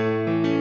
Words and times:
Vi 0.00 0.57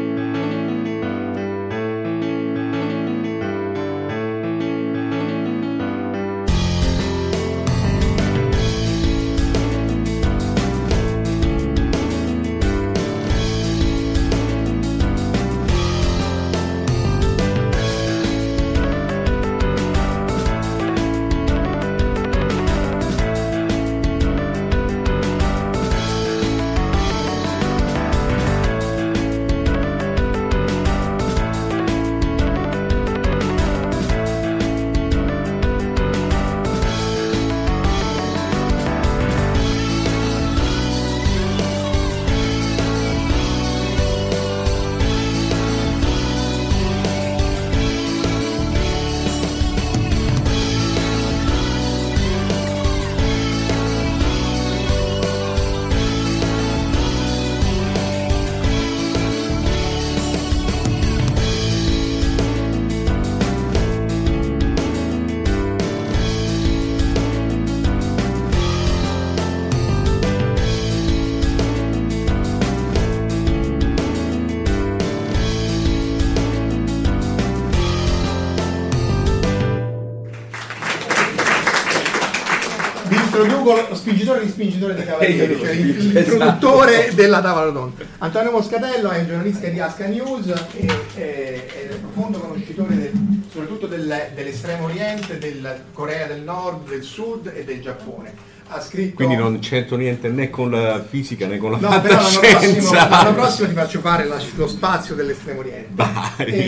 lo 83.76 83.96
spingitore 83.96 84.42
di 84.44 84.50
spingitore 84.50 84.94
dei 84.96 85.06
cavalieri, 85.06 85.54
Eh, 85.54 85.58
cioè 85.60 85.74
l'introduttore 85.74 87.12
della 87.14 87.42
tavola 87.42 87.66
rotonda. 87.66 88.04
Antonio 88.20 88.52
Moscatello 88.52 89.10
è 89.10 89.20
un 89.20 89.28
giornalista 89.28 89.68
di 89.68 89.80
Asca 89.80 90.06
News 90.08 90.48
e 90.76 90.86
è 91.16 91.90
un 91.94 92.12
profondo 92.12 92.40
conoscitore 92.40 92.96
del- 92.96 93.12
soprattutto 93.52 93.88
del- 93.88 94.30
dell'estremo 94.34 94.86
oriente, 94.86 95.38
della 95.38 95.76
Corea 95.94 96.28
del 96.28 96.42
Nord, 96.42 96.90
del 96.90 97.04
Sud 97.04 97.52
e 97.56 97.64
del 97.64 97.82
Giappone. 97.82 98.56
Ha 98.70 98.82
scritto 98.82 99.16
Quindi 99.16 99.38
non 99.38 99.60
c'entro 99.60 99.96
niente 99.96 100.28
né 100.28 100.50
con 100.50 100.70
la 100.72 101.02
fisica 101.02 101.48
né 101.48 101.58
con 101.58 101.72
la 101.72 101.78
No, 101.78 102.02
però 102.02 102.16
l'anno 102.16 102.28
prossimo, 102.40 102.42
fantascienza. 102.42 103.08
l'anno 103.10 103.34
prossimo 103.34 103.68
ti 103.70 103.74
faccio 103.74 104.00
fare 104.02 104.26
la- 104.26 104.42
lo 104.56 104.68
spazio 104.68 105.16
dell'estremo 105.16 105.60
oriente. 105.62 106.04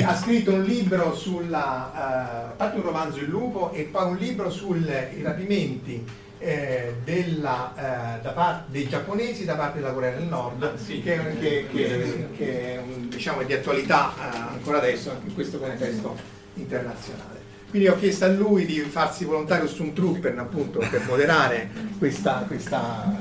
Ha 0.05 0.15
scritto 0.15 0.53
un 0.53 0.63
libro 0.63 1.13
sulla, 1.13 2.47
eh, 2.51 2.55
parte 2.55 2.77
un 2.77 2.83
romanzo 2.83 3.17
Il 3.19 3.27
lupo 3.27 3.71
e 3.73 3.81
poi 3.91 4.11
un 4.11 4.15
libro 4.17 4.49
sui 4.49 4.81
rapimenti 5.21 6.01
eh, 6.39 6.93
della, 7.03 7.73
eh, 8.17 8.21
da 8.21 8.29
parte 8.31 8.71
dei 8.71 8.87
giapponesi 8.87 9.43
da 9.45 9.55
parte 9.55 9.79
della 9.79 9.91
Corea 9.91 10.11
del 10.15 10.23
Nord, 10.27 10.71
che, 10.85 11.01
che- 11.39 11.67
che- 11.71 12.27
che 12.37 12.73
è 12.75 12.77
un- 12.77 13.09
diciamo, 13.09 13.41
è 13.41 13.45
di 13.45 13.53
attualità 13.53 14.13
eh, 14.17 14.37
ancora 14.53 14.77
adesso, 14.77 15.11
anche 15.11 15.27
in 15.27 15.33
questo 15.33 15.57
contesto 15.59 16.15
internazionale. 16.55 17.37
Quindi 17.69 17.87
ho 17.87 17.95
chiesto 17.97 18.25
a 18.25 18.29
lui 18.29 18.65
di 18.65 18.79
farsi 18.79 19.25
volontario 19.25 19.67
Stormtrooper 19.67 20.37
appunto 20.39 20.79
per 20.79 21.03
moderare 21.07 21.69
questa, 21.99 22.43
questa 22.47 23.15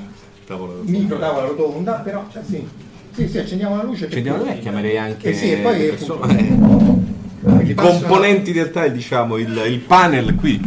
Tavolo- 0.47 0.81
micro 0.85 1.19
tavola 1.19 1.45
rotonda, 1.47 1.93
però 1.95 2.25
cioè, 2.31 2.41
sì, 2.43 2.67
sì, 3.13 3.27
sì, 3.27 3.37
accendiamo 3.37 3.75
la 3.75 3.83
luce. 3.83 4.05
Accendiamo 4.05 4.39
la 4.39 4.49
luce, 4.49 4.59
chiamerei 4.59 4.97
anche 4.97 5.29
Eh 5.29 5.33
sì, 5.35 5.51
e 5.51 5.57
poi 5.57 5.77
le 5.77 5.89
appunto, 5.91 6.17
passo- 7.75 7.99
componenti 7.99 8.51
del 8.51 8.71
tile, 8.71 8.91
diciamo, 8.91 9.37
il, 9.37 9.55
il 9.67 9.79
panel 9.79 10.33
qui. 10.35 10.59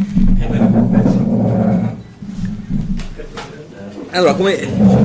Allora, 4.13 4.35
come 4.35 5.01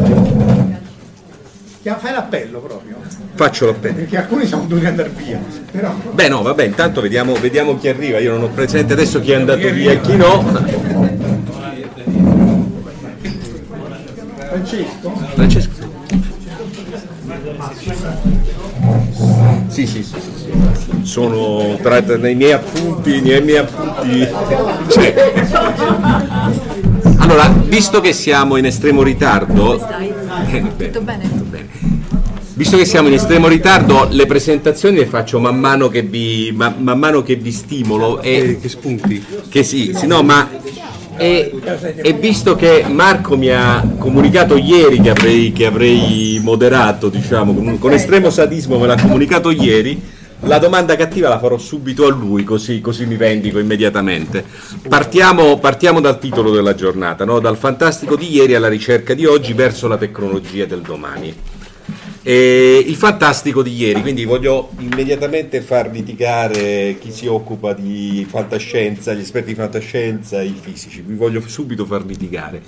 Fai 1.82 2.12
l'appello 2.12 2.60
proprio, 2.60 2.98
faccio 3.36 3.68
l'appello? 3.68 3.96
perché 3.96 4.18
alcuni 4.18 4.46
siamo 4.46 4.66
dovuti 4.66 4.86
andare 4.88 5.10
via, 5.16 5.40
però 5.72 5.96
Beh 6.12 6.28
no, 6.28 6.42
vabbè, 6.42 6.66
intanto 6.66 7.00
vediamo, 7.00 7.34
vediamo 7.36 7.78
chi 7.78 7.88
arriva, 7.88 8.20
io 8.20 8.34
non 8.34 8.44
ho 8.44 8.50
presente 8.50 8.92
adesso 8.92 9.22
chi 9.22 9.32
è 9.32 9.36
andato 9.36 9.70
via 9.72 9.94
e 9.94 10.02
chi 10.02 10.18
no. 10.18 10.44
Francesco, 14.50 15.14
Francesco. 15.34 15.72
Sì, 19.68 19.88
sì, 19.88 20.04
sì. 20.04 20.16
Sono 21.04 21.78
tra, 21.82 22.02
tra 22.02 22.18
nei 22.18 22.36
miei 22.36 22.52
appunti, 22.52 23.22
nei 23.22 23.42
miei 23.42 23.60
appunti. 23.60 24.28
Cioè. 24.90 26.86
Allora, 27.30 27.50
visto 27.50 28.00
che 28.00 28.14
siamo 28.14 28.56
in 28.56 28.66
estremo 28.66 29.04
ritardo, 29.04 29.86
eh, 30.50 30.62
beh, 30.62 30.92
Tutto 30.92 31.02
bene? 31.02 31.30
Visto 32.54 32.78
che 32.78 32.86
siamo 32.86 33.10
in 33.10 33.16
estremo 33.16 33.50
ritardo, 33.50 34.08
le 34.10 34.26
presentazioni 34.26 34.96
le 34.96 35.08
faccio 35.08 35.38
man 35.38 35.60
mano 35.60 35.90
che 35.90 36.04
vi, 36.04 36.54
man, 36.56 36.76
man 36.78 36.98
mano 36.98 37.24
che 37.24 37.36
vi 37.36 37.52
stimolo 37.52 38.22
e 38.22 38.58
che 38.62 38.70
spunti. 38.70 39.22
Che 39.50 39.62
sì, 39.62 39.92
sì, 39.94 40.08
no, 40.08 40.24
ma 40.24 40.50
e, 41.18 41.52
e 41.98 42.14
visto 42.14 42.56
che 42.56 42.86
Marco 42.88 43.36
mi 43.36 43.50
ha 43.50 43.86
comunicato 43.98 44.56
ieri 44.56 45.02
che 45.02 45.10
avrei, 45.10 45.52
che 45.52 45.66
avrei 45.66 46.40
moderato, 46.42 47.10
diciamo, 47.10 47.54
con, 47.54 47.78
con 47.78 47.92
estremo 47.92 48.30
sadismo 48.30 48.80
me 48.80 48.88
l'ha 48.88 49.02
comunicato 49.02 49.52
ieri, 49.52 50.02
la 50.42 50.60
domanda 50.60 50.96
cattiva 50.96 51.30
la 51.30 51.40
farò 51.40 51.58
subito 51.58 52.06
a 52.06 52.10
lui, 52.10 52.44
così, 52.44 52.80
così 52.80 53.06
mi 53.06 53.16
vendico 53.16 53.58
immediatamente. 53.58 54.46
Partiamo, 54.88 55.58
partiamo 55.58 56.00
dal 56.00 56.20
titolo 56.20 56.52
della 56.52 56.76
giornata, 56.76 57.26
no? 57.26 57.40
dal 57.40 57.58
fantastico 57.58 58.16
di 58.16 58.32
ieri 58.32 58.54
alla 58.54 58.68
ricerca 58.68 59.14
di 59.14 59.26
oggi 59.26 59.54
verso 59.54 59.88
la 59.88 59.98
tecnologia 59.98 60.66
del 60.66 60.82
domani. 60.82 61.36
E 62.22 62.84
il 62.86 62.96
fantastico 62.96 63.64
di 63.64 63.74
ieri, 63.74 64.02
quindi 64.02 64.26
voglio 64.26 64.70
immediatamente 64.80 65.62
far 65.62 65.90
litigare 65.90 66.98
chi 67.00 67.12
si 67.12 67.26
occupa 67.26 67.74
di 67.74 68.28
fantascienza, 68.30 69.14
gli 69.14 69.22
esperti 69.22 69.50
di 69.50 69.56
fantascienza, 69.56 70.42
i 70.42 70.54
fisici, 70.60 71.02
vi 71.02 71.16
voglio 71.16 71.42
subito 71.48 71.86
far 71.86 72.06
litigare. 72.06 72.62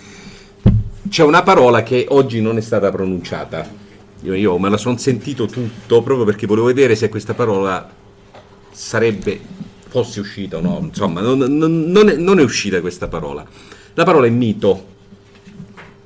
C'è 1.10 1.24
una 1.24 1.44
parola 1.44 1.84
che 1.84 2.06
oggi 2.10 2.40
non 2.42 2.58
è 2.58 2.62
stata 2.62 2.90
pronunciata, 2.90 3.68
io, 4.22 4.34
io 4.34 4.58
me 4.58 4.70
la 4.70 4.78
sono 4.78 4.98
sentito 4.98 5.46
tutto 5.46 6.02
proprio 6.02 6.26
perché 6.26 6.46
volevo 6.46 6.68
vedere 6.68 6.96
se 6.96 7.10
questa 7.10 7.34
parola 7.34 7.90
sarebbe, 8.72 9.40
fosse 9.88 10.20
uscita 10.20 10.58
o 10.58 10.62
no, 10.62 10.80
insomma 10.82 11.22
non, 11.22 11.38
non, 11.38 11.84
non, 11.84 12.10
è, 12.10 12.16
non 12.16 12.40
è 12.40 12.44
uscita 12.44 12.82
questa 12.82 13.08
parola. 13.08 13.46
La 13.94 14.04
parola 14.04 14.28
è 14.28 14.30
mito, 14.30 14.86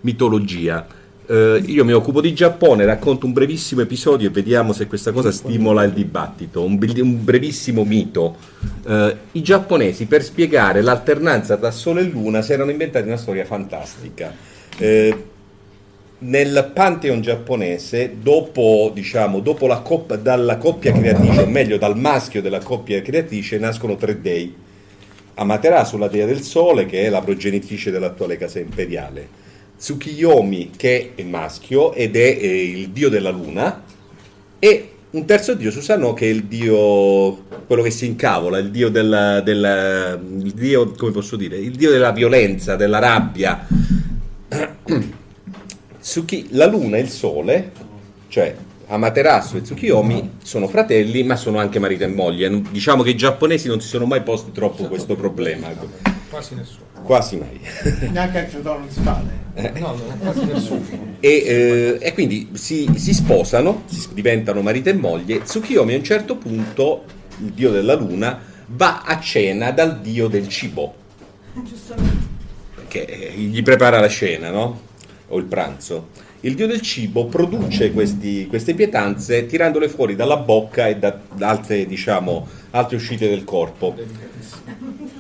mitologia 0.02 1.02
Uh, 1.26 1.56
io 1.66 1.86
mi 1.86 1.94
occupo 1.94 2.20
di 2.20 2.34
Giappone, 2.34 2.84
racconto 2.84 3.26
un 3.26 3.32
brevissimo 3.32 3.80
episodio 3.80 4.28
e 4.28 4.32
vediamo 4.32 4.74
se 4.74 4.88
questa 4.88 5.14
cosa 5.14 5.32
stimola 5.32 5.84
il 5.84 5.94
dibattito. 5.94 6.64
Un, 6.64 6.78
un 6.98 7.24
brevissimo 7.24 7.86
mito. 7.86 8.36
Uh, 8.84 9.16
I 9.32 9.42
giapponesi, 9.42 10.06
per 10.06 10.22
spiegare 10.22 10.82
l'alternanza 10.82 11.56
tra 11.56 11.72
Sole 11.72 12.02
e 12.02 12.04
Luna, 12.04 12.42
si 12.42 12.52
erano 12.52 12.72
inventati 12.72 13.08
una 13.08 13.16
storia 13.16 13.46
fantastica. 13.46 14.34
Uh, 14.78 15.32
nel 16.24 16.72
Pantheon 16.74 17.22
giapponese, 17.22 18.16
dopo, 18.22 18.92
diciamo, 18.94 19.40
dopo 19.40 19.68
la 19.68 19.80
cop- 19.80 20.18
dalla 20.18 20.58
coppia 20.58 20.92
creatrice, 20.92 21.42
o 21.42 21.48
meglio 21.48 21.78
dal 21.78 21.98
maschio 21.98 22.42
della 22.42 22.60
coppia 22.60 23.02
creatrice, 23.02 23.58
nascono 23.58 23.96
tre 23.96 24.22
dei. 24.22 24.56
Amaterasu, 25.36 25.98
la 25.98 26.08
dea 26.08 26.26
del 26.26 26.42
sole, 26.42 26.86
che 26.86 27.04
è 27.04 27.10
la 27.10 27.22
progenitrice 27.22 27.92
dell'attuale 27.92 28.38
casa 28.38 28.60
imperiale. 28.60 29.42
Tsukiyomi 29.78 30.72
che 30.78 31.12
è 31.16 31.24
maschio 31.24 31.94
ed 31.94 32.16
è 32.16 32.38
eh, 32.40 32.64
il 32.64 32.90
dio 32.90 33.10
della 33.10 33.32
luna. 33.32 33.84
E 34.60 34.90
un 35.12 35.26
terzo 35.26 35.54
dio 35.56 35.72
Susanoo 35.72 36.14
che 36.14 36.26
è 36.26 36.30
il 36.30 36.46
dio 36.46 37.44
quello 37.68 37.84
che 37.84 37.92
si 37.92 38.08
incavola 38.08 38.58
il 38.58 38.72
dio 38.72 38.90
della, 38.90 39.42
della 39.42 40.14
il 40.14 40.54
dio 40.54 40.90
come 40.94 41.12
posso 41.12 41.36
dire 41.36 41.56
il 41.56 41.76
dio 41.76 41.92
della 41.92 42.12
violenza 42.12 42.76
della 42.76 42.98
rabbia 42.98 43.68
Tsuki, 46.04 46.50
la 46.52 46.66
luna 46.66 46.98
e 46.98 47.00
il 47.00 47.10
sole 47.10 47.72
cioè 48.28 48.54
Amaterasu 48.88 49.56
e 49.56 49.62
Tsukiyomi 49.62 50.32
sono 50.44 50.68
fratelli 50.68 51.24
ma 51.24 51.38
sono 51.38 51.60
anche 51.60 51.80
marito 51.80 52.04
e 52.04 52.08
moglie 52.08 52.62
diciamo 52.70 53.04
che 53.04 53.12
i 53.12 53.16
giapponesi 53.16 53.70
non 53.70 53.80
si 53.80 53.88
sono 53.88 54.06
mai 54.06 54.22
posti 54.22 54.52
troppo 54.52 54.84
questo 54.90 55.16
problema 55.16 55.70
quasi 56.30 56.56
nessuno 56.56 56.84
quasi 57.04 57.38
mai 57.38 57.58
neanche 58.12 58.50
il 58.52 58.62
di 58.62 58.92
spade 58.94 59.42
eh. 59.56 59.80
No, 59.80 59.96
quasi 60.20 60.46
nessuno. 60.46 60.82
E, 61.20 61.30
eh, 61.30 61.98
e 62.02 62.14
quindi 62.14 62.50
si, 62.54 62.90
si, 62.96 63.14
sposano, 63.14 63.84
si 63.86 64.08
diventano 64.14 64.62
marito 64.62 64.90
e 64.90 64.94
moglie. 64.94 65.44
Tsukiyomi 65.44 65.94
a 65.94 65.98
un 65.98 66.04
certo 66.04 66.38
punto, 66.38 67.04
il 67.38 67.52
dio 67.52 67.70
della 67.70 67.94
luna, 67.94 68.40
va 68.66 69.04
a 69.04 69.20
cena 69.20 69.70
dal 69.70 70.02
dio 70.02 70.28
del 70.28 70.48
cibo. 70.48 70.96
Giustamente. 71.54 72.32
Che 72.88 73.02
eh, 73.02 73.32
gli 73.34 73.62
prepara 73.62 74.00
la 74.00 74.10
cena, 74.10 74.50
no? 74.50 74.92
O 75.34 75.40
il 75.40 75.46
pranzo. 75.46 76.10
Il 76.42 76.56
dio 76.56 76.68
del 76.68 76.82
cibo 76.82 77.26
produce 77.26 77.92
questi, 77.92 78.46
queste 78.48 78.76
pietanze 78.76 79.46
tirandole 79.46 79.90
fuori 79.90 80.16
dalla 80.16 80.38
bocca 80.38 80.88
e 80.88 80.98
da, 80.98 81.18
altre, 81.40 81.88
diciamo, 81.88 82.48
altre 82.72 82.98
uscite 82.98 83.28
del 83.28 83.44
corpo. 83.44 83.96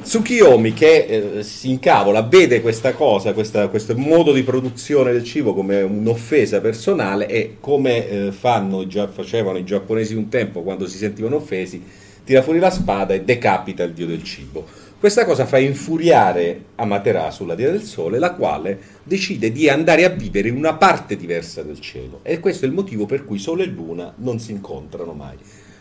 Tsukiyomi 0.04 0.74
che 0.74 1.06
eh, 1.38 1.44
si 1.44 1.72
incavola, 1.72 2.22
vede 2.22 2.62
questa 2.62 2.94
cosa, 2.94 3.34
questa, 3.34 3.70
questo 3.70 3.98
modo 3.98 4.34
di 4.34 4.44
produzione 4.44 5.14
del 5.14 5.24
cibo 5.24 5.54
come 5.54 5.82
un'offesa 5.82 6.62
personale 6.62 7.28
e 7.28 7.56
come 7.60 8.10
eh, 8.10 8.32
fanno, 8.32 8.86
già, 8.86 9.08
facevano 9.08 9.58
i 9.58 9.64
giapponesi 9.64 10.14
un 10.14 10.30
tempo 10.30 10.62
quando 10.62 10.86
si 10.88 10.98
sentivano 10.98 11.38
offesi, 11.38 11.82
tira 12.24 12.44
fuori 12.44 12.60
la 12.60 12.70
spada 12.70 13.14
e 13.14 13.22
decapita 13.22 13.84
il 13.84 13.94
dio 13.94 14.06
del 14.06 14.24
cibo. 14.24 14.83
Questa 15.04 15.26
cosa 15.26 15.46
fa 15.46 15.58
infuriare 15.58 16.68
Amaterasu, 16.76 17.46
la 17.46 17.56
dea 17.56 17.70
del 17.70 17.82
sole, 17.82 18.20
la 18.20 18.32
quale 18.32 18.80
decide 19.04 19.52
di 19.52 19.68
andare 19.68 20.06
a 20.06 20.10
vivere 20.10 20.48
in 20.48 20.56
una 20.56 20.76
parte 20.76 21.18
diversa 21.18 21.62
del 21.62 21.82
cielo. 21.82 22.22
E 22.24 22.40
questo 22.40 22.64
è 22.64 22.70
il 22.70 22.74
motivo 22.74 23.06
per 23.06 23.26
cui 23.26 23.38
Sole 23.38 23.64
e 23.64 23.66
Luna 23.66 24.14
non 24.20 24.40
si 24.40 24.54
incontrano 24.54 25.12
mai. 25.12 25.36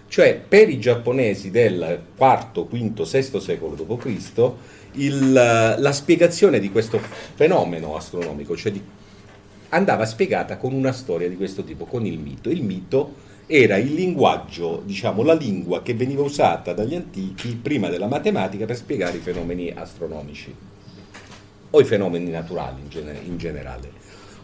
Cioè, 0.08 0.42
per 0.48 0.68
i 0.68 0.80
giapponesi 0.80 1.52
del 1.52 2.02
IV, 2.18 2.66
V, 2.68 3.08
VI 3.08 3.40
secolo 3.40 3.76
d.C., 3.76 4.50
la 5.30 5.92
spiegazione 5.92 6.58
di 6.58 6.72
questo 6.72 6.98
fenomeno 6.98 7.94
astronomico 7.94 8.56
cioè 8.56 8.72
di, 8.72 8.82
andava 9.68 10.04
spiegata 10.04 10.56
con 10.56 10.72
una 10.72 10.90
storia 10.90 11.28
di 11.28 11.36
questo 11.36 11.62
tipo, 11.62 11.84
con 11.84 12.04
il 12.04 12.18
mito. 12.18 12.50
Il 12.50 12.64
mito 12.64 13.14
era 13.46 13.76
il 13.76 13.92
linguaggio, 13.92 14.82
diciamo 14.84 15.22
la 15.22 15.34
lingua 15.34 15.82
che 15.82 15.94
veniva 15.94 16.22
usata 16.22 16.72
dagli 16.72 16.94
antichi 16.94 17.58
prima 17.60 17.88
della 17.88 18.06
matematica 18.06 18.64
per 18.64 18.76
spiegare 18.76 19.18
i 19.18 19.20
fenomeni 19.20 19.70
astronomici 19.70 20.54
o 21.70 21.80
i 21.80 21.84
fenomeni 21.84 22.30
naturali 22.30 22.80
in, 22.82 22.88
gener- 22.88 23.26
in 23.26 23.36
generale. 23.38 23.90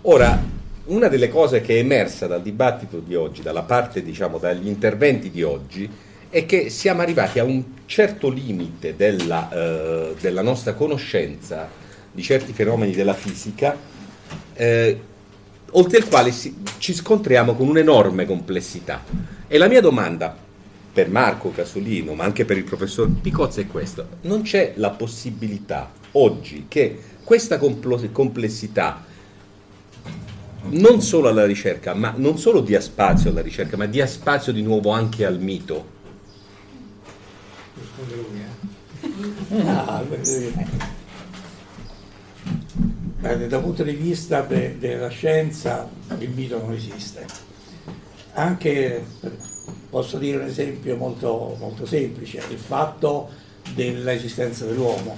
Ora, 0.02 0.40
una 0.86 1.08
delle 1.08 1.28
cose 1.28 1.60
che 1.60 1.76
è 1.76 1.78
emersa 1.78 2.26
dal 2.26 2.42
dibattito 2.42 3.00
di 3.00 3.14
oggi, 3.14 3.42
dalla 3.42 3.62
parte, 3.62 4.02
diciamo, 4.02 4.38
dagli 4.38 4.66
interventi 4.66 5.30
di 5.30 5.42
oggi, 5.42 5.88
è 6.30 6.44
che 6.46 6.70
siamo 6.70 7.00
arrivati 7.02 7.38
a 7.38 7.44
un 7.44 7.62
certo 7.86 8.28
limite 8.28 8.96
della, 8.96 9.50
eh, 9.50 10.14
della 10.20 10.42
nostra 10.42 10.74
conoscenza 10.74 11.68
di 12.12 12.22
certi 12.22 12.52
fenomeni 12.52 12.92
della 12.92 13.14
fisica, 13.14 13.76
eh, 14.54 15.00
oltre 15.72 15.98
il 15.98 16.08
quale 16.08 16.32
si, 16.32 16.56
ci 16.78 16.94
scontriamo 16.94 17.54
con 17.54 17.68
un'enorme 17.68 18.26
complessità. 18.26 19.02
E 19.46 19.58
la 19.58 19.68
mia 19.68 19.80
domanda 19.80 20.36
per 20.92 21.08
Marco 21.08 21.50
Casolino, 21.50 22.14
ma 22.14 22.24
anche 22.24 22.44
per 22.44 22.56
il 22.56 22.64
professor 22.64 23.08
Picozza 23.08 23.60
è 23.60 23.66
questa. 23.66 24.06
Non 24.22 24.42
c'è 24.42 24.72
la 24.76 24.90
possibilità 24.90 25.92
oggi 26.12 26.66
che 26.68 26.98
questa 27.22 27.58
complessità 27.58 29.04
non 30.70 31.00
solo 31.00 31.28
alla 31.28 31.46
ricerca, 31.46 31.94
ma 31.94 32.12
non 32.16 32.38
solo 32.38 32.60
dia 32.60 32.80
spazio 32.80 33.30
alla 33.30 33.42
ricerca, 33.42 33.76
ma 33.76 33.86
dia 33.86 34.06
spazio 34.06 34.52
di 34.52 34.62
nuovo 34.62 34.90
anche 34.90 35.24
al 35.24 35.38
mito. 35.38 35.96
Ah, 43.20 43.34
dal 43.34 43.62
punto 43.62 43.82
di 43.82 43.94
vista 43.94 44.42
de, 44.42 44.78
della 44.78 45.08
scienza 45.08 45.88
il 46.18 46.30
mito 46.30 46.60
non 46.60 46.72
esiste. 46.72 47.26
Anche, 48.34 49.04
posso 49.90 50.18
dire 50.18 50.36
un 50.36 50.44
esempio 50.44 50.96
molto, 50.96 51.56
molto 51.58 51.84
semplice, 51.84 52.40
il 52.48 52.58
fatto 52.58 53.28
dell'esistenza 53.75 54.66
dell'uomo. 54.66 55.16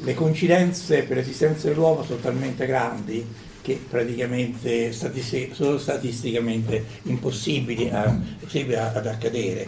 Le 0.00 0.12
coincidenze 0.12 1.04
per 1.04 1.16
l'esistenza 1.16 1.68
dell'uomo 1.68 2.04
sono 2.04 2.20
talmente 2.20 2.66
grandi 2.66 3.26
che 3.62 3.80
praticamente 3.88 4.92
sono 4.92 5.78
statisticamente 5.78 6.84
impossibili 7.04 7.88
a, 7.88 8.04
ad 8.04 9.06
accadere. 9.06 9.66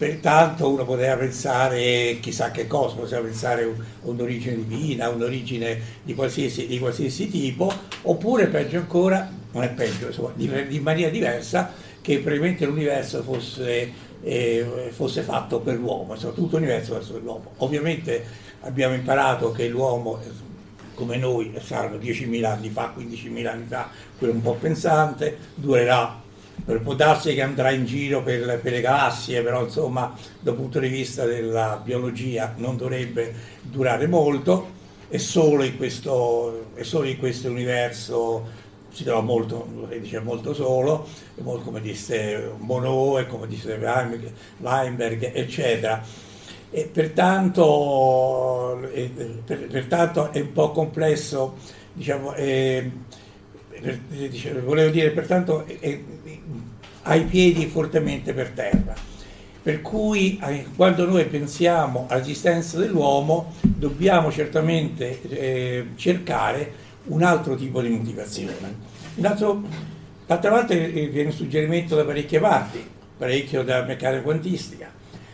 Pertanto 0.00 0.70
uno 0.70 0.86
poteva 0.86 1.14
pensare 1.18 2.16
chissà 2.22 2.50
che 2.50 2.66
cosa, 2.66 2.94
poteva 2.94 3.20
pensare 3.20 3.70
un'origine 4.00 4.66
divina, 4.66 5.10
un'origine 5.10 5.78
di 6.02 6.14
qualsiasi, 6.14 6.66
di 6.66 6.78
qualsiasi, 6.78 7.28
tipo, 7.28 7.70
oppure 8.04 8.46
peggio 8.46 8.78
ancora, 8.78 9.30
non 9.52 9.62
è 9.62 9.68
peggio, 9.68 10.06
insomma, 10.06 10.32
in 10.38 10.80
maniera 10.80 11.10
diversa, 11.10 11.70
che 12.00 12.14
probabilmente 12.20 12.64
l'universo 12.64 13.22
fosse, 13.22 13.92
eh, 14.22 14.88
fosse 14.90 15.20
fatto 15.20 15.60
per 15.60 15.76
l'uomo, 15.76 16.14
insomma, 16.14 16.32
tutto 16.32 16.56
l'universo 16.56 16.94
fosse 16.94 17.12
per 17.12 17.22
l'uomo. 17.22 17.52
Ovviamente 17.58 18.24
abbiamo 18.60 18.94
imparato 18.94 19.52
che 19.52 19.68
l'uomo 19.68 20.18
come 20.94 21.18
noi 21.18 21.52
saranno 21.62 21.96
10.000 21.96 22.44
anni 22.46 22.70
fa, 22.70 22.94
15.000 22.96 23.46
anni 23.46 23.66
fa, 23.66 23.90
quello 24.16 24.32
un 24.32 24.40
po' 24.40 24.54
pensante, 24.54 25.36
durerà, 25.56 26.19
può 26.64 26.94
darsi 26.94 27.34
che 27.34 27.42
andrà 27.42 27.70
in 27.70 27.84
giro 27.84 28.22
per, 28.22 28.60
per 28.60 28.72
le 28.72 28.80
galassie, 28.80 29.42
però 29.42 29.64
insomma 29.64 30.14
dal 30.40 30.54
punto 30.54 30.78
di 30.78 30.88
vista 30.88 31.24
della 31.24 31.80
biologia 31.82 32.54
non 32.56 32.76
dovrebbe 32.76 33.34
durare 33.62 34.06
molto. 34.06 34.78
E 35.12 35.18
solo 35.18 35.64
in 35.64 35.76
questo, 35.76 36.66
solo 36.82 37.08
in 37.08 37.18
questo 37.18 37.48
universo 37.48 38.46
si 38.92 39.04
trova 39.04 39.20
molto, 39.20 39.66
dice 40.00 40.20
molto 40.20 40.52
solo, 40.54 41.06
come 41.42 41.80
disse 41.80 42.52
Monod, 42.58 43.26
come 43.26 43.46
disse 43.46 43.74
Weinberg, 44.58 45.30
eccetera. 45.34 46.02
E 46.70 46.84
pertanto, 46.84 48.80
e, 48.92 49.10
per, 49.44 49.66
pertanto, 49.66 50.30
è 50.30 50.40
un 50.40 50.52
po' 50.52 50.70
complesso, 50.70 51.56
diciamo, 51.92 52.32
è, 52.32 52.88
per, 53.80 53.98
diciamo, 53.98 54.60
volevo 54.60 54.90
dire, 54.90 55.10
pertanto 55.10 55.66
è, 55.66 56.00
ha 57.02 57.14
i 57.14 57.24
piedi 57.24 57.66
fortemente 57.66 58.32
per 58.32 58.50
terra. 58.50 58.94
Per 59.62 59.82
cui 59.82 60.40
eh, 60.42 60.66
quando 60.74 61.06
noi 61.06 61.26
pensiamo 61.26 62.06
all'esistenza 62.08 62.78
dell'uomo 62.78 63.52
dobbiamo 63.60 64.30
certamente 64.32 65.20
eh, 65.28 65.86
cercare 65.96 66.72
un 67.04 67.22
altro 67.22 67.56
tipo 67.56 67.82
di 67.82 67.88
motivazione. 67.90 68.88
Altro, 69.22 69.62
D'altra 70.30 70.52
parte 70.52 70.92
eh, 70.92 71.08
viene 71.08 71.30
un 71.30 71.34
suggerimento 71.34 71.96
da 71.96 72.04
parecchie 72.04 72.38
parti, 72.38 72.80
parecchio 73.18 73.64
da 73.64 73.82
meccanica 73.82 74.22
quantistica. 74.22 74.88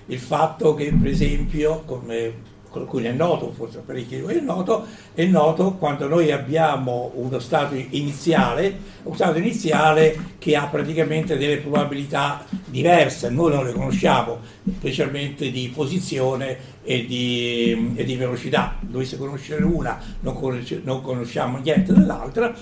Il 0.07 0.19
fatto 0.19 0.73
che, 0.73 0.91
per 0.91 1.11
esempio, 1.11 1.83
come 1.85 2.33
qualcuno 2.77 3.07
è 3.07 3.13
noto, 3.13 3.53
forse 3.53 3.83
parecchi 3.85 4.21
voi 4.21 4.37
è 4.37 4.41
noto, 4.41 4.87
è 5.15 5.25
noto 5.25 5.73
quando 5.75 6.07
noi 6.07 6.31
abbiamo 6.31 7.11
uno 7.15 7.39
stato 7.39 7.75
iniziale, 7.75 8.79
uno 9.03 9.15
stato 9.15 9.39
iniziale 9.39 10.35
che 10.39 10.57
ha 10.57 10.67
praticamente 10.67 11.37
delle 11.37 11.59
probabilità 11.59 12.45
diverse, 12.67 13.31
noi 13.31 13.53
non 13.53 13.65
le 13.65 13.73
conosciamo, 13.73 14.39
specialmente 14.77 15.51
di 15.51 15.73
posizione 15.75 16.75
e 16.83 17.07
di, 17.07 17.93
e 17.97 18.05
di 18.05 18.17
velocità, 18.17 18.77
dovesse 18.81 19.17
conoscere 19.17 19.65
una, 19.65 19.99
non, 20.21 20.35
conosci- 20.35 20.83
non 20.85 21.01
conosciamo 21.01 21.59
niente 21.59 21.93
dell'altra, 21.93 22.55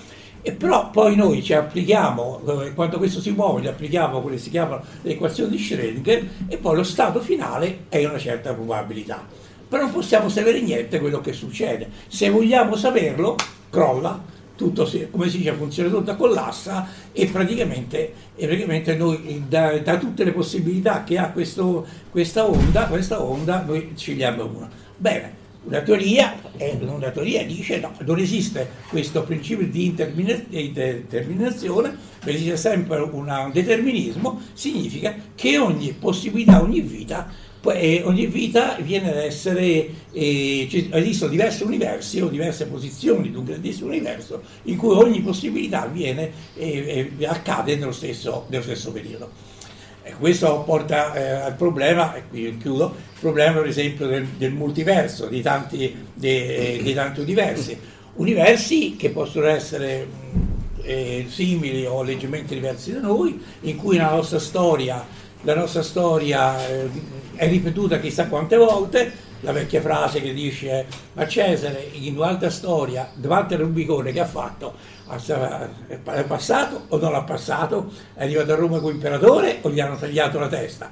e 0.47 0.51
però 0.51 0.91
poi 0.91 1.15
noi 1.15 1.41
ci 1.41 1.53
applichiamo, 1.53 2.61
eh, 2.61 2.73
quando 2.75 2.99
questo 2.99 3.19
si 3.19 3.31
muove, 3.31 3.61
gli 3.61 3.67
applichiamo 3.67 4.21
quelle 4.21 4.37
che 4.37 4.43
si 4.43 4.51
chiamano 4.51 4.83
le 5.01 5.13
equazioni 5.13 5.55
di 5.55 5.57
Schrödinger 5.57 6.27
e 6.47 6.57
poi 6.57 6.75
lo 6.75 6.83
stato 6.83 7.19
finale 7.19 7.85
è 7.89 8.05
una 8.05 8.19
certa 8.19 8.53
probabilità 8.53 9.44
però 9.67 9.83
non 9.83 9.91
possiamo 9.91 10.29
sapere 10.29 10.61
niente 10.61 10.99
quello 10.99 11.21
che 11.21 11.33
succede. 11.33 11.89
Se 12.07 12.29
vogliamo 12.29 12.75
saperlo, 12.75 13.35
crolla, 13.69 14.21
tutto, 14.55 14.89
come 15.11 15.29
si 15.29 15.39
dice, 15.39 15.51
funziona 15.53 15.89
tutto, 15.89 16.15
collassa 16.15 16.87
e 17.11 17.25
praticamente, 17.27 18.13
e 18.35 18.47
praticamente 18.47 18.95
noi 18.95 19.43
da, 19.47 19.77
da, 19.79 19.97
tutte 19.97 20.23
le 20.23 20.31
possibilità 20.31 21.03
che 21.03 21.17
ha 21.17 21.29
questo, 21.29 21.85
questa, 22.09 22.49
onda, 22.49 22.87
questa 22.87 23.21
onda, 23.21 23.63
noi 23.65 23.91
scegliamo 23.95 24.45
una. 24.45 24.69
Bene, 24.97 25.43
una 25.65 25.81
teoria, 25.81 26.39
una 26.79 27.09
teoria 27.09 27.43
dice 27.43 27.79
no, 27.79 27.91
non 28.05 28.19
esiste 28.19 28.69
questo 28.87 29.23
principio 29.23 29.67
di 29.67 29.95
determinazione, 29.95 31.97
esiste 32.23 32.55
sempre 32.55 32.99
un 32.99 33.49
determinismo, 33.51 34.39
significa 34.53 35.15
che 35.33 35.57
ogni 35.57 35.95
possibilità, 35.99 36.61
ogni 36.61 36.81
vita 36.81 37.27
e 37.73 38.01
ogni 38.03 38.27
vita 38.27 38.77
viene 38.81 39.09
ad 39.11 39.17
essere, 39.17 39.89
eh, 40.11 40.87
esistono 40.91 41.31
diversi 41.31 41.63
universi 41.63 42.21
o 42.21 42.27
diverse 42.27 42.67
posizioni 42.67 43.29
di 43.31 43.37
un 43.37 43.45
grandissimo 43.45 43.87
universo 43.87 44.41
in 44.63 44.77
cui 44.77 44.95
ogni 44.95 45.21
possibilità 45.21 45.83
avviene 45.83 46.31
e 46.55 47.11
eh, 47.17 47.25
accade 47.25 47.75
nello 47.75 47.91
stesso, 47.91 48.45
nello 48.49 48.63
stesso 48.63 48.91
periodo. 48.91 49.53
E 50.03 50.13
questo 50.19 50.61
porta 50.65 51.13
eh, 51.15 51.29
al 51.45 51.55
problema, 51.55 52.13
e 52.15 52.23
qui 52.29 52.57
chiudo, 52.57 52.93
il 52.95 53.19
problema 53.19 53.59
per 53.59 53.67
esempio 53.67 54.05
del, 54.05 54.25
del 54.37 54.51
multiverso, 54.51 55.25
di 55.27 55.41
tanti, 55.41 55.95
de, 56.13 56.79
di 56.83 56.93
tanti 56.93 57.21
universi, 57.21 57.75
universi 58.15 58.95
che 58.95 59.09
possono 59.09 59.47
essere 59.47 60.07
eh, 60.83 61.25
simili 61.27 61.85
o 61.85 62.03
leggermente 62.03 62.53
diversi 62.53 62.93
da 62.93 62.99
noi, 62.99 63.41
in 63.61 63.75
cui 63.77 63.97
la 63.97 64.11
nostra 64.11 64.39
storia, 64.39 65.03
la 65.45 65.53
nostra 65.53 65.83
storia 65.83 66.67
eh, 66.67 66.89
è 67.35 67.47
ripetuta 67.47 67.99
chissà 67.99 68.27
quante 68.27 68.57
volte, 68.57 69.23
la 69.41 69.51
vecchia 69.51 69.79
frase 69.79 70.19
che 70.19 70.33
dice 70.33 70.87
ma 71.13 71.27
Cesare 71.27 71.87
in 71.93 72.17
un'altra 72.17 72.49
storia 72.49 73.11
davanti 73.13 73.53
al 73.53 73.59
Rubicone 73.59 74.11
che 74.11 74.19
ha 74.19 74.25
fatto? 74.25 74.73
È 75.07 76.23
passato 76.23 76.85
o 76.87 76.97
non 76.97 77.11
l'ha 77.11 77.21
passato? 77.21 77.91
È 78.15 78.23
arrivato 78.23 78.53
a 78.53 78.55
Roma 78.55 78.79
come 78.79 78.93
imperatore 78.93 79.59
o 79.61 79.69
gli 79.69 79.79
hanno 79.79 79.97
tagliato 79.97 80.39
la 80.39 80.47
testa? 80.47 80.89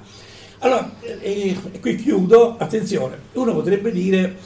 Allora 0.60 0.88
e, 1.00 1.58
e 1.72 1.80
qui 1.80 1.96
chiudo 1.96 2.54
attenzione 2.56 3.18
uno 3.32 3.52
potrebbe 3.52 3.90
dire 3.90 4.36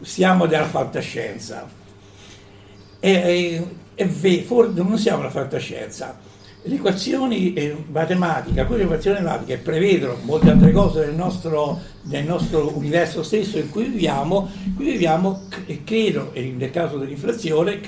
siamo 0.00 0.46
della 0.46 0.66
fantascienza. 0.66 1.68
E, 2.98 3.10
e, 3.10 3.66
e 3.94 4.46
non 4.74 4.98
siamo 4.98 5.22
la 5.22 5.30
fantascienza 5.30 6.30
le 6.64 6.74
equazioni 6.76 7.54
matematiche, 7.90 8.60
alcune 8.60 8.82
equazioni 8.82 9.20
matematiche 9.20 9.58
prevedono 9.58 10.16
molte 10.22 10.50
altre 10.50 10.70
cose 10.70 11.06
nel 11.06 11.14
nostro, 11.14 11.80
nel 12.02 12.24
nostro 12.24 12.76
universo 12.76 13.24
stesso 13.24 13.58
in 13.58 13.68
cui 13.68 13.84
viviamo, 13.84 14.48
qui 14.76 14.92
viviamo 14.92 15.48
credo, 15.84 16.30
nel 16.34 16.70
caso 16.70 16.98
dell'inflazione, 16.98 17.80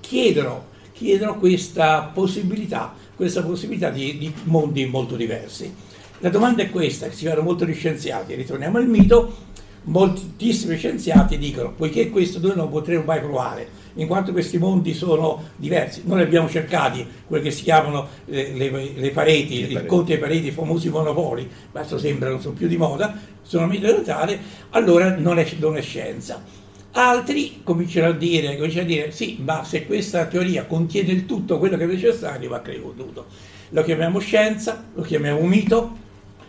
chiedono, 0.00 0.66
chiedono 0.92 1.38
questa 1.38 2.10
possibilità, 2.12 2.94
questa 3.14 3.42
possibilità 3.42 3.88
di, 3.88 4.18
di 4.18 4.32
mondi 4.44 4.84
molto 4.84 5.16
diversi. 5.16 5.72
La 6.18 6.28
domanda 6.28 6.62
è 6.62 6.70
questa, 6.70 7.10
si 7.10 7.24
fanno 7.26 7.42
molti 7.42 7.72
scienziati, 7.72 8.34
ritorniamo 8.34 8.76
al 8.76 8.88
mito, 8.88 9.44
moltissimi 9.84 10.76
scienziati 10.76 11.38
dicono, 11.38 11.72
poiché 11.72 12.10
questo 12.10 12.40
noi 12.40 12.56
non 12.56 12.68
potremo 12.68 13.04
mai 13.04 13.20
provare, 13.20 13.68
in 13.96 14.06
quanto 14.06 14.32
questi 14.32 14.58
mondi 14.58 14.94
sono 14.94 15.42
diversi. 15.56 16.02
Noi 16.04 16.22
abbiamo 16.22 16.48
cercati 16.48 17.06
quelle 17.26 17.42
che 17.42 17.50
si 17.50 17.62
chiamano 17.62 18.08
le, 18.26 18.52
le, 18.52 18.70
le 18.94 19.10
pareti, 19.10 19.60
il 19.60 19.66
pareti. 19.72 19.86
conto 19.86 20.04
dei 20.06 20.18
pareti, 20.18 20.46
i 20.48 20.50
famosi 20.50 20.88
monopoli, 20.88 21.48
ma 21.72 21.80
questo 21.80 21.98
sembra 21.98 22.30
non 22.30 22.40
sono 22.40 22.54
più 22.54 22.68
di 22.68 22.76
moda, 22.76 23.16
sono 23.42 23.66
militari, 23.66 24.38
allora 24.70 25.16
non 25.16 25.38
è, 25.38 25.46
non 25.58 25.76
è 25.76 25.82
scienza. 25.82 26.42
Altri 26.92 27.60
cominciano 27.62 28.08
a, 28.08 28.12
dire, 28.12 28.56
cominciano 28.56 28.84
a 28.84 28.86
dire 28.86 29.10
sì, 29.10 29.38
ma 29.44 29.64
se 29.64 29.84
questa 29.84 30.24
teoria 30.26 30.64
contiene 30.64 31.12
il 31.12 31.26
tutto 31.26 31.58
quello 31.58 31.76
che 31.76 31.84
è 31.84 31.86
necessario, 31.86 32.48
va 32.48 32.60
creduto. 32.60 33.26
Lo 33.70 33.82
chiamiamo 33.82 34.18
scienza, 34.18 34.84
lo 34.94 35.02
chiamiamo 35.02 35.40
mito, 35.40 36.04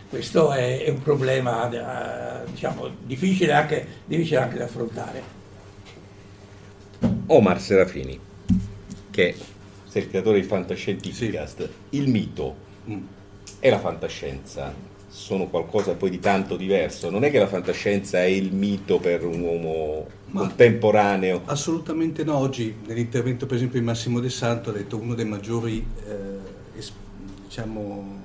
questo 0.08 0.52
è, 0.52 0.84
è 0.84 0.88
un 0.88 1.02
problema 1.02 2.44
eh, 2.44 2.50
diciamo, 2.50 2.88
difficile, 3.04 3.52
anche, 3.52 3.86
difficile 4.06 4.38
anche 4.38 4.56
da 4.56 4.64
affrontare. 4.64 5.37
Omar 7.30 7.60
Serafini, 7.60 8.18
che 9.10 9.34
sei 9.86 10.02
il 10.02 10.08
creatore 10.08 10.40
di 10.40 10.46
Fantascientificast, 10.46 11.62
sì. 11.62 11.96
il 11.98 12.08
mito 12.08 12.56
mm. 12.88 13.02
e 13.60 13.70
la 13.70 13.78
fantascienza 13.78 14.74
sono 15.08 15.46
qualcosa 15.48 15.94
poi 15.94 16.10
di 16.10 16.20
tanto 16.20 16.56
diverso. 16.56 17.10
Non 17.10 17.24
è 17.24 17.30
che 17.30 17.38
la 17.38 17.46
fantascienza 17.46 18.18
è 18.18 18.26
il 18.26 18.52
mito 18.52 18.98
per 18.98 19.24
un 19.24 19.40
uomo 19.40 20.06
Ma 20.26 20.40
contemporaneo. 20.40 21.42
Assolutamente 21.44 22.24
no. 22.24 22.36
Oggi, 22.36 22.74
nell'intervento 22.86 23.44
per 23.46 23.56
esempio 23.56 23.78
di 23.78 23.84
Massimo 23.84 24.20
De 24.20 24.30
Santo, 24.30 24.70
ha 24.70 24.72
detto 24.72 24.96
uno 24.96 25.14
dei 25.14 25.26
maggiori 25.26 25.86
eh, 26.06 26.80
diciamo, 27.44 28.22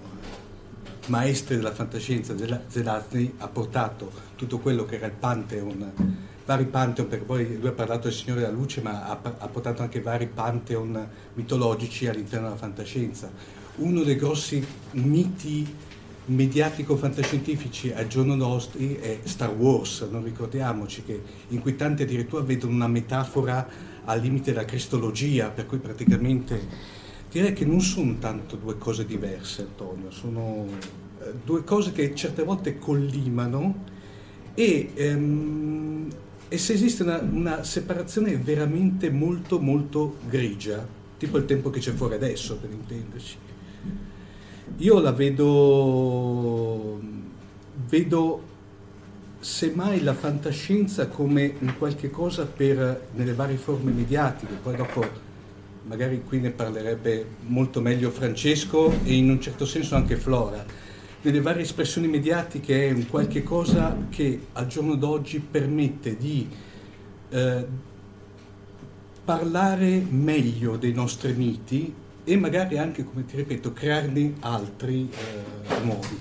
maestri 1.08 1.58
della 1.58 1.74
fantascienza, 1.74 2.36
Zelazny, 2.68 3.34
ha 3.40 3.48
portato 3.48 4.12
tutto 4.36 4.60
quello 4.60 4.86
che 4.86 4.96
era 4.96 5.08
il 5.08 5.14
Pantheon 5.14 6.32
vari 6.46 6.66
pantheon, 6.66 7.08
perché 7.08 7.26
poi 7.26 7.58
lui 7.58 7.68
ha 7.68 7.74
parlato 7.74 8.08
del 8.08 8.14
Signore 8.14 8.42
della 8.42 8.54
Luce, 8.54 8.82
ma 8.82 9.06
ha, 9.06 9.20
ha 9.22 9.48
portato 9.48 9.82
anche 9.82 10.02
vari 10.02 10.28
pantheon 10.28 11.08
mitologici 11.34 12.08
all'interno 12.08 12.48
della 12.48 12.60
fantascienza. 12.60 13.32
Uno 13.76 14.04
dei 14.04 14.16
grossi 14.16 14.66
miti 14.92 15.76
mediatico-fantascientifici 16.26 17.92
al 17.92 18.08
giorno 18.08 18.36
nostri 18.36 18.96
è 18.96 19.20
Star 19.24 19.52
Wars, 19.52 20.08
non 20.10 20.24
ricordiamoci 20.24 21.04
che 21.04 21.22
in 21.50 21.60
cui 21.60 21.76
tanti 21.76 22.04
addirittura 22.04 22.44
vedono 22.44 22.74
una 22.74 22.88
metafora 22.88 23.68
al 24.06 24.22
limite 24.22 24.54
della 24.54 24.66
cristologia, 24.66 25.50
per 25.50 25.66
cui 25.66 25.80
praticamente 25.80 27.02
direi 27.30 27.54
che 27.54 27.66
non 27.66 27.82
sono 27.82 28.16
tanto 28.20 28.56
due 28.56 28.78
cose 28.78 29.06
diverse, 29.06 29.64
Antonio, 29.64 30.12
sono 30.12 30.66
eh, 31.20 31.34
due 31.44 31.64
cose 31.64 31.92
che 31.92 32.14
certe 32.16 32.44
volte 32.44 32.78
collimano 32.78 33.92
e 34.54 34.92
ehm, 34.94 36.08
e 36.48 36.58
se 36.58 36.74
esiste 36.74 37.04
una, 37.04 37.20
una, 37.20 37.64
separazione 37.64 38.36
veramente 38.38 39.10
molto 39.10 39.60
molto 39.60 40.18
grigia, 40.28 40.86
tipo 41.18 41.38
il 41.38 41.46
tempo 41.46 41.70
che 41.70 41.80
c'è 41.80 41.92
fuori 41.92 42.16
adesso 42.16 42.58
per 42.58 42.70
intenderci. 42.70 43.38
Io 44.78 45.00
la 45.00 45.12
vedo, 45.12 47.00
vedo 47.88 48.42
semmai 49.40 50.02
la 50.02 50.14
fantascienza 50.14 51.08
come 51.08 51.56
un 51.60 51.74
qualche 51.78 52.10
cosa 52.10 52.46
per, 52.46 53.08
nelle 53.14 53.34
varie 53.34 53.58
forme 53.58 53.92
mediatiche, 53.92 54.54
poi 54.62 54.76
dopo 54.76 55.32
magari 55.86 56.24
qui 56.24 56.40
ne 56.40 56.52
parlerebbe 56.52 57.26
molto 57.48 57.82
meglio 57.82 58.10
Francesco 58.10 58.92
e 59.04 59.16
in 59.16 59.30
un 59.30 59.42
certo 59.42 59.66
senso 59.66 59.96
anche 59.96 60.16
Flora 60.16 60.66
delle 61.24 61.40
varie 61.40 61.62
espressioni 61.62 62.10
mediatiche 62.10 62.90
è 62.90 62.92
un 62.92 63.08
qualche 63.08 63.44
cosa 63.44 63.98
che 64.10 64.48
al 64.52 64.68
giorno 64.68 64.96
d'oggi 64.96 65.40
permette 65.40 66.18
di 66.18 66.50
eh, 67.30 67.66
parlare 69.24 70.06
meglio 70.10 70.76
dei 70.76 70.92
nostri 70.92 71.32
miti 71.32 71.94
e 72.26 72.36
magari 72.36 72.78
anche, 72.78 73.06
come 73.06 73.24
ti 73.24 73.38
ripeto, 73.38 73.72
crearne 73.72 74.34
altri 74.42 75.10
eh, 75.10 75.84
nuovi. 75.86 76.20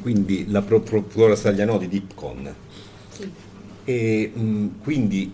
Quindi 0.00 0.48
la 0.48 0.60
Flora 0.62 1.36
Staglianò 1.36 1.78
di 1.78 1.86
Dipcon. 1.86 2.54
Sì. 3.08 3.30
E 3.84 4.32
mh, 4.34 4.80
quindi 4.82 5.32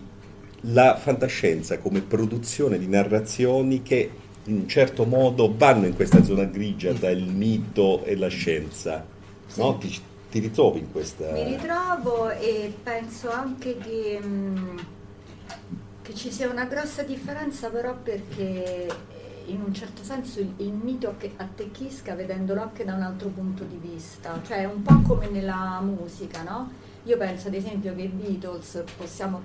la 0.61 0.95
fantascienza 0.95 1.79
come 1.79 2.01
produzione 2.01 2.77
di 2.77 2.87
narrazioni 2.87 3.81
che 3.81 4.11
in 4.45 4.57
un 4.57 4.67
certo 4.67 5.05
modo 5.05 5.53
vanno 5.55 5.85
in 5.85 5.95
questa 5.95 6.23
zona 6.23 6.43
grigia 6.43 6.93
tra 6.93 7.09
il 7.09 7.25
mito 7.25 8.03
e 8.03 8.15
la 8.15 8.27
scienza. 8.27 9.05
Sì. 9.47 9.59
No? 9.59 9.77
Ti, 9.77 10.01
ti, 10.29 10.39
ritrovi 10.39 10.79
in 10.79 10.91
questa... 10.91 11.31
Mi 11.31 11.43
ritrovo 11.43 12.29
e 12.29 12.73
penso 12.83 13.31
anche 13.31 13.77
che, 13.77 14.19
mh, 14.19 14.27
mm, 14.27 14.77
che 16.01 16.13
ci 16.13 16.31
sia 16.31 16.49
una 16.49 16.65
grossa 16.65 17.03
differenza 17.03 17.69
però 17.69 17.95
perché 17.95 19.13
in 19.47 19.61
un 19.61 19.73
certo 19.73 20.03
senso 20.03 20.39
il, 20.39 20.53
il 20.57 20.71
mito 20.71 21.15
attecchisca 21.37 22.15
vedendolo 22.15 22.61
anche 22.61 22.83
da 22.83 22.93
un 22.93 23.01
altro 23.01 23.29
punto 23.29 23.63
di 23.63 23.77
vista, 23.77 24.39
cioè 24.45 24.65
un 24.65 24.81
po' 24.81 25.01
come 25.01 25.27
nella 25.29 25.79
musica, 25.81 26.43
no? 26.43 26.71
Io 27.03 27.17
penso 27.17 27.47
ad 27.47 27.53
esempio 27.53 27.93
che 27.95 28.03
i 28.03 28.07
Beatles 28.07 28.83
possiamo 28.97 29.41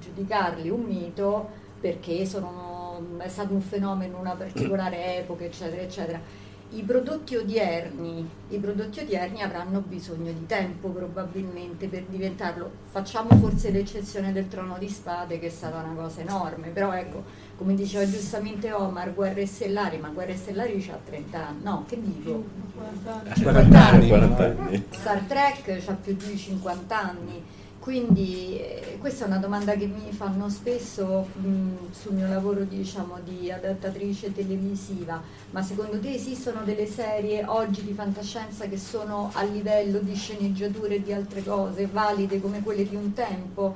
giudicarli 0.00 0.70
un 0.70 0.82
mito 0.82 1.60
perché 1.80 2.24
sono, 2.24 2.71
è 3.18 3.28
stato 3.28 3.54
un 3.54 3.60
fenomeno 3.60 4.14
in 4.14 4.20
una 4.20 4.34
particolare 4.34 5.18
epoca, 5.20 5.44
eccetera, 5.44 5.82
eccetera 5.82 6.50
i 6.74 6.82
prodotti, 6.82 7.36
odierni, 7.36 8.26
I 8.48 8.58
prodotti 8.58 9.00
odierni 9.00 9.42
avranno 9.42 9.80
bisogno 9.80 10.32
di 10.32 10.46
tempo 10.46 10.88
probabilmente 10.88 11.86
per 11.86 12.04
diventarlo. 12.08 12.70
Facciamo 12.90 13.36
forse 13.36 13.70
l'eccezione 13.70 14.32
del 14.32 14.48
trono 14.48 14.76
di 14.78 14.88
spade 14.88 15.38
che 15.38 15.48
è 15.48 15.50
stata 15.50 15.82
una 15.82 15.92
cosa 15.94 16.22
enorme, 16.22 16.68
però 16.68 16.92
ecco, 16.92 17.24
come 17.58 17.74
diceva 17.74 18.08
giustamente 18.08 18.72
Omar, 18.72 19.12
Guerre 19.12 19.44
Stellari, 19.44 19.98
ma 19.98 20.08
Guerre 20.08 20.34
Stellari 20.34 20.90
ha 20.90 20.98
30 21.04 21.46
anni, 21.46 21.62
no, 21.62 21.84
che 21.86 22.00
dico? 22.00 22.44
40 22.74 23.90
anni. 23.90 24.08
40 24.08 24.44
anni. 24.44 24.84
Star 24.90 25.20
Trek 25.20 25.82
ha 25.86 25.94
più 25.94 26.16
di 26.16 26.36
50 26.36 26.98
anni 26.98 27.42
quindi 27.82 28.60
eh, 28.60 28.96
questa 29.00 29.24
è 29.24 29.26
una 29.26 29.38
domanda 29.38 29.74
che 29.74 29.86
mi 29.86 30.12
fanno 30.12 30.48
spesso 30.48 31.26
mh, 31.34 31.90
sul 31.90 32.14
mio 32.14 32.28
lavoro 32.28 32.62
diciamo, 32.62 33.18
di 33.24 33.50
adattatrice 33.50 34.32
televisiva, 34.32 35.20
ma 35.50 35.62
secondo 35.62 35.98
te 35.98 36.14
esistono 36.14 36.62
delle 36.62 36.86
serie 36.86 37.44
oggi 37.44 37.82
di 37.82 37.92
fantascienza 37.92 38.66
che 38.68 38.78
sono 38.78 39.32
a 39.34 39.42
livello 39.42 39.98
di 39.98 40.14
sceneggiature 40.14 40.94
e 40.94 41.02
di 41.02 41.12
altre 41.12 41.42
cose, 41.42 41.88
valide 41.88 42.40
come 42.40 42.62
quelle 42.62 42.88
di 42.88 42.94
un 42.94 43.12
tempo? 43.14 43.74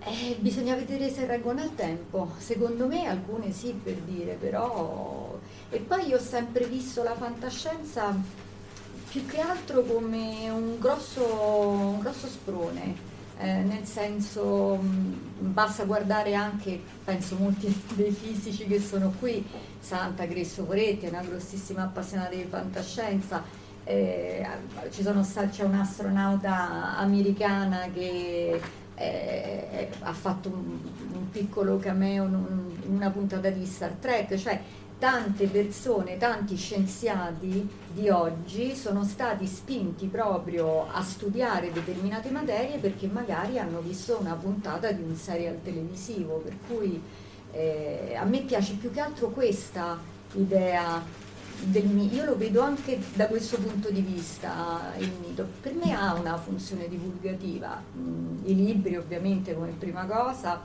Eh, 0.00 0.36
bisogna 0.38 0.74
vedere 0.74 1.10
se 1.10 1.24
reggono 1.24 1.62
al 1.62 1.74
tempo, 1.74 2.32
secondo 2.36 2.86
me 2.86 3.06
alcune 3.06 3.52
sì 3.52 3.72
per 3.72 3.94
dire, 4.00 4.34
però... 4.34 5.38
E 5.70 5.78
poi 5.78 6.08
io 6.08 6.16
ho 6.16 6.20
sempre 6.20 6.66
visto 6.66 7.02
la 7.02 7.14
fantascienza 7.14 8.14
più 9.08 9.24
che 9.24 9.40
altro 9.40 9.82
come 9.82 10.50
un 10.50 10.78
grosso, 10.78 11.24
un 11.24 12.00
grosso 12.00 12.26
sprone 12.26 13.12
eh, 13.38 13.62
nel 13.62 13.84
senso 13.84 14.76
mh, 14.76 15.50
basta 15.52 15.84
guardare 15.84 16.34
anche, 16.34 16.80
penso 17.04 17.36
molti 17.36 17.66
dei 17.94 18.12
fisici 18.12 18.66
che 18.66 18.80
sono 18.80 19.12
qui, 19.18 19.44
Santa 19.78 20.24
Gresso 20.24 20.64
Coretti 20.64 21.06
è 21.06 21.08
una 21.08 21.22
grossissima 21.22 21.82
appassionata 21.82 22.34
di 22.34 22.46
fantascienza, 22.48 23.42
eh, 23.84 24.46
stati, 25.22 25.48
c'è 25.48 25.64
un'astronauta 25.64 26.96
americana 26.96 27.88
che 27.92 28.60
eh, 28.94 29.88
ha 30.00 30.12
fatto 30.12 30.48
un, 30.48 30.78
un, 31.12 31.30
piccolo 31.30 31.78
cameo 31.78 32.24
in 32.24 32.94
una 32.94 33.10
puntata 33.10 33.50
di 33.50 33.66
Star 33.66 33.90
Trek, 34.00 34.36
cioè 34.36 34.60
tante 34.98 35.46
persone, 35.48 36.16
tanti 36.16 36.56
scienziati 36.56 37.68
di 37.92 38.08
oggi 38.08 38.74
sono 38.74 39.04
stati 39.04 39.46
spinti 39.46 40.06
proprio 40.06 40.88
a 40.90 41.02
studiare 41.02 41.72
determinate 41.72 42.30
materie 42.30 42.78
perché 42.78 43.06
magari 43.06 43.58
hanno 43.58 43.80
visto 43.80 44.18
una 44.20 44.34
puntata 44.34 44.92
di 44.92 45.02
un 45.02 45.14
serial 45.14 45.58
televisivo, 45.62 46.36
per 46.36 46.54
cui 46.66 47.00
eh, 47.52 48.14
a 48.18 48.24
me 48.24 48.40
piace 48.42 48.74
più 48.74 48.90
che 48.90 49.00
altro 49.00 49.28
questa 49.28 49.98
idea 50.34 51.02
del 51.62 51.86
mito, 51.86 52.14
io 52.16 52.24
lo 52.24 52.36
vedo 52.36 52.60
anche 52.60 52.98
da 53.14 53.26
questo 53.26 53.58
punto 53.58 53.90
di 53.90 54.00
vista 54.00 54.92
il 54.98 55.10
mito, 55.24 55.46
per 55.60 55.74
me 55.74 55.94
ha 55.94 56.14
una 56.14 56.36
funzione 56.36 56.88
divulgativa, 56.88 57.80
mm, 57.96 58.38
i 58.44 58.54
libri 58.54 58.96
ovviamente 58.96 59.54
come 59.54 59.72
prima 59.78 60.04
cosa, 60.04 60.60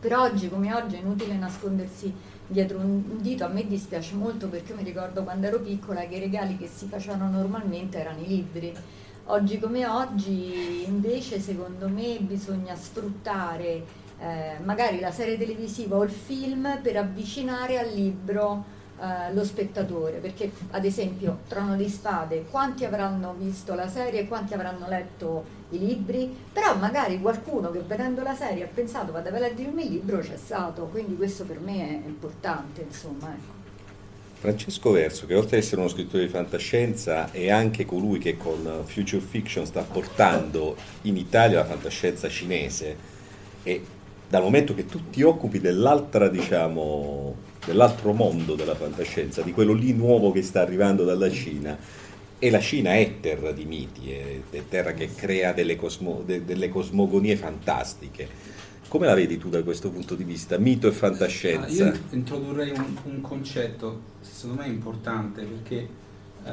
per 0.00 0.16
oggi 0.16 0.48
come 0.48 0.72
oggi 0.74 0.96
è 0.96 1.00
inutile 1.00 1.34
nascondersi 1.34 2.12
dietro 2.48 2.78
un 2.78 3.20
dito, 3.20 3.44
a 3.44 3.48
me 3.48 3.66
dispiace 3.66 4.14
molto 4.14 4.48
perché 4.48 4.72
io 4.72 4.78
mi 4.78 4.84
ricordo 4.84 5.22
quando 5.22 5.46
ero 5.46 5.60
piccola 5.60 6.06
che 6.06 6.16
i 6.16 6.20
regali 6.20 6.56
che 6.56 6.66
si 6.66 6.86
facevano 6.86 7.30
normalmente 7.30 7.98
erano 7.98 8.20
i 8.20 8.26
libri. 8.26 8.74
Oggi 9.26 9.58
come 9.58 9.86
oggi 9.86 10.84
invece 10.86 11.38
secondo 11.38 11.88
me 11.88 12.16
bisogna 12.20 12.74
sfruttare 12.74 13.84
eh, 14.18 14.58
magari 14.64 15.00
la 15.00 15.10
serie 15.10 15.36
televisiva 15.36 15.96
o 15.96 16.02
il 16.02 16.10
film 16.10 16.80
per 16.82 16.96
avvicinare 16.96 17.78
al 17.78 17.92
libro 17.92 18.76
eh, 19.00 19.32
lo 19.32 19.44
spettatore, 19.44 20.18
perché 20.18 20.50
ad 20.70 20.84
esempio 20.84 21.38
Trono 21.48 21.76
di 21.76 21.88
Spade, 21.88 22.44
quanti 22.50 22.84
avranno 22.84 23.34
visto 23.38 23.74
la 23.74 23.88
serie 23.88 24.26
quanti 24.26 24.54
avranno 24.54 24.88
letto 24.88 25.56
i 25.70 25.78
libri, 25.78 26.34
però 26.52 26.76
magari 26.76 27.20
qualcuno 27.20 27.70
che 27.70 27.80
vedendo 27.80 28.22
la 28.22 28.34
serie 28.34 28.64
ha 28.64 28.68
pensato 28.72 29.12
vado 29.12 29.28
a 29.28 29.38
leggermi 29.38 29.84
il 29.84 29.90
libro 29.90 30.18
c'è 30.18 30.36
stato, 30.36 30.84
quindi 30.86 31.16
questo 31.16 31.44
per 31.44 31.60
me 31.60 32.02
è 32.02 32.06
importante, 32.06 32.82
insomma. 32.82 33.28
Ecco. 33.30 33.56
Francesco 34.38 34.92
Verso, 34.92 35.26
che 35.26 35.34
oltre 35.34 35.56
ad 35.56 35.62
essere 35.64 35.80
uno 35.80 35.90
scrittore 35.90 36.24
di 36.24 36.30
fantascienza 36.30 37.32
è 37.32 37.50
anche 37.50 37.84
colui 37.84 38.18
che 38.18 38.36
con 38.36 38.82
Future 38.84 39.20
Fiction 39.20 39.66
sta 39.66 39.82
portando 39.82 40.76
in 41.02 41.16
Italia 41.16 41.58
la 41.58 41.64
fantascienza 41.64 42.28
cinese 42.28 42.96
e 43.64 43.84
dal 44.28 44.42
momento 44.42 44.74
che 44.74 44.86
tu 44.86 45.10
ti 45.10 45.22
occupi 45.22 45.58
dell'altra, 45.58 46.28
diciamo, 46.28 47.34
dell'altro 47.68 48.14
mondo 48.14 48.54
della 48.54 48.74
fantascienza, 48.74 49.42
di 49.42 49.52
quello 49.52 49.74
lì 49.74 49.92
nuovo 49.92 50.32
che 50.32 50.40
sta 50.40 50.62
arrivando 50.62 51.04
dalla 51.04 51.30
Cina, 51.30 51.76
e 52.38 52.50
la 52.50 52.60
Cina 52.60 52.94
è 52.94 53.20
terra 53.20 53.52
di 53.52 53.66
miti, 53.66 54.10
è, 54.10 54.40
terra 54.68 54.92
che 54.92 55.14
crea 55.14 55.52
delle, 55.52 55.76
cosmo, 55.76 56.22
de, 56.24 56.44
delle, 56.44 56.70
cosmogonie 56.70 57.36
fantastiche. 57.36 58.56
Come 58.88 59.04
la 59.04 59.12
vedi 59.12 59.36
tu 59.36 59.50
da 59.50 59.62
questo 59.62 59.90
punto 59.90 60.14
di 60.14 60.24
vista, 60.24 60.56
mito 60.56 60.88
e 60.88 60.92
fantascienza? 60.92 61.88
Ah, 61.88 61.88
io 61.88 62.00
introdurrei 62.10 62.70
un, 62.70 62.96
un, 63.04 63.20
concetto, 63.20 64.00
secondo 64.20 64.62
me 64.62 64.68
importante, 64.68 65.42
perché 65.42 65.88
eh, 66.44 66.50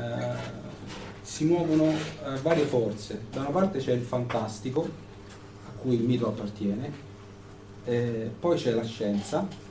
si 1.22 1.46
muovono 1.46 1.92
eh, 1.92 2.40
varie 2.42 2.66
forze. 2.66 3.22
Da 3.32 3.40
una 3.40 3.52
parte 3.52 3.80
c'è 3.80 3.94
il 3.94 4.02
fantastico, 4.02 4.82
a 5.66 5.72
cui 5.80 5.96
il 5.96 6.04
mito 6.04 6.28
appartiene, 6.28 6.92
eh, 7.86 8.30
poi 8.38 8.58
c'è 8.58 8.72
la 8.72 8.84
scienza 8.84 9.64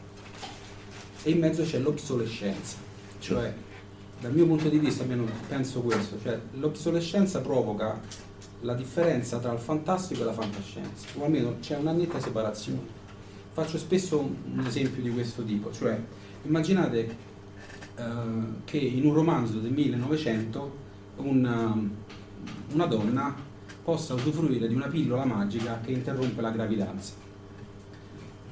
e 1.25 1.31
in 1.31 1.39
mezzo 1.39 1.65
c'è 1.65 1.79
l'obsolescenza, 1.79 2.77
cioè 3.19 3.53
dal 4.21 4.33
mio 4.33 4.47
punto 4.47 4.69
di 4.69 4.79
vista 4.79 5.03
almeno 5.03 5.25
penso 5.49 5.81
questo, 5.81 6.19
cioè 6.23 6.39
l'obsolescenza 6.53 7.41
provoca 7.41 7.99
la 8.61 8.75
differenza 8.75 9.39
tra 9.39 9.53
il 9.53 9.59
fantastico 9.59 10.21
e 10.21 10.25
la 10.25 10.33
fantascienza, 10.33 11.09
o 11.19 11.25
almeno 11.25 11.57
c'è 11.61 11.77
una 11.77 11.93
netta 11.93 12.21
separazione. 12.21 13.03
Faccio 13.53 13.79
spesso 13.79 14.19
un 14.21 14.65
esempio 14.67 15.03
di 15.03 15.11
questo 15.11 15.43
tipo, 15.45 15.73
cioè 15.73 15.99
immaginate 16.43 17.17
eh, 17.97 18.03
che 18.65 18.79
in 18.79 19.07
un 19.07 19.15
romanzo 19.15 19.61
del 19.61 19.73
1900 19.73 20.83
una, 21.17 21.79
una 22.73 22.87
donna 22.87 23.35
possa 23.83 24.15
usufruire 24.15 24.69
di 24.69 24.75
una 24.75 24.89
pillola 24.89 25.25
magica 25.25 25.81
che 25.83 25.93
interrompe 25.93 26.41
la 26.43 26.51
gravidanza. 26.51 27.13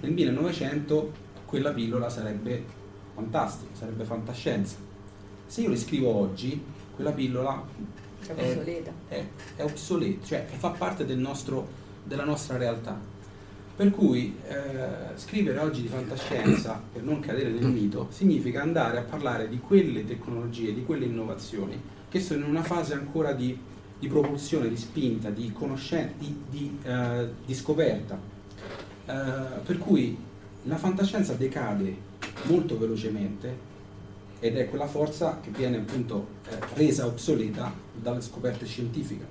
Nel 0.01 0.13
1900 0.13 1.31
quella 1.53 1.73
pillola 1.73 2.09
sarebbe 2.09 2.65
fantastica, 3.13 3.75
sarebbe 3.75 4.05
fantascienza. 4.05 4.77
Se 5.45 5.61
io 5.61 5.69
le 5.69 5.77
scrivo 5.77 6.09
oggi, 6.09 6.59
quella 6.95 7.13
pillola 7.13 7.63
è, 8.25 8.33
è 8.33 8.49
obsoleta, 8.49 8.93
è, 9.09 9.25
è 9.57 9.63
obsoleta 9.63 10.25
cioè 10.25 10.47
fa 10.47 10.71
parte 10.71 11.05
del 11.05 11.19
nostro, 11.19 11.69
della 12.05 12.25
nostra 12.25 12.57
realtà. 12.57 12.99
Per 13.77 13.91
cui 13.91 14.35
eh, 14.49 15.15
scrivere 15.17 15.59
oggi 15.59 15.83
di 15.83 15.89
fantascienza, 15.89 16.83
per 16.91 17.03
non 17.03 17.21
cadere 17.21 17.51
nel 17.51 17.67
mito, 17.67 18.07
significa 18.09 18.63
andare 18.63 18.97
a 18.97 19.03
parlare 19.03 19.51
di 19.51 19.59
quelle 19.59 20.07
tecnologie, 20.07 20.73
di 20.73 20.87
quelle 20.87 21.05
innovazioni 21.05 21.79
che 22.09 22.19
sono 22.19 22.47
in 22.47 22.51
una 22.51 22.63
fase 22.63 22.95
ancora 22.95 23.35
di, 23.35 23.59
di 23.99 24.09
propulsione, 24.09 24.71
di 24.71 24.77
spinta, 24.79 25.29
di 25.29 25.53
conoscenza, 25.53 26.15
di, 26.17 26.35
di, 26.49 26.79
di 27.45 27.55
scoperta. 27.55 28.19
Eh, 29.05 29.61
per 29.63 29.77
cui 29.77 30.31
la 30.65 30.77
fantascienza 30.77 31.35
decade 31.35 32.11
molto 32.45 32.79
velocemente 32.79 33.71
ed 34.39 34.57
è 34.57 34.69
quella 34.69 34.87
forza 34.87 35.39
che 35.41 35.51
viene 35.51 35.79
appunto 35.79 36.27
eh, 36.49 36.57
resa 36.75 37.07
obsoleta 37.07 37.73
dalle 38.01 38.21
scoperte 38.21 38.67
scientifiche. 38.67 39.25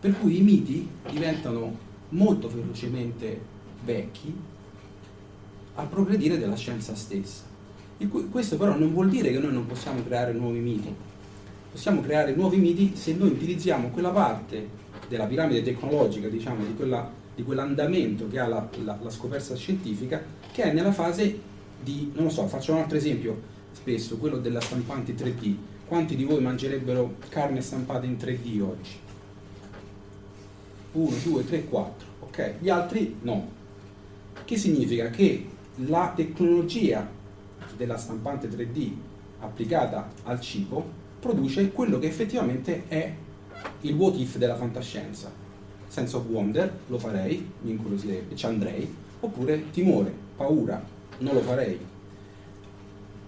Per 0.00 0.18
cui 0.18 0.38
i 0.38 0.42
miti 0.42 0.88
diventano 1.10 1.90
molto 2.10 2.48
velocemente 2.48 3.40
vecchi 3.84 4.34
al 5.74 5.88
progredire 5.88 6.38
della 6.38 6.56
scienza 6.56 6.94
stessa. 6.94 7.44
Questo 8.30 8.56
però 8.56 8.76
non 8.76 8.92
vuol 8.92 9.08
dire 9.08 9.30
che 9.30 9.38
noi 9.38 9.52
non 9.52 9.66
possiamo 9.66 10.02
creare 10.04 10.32
nuovi 10.32 10.58
miti. 10.58 10.92
Possiamo 11.70 12.02
creare 12.02 12.34
nuovi 12.34 12.58
miti 12.58 12.92
se 12.94 13.14
noi 13.14 13.30
utilizziamo 13.30 13.88
quella 13.88 14.10
parte 14.10 14.68
della 15.08 15.24
piramide 15.24 15.62
tecnologica, 15.62 16.28
diciamo, 16.28 16.64
di 16.64 16.74
quella 16.74 17.10
di 17.34 17.42
quell'andamento 17.42 18.28
che 18.28 18.38
ha 18.38 18.46
la, 18.46 18.68
la, 18.84 18.98
la, 19.00 19.10
scoperta 19.10 19.54
scientifica, 19.56 20.22
che 20.52 20.62
è 20.64 20.72
nella 20.72 20.92
fase 20.92 21.40
di, 21.82 22.10
non 22.14 22.24
lo 22.24 22.30
so, 22.30 22.46
faccio 22.46 22.72
un 22.72 22.78
altro 22.78 22.96
esempio 22.96 23.40
spesso, 23.72 24.18
quello 24.18 24.38
della 24.38 24.60
stampante 24.60 25.14
3D. 25.14 25.54
Quanti 25.86 26.16
di 26.16 26.24
voi 26.24 26.40
mangerebbero 26.40 27.16
carne 27.28 27.60
stampata 27.60 28.06
in 28.06 28.16
3D 28.18 28.62
oggi? 28.62 28.90
1, 30.92 31.16
2, 31.24 31.44
3, 31.46 31.64
4, 31.64 32.06
ok? 32.20 32.54
Gli 32.58 32.68
altri 32.68 33.16
no. 33.22 33.60
Che 34.44 34.56
significa 34.56 35.10
che 35.10 35.46
la 35.86 36.12
tecnologia 36.14 37.08
della 37.76 37.96
stampante 37.96 38.48
3D 38.48 38.90
applicata 39.40 40.10
al 40.24 40.40
cibo 40.40 41.00
produce 41.18 41.70
quello 41.70 41.98
che 41.98 42.06
effettivamente 42.06 42.84
è 42.88 43.14
il 43.82 43.94
what 43.94 44.18
if 44.18 44.36
della 44.36 44.56
fantascienza. 44.56 45.41
Sense 45.92 46.16
of 46.16 46.24
wonder, 46.24 46.72
lo 46.86 46.98
farei, 46.98 47.46
mi 47.60 47.72
incuriosirebbe, 47.72 48.34
ci 48.34 48.46
andrei, 48.46 48.90
oppure 49.20 49.70
timore, 49.72 50.10
paura, 50.34 50.82
non 51.18 51.34
lo 51.34 51.40
farei. 51.40 51.78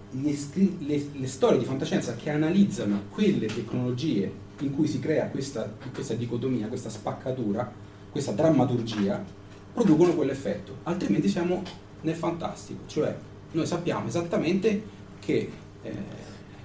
Le, 0.09 0.37
le, 0.79 1.05
le, 1.11 1.27
storie 1.27 1.59
di 1.59 1.65
fantascienza 1.65 2.15
che 2.15 2.31
analizzano 2.31 3.03
quelle 3.11 3.45
tecnologie 3.45 4.31
in 4.61 4.73
cui 4.73 4.87
si 4.87 4.97
crea 4.99 5.27
questa, 5.27 5.71
questa 5.93 6.15
dicotomia, 6.15 6.67
questa 6.67 6.89
spaccatura, 6.89 7.71
questa 8.09 8.31
drammaturgia, 8.31 9.23
producono 9.71 10.15
quell'effetto, 10.15 10.77
altrimenti 10.83 11.27
siamo 11.29 11.61
nel 12.01 12.15
fantastico, 12.15 12.79
cioè 12.87 13.15
noi 13.51 13.67
sappiamo 13.67 14.07
esattamente 14.07 14.83
che 15.19 15.51
eh, 15.83 15.93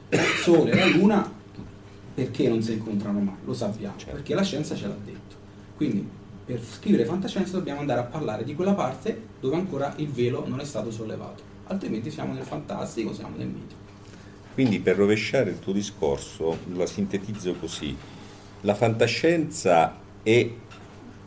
il 0.08 0.18
Sole 0.42 0.70
e 0.70 0.76
la 0.76 0.86
Luna 0.86 1.30
perché 2.14 2.48
non 2.48 2.62
si 2.62 2.72
incontrano 2.72 3.20
mai, 3.20 3.34
lo 3.44 3.52
sappiamo, 3.52 3.98
certo. 3.98 4.14
perché 4.14 4.34
la 4.34 4.42
scienza 4.42 4.74
ce 4.74 4.86
l'ha 4.86 4.96
detto. 5.04 5.19
Quindi 5.80 6.06
per 6.44 6.60
scrivere 6.62 7.06
fantascienza 7.06 7.56
dobbiamo 7.56 7.80
andare 7.80 8.00
a 8.00 8.02
parlare 8.02 8.44
di 8.44 8.54
quella 8.54 8.74
parte 8.74 9.18
dove 9.40 9.56
ancora 9.56 9.94
il 9.96 10.08
velo 10.08 10.46
non 10.46 10.60
è 10.60 10.64
stato 10.66 10.90
sollevato, 10.90 11.42
altrimenti 11.68 12.10
siamo 12.10 12.34
nel 12.34 12.44
fantastico, 12.44 13.14
siamo 13.14 13.38
nel 13.38 13.46
mito. 13.46 13.74
Quindi 14.52 14.78
per 14.80 14.96
rovesciare 14.96 15.48
il 15.48 15.58
tuo 15.58 15.72
discorso 15.72 16.58
la 16.74 16.84
sintetizzo 16.84 17.54
così, 17.54 17.96
la 18.60 18.74
fantascienza 18.74 19.96
è 20.22 20.50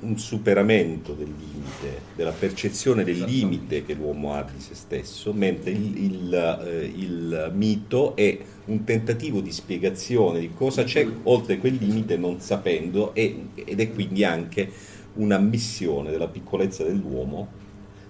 un 0.03 0.17
superamento 0.17 1.13
del 1.13 1.33
limite, 1.37 2.01
della 2.15 2.31
percezione 2.31 3.03
del 3.03 3.21
limite 3.21 3.83
che 3.85 3.93
l'uomo 3.93 4.33
ha 4.33 4.43
di 4.43 4.61
se 4.61 4.75
stesso, 4.75 5.33
mentre 5.33 5.71
il, 5.71 5.97
il, 5.97 6.33
eh, 6.33 6.85
il, 6.85 7.51
mito 7.53 8.15
è 8.15 8.37
un 8.65 8.83
tentativo 8.83 9.41
di 9.41 9.51
spiegazione 9.51 10.39
di 10.39 10.51
cosa 10.53 10.83
c'è 10.83 11.07
oltre 11.23 11.57
quel 11.57 11.75
limite 11.75 12.17
non 12.17 12.39
sapendo 12.39 13.13
e, 13.13 13.47
ed 13.55 13.79
è 13.79 13.91
quindi 13.91 14.23
anche 14.23 14.69
un'ammissione 15.15 16.11
della 16.11 16.27
piccolezza 16.27 16.83
dell'uomo 16.83 17.61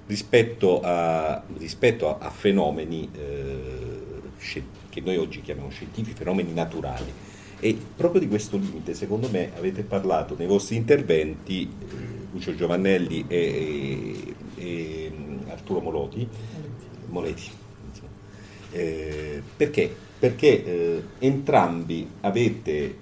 rispetto 0.08 0.82
a, 0.82 1.42
rispetto 1.58 2.10
a, 2.10 2.26
a 2.26 2.30
fenomeni 2.30 3.10
eh, 3.14 4.62
che 4.90 5.02
noi 5.02 5.18
oggi 5.18 5.42
chiamiamo 5.42 5.70
scientifici, 5.70 6.16
fenomeni 6.16 6.54
naturali 6.54 7.12
e 7.60 7.78
proprio 7.96 8.20
di 8.20 8.28
questo 8.28 8.58
limite, 8.58 8.94
secondo 8.94 9.30
me, 9.30 9.52
avete 9.56 9.84
parlato 9.84 10.36
nei 10.38 10.48
vostri 10.48 10.76
interventi, 10.76 11.64
eh, 11.64 11.96
Lucio 12.32 12.56
Giovannelli 12.56 13.26
e, 13.28 14.36
e, 14.56 14.62
e 14.64 15.12
Arturo 15.50 15.80
Moloti, 15.80 16.28
Moleti, 17.08 17.62
eh, 18.74 19.42
perché? 19.56 19.96
Perché 20.18 20.66
eh, 20.66 21.04
entrambi 21.20 22.10
avete, 22.22 22.96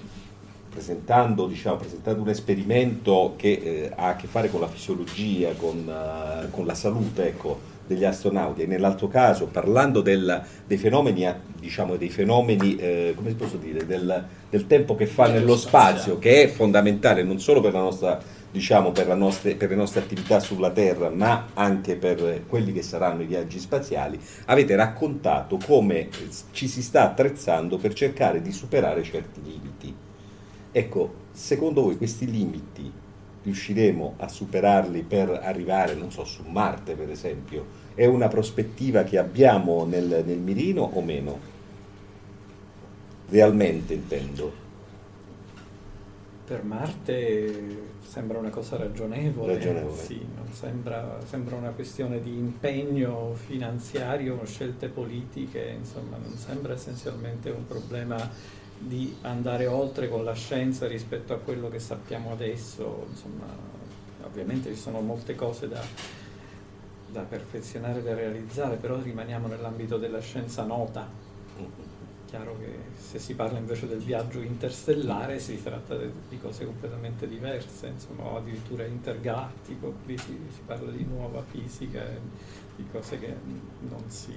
presentando, 0.69 1.47
diciamo, 1.47 1.77
presentando, 1.77 2.21
un 2.21 2.29
esperimento 2.29 3.35
che 3.37 3.51
eh, 3.51 3.91
ha 3.95 4.09
a 4.09 4.15
che 4.15 4.27
fare 4.27 4.49
con 4.49 4.59
la 4.59 4.67
fisiologia, 4.67 5.53
con, 5.53 5.87
uh, 5.87 6.49
con 6.49 6.65
la 6.65 6.73
salute, 6.73 7.27
ecco, 7.27 7.59
degli 7.85 8.03
astronauti 8.03 8.61
e 8.61 8.65
nell'altro 8.65 9.07
caso 9.07 9.47
parlando 9.47 10.01
del, 10.01 10.41
dei 10.65 10.77
fenomeni, 10.77 11.27
diciamo, 11.59 11.95
dei 11.95 12.09
fenomeni 12.09 12.75
eh, 12.75 13.13
come 13.15 13.33
posso 13.33 13.57
dire, 13.57 13.85
del, 13.85 14.25
del, 14.49 14.67
tempo 14.67 14.95
che 14.95 15.05
fa 15.05 15.27
nello 15.27 15.57
spazio, 15.57 16.17
che 16.17 16.43
è 16.43 16.47
fondamentale 16.47 17.23
non 17.23 17.39
solo 17.39 17.61
per, 17.61 17.73
la 17.73 17.79
nostra, 17.79 18.19
diciamo, 18.51 18.91
per, 18.91 19.07
la 19.07 19.15
nostre, 19.15 19.55
per 19.55 19.69
le 19.69 19.75
nostre 19.75 20.01
attività 20.01 20.39
sulla 20.39 20.71
Terra, 20.71 21.09
ma 21.09 21.47
anche 21.53 21.95
per 21.95 22.43
quelli 22.47 22.71
che 22.71 22.81
saranno 22.81 23.23
i 23.23 23.27
viaggi 23.27 23.59
spaziali, 23.59 24.19
avete 24.45 24.75
raccontato 24.75 25.57
come 25.65 26.09
ci 26.51 26.67
si 26.67 26.81
sta 26.81 27.03
attrezzando 27.03 27.77
per 27.77 27.93
cercare 27.93 28.41
di 28.41 28.51
superare 28.51 29.03
certi 29.03 29.41
limiti. 29.43 29.95
Ecco, 30.71 31.13
secondo 31.31 31.81
voi 31.81 31.97
questi 31.97 32.29
limiti 32.29 33.09
riusciremo 33.43 34.15
a 34.17 34.27
superarli 34.27 35.01
per 35.01 35.29
arrivare, 35.29 35.95
non 35.95 36.11
so, 36.11 36.23
su 36.23 36.43
Marte 36.43 36.95
per 36.95 37.09
esempio? 37.09 37.79
È 37.93 38.05
una 38.05 38.27
prospettiva 38.27 39.03
che 39.03 39.17
abbiamo 39.17 39.85
nel, 39.85 40.23
nel 40.25 40.39
mirino 40.39 40.81
o 40.81 41.01
meno? 41.01 41.39
Realmente 43.29 43.93
intendo. 43.93 44.59
Per 46.45 46.63
Marte 46.63 47.99
sembra 48.01 48.37
una 48.37 48.49
cosa 48.49 48.75
ragionevole, 48.75 49.53
ragionevole. 49.53 49.95
Sì, 49.95 50.21
sembra, 50.51 51.17
sembra, 51.25 51.55
una 51.55 51.69
questione 51.69 52.19
di 52.19 52.37
impegno 52.37 53.33
finanziario, 53.33 54.43
scelte 54.43 54.89
politiche, 54.89 55.75
insomma 55.79 56.17
non 56.17 56.35
sembra 56.35 56.73
essenzialmente 56.73 57.49
un 57.49 57.65
problema 57.65 58.17
di 58.81 59.15
andare 59.21 59.67
oltre 59.67 60.09
con 60.09 60.23
la 60.23 60.33
scienza 60.33 60.87
rispetto 60.87 61.33
a 61.33 61.37
quello 61.37 61.69
che 61.69 61.79
sappiamo 61.79 62.31
adesso, 62.31 63.05
insomma, 63.09 63.45
ovviamente 64.25 64.73
ci 64.73 64.79
sono 64.79 65.01
molte 65.01 65.35
cose 65.35 65.67
da, 65.67 65.81
da 67.07 67.21
perfezionare, 67.21 68.01
da 68.01 68.13
realizzare, 68.15 68.77
però 68.77 68.99
rimaniamo 68.99 69.47
nell'ambito 69.47 69.97
della 69.97 70.19
scienza 70.19 70.63
nota. 70.63 71.07
Chiaro 72.25 72.57
che 72.59 72.77
se 72.95 73.19
si 73.19 73.35
parla 73.35 73.57
invece 73.57 73.87
del 73.87 73.99
viaggio 73.99 74.39
interstellare 74.39 75.37
si 75.39 75.61
tratta 75.61 75.97
di 75.97 76.39
cose 76.39 76.65
completamente 76.65 77.27
diverse, 77.27 77.87
insomma, 77.87 78.37
addirittura 78.37 78.85
intergalattico, 78.85 79.93
qui 80.05 80.17
si, 80.17 80.39
si 80.49 80.61
parla 80.65 80.91
di 80.91 81.03
nuova 81.03 81.43
fisica, 81.43 82.01
di 82.81 82.87
cose 82.91 83.19
che 83.19 83.33
non 83.87 84.03
si, 84.07 84.33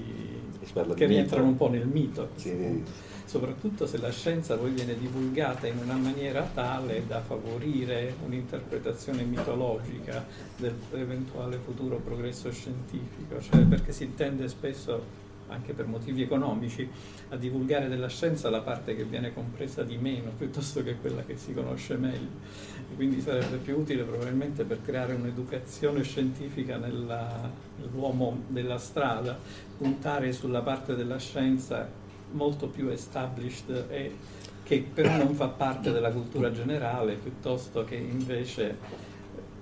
che 0.94 1.06
rientrano 1.06 1.46
un 1.46 1.56
po' 1.56 1.68
nel 1.68 1.86
mito. 1.86 2.30
Sì 2.36 2.82
soprattutto 3.24 3.86
se 3.86 3.98
la 3.98 4.10
scienza 4.10 4.56
poi 4.56 4.70
viene 4.70 4.96
divulgata 4.96 5.66
in 5.66 5.78
una 5.78 5.96
maniera 5.96 6.42
tale 6.42 7.06
da 7.06 7.20
favorire 7.20 8.14
un'interpretazione 8.24 9.22
mitologica 9.22 10.24
dell'eventuale 10.56 11.56
futuro 11.56 11.96
progresso 11.96 12.52
scientifico, 12.52 13.40
cioè 13.40 13.64
perché 13.64 13.92
si 13.92 14.14
tende 14.14 14.46
spesso 14.48 15.22
anche 15.48 15.72
per 15.72 15.86
motivi 15.86 16.22
economici, 16.22 16.88
a 17.30 17.36
divulgare 17.36 17.88
della 17.88 18.08
scienza 18.08 18.50
la 18.50 18.60
parte 18.60 18.96
che 18.96 19.04
viene 19.04 19.32
compresa 19.32 19.82
di 19.82 19.96
meno 19.96 20.30
piuttosto 20.36 20.82
che 20.82 20.96
quella 20.96 21.22
che 21.22 21.36
si 21.36 21.52
conosce 21.52 21.96
meglio. 21.96 22.73
Quindi 22.94 23.20
sarebbe 23.20 23.56
più 23.56 23.78
utile 23.78 24.02
probabilmente 24.04 24.64
per 24.64 24.80
creare 24.82 25.14
un'educazione 25.14 26.02
scientifica 26.02 26.76
nell'uomo 26.76 28.42
della 28.48 28.78
strada, 28.78 29.38
puntare 29.76 30.32
sulla 30.32 30.62
parte 30.62 30.94
della 30.94 31.18
scienza 31.18 31.88
molto 32.32 32.68
più 32.68 32.88
established 32.88 33.86
e 33.88 34.16
che 34.62 34.84
però 34.92 35.16
non 35.16 35.34
fa 35.34 35.48
parte 35.48 35.92
della 35.92 36.10
cultura 36.10 36.50
generale, 36.50 37.14
piuttosto 37.14 37.84
che 37.84 37.96
invece 37.96 38.76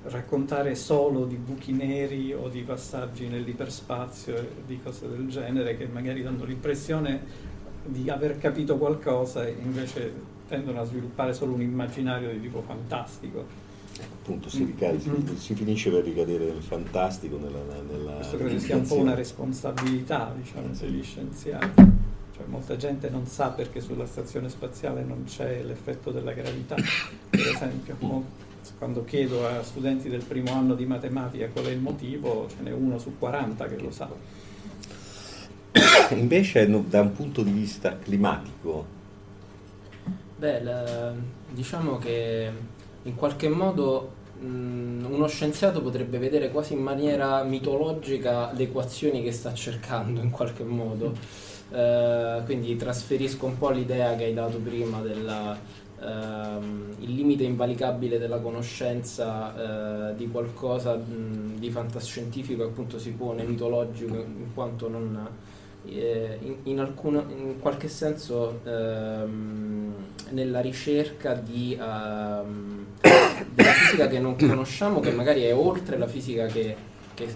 raccontare 0.04 0.74
solo 0.74 1.24
di 1.26 1.36
buchi 1.36 1.72
neri 1.72 2.32
o 2.32 2.48
di 2.48 2.62
passaggi 2.62 3.28
nell'iperspazio 3.28 4.36
e 4.36 4.48
di 4.66 4.80
cose 4.82 5.08
del 5.08 5.28
genere 5.28 5.76
che 5.76 5.86
magari 5.86 6.22
danno 6.22 6.44
l'impressione 6.44 7.50
di 7.84 8.08
aver 8.10 8.38
capito 8.38 8.78
qualcosa 8.78 9.46
e 9.46 9.54
invece 9.60 10.12
tendono 10.52 10.82
a 10.82 10.84
sviluppare 10.84 11.32
solo 11.32 11.54
un 11.54 11.62
immaginario 11.62 12.30
di 12.30 12.42
tipo 12.42 12.60
fantastico. 12.60 13.70
Appunto, 14.00 14.50
si, 14.50 14.64
ricade, 14.64 14.98
mm-hmm. 14.98 15.36
si 15.36 15.54
finisce 15.54 15.90
per 15.90 16.04
ricadere 16.04 16.44
nel 16.44 16.62
fantastico, 16.62 17.38
nella, 17.38 17.60
nella 17.88 18.16
Questo 18.16 18.36
credo 18.36 18.58
sia 18.58 18.76
un 18.76 18.86
po' 18.86 18.96
una 18.96 19.14
responsabilità 19.14 20.34
diciamo, 20.36 20.68
degli 20.78 21.02
scienziati. 21.02 21.82
Cioè, 22.36 22.44
molta 22.46 22.76
gente 22.76 23.08
non 23.08 23.26
sa 23.26 23.48
perché 23.48 23.80
sulla 23.80 24.04
stazione 24.04 24.50
spaziale 24.50 25.02
non 25.02 25.24
c'è 25.24 25.62
l'effetto 25.62 26.10
della 26.10 26.32
gravità, 26.32 26.74
per 27.30 27.40
esempio. 27.40 27.96
Quando 28.76 29.04
chiedo 29.04 29.46
a 29.46 29.62
studenti 29.62 30.08
del 30.08 30.24
primo 30.24 30.52
anno 30.52 30.74
di 30.74 30.84
matematica 30.84 31.48
qual 31.48 31.64
è 31.64 31.70
il 31.70 31.80
motivo, 31.80 32.46
ce 32.48 32.62
n'è 32.62 32.72
uno 32.72 32.98
su 32.98 33.16
40 33.18 33.66
che 33.66 33.78
lo 33.78 33.90
sa. 33.90 34.10
Invece 36.14 36.68
da 36.88 37.00
un 37.00 37.12
punto 37.12 37.42
di 37.42 37.52
vista 37.52 37.96
climatico? 37.98 39.00
Beh, 40.42 40.60
la, 40.60 41.12
diciamo 41.52 41.98
che 41.98 42.50
in 43.04 43.14
qualche 43.14 43.48
modo 43.48 44.10
mh, 44.40 45.04
uno 45.08 45.28
scienziato 45.28 45.80
potrebbe 45.80 46.18
vedere 46.18 46.50
quasi 46.50 46.72
in 46.72 46.80
maniera 46.80 47.44
mitologica 47.44 48.50
le 48.50 48.64
equazioni 48.64 49.22
che 49.22 49.30
sta 49.30 49.54
cercando 49.54 50.20
in 50.20 50.30
qualche 50.30 50.64
modo. 50.64 51.14
Eh, 51.70 52.42
quindi 52.44 52.74
trasferisco 52.74 53.46
un 53.46 53.56
po' 53.56 53.70
l'idea 53.70 54.16
che 54.16 54.24
hai 54.24 54.34
dato 54.34 54.58
prima 54.58 55.00
del 55.00 55.58
ehm, 56.00 56.96
limite 56.98 57.44
invalicabile 57.44 58.18
della 58.18 58.38
conoscenza 58.40 60.10
uh, 60.10 60.16
di 60.16 60.28
qualcosa 60.28 60.96
mh, 60.96 61.58
di 61.58 61.70
fantascientifico 61.70 62.64
appunto 62.64 62.98
si 62.98 63.12
pone 63.12 63.44
mitologico 63.44 64.16
in 64.16 64.52
quanto 64.52 64.88
non 64.88 65.14
eh, 65.24 65.61
in, 65.84 66.56
in, 66.64 66.78
alcuna, 66.78 67.24
in, 67.28 67.58
qualche 67.58 67.88
senso 67.88 68.60
ehm, 68.64 69.94
nella 70.30 70.60
ricerca 70.60 71.34
di, 71.34 71.76
ehm, 71.80 72.86
della 73.52 73.72
fisica 73.72 74.06
che 74.06 74.18
non 74.18 74.36
conosciamo 74.36 75.00
che 75.00 75.10
magari 75.10 75.42
è 75.42 75.54
oltre 75.54 75.98
la 75.98 76.06
fisica 76.06 76.46
che, 76.46 76.76
che, 77.14 77.26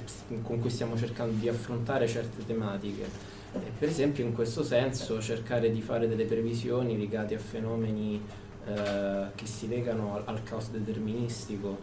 con 0.43 0.61
cui 0.61 0.71
stiamo 0.71 0.97
cercando 0.97 1.35
di 1.39 1.49
affrontare 1.49 2.07
certe 2.07 2.45
tematiche. 2.47 3.35
E 3.55 3.71
per 3.79 3.89
esempio 3.89 4.23
in 4.25 4.35
questo 4.35 4.63
senso 4.63 5.21
cercare 5.21 5.71
di 5.71 5.81
fare 5.81 6.07
delle 6.09 6.25
previsioni 6.25 6.99
legate 6.99 7.35
a 7.35 7.39
fenomeni 7.39 8.23
eh, 8.67 9.27
che 9.35 9.47
si 9.47 9.67
legano 9.67 10.15
al, 10.15 10.23
al 10.27 10.43
caos 10.43 10.71
deterministico, 10.71 11.79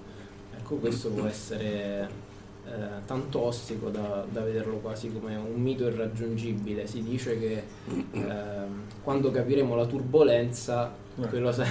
ecco 0.55 0.75
questo 0.75 1.09
può 1.09 1.25
essere 1.25 2.22
eh, 2.65 3.05
tanto 3.05 3.41
ostico 3.41 3.89
da, 3.89 4.25
da, 4.29 4.41
vederlo 4.41 4.77
quasi 4.77 5.11
come 5.11 5.35
un 5.35 5.61
mito 5.61 5.87
irraggiungibile. 5.87 6.87
Si 6.87 7.03
dice 7.03 7.39
che 7.39 7.63
eh, 8.11 8.65
quando 9.03 9.31
capiremo 9.31 9.75
la 9.75 9.85
turbolenza, 9.85 10.93
quello 11.29 11.51
sa- 11.51 11.65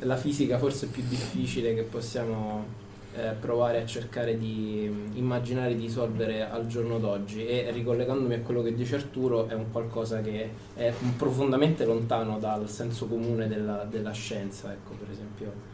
la 0.00 0.16
fisica 0.16 0.58
forse 0.58 0.86
più 0.88 1.02
difficile 1.08 1.74
che 1.74 1.82
possiamo 1.82 2.84
eh, 3.16 3.30
provare 3.40 3.82
a 3.82 3.86
cercare 3.86 4.38
di 4.38 5.10
immaginare 5.14 5.74
di 5.74 5.82
risolvere 5.82 6.48
al 6.48 6.66
giorno 6.66 6.98
d'oggi 6.98 7.46
e 7.46 7.70
ricollegandomi 7.70 8.34
a 8.34 8.40
quello 8.42 8.62
che 8.62 8.74
dice 8.74 8.96
Arturo 8.96 9.48
è 9.48 9.54
un 9.54 9.72
qualcosa 9.72 10.20
che 10.20 10.50
è 10.74 10.92
profondamente 11.16 11.84
lontano 11.84 12.38
dal 12.38 12.68
senso 12.68 13.06
comune 13.06 13.48
della, 13.48 13.86
della 13.90 14.12
scienza, 14.12 14.70
ecco 14.72 14.92
per 14.94 15.10
esempio 15.10 15.65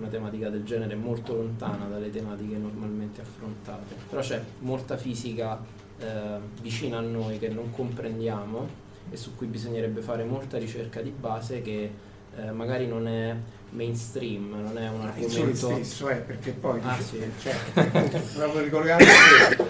una 0.00 0.08
tematica 0.08 0.48
del 0.48 0.64
genere 0.64 0.94
molto 0.94 1.34
lontana 1.34 1.86
dalle 1.86 2.10
tematiche 2.10 2.56
normalmente 2.56 3.20
affrontate, 3.20 3.94
però 4.08 4.20
c'è 4.22 4.42
molta 4.60 4.96
fisica 4.96 5.62
eh, 5.98 6.38
vicina 6.62 6.98
a 6.98 7.02
noi 7.02 7.38
che 7.38 7.48
non 7.48 7.70
comprendiamo 7.70 8.88
e 9.10 9.16
su 9.16 9.36
cui 9.36 9.46
bisognerebbe 9.46 10.00
fare 10.00 10.24
molta 10.24 10.56
ricerca 10.58 11.00
di 11.02 11.10
base 11.10 11.60
che 11.62 11.90
eh, 12.36 12.50
magari 12.52 12.86
non 12.86 13.06
è 13.06 13.36
mainstream, 13.70 14.62
non 14.62 14.78
è 14.78 14.88
un 14.88 15.02
argomento... 15.02 15.68
Il 15.70 15.84
stesso 15.84 16.08
è 16.08 16.16
perché 16.16 16.52
poi 16.52 16.80
ah, 16.82 16.96
dice, 16.96 17.30
sì. 17.36 17.42
cioè, 17.42 18.10
proprio 18.34 18.62
ricordare 18.62 19.04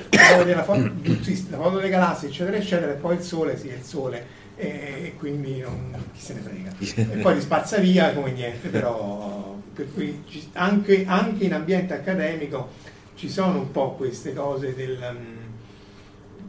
che 0.08 0.54
la 0.54 0.62
foto, 0.62 0.80
la 0.80 1.56
foto 1.56 1.76
delle 1.76 1.88
galassie 1.88 2.28
eccetera 2.28 2.56
eccetera 2.56 2.92
e 2.92 2.96
poi 2.96 3.16
il 3.16 3.22
sole 3.22 3.58
sì 3.58 3.68
è 3.68 3.74
il 3.74 3.82
sole 3.82 4.38
e, 4.56 4.66
e 4.66 5.14
quindi 5.18 5.60
non, 5.60 5.92
chi 6.12 6.20
se 6.20 6.34
ne 6.34 6.40
frega. 6.40 7.12
E 7.12 7.16
poi 7.16 7.34
li 7.34 7.40
spazza 7.40 7.78
via 7.78 8.12
come 8.12 8.32
niente 8.32 8.68
però 8.68 9.49
per 9.80 9.94
cui 9.94 10.22
anche, 10.52 11.04
anche, 11.06 11.44
in 11.44 11.54
ambiente 11.54 11.94
accademico 11.94 12.68
ci 13.14 13.30
sono 13.30 13.58
un 13.58 13.70
po' 13.70 13.92
queste 13.92 14.34
cose 14.34 14.74
del 14.74 14.98
um, 14.98 15.38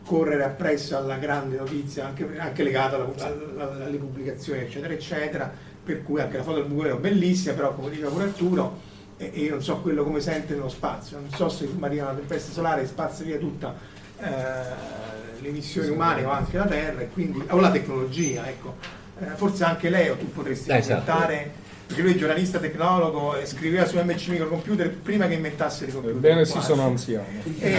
correre 0.03 0.43
appresso 0.43 0.97
alla 0.97 1.15
grande 1.15 1.57
notizia, 1.57 2.05
anche, 2.05 2.27
anche 2.37 2.63
legata 2.63 2.97
alle 2.97 3.97
pubblicazioni, 3.97 4.61
eccetera, 4.61 4.93
eccetera, 4.93 5.51
per 5.83 6.03
cui 6.03 6.19
anche 6.19 6.37
la 6.37 6.43
foto 6.43 6.57
del 6.57 6.65
buco 6.65 6.85
è 6.85 6.93
bellissima, 6.95 7.53
però 7.53 7.73
come 7.73 7.89
diceva 7.89 8.09
pure 8.09 8.25
Arturo, 8.25 8.79
e, 9.17 9.31
e 9.33 9.39
io 9.39 9.51
non 9.51 9.63
so 9.63 9.77
quello 9.77 10.03
come 10.03 10.19
sente 10.19 10.53
nello 10.53 10.69
spazio, 10.69 11.17
non 11.17 11.29
so 11.33 11.47
se 11.47 11.69
arriva 11.79 12.09
una 12.09 12.15
tempesta 12.15 12.51
solare 12.51 12.85
spazza 12.85 13.23
via 13.23 13.37
tutta 13.37 13.73
eh, 14.19 15.39
le 15.39 15.47
emissioni 15.47 15.89
umane 15.89 16.25
o 16.25 16.31
anche 16.31 16.57
la 16.57 16.65
Terra, 16.65 16.99
e 16.99 17.09
quindi, 17.09 17.43
o 17.47 17.59
la 17.59 17.71
tecnologia, 17.71 18.47
ecco. 18.47 18.99
Eh, 19.19 19.35
forse 19.35 19.63
anche 19.63 19.89
Leo 19.89 20.17
tu 20.17 20.31
potresti 20.31 20.71
esatto. 20.71 21.11
commentare 21.11 21.60
perché 21.91 22.01
lui 22.01 22.13
è 22.13 22.15
giornalista 22.15 22.57
tecnologo 22.57 23.35
e 23.35 23.45
scriveva 23.45 23.85
su 23.85 23.97
MC 23.97 24.27
Microcomputer 24.29 24.89
prima 24.89 25.27
che 25.27 25.33
inventasse 25.33 25.85
i 25.85 25.91
computer. 25.91 26.15
Ebbene 26.15 26.45
sì, 26.45 26.61
sono 26.61 26.83
anziano. 26.83 27.25
E, 27.59 27.75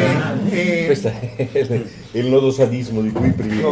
e... 0.51 0.87
Questo 0.87 1.09
è 1.09 1.49
il 2.13 2.27
nodo 2.27 2.51
sadismo 2.51 3.01
di 3.01 3.11
cui 3.11 3.31
prima 3.31 3.71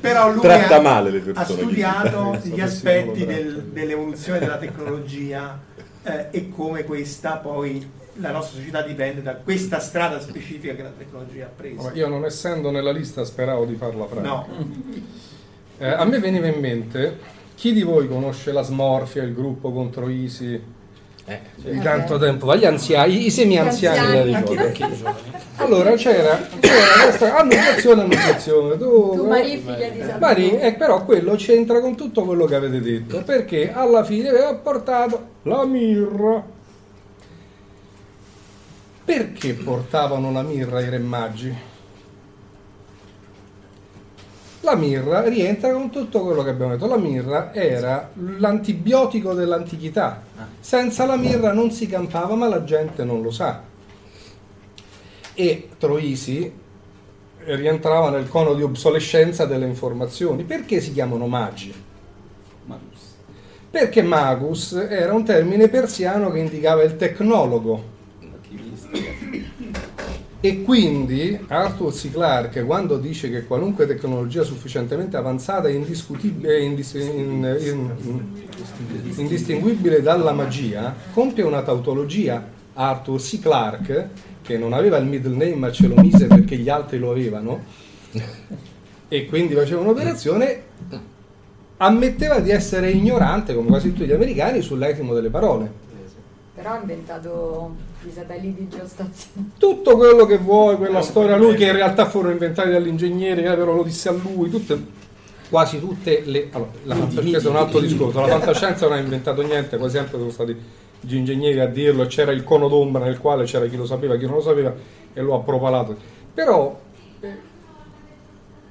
Però 0.00 0.32
lui 0.32 0.40
tratta 0.40 0.76
ha, 0.76 0.80
male 0.80 1.10
le 1.10 1.20
persone. 1.20 1.46
Ha 1.46 1.62
studiato 1.62 2.38
gli 2.42 2.60
aspetti 2.60 3.24
del, 3.24 3.62
dell'evoluzione 3.72 4.40
della 4.40 4.58
tecnologia 4.58 5.60
eh, 6.02 6.26
e 6.30 6.48
come 6.50 6.82
questa 6.82 7.36
poi 7.36 7.96
la 8.20 8.32
nostra 8.32 8.58
società 8.58 8.82
dipende 8.82 9.22
da 9.22 9.36
questa 9.36 9.78
strada 9.78 10.20
specifica 10.20 10.74
che 10.74 10.82
la 10.82 10.92
tecnologia 10.96 11.44
ha 11.44 11.50
preso. 11.54 11.92
Io 11.94 12.08
non 12.08 12.24
essendo 12.24 12.72
nella 12.72 12.90
lista 12.90 13.24
speravo 13.24 13.64
di 13.64 13.76
farla 13.76 14.06
franca. 14.06 14.28
No. 14.28 14.48
Eh, 15.80 15.86
a 15.86 16.04
me 16.04 16.18
veniva 16.18 16.48
in 16.48 16.58
mente 16.58 17.36
chi 17.58 17.72
di 17.72 17.82
voi 17.82 18.06
conosce 18.06 18.52
la 18.52 18.62
smorfia, 18.62 19.24
il 19.24 19.34
gruppo 19.34 19.72
contro 19.72 20.08
Isi? 20.08 20.76
Eh, 21.24 21.40
di 21.56 21.80
tanto 21.80 22.14
okay. 22.14 22.28
tempo, 22.28 22.54
gli 22.54 22.64
anziani, 22.64 23.26
i 23.26 23.30
semi-anziani 23.32 24.30
la 24.30 24.38
ricordano. 24.38 25.16
Allora 25.56 25.92
c'era, 25.94 26.38
c'era 26.60 27.02
questa 27.02 27.36
annunciazione, 27.36 28.02
annunciazione. 28.02 28.78
Tu, 28.78 29.12
tu 29.16 29.26
Marie, 29.26 29.56
figlia 29.56 29.88
di 29.88 29.98
Sabrina. 29.98 30.18
Marie, 30.18 30.60
e 30.60 30.74
però 30.74 31.04
quello 31.04 31.34
c'entra 31.34 31.80
con 31.80 31.96
tutto 31.96 32.22
quello 32.22 32.44
che 32.44 32.54
avete 32.54 32.80
detto, 32.80 33.24
perché 33.24 33.72
alla 33.72 34.04
fine 34.04 34.28
aveva 34.28 34.54
portato 34.54 35.26
la 35.42 35.64
mirra. 35.66 36.44
Perché 39.04 39.54
portavano 39.54 40.30
la 40.30 40.42
mirra 40.42 40.80
i 40.80 40.88
re 40.88 40.98
magi? 40.98 41.52
La 44.62 44.74
mirra 44.74 45.22
rientra 45.28 45.72
con 45.72 45.90
tutto 45.90 46.22
quello 46.22 46.42
che 46.42 46.50
abbiamo 46.50 46.72
detto. 46.72 46.86
La 46.86 46.96
mirra 46.96 47.54
era 47.54 48.10
l'antibiotico 48.14 49.32
dell'antichità. 49.32 50.22
Senza 50.58 51.06
la 51.06 51.16
mirra 51.16 51.52
non 51.52 51.70
si 51.70 51.86
campava, 51.86 52.34
ma 52.34 52.48
la 52.48 52.64
gente 52.64 53.04
non 53.04 53.22
lo 53.22 53.30
sa. 53.30 53.62
E 55.34 55.68
Troisi 55.78 56.52
rientrava 57.44 58.10
nel 58.10 58.28
cono 58.28 58.54
di 58.54 58.62
obsolescenza 58.62 59.46
delle 59.46 59.66
informazioni. 59.66 60.42
Perché 60.42 60.80
si 60.80 60.92
chiamano 60.92 61.26
magi? 61.28 61.72
Magus. 62.64 63.14
Perché 63.70 64.02
magus 64.02 64.72
era 64.72 65.14
un 65.14 65.24
termine 65.24 65.68
persiano 65.68 66.30
che 66.30 66.40
indicava 66.40 66.82
il 66.82 66.96
tecnologo 66.96 67.96
e 70.40 70.62
quindi 70.62 71.36
Arthur 71.48 71.92
C. 71.92 72.12
Clarke, 72.12 72.62
quando 72.64 72.96
dice 72.98 73.28
che 73.28 73.44
qualunque 73.44 73.86
tecnologia 73.86 74.44
sufficientemente 74.44 75.16
avanzata 75.16 75.66
è 75.66 75.72
indiscutibile, 75.72 76.60
indis, 76.60 76.92
in, 76.94 77.56
in, 77.60 77.90
in, 78.02 79.12
indistinguibile 79.16 80.00
dalla 80.00 80.32
magia, 80.32 80.94
compie 81.12 81.42
una 81.42 81.62
tautologia. 81.62 82.56
Arthur 82.74 83.20
C. 83.20 83.40
Clarke, 83.40 84.10
che 84.40 84.56
non 84.56 84.72
aveva 84.72 84.98
il 84.98 85.06
middle 85.06 85.34
name 85.34 85.56
ma 85.56 85.72
ce 85.72 85.88
lo 85.88 85.96
mise 85.96 86.28
perché 86.28 86.56
gli 86.56 86.68
altri 86.68 87.00
lo 87.00 87.10
avevano, 87.10 87.64
e 89.08 89.26
quindi 89.26 89.54
faceva 89.54 89.80
un'operazione, 89.80 90.62
ammetteva 91.78 92.38
di 92.38 92.50
essere 92.50 92.90
ignorante, 92.92 93.54
come 93.54 93.66
quasi 93.66 93.92
tutti 93.92 94.06
gli 94.06 94.12
americani, 94.12 94.62
sull'etimo 94.62 95.12
delle 95.14 95.30
parole. 95.30 95.86
Però 96.54 96.70
ha 96.70 96.78
inventato 96.78 97.74
i 98.06 98.10
satelliti 98.10 98.68
geostazionari. 98.68 99.52
Tutto 99.58 99.96
quello 99.96 100.24
che 100.24 100.38
vuoi, 100.38 100.76
quella 100.76 101.02
storia 101.02 101.36
lui 101.36 101.54
che 101.54 101.66
in 101.66 101.72
realtà 101.72 102.06
furono 102.06 102.32
inventati 102.32 102.70
dall'ingegnere, 102.70 103.42
che 103.42 103.48
però 103.48 103.74
lo 103.74 103.82
disse 103.82 104.08
a 104.08 104.12
lui, 104.12 104.50
tutte, 104.50 104.80
quasi 105.48 105.80
tutte 105.80 106.22
le... 106.24 106.48
Allora, 106.52 106.70
la, 106.84 106.94
questo 106.94 107.48
è 107.48 107.50
un 107.50 107.56
altro 107.56 107.80
discorso, 107.80 108.20
la 108.20 108.28
fantascienza 108.28 108.86
non 108.86 108.98
ha 108.98 109.00
inventato 109.00 109.42
niente, 109.42 109.76
quasi 109.76 109.96
sempre 109.96 110.18
sono 110.18 110.30
stati 110.30 110.56
gli 111.00 111.14
ingegneri 111.14 111.60
a 111.60 111.66
dirlo, 111.66 112.06
c'era 112.06 112.32
il 112.32 112.44
cono 112.44 112.68
d'ombra 112.68 113.04
nel 113.04 113.18
quale 113.18 113.44
c'era 113.44 113.66
chi 113.66 113.76
lo 113.76 113.86
sapeva, 113.86 114.16
chi 114.16 114.24
non 114.24 114.34
lo 114.34 114.40
sapeva 114.40 114.74
e 115.12 115.20
lo 115.20 115.34
ha 115.34 115.40
propalato. 115.40 115.96
Però 116.34 116.80
eh, 117.20 117.36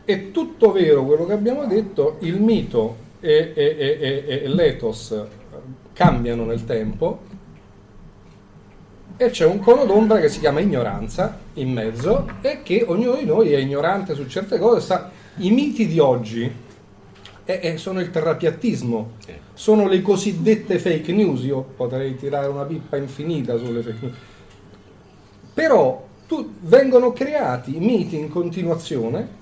è 0.06 0.32
tutto 0.32 0.72
vero 0.72 1.04
quello 1.04 1.26
che 1.26 1.34
abbiamo 1.34 1.66
detto, 1.66 2.18
il 2.20 2.40
mito 2.40 3.06
e, 3.20 3.52
e, 3.54 3.76
e, 3.78 4.42
e 4.44 4.48
l'ethos 4.48 5.16
cambiano 5.94 6.46
nel 6.46 6.64
tempo 6.66 7.27
e 9.18 9.32
c'è 9.32 9.46
un 9.46 9.60
cono 9.60 9.86
d'ombra 9.86 10.20
che 10.20 10.30
si 10.30 10.40
chiama 10.40 10.60
ignoranza 10.60 11.38
in 11.56 11.74
mezzo 11.74 12.30
e 12.42 12.62
che 12.62 12.86
ognuno 12.88 13.16
di 13.16 13.26
noi 13.26 13.52
è 13.52 13.58
ignorante 13.58 14.14
su 14.14 14.28
certe 14.28 14.60
cose. 14.60 14.82
Sta... 14.82 15.12
I 15.38 15.52
miti 15.52 15.88
di 15.88 16.00
oggi 16.00 16.52
è, 17.44 17.60
è, 17.60 17.78
sono 17.78 18.00
il 18.00 18.12
terrapiattismo, 18.12 19.12
sono 19.54 19.88
le 19.88 20.02
cosiddette 20.02 20.78
fake 20.78 21.12
news. 21.12 21.44
Io 21.44 21.62
potrei 21.62 22.16
tirare 22.16 22.48
una 22.48 22.64
pippa 22.64 22.98
infinita 22.98 23.58
sulle 23.58 23.82
fake 23.82 23.98
news. 24.02 24.16
Però 25.54 26.06
tu, 26.28 26.54
vengono 26.62 27.12
creati 27.12 27.78
miti 27.80 28.18
in 28.18 28.30
continuazione 28.30 29.36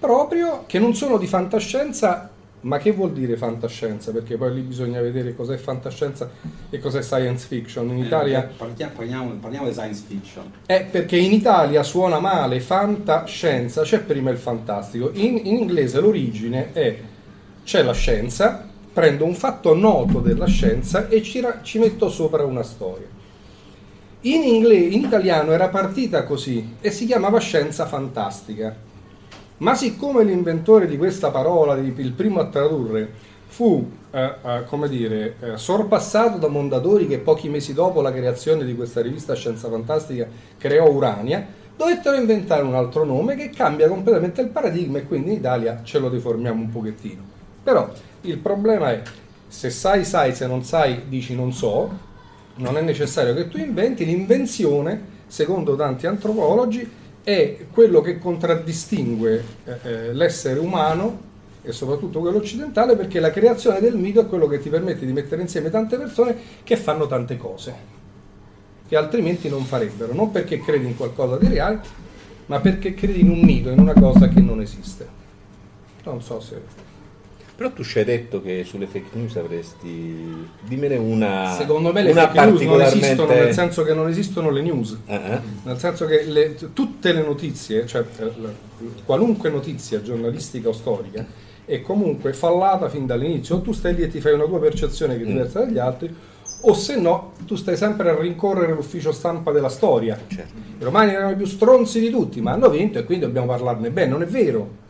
proprio 0.00 0.64
che 0.66 0.80
non 0.80 0.94
sono 0.96 1.16
di 1.16 1.28
fantascienza 1.28 2.31
ma 2.62 2.78
che 2.78 2.92
vuol 2.92 3.12
dire 3.12 3.36
fantascienza? 3.36 4.12
Perché 4.12 4.36
poi 4.36 4.54
lì 4.54 4.60
bisogna 4.60 5.00
vedere 5.00 5.34
cos'è 5.34 5.56
fantascienza 5.56 6.30
e 6.70 6.78
cos'è 6.78 7.02
science 7.02 7.46
fiction. 7.46 7.88
In 7.90 8.02
eh, 8.02 8.06
Italia... 8.06 8.48
Parliamo, 8.56 9.30
parliamo, 9.40 9.66
di 9.66 9.72
science 9.72 10.02
fiction. 10.06 10.50
È 10.64 10.84
perché 10.84 11.16
in 11.16 11.32
Italia 11.32 11.82
suona 11.82 12.20
male 12.20 12.60
fantascienza, 12.60 13.82
c'è 13.82 14.00
prima 14.00 14.30
il 14.30 14.38
fantastico. 14.38 15.10
In, 15.14 15.40
in 15.42 15.56
inglese 15.56 16.00
l'origine 16.00 16.72
è 16.72 16.98
c'è 17.64 17.82
la 17.82 17.92
scienza, 17.92 18.68
prendo 18.92 19.24
un 19.24 19.34
fatto 19.34 19.74
noto 19.74 20.20
della 20.20 20.46
scienza 20.46 21.08
e 21.08 21.22
ci, 21.22 21.44
ci 21.62 21.78
metto 21.78 22.08
sopra 22.08 22.44
una 22.44 22.62
storia. 22.62 23.06
In, 24.20 24.42
inglese, 24.44 24.94
in 24.94 25.02
italiano 25.02 25.50
era 25.50 25.68
partita 25.68 26.22
così 26.22 26.76
e 26.80 26.92
si 26.92 27.06
chiamava 27.06 27.40
scienza 27.40 27.86
fantastica 27.86 28.90
ma 29.62 29.76
siccome 29.76 30.24
l'inventore 30.24 30.88
di 30.88 30.96
questa 30.96 31.30
parola, 31.30 31.76
il 31.76 32.12
primo 32.12 32.40
a 32.40 32.46
tradurre, 32.46 33.30
fu, 33.46 33.88
eh, 34.10 34.34
eh, 34.44 34.64
come 34.66 34.88
dire, 34.88 35.36
eh, 35.38 35.56
sorpassato 35.56 36.36
da 36.36 36.48
Mondadori 36.48 37.06
che 37.06 37.18
pochi 37.18 37.48
mesi 37.48 37.72
dopo 37.72 38.00
la 38.00 38.12
creazione 38.12 38.64
di 38.64 38.74
questa 38.74 39.00
rivista 39.00 39.34
Scienza 39.34 39.68
Fantastica 39.68 40.26
creò 40.58 40.90
Urania, 40.90 41.46
dovettero 41.76 42.16
inventare 42.16 42.62
un 42.62 42.74
altro 42.74 43.04
nome 43.04 43.36
che 43.36 43.50
cambia 43.50 43.86
completamente 43.86 44.40
il 44.40 44.48
paradigma 44.48 44.98
e 44.98 45.06
quindi 45.06 45.30
in 45.30 45.36
Italia 45.36 45.80
ce 45.84 46.00
lo 46.00 46.08
deformiamo 46.08 46.60
un 46.60 46.70
pochettino. 46.70 47.22
Però 47.62 47.88
il 48.22 48.38
problema 48.38 48.90
è 48.90 49.02
se 49.46 49.70
sai 49.70 50.04
sai, 50.04 50.34
se 50.34 50.48
non 50.48 50.64
sai 50.64 51.02
dici 51.08 51.36
non 51.36 51.52
so, 51.52 51.88
non 52.56 52.76
è 52.76 52.80
necessario 52.80 53.32
che 53.32 53.46
tu 53.46 53.58
inventi, 53.58 54.04
l'invenzione, 54.04 55.20
secondo 55.28 55.76
tanti 55.76 56.08
antropologi, 56.08 57.00
è 57.22 57.66
quello 57.72 58.00
che 58.00 58.18
contraddistingue 58.18 59.44
eh, 59.64 59.78
eh, 59.82 60.12
l'essere 60.12 60.58
umano 60.58 61.30
e 61.62 61.72
soprattutto 61.72 62.20
quello 62.20 62.38
occidentale 62.38 62.96
perché 62.96 63.20
la 63.20 63.30
creazione 63.30 63.80
del 63.80 63.96
mito 63.96 64.20
è 64.20 64.26
quello 64.26 64.48
che 64.48 64.60
ti 64.60 64.68
permette 64.68 65.06
di 65.06 65.12
mettere 65.12 65.42
insieme 65.42 65.70
tante 65.70 65.96
persone 65.96 66.36
che 66.64 66.76
fanno 66.76 67.06
tante 67.06 67.36
cose 67.36 68.00
che 68.92 68.98
altrimenti 68.98 69.48
non 69.48 69.64
farebbero, 69.64 70.12
non 70.12 70.30
perché 70.30 70.60
credi 70.60 70.84
in 70.84 70.94
qualcosa 70.98 71.38
di 71.38 71.48
reale, 71.48 71.80
ma 72.44 72.60
perché 72.60 72.92
credi 72.92 73.20
in 73.20 73.30
un 73.30 73.40
mito, 73.40 73.70
in 73.70 73.78
una 73.78 73.94
cosa 73.94 74.28
che 74.28 74.38
non 74.42 74.60
esiste. 74.60 75.08
Non 76.04 76.20
so 76.20 76.40
se... 76.40 76.60
Però 77.62 77.74
tu 77.74 77.84
ci 77.84 77.98
hai 78.00 78.04
detto 78.04 78.42
che 78.42 78.64
sulle 78.64 78.86
fake 78.86 79.10
news 79.12 79.36
avresti... 79.36 80.48
Dimmene 80.66 80.96
una... 80.96 81.54
Secondo 81.56 81.92
me 81.92 82.02
le 82.02 82.12
fake 82.12 82.32
news 82.44 82.60
non 82.60 82.78
particolarmente- 82.78 83.06
esistono, 83.06 83.32
nel 83.32 83.52
senso 83.54 83.82
che 83.84 83.94
non 83.94 84.08
esistono 84.08 84.50
le 84.50 84.62
news. 84.62 84.98
Eh. 85.06 85.40
Nel 85.62 85.78
senso 85.78 86.06
che 86.06 86.24
le- 86.24 86.56
tutte 86.72 87.12
le 87.12 87.22
notizie, 87.22 87.86
cioè 87.86 88.04
eh, 88.18 88.32
qualunque 89.04 89.48
notizia 89.48 90.02
giornalistica 90.02 90.70
o 90.70 90.72
storica, 90.72 91.24
è 91.64 91.80
comunque 91.82 92.32
fallata 92.32 92.88
fin 92.88 93.06
dall'inizio. 93.06 93.54
O 93.54 93.60
tu 93.60 93.70
stai 93.70 93.94
lì 93.94 94.02
e 94.02 94.08
ti 94.08 94.20
fai 94.20 94.32
una 94.32 94.46
tua 94.46 94.58
percezione 94.58 95.16
che 95.16 95.22
è 95.22 95.26
diversa 95.26 95.60
dagli 95.60 95.78
altri, 95.78 96.12
o 96.62 96.74
se 96.74 96.96
no 96.96 97.34
tu 97.46 97.54
stai 97.54 97.76
sempre 97.76 98.10
a 98.10 98.18
rincorrere 98.18 98.72
l'ufficio 98.72 99.12
stampa 99.12 99.52
della 99.52 99.68
storia. 99.68 100.18
I 100.30 100.82
romani 100.82 101.12
erano 101.12 101.30
i 101.30 101.36
più 101.36 101.46
stronzi 101.46 102.00
di 102.00 102.10
tutti, 102.10 102.40
ma 102.40 102.50
hanno 102.50 102.70
vinto 102.70 102.98
e 102.98 103.04
quindi 103.04 103.24
dobbiamo 103.24 103.46
parlarne 103.46 103.92
bene. 103.92 104.10
Non 104.10 104.22
è 104.22 104.26
vero. 104.26 104.80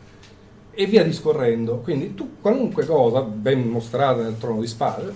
E 0.75 0.85
via 0.87 1.03
discorrendo. 1.03 1.77
Quindi 1.77 2.15
tu 2.15 2.37
qualunque 2.41 2.85
cosa 2.85 3.21
ben 3.21 3.67
mostrata 3.67 4.23
nel 4.23 4.37
trono 4.39 4.59
di 4.59 4.67
spade, 4.67 5.13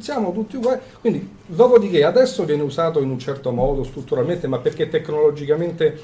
siamo 0.00 0.32
tutti 0.32 0.56
uguali. 0.56 0.80
Quindi, 1.00 1.28
dopodiché 1.46 2.04
adesso 2.04 2.44
viene 2.44 2.62
usato 2.62 3.00
in 3.00 3.10
un 3.10 3.18
certo 3.18 3.52
modo 3.52 3.84
strutturalmente, 3.84 4.48
ma 4.48 4.58
perché 4.58 4.88
tecnologicamente 4.88 5.98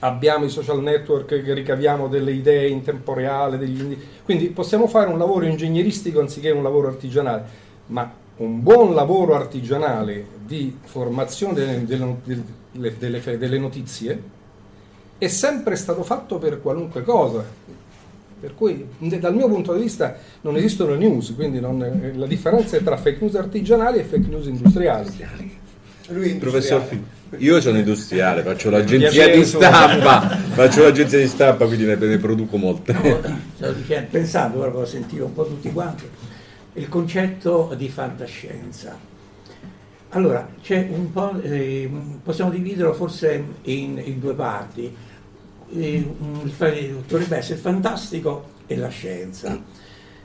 abbiamo 0.00 0.44
i 0.44 0.50
social 0.50 0.80
network 0.82 1.42
che 1.42 1.54
ricaviamo 1.54 2.06
delle 2.06 2.32
idee 2.32 2.68
in 2.68 2.82
tempo 2.82 3.14
reale, 3.14 3.58
degli 3.58 3.80
indi- 3.80 3.98
quindi 4.24 4.48
possiamo 4.50 4.86
fare 4.86 5.08
un 5.10 5.18
lavoro 5.18 5.46
ingegneristico 5.46 6.20
anziché 6.20 6.50
un 6.50 6.62
lavoro 6.62 6.88
artigianale, 6.88 7.44
ma 7.86 8.12
un 8.36 8.62
buon 8.62 8.94
lavoro 8.94 9.34
artigianale 9.34 10.24
di 10.44 10.76
formazione 10.84 11.84
delle- 11.86 12.16
delle- 12.22 12.96
delle- 12.98 13.38
delle 13.38 13.58
notizie 13.58 14.34
è 15.18 15.28
sempre 15.28 15.76
stato 15.76 16.02
fatto 16.02 16.38
per 16.38 16.60
qualunque 16.60 17.02
cosa. 17.02 17.44
Per 18.38 18.54
cui 18.54 18.86
dal 18.98 19.34
mio 19.34 19.48
punto 19.48 19.74
di 19.74 19.82
vista 19.82 20.14
non 20.42 20.56
esistono 20.56 20.94
news, 20.94 21.32
quindi 21.34 21.58
non- 21.58 22.12
la 22.16 22.26
differenza 22.26 22.76
è 22.76 22.82
tra 22.82 22.96
fake 22.96 23.18
news 23.20 23.34
artigianali 23.34 23.98
e 23.98 24.04
fake 24.04 24.28
news 24.28 24.46
industriali. 24.46 25.10
Lui 26.08 26.30
è 26.30 26.36
Professor 26.36 26.80
industriale. 26.80 27.14
Fi- 27.30 27.44
io 27.44 27.60
sono 27.60 27.78
industriale, 27.78 28.42
faccio 28.42 28.70
l'agenzia 28.70 29.28
di 29.34 29.44
stampa, 29.44 30.20
faccio 30.52 30.82
l'agenzia 30.82 31.18
di 31.18 31.26
stampa, 31.26 31.66
quindi 31.66 31.84
ne, 31.84 31.96
ne 31.96 32.18
produco 32.18 32.56
molte. 32.56 32.94
Dicendo, 33.58 34.06
pensando, 34.10 34.60
proprio 34.60 34.84
sentivo 34.84 35.24
un 35.24 35.32
po' 35.32 35.46
tutti 35.46 35.72
quanti, 35.72 36.08
il 36.74 36.88
concetto 36.88 37.74
di 37.76 37.88
fantascienza. 37.88 38.96
Allora, 40.16 40.48
eh, 40.62 41.90
possiamo 42.22 42.50
dividerlo 42.50 42.94
forse 42.94 43.44
in, 43.64 44.00
in 44.02 44.18
due 44.18 44.32
parti. 44.32 44.90
Eh, 45.74 46.10
dovrebbe 47.06 47.36
essere 47.36 47.54
il 47.56 47.60
fantastico 47.60 48.48
e 48.66 48.76
la 48.76 48.88
scienza. 48.88 49.62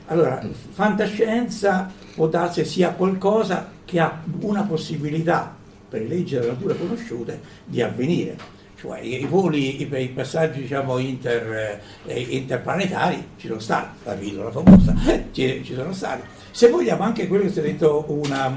Allora, 0.06 0.42
fantascienza 0.72 1.92
può 2.16 2.30
darsi 2.30 2.64
sia 2.64 2.92
qualcosa 2.92 3.70
che 3.84 4.00
ha 4.00 4.22
una 4.40 4.64
possibilità, 4.64 5.54
per 5.90 6.04
le 6.04 6.08
leggi 6.08 6.36
della 6.36 6.54
natura 6.54 6.74
conosciute, 6.74 7.42
di 7.66 7.82
avvenire. 7.82 8.38
Cioè 8.78 9.02
i, 9.02 9.24
i 9.24 9.26
voli, 9.26 9.82
i, 9.82 9.94
i 9.94 10.08
passaggi 10.08 10.62
diciamo, 10.62 11.00
inter, 11.00 11.82
eh, 12.06 12.20
interplanetari 12.30 13.28
ci 13.36 13.48
sono 13.48 13.60
stati, 13.60 13.98
la 14.06 14.14
pillola 14.14 14.52
famosa, 14.52 14.96
ci, 15.34 15.62
ci 15.66 15.74
sono 15.74 15.92
stati. 15.92 16.22
Se 16.52 16.70
vogliamo 16.70 17.04
anche 17.04 17.28
quello 17.28 17.44
che 17.46 17.52
si 17.52 17.60
è 17.60 17.62
detto, 17.62 18.06
una, 18.08 18.48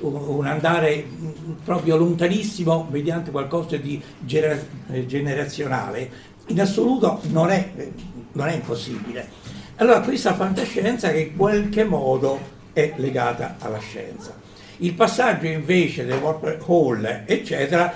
un, 0.00 0.14
un 0.14 0.46
andare 0.46 1.04
mm, 1.06 1.52
proprio 1.64 1.96
lontanissimo 1.96 2.88
mediante 2.90 3.30
qualcosa 3.30 3.76
di 3.76 4.02
genera- 4.20 4.58
eh, 4.90 5.06
generazionale, 5.06 6.10
in 6.46 6.60
assoluto 6.60 7.20
non 7.30 7.50
è, 7.50 7.70
eh, 7.76 7.92
non 8.32 8.48
è 8.48 8.54
impossibile. 8.54 9.28
Allora 9.76 10.00
questa 10.00 10.34
fantascienza 10.34 11.10
che 11.10 11.18
in 11.18 11.36
qualche 11.36 11.84
modo 11.84 12.38
è 12.72 12.94
legata 12.96 13.56
alla 13.58 13.78
scienza. 13.78 14.34
Il 14.78 14.94
passaggio 14.94 15.46
invece 15.46 16.04
del 16.04 16.18
wormhole, 16.18 17.24
eccetera, 17.26 17.92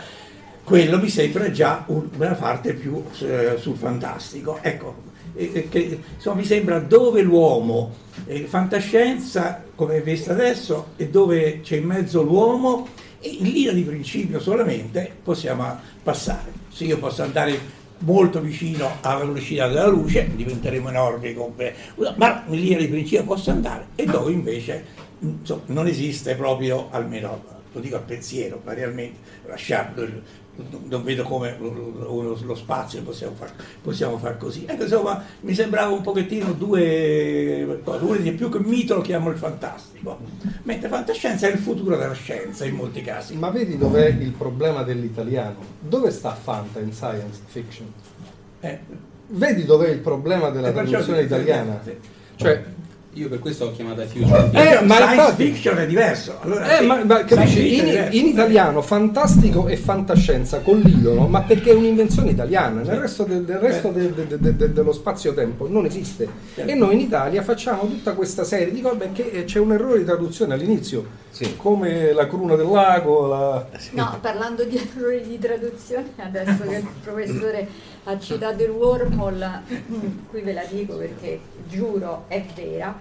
quello 0.68 0.98
mi 0.98 1.08
sembra 1.08 1.50
già 1.50 1.82
un- 1.86 2.08
una 2.14 2.34
parte 2.34 2.74
più 2.74 3.02
eh, 3.22 3.54
sul 3.58 3.74
fantastico. 3.74 4.58
Ecco, 4.60 4.96
eh, 5.34 5.50
eh, 5.54 5.68
che, 5.70 5.98
insomma, 6.14 6.36
mi 6.36 6.44
sembra 6.44 6.78
dove 6.78 7.22
l'uomo, 7.22 7.94
eh, 8.26 8.40
fantascienza 8.42 9.64
come 9.74 9.96
è 9.96 10.02
vista 10.02 10.32
adesso, 10.32 10.88
e 10.96 11.08
dove 11.08 11.62
c'è 11.62 11.76
in 11.76 11.84
mezzo 11.86 12.20
l'uomo, 12.22 12.86
e 13.18 13.30
in 13.30 13.50
linea 13.50 13.72
di 13.72 13.80
principio 13.82 14.40
solamente 14.40 15.10
possiamo 15.22 15.74
passare. 16.02 16.52
Se 16.68 16.84
io 16.84 16.98
posso 16.98 17.22
andare 17.22 17.58
molto 18.00 18.38
vicino 18.40 18.90
alla 19.00 19.24
velocità 19.24 19.68
della 19.68 19.86
luce, 19.88 20.28
diventeremo 20.36 20.90
enormi 20.90 21.34
ma 22.16 22.44
in 22.46 22.60
linea 22.60 22.78
di 22.78 22.88
principio 22.88 23.24
posso 23.24 23.50
andare, 23.50 23.86
e 23.94 24.04
dove 24.04 24.32
invece 24.32 24.84
insomma, 25.20 25.62
non 25.66 25.86
esiste 25.86 26.34
proprio, 26.34 26.88
almeno 26.90 27.56
lo 27.72 27.80
dico 27.80 27.96
al 27.96 28.02
pensiero, 28.02 28.60
ma 28.64 28.72
realmente 28.74 29.18
lasciando 29.46 30.02
il- 30.02 30.22
non 30.88 31.04
vedo 31.04 31.22
come 31.22 31.56
lo, 31.58 32.36
lo 32.40 32.54
spazio 32.54 33.02
possiamo 33.02 33.34
far, 33.34 33.52
possiamo 33.80 34.18
far 34.18 34.36
così. 34.36 34.64
Ecco, 34.66 34.82
insomma, 34.82 35.22
mi 35.40 35.54
sembrava 35.54 35.92
un 35.92 36.02
pochettino 36.02 36.52
due 36.52 37.80
cose. 37.84 38.04
Uno 38.04 38.16
di 38.16 38.32
più 38.32 38.50
che 38.50 38.58
mito 38.58 38.96
lo 38.96 39.00
chiamo 39.00 39.30
il 39.30 39.36
fantastico, 39.36 40.18
mentre 40.62 40.88
fantascienza 40.88 41.46
è 41.46 41.52
il 41.52 41.58
futuro 41.58 41.96
della 41.96 42.14
scienza 42.14 42.64
in 42.64 42.74
molti 42.74 43.02
casi. 43.02 43.36
Ma 43.36 43.50
vedi 43.50 43.76
dov'è 43.78 44.06
il 44.08 44.32
problema 44.32 44.82
dell'italiano? 44.82 45.56
Dove 45.78 46.10
sta 46.10 46.34
Fanta 46.34 46.80
in 46.80 46.92
science 46.92 47.40
fiction? 47.46 47.92
Eh, 48.60 49.06
Vedi 49.30 49.64
dov'è 49.64 49.90
il 49.90 49.98
problema 49.98 50.48
della 50.48 50.68
E 50.68 50.72
perciò 50.72 50.90
traduzione 51.02 51.22
dico, 51.22 51.34
italiana? 51.34 51.80
sì. 51.84 51.96
Cioè, 52.36 52.64
Io 53.18 53.28
per 53.28 53.40
questo 53.40 53.64
ho 53.66 53.72
chiamato 53.72 54.02
Future. 54.06 54.48
Eh, 54.52 54.80
ma 54.84 54.94
science 54.94 55.14
infatti- 55.14 55.44
fiction 55.50 55.76
è 55.78 55.86
diverso. 55.86 56.36
Allora, 56.40 56.72
Eh, 56.76 56.78
sì, 56.82 56.86
ma, 56.86 57.02
ma 57.04 57.24
capisci, 57.24 57.76
in, 57.78 57.84
diverso. 57.86 58.16
in 58.16 58.26
italiano 58.26 58.80
fantastico 58.80 59.66
e 59.66 59.76
fantascienza 59.76 60.60
collidono, 60.60 61.26
ma 61.26 61.42
perché 61.42 61.70
è 61.70 61.74
un'invenzione 61.74 62.30
italiana, 62.30 62.80
nel 62.82 63.00
resto, 63.00 63.24
del, 63.24 63.42
del 63.44 63.58
resto 63.58 63.88
de- 63.90 64.14
de- 64.14 64.38
de- 64.38 64.56
de- 64.56 64.72
dello 64.72 64.92
spazio-tempo 64.92 65.66
non 65.68 65.84
esiste. 65.84 66.28
Certo. 66.54 66.70
E 66.70 66.74
noi 66.74 66.94
in 66.94 67.00
Italia 67.00 67.42
facciamo 67.42 67.80
tutta 67.88 68.12
questa 68.12 68.44
serie 68.44 68.72
di 68.72 68.80
cose 68.80 68.96
perché 68.96 69.32
eh, 69.32 69.44
c'è 69.44 69.58
un 69.58 69.72
errore 69.72 69.98
di 69.98 70.04
traduzione 70.04 70.54
all'inizio, 70.54 71.04
Sì. 71.30 71.56
come 71.56 72.12
la 72.12 72.28
cruna 72.28 72.54
del 72.54 72.68
lago, 72.68 73.26
la... 73.26 73.66
No, 73.92 74.16
parlando 74.20 74.62
di 74.62 74.76
errori 74.76 75.22
di 75.26 75.38
traduzione, 75.40 76.06
adesso 76.18 76.62
che 76.68 76.76
il 76.76 76.86
professore 77.02 77.66
ha 78.04 78.16
citato 78.18 78.62
il 78.62 78.70
wormhole, 78.70 79.62
qui 80.30 80.40
ve 80.40 80.52
la 80.52 80.62
dico 80.70 80.94
perché 80.96 81.40
giuro 81.68 82.24
è 82.28 82.42
vera. 82.54 82.96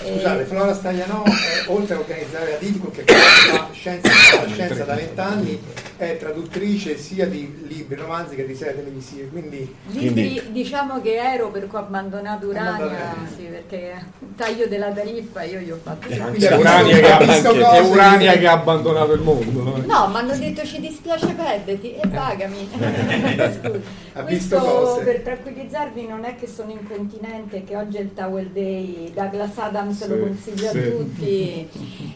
Eh, 0.00 0.12
Scusate, 0.12 0.44
Flora 0.44 0.74
Stagliano, 0.74 1.24
eh, 1.24 1.70
oltre 1.72 1.96
a 1.96 1.98
organizzare 1.98 2.52
la 2.52 2.56
Ditico 2.58 2.88
che 2.90 3.02
fa 3.04 3.68
scienza, 3.72 4.08
scienza 4.46 4.84
da 4.84 4.94
vent'anni, 4.94 5.60
è 5.96 6.16
traduttrice 6.16 6.96
sia 6.96 7.26
di 7.26 7.64
libri, 7.66 7.96
romanzi 8.00 8.36
che 8.36 8.46
di 8.46 8.54
serie 8.54 8.76
televisive, 8.76 9.26
quindi 9.28 9.74
Libri, 9.88 10.12
Quindi- 10.12 10.52
diciamo 10.52 11.00
che 11.00 11.14
ero 11.16 11.50
per 11.50 11.66
cui 11.66 11.76
ho 11.78 11.80
abbandonato 11.80 12.46
Urania, 12.46 12.74
Abbandonato. 12.74 13.16
sì, 13.36 13.42
perché 13.42 14.04
taglio 14.36 14.66
della 14.68 14.92
tariffa 14.92 15.42
io 15.42 15.58
gli 15.58 15.70
ho 15.72 15.78
fatto 15.82 16.06
quindi- 16.06 16.44
È 16.44 16.56
Urania, 16.56 16.96
che 17.00 17.10
ha, 17.10 17.18
visto 17.18 17.50
è 17.52 17.60
cose 17.60 17.80
Urania 17.90 18.32
che- 18.34 18.38
che 18.38 18.46
ha 18.46 18.52
abbandonato 18.52 19.12
il 19.14 19.20
mondo. 19.22 19.62
no? 19.64 19.76
No, 19.84 20.08
mi 20.08 20.16
hanno 20.16 20.36
detto 20.36 20.64
ci 20.64 20.78
dispiace 20.78 21.26
perderti 21.34 21.94
e 21.96 22.06
pagami. 22.06 22.68
Scusa. 22.78 23.80
Ha 24.12 24.22
visto 24.22 24.56
Questo 24.58 24.58
cose. 24.58 25.02
per 25.04 25.20
tranquillizzarvi 25.22 26.06
non 26.06 26.24
è 26.24 26.36
che 26.36 26.46
sono 26.46 26.70
incontinente, 26.70 27.64
che 27.64 27.74
oggi 27.76 27.96
è 27.96 28.00
il 28.00 28.14
Towel 28.14 28.46
Day, 28.50 29.10
Douglas 29.12 29.56
Adams 29.58 29.87
lo 30.06 30.14
Sì, 30.14 30.20
consiglio 30.20 30.70
sì. 30.70 30.78
a 30.78 30.90
tutti. 30.90 31.68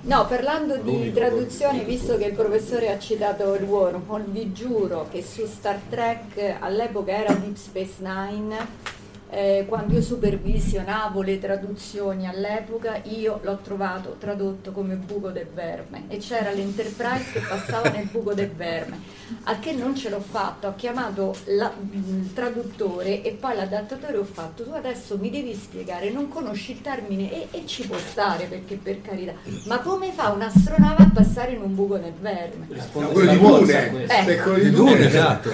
No, 0.03 0.27
parlando 0.27 0.77
di 0.77 0.91
L'unico 0.91 1.15
traduzioni, 1.19 1.85
visto 1.85 2.17
che 2.17 2.25
il 2.25 2.35
professore 2.35 2.91
ha 2.93 2.99
citato 2.99 3.55
il 3.55 3.63
wormhole, 3.65 4.25
vi 4.29 4.53
giuro 4.53 5.07
che 5.11 5.23
su 5.23 5.47
Star 5.47 5.79
Trek 5.89 6.57
all'epoca 6.61 7.13
era 7.13 7.33
Deep 7.33 7.57
Space 7.57 7.95
Nine. 7.99 9.01
Eh, 9.35 9.65
quando 9.67 9.95
io 9.95 10.03
supervisionavo 10.03 11.23
le 11.23 11.39
traduzioni 11.39 12.27
all'epoca, 12.29 13.01
io 13.05 13.41
l'ho 13.43 13.59
trovato 13.63 14.17
tradotto 14.19 14.73
come 14.73 14.95
buco 14.97 15.31
del 15.31 15.47
verme 15.55 16.03
e 16.09 16.19
c'era 16.19 16.51
l'Enterprise 16.51 17.33
che 17.33 17.41
passava 17.41 17.89
nel 17.89 18.09
buco 18.11 18.35
del 18.35 18.51
verme. 18.51 19.21
A 19.45 19.59
che 19.59 19.73
non 19.73 19.97
ce 19.97 20.11
l'ho 20.11 20.21
fatto, 20.21 20.67
ho 20.67 20.75
chiamato 20.77 21.35
la, 21.47 21.73
il 21.93 22.33
traduttore 22.35 23.23
e 23.23 23.31
poi 23.33 23.57
l'adattatore 23.57 24.19
ho 24.19 24.25
fatto, 24.31 24.65
tu 24.65 24.71
adesso 24.75 25.17
mi 25.17 25.31
devi 25.31 25.55
spiegare, 25.55 26.11
non 26.11 26.29
conosci 26.29 26.73
il 26.73 26.83
termine 26.83 27.33
e, 27.33 27.49
e 27.51 27.67
ci 27.67 27.87
può 27.87 27.97
stare 27.97 28.45
perché 28.45 28.75
per 28.77 29.01
carità, 29.01 29.33
ma 29.65 29.79
come 29.79 30.11
fa 30.13 30.29
un'astronave 30.33 31.05
a 31.05 31.11
passare 31.15 31.53
in 31.53 31.63
un 31.63 31.75
buco 31.75 31.97
nel 31.97 32.13
verme? 32.21 32.67
No, 32.93 33.09
quello 33.09 33.33
di 33.33 33.39
Dune, 33.39 34.07
Eh. 34.07 34.37
quello 34.43 34.59
di 34.59 34.71
Dune, 34.71 35.07
esatto. 35.07 35.51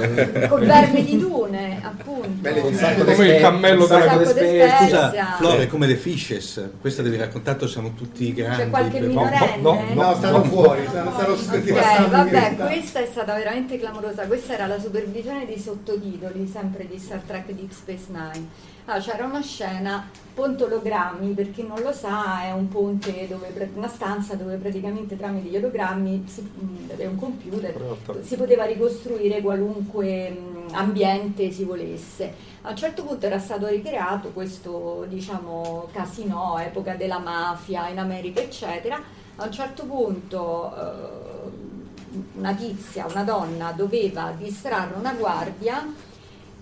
Col 0.48 0.64
verme 0.66 1.04
di 1.04 1.16
Dune, 1.16 1.78
appunto. 1.80 2.28
Belle 2.28 2.60
Come 2.60 2.74
figure. 2.76 3.34
il 3.36 3.40
cammello 3.40 3.66
Un 3.72 3.86
della 3.86 4.00
sacco 4.00 4.18
di 4.18 5.38
Scusa, 5.38 5.58
è 5.58 5.66
come 5.66 5.86
The 5.86 5.96
Fishes, 5.96 6.70
questa 6.80 7.02
devi 7.02 7.16
raccontato, 7.16 7.66
siamo 7.66 7.94
tutti 7.94 8.32
grandi. 8.32 8.62
C'è 8.62 8.70
qualche 8.70 9.00
minorenne? 9.00 9.56
no, 9.60 9.84
No, 9.94 10.14
stanno 10.14 10.44
fuori, 10.44 10.86
stanno, 10.88 11.12
stanno 11.12 11.32
Ok, 11.32 12.08
vabbè, 12.08 12.56
questa 12.56 13.00
è 13.00 13.06
stata 13.10 13.34
veramente 13.34 13.78
clamorosa. 13.78 14.26
Questa 14.26 14.54
era 14.54 14.66
la 14.66 14.78
supervisione 14.78 15.46
dei 15.46 15.58
sottotitoli, 15.58 16.46
sempre 16.46 16.86
di 16.86 16.98
Star 16.98 17.20
Trek 17.26 17.50
Deep 17.52 17.70
Space 17.70 18.06
Nine. 18.08 18.76
Ah, 18.90 19.00
c'era 19.00 19.26
una 19.26 19.42
scena, 19.42 20.08
ponte 20.32 20.64
ologrammi, 20.64 21.34
per 21.34 21.50
chi 21.50 21.62
non 21.62 21.78
lo 21.82 21.92
sa, 21.92 22.44
è 22.44 22.52
un 22.52 22.68
ponte 22.68 23.28
dove 23.28 23.70
una 23.74 23.86
stanza 23.86 24.34
dove 24.34 24.56
praticamente 24.56 25.14
tramite 25.14 25.50
gli 25.50 25.56
ologrammi 25.58 26.24
si, 26.26 26.50
è 26.96 27.04
un 27.04 27.18
computer, 27.18 27.78
si 28.22 28.36
poteva 28.36 28.64
ricostruire 28.64 29.42
qualunque 29.42 30.34
ambiente 30.70 31.50
si 31.50 31.64
volesse. 31.64 32.32
A 32.62 32.70
un 32.70 32.76
certo 32.76 33.04
punto 33.04 33.26
era 33.26 33.38
stato 33.38 33.66
ricreato 33.66 34.30
questo, 34.30 35.04
diciamo, 35.06 35.88
casino, 35.92 36.56
epoca 36.58 36.94
della 36.94 37.18
mafia 37.18 37.90
in 37.90 37.98
America, 37.98 38.40
eccetera. 38.40 38.98
A 39.36 39.44
un 39.44 39.52
certo 39.52 39.84
punto 39.84 40.74
eh, 40.74 42.16
una 42.36 42.54
tizia, 42.54 43.04
una 43.04 43.22
donna, 43.22 43.70
doveva 43.72 44.32
distrarre 44.34 44.94
una 44.96 45.12
guardia 45.12 46.06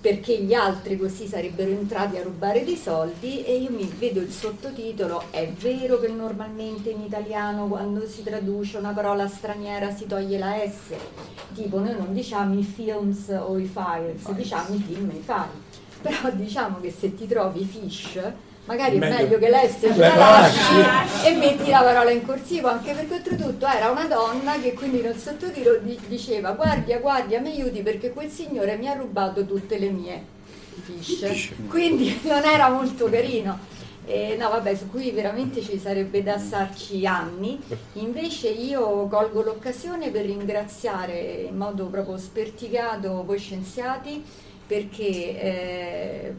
perché 0.01 0.39
gli 0.39 0.55
altri 0.55 0.97
così 0.97 1.27
sarebbero 1.27 1.71
entrati 1.71 2.17
a 2.17 2.23
rubare 2.23 2.65
dei 2.65 2.77
soldi 2.77 3.45
e 3.45 3.57
io 3.57 3.71
mi 3.71 3.91
vedo 3.99 4.21
il 4.21 4.31
sottotitolo, 4.31 5.25
è 5.31 5.49
vero 5.49 5.99
che 5.99 6.09
normalmente 6.09 6.91
in 6.91 7.01
italiano 7.01 7.67
quando 7.67 8.07
si 8.07 8.23
traduce 8.23 8.77
una 8.77 8.93
parola 8.93 9.27
straniera 9.27 9.91
si 9.91 10.07
toglie 10.07 10.39
la 10.39 10.55
S, 10.65 10.95
tipo 11.55 11.79
noi 11.79 11.97
non 11.97 12.13
diciamo 12.13 12.59
i 12.59 12.63
films 12.63 13.29
o 13.29 13.59
i 13.59 13.65
files, 13.67 14.31
diciamo 14.31 14.75
i 14.75 14.79
film 14.79 15.11
e 15.11 15.17
i 15.17 15.23
file, 15.23 15.65
però 16.01 16.31
diciamo 16.31 16.81
che 16.81 16.91
se 16.91 17.15
ti 17.15 17.27
trovi 17.27 17.65
fish 17.65 18.21
magari 18.67 18.97
è 18.97 18.99
Meglio. 18.99 19.17
meglio 19.17 19.39
che 19.39 19.49
la 19.49 19.61
S 19.69 19.79
ce 19.81 19.97
la 19.97 20.14
lasci 20.17 21.27
e 21.27 21.35
metti 21.37 21.71
la 21.71 21.81
parola 21.83 22.11
in 22.11 22.25
corsivo 22.25 22.69
anche 22.69 22.93
perché 22.93 23.14
oltretutto 23.14 23.67
era 23.67 23.91
una 23.91 24.07
donna 24.07 24.59
che 24.61 24.73
quindi 24.75 25.01
nel 25.01 25.17
sottotitolo 25.17 25.79
di- 25.79 25.99
diceva 26.07 26.53
guardia 26.53 26.99
guardia 26.99 27.41
mi 27.41 27.51
aiuti 27.53 27.81
perché 27.83 28.11
quel 28.12 28.29
signore 28.29 28.77
mi 28.77 28.89
ha 28.89 28.95
rubato 28.95 29.45
tutte 29.47 29.79
le 29.79 29.89
mie 29.91 30.25
fish. 30.83 31.51
Quindi 31.69 32.21
non 32.25 32.45
era 32.45 32.69
molto 32.69 33.09
carino. 33.09 33.75
Eh, 34.09 34.37
no 34.39 34.51
vabbè 34.51 34.77
su 34.77 34.89
cui 34.89 35.11
veramente 35.11 35.61
ci 35.62 35.79
sarebbe 35.81 36.23
da 36.23 36.39
starci 36.39 37.05
anni. 37.07 37.59
Invece 37.95 38.49
io 38.51 39.07
colgo 39.09 39.43
l'occasione 39.43 40.11
per 40.11 40.27
ringraziare 40.27 41.47
in 41.49 41.57
modo 41.57 41.87
proprio 41.87 42.17
sperticato 42.19 43.25
voi 43.25 43.39
scienziati 43.39 44.23
perché 44.67 45.41
eh, 45.41 46.35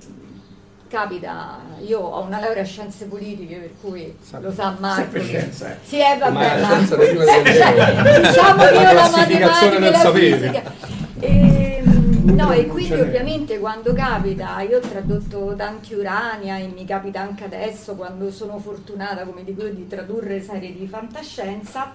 capita, 0.88 1.60
io 1.86 2.00
ho 2.00 2.22
una 2.22 2.40
laurea 2.40 2.62
in 2.62 2.68
scienze 2.68 3.06
politiche, 3.06 3.56
per 3.58 3.72
cui 3.82 4.16
lo 4.40 4.52
sa 4.52 4.76
Marco. 4.80 5.02
sempre 5.02 5.22
scienza, 5.24 5.72
eh. 5.72 5.76
Sì, 5.84 5.98
eh, 6.00 6.18
vabbè, 6.18 6.32
Ma 6.34 6.54
è 6.56 6.62
ma- 6.62 6.68
scienza 6.68 6.96
Cioè, 6.98 8.20
diciamo 8.22 8.64
che 8.64 8.74
io 8.74 8.82
la 8.82 8.92
classificazione 8.92 9.80
matematica 9.80 9.80
del 9.80 9.84
e 9.84 9.92
la 9.92 9.98
sapere. 9.98 10.38
fisica. 10.38 10.74
Ehm, 11.20 12.36
no, 12.36 12.52
e 12.52 12.68
quindi 12.68 13.00
ovviamente 13.00 13.60
quando 13.60 13.94
capita, 13.94 14.62
io 14.62 14.78
ho 14.78 14.82
tradotto 14.82 15.54
tanti 15.56 15.94
Urania 15.96 16.58
e 16.58 16.68
mi 16.68 16.86
capita 16.86 17.22
anche 17.22 17.44
adesso 17.46 17.96
quando 17.96 18.32
sono 18.32 18.60
fortunata, 18.60 19.24
come 19.24 19.44
dico 19.44 19.64
io, 19.66 19.74
di 19.74 19.88
tradurre 19.88 20.42
serie 20.42 20.74
di 20.74 20.88
fantascienza, 20.88 21.92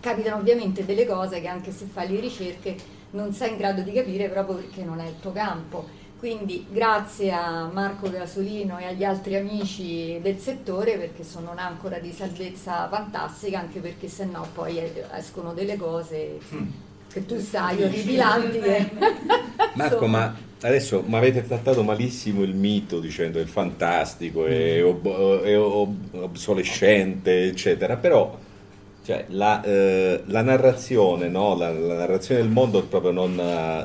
capitano 0.00 0.36
ovviamente 0.36 0.84
delle 0.84 1.06
cose 1.06 1.40
che 1.40 1.48
anche 1.48 1.70
se 1.72 1.86
fai 1.90 2.08
le 2.12 2.20
ricerche 2.20 2.76
non 3.12 3.32
sei 3.32 3.50
in 3.50 3.56
grado 3.58 3.82
di 3.82 3.92
capire 3.92 4.28
proprio 4.28 4.56
perché 4.56 4.82
non 4.82 4.98
è 5.00 5.06
il 5.06 5.14
tuo 5.20 5.32
campo. 5.32 5.86
Quindi 6.18 6.64
grazie 6.70 7.32
a 7.32 7.68
Marco 7.70 8.08
Gasolino 8.08 8.78
e 8.78 8.86
agli 8.86 9.04
altri 9.04 9.36
amici 9.36 10.18
del 10.22 10.38
settore 10.38 10.96
perché 10.96 11.22
sono 11.22 11.50
un'ancora 11.50 11.98
di 11.98 12.12
salvezza 12.12 12.88
fantastica, 12.88 13.58
anche 13.58 13.80
perché 13.80 14.08
sennò 14.08 14.46
poi 14.54 14.78
eh, 14.78 15.04
escono 15.14 15.52
delle 15.52 15.76
cose 15.76 16.38
che 17.12 17.26
tu 17.26 17.38
sai, 17.38 17.82
orripilanti. 17.82 18.58
che- 18.58 18.90
Marco, 19.74 20.06
ma 20.06 20.34
adesso 20.62 21.02
mi 21.06 21.16
avete 21.16 21.46
trattato 21.46 21.82
malissimo 21.82 22.42
il 22.42 22.54
mito 22.54 23.00
dicendo 23.00 23.38
il 23.38 23.48
fantastico 23.48 24.46
è, 24.46 24.82
ob- 24.82 25.42
è 25.42 25.58
ob- 25.58 26.14
obsolescente, 26.14 27.44
eccetera, 27.48 27.96
però 27.96 28.38
cioè, 29.04 29.26
la, 29.28 29.62
eh, 29.62 30.22
la 30.26 30.40
narrazione, 30.40 31.28
no? 31.28 31.54
la, 31.54 31.70
la 31.70 31.96
narrazione 31.98 32.40
del 32.40 32.50
mondo 32.50 32.82
proprio 32.84 33.10
non, 33.10 33.34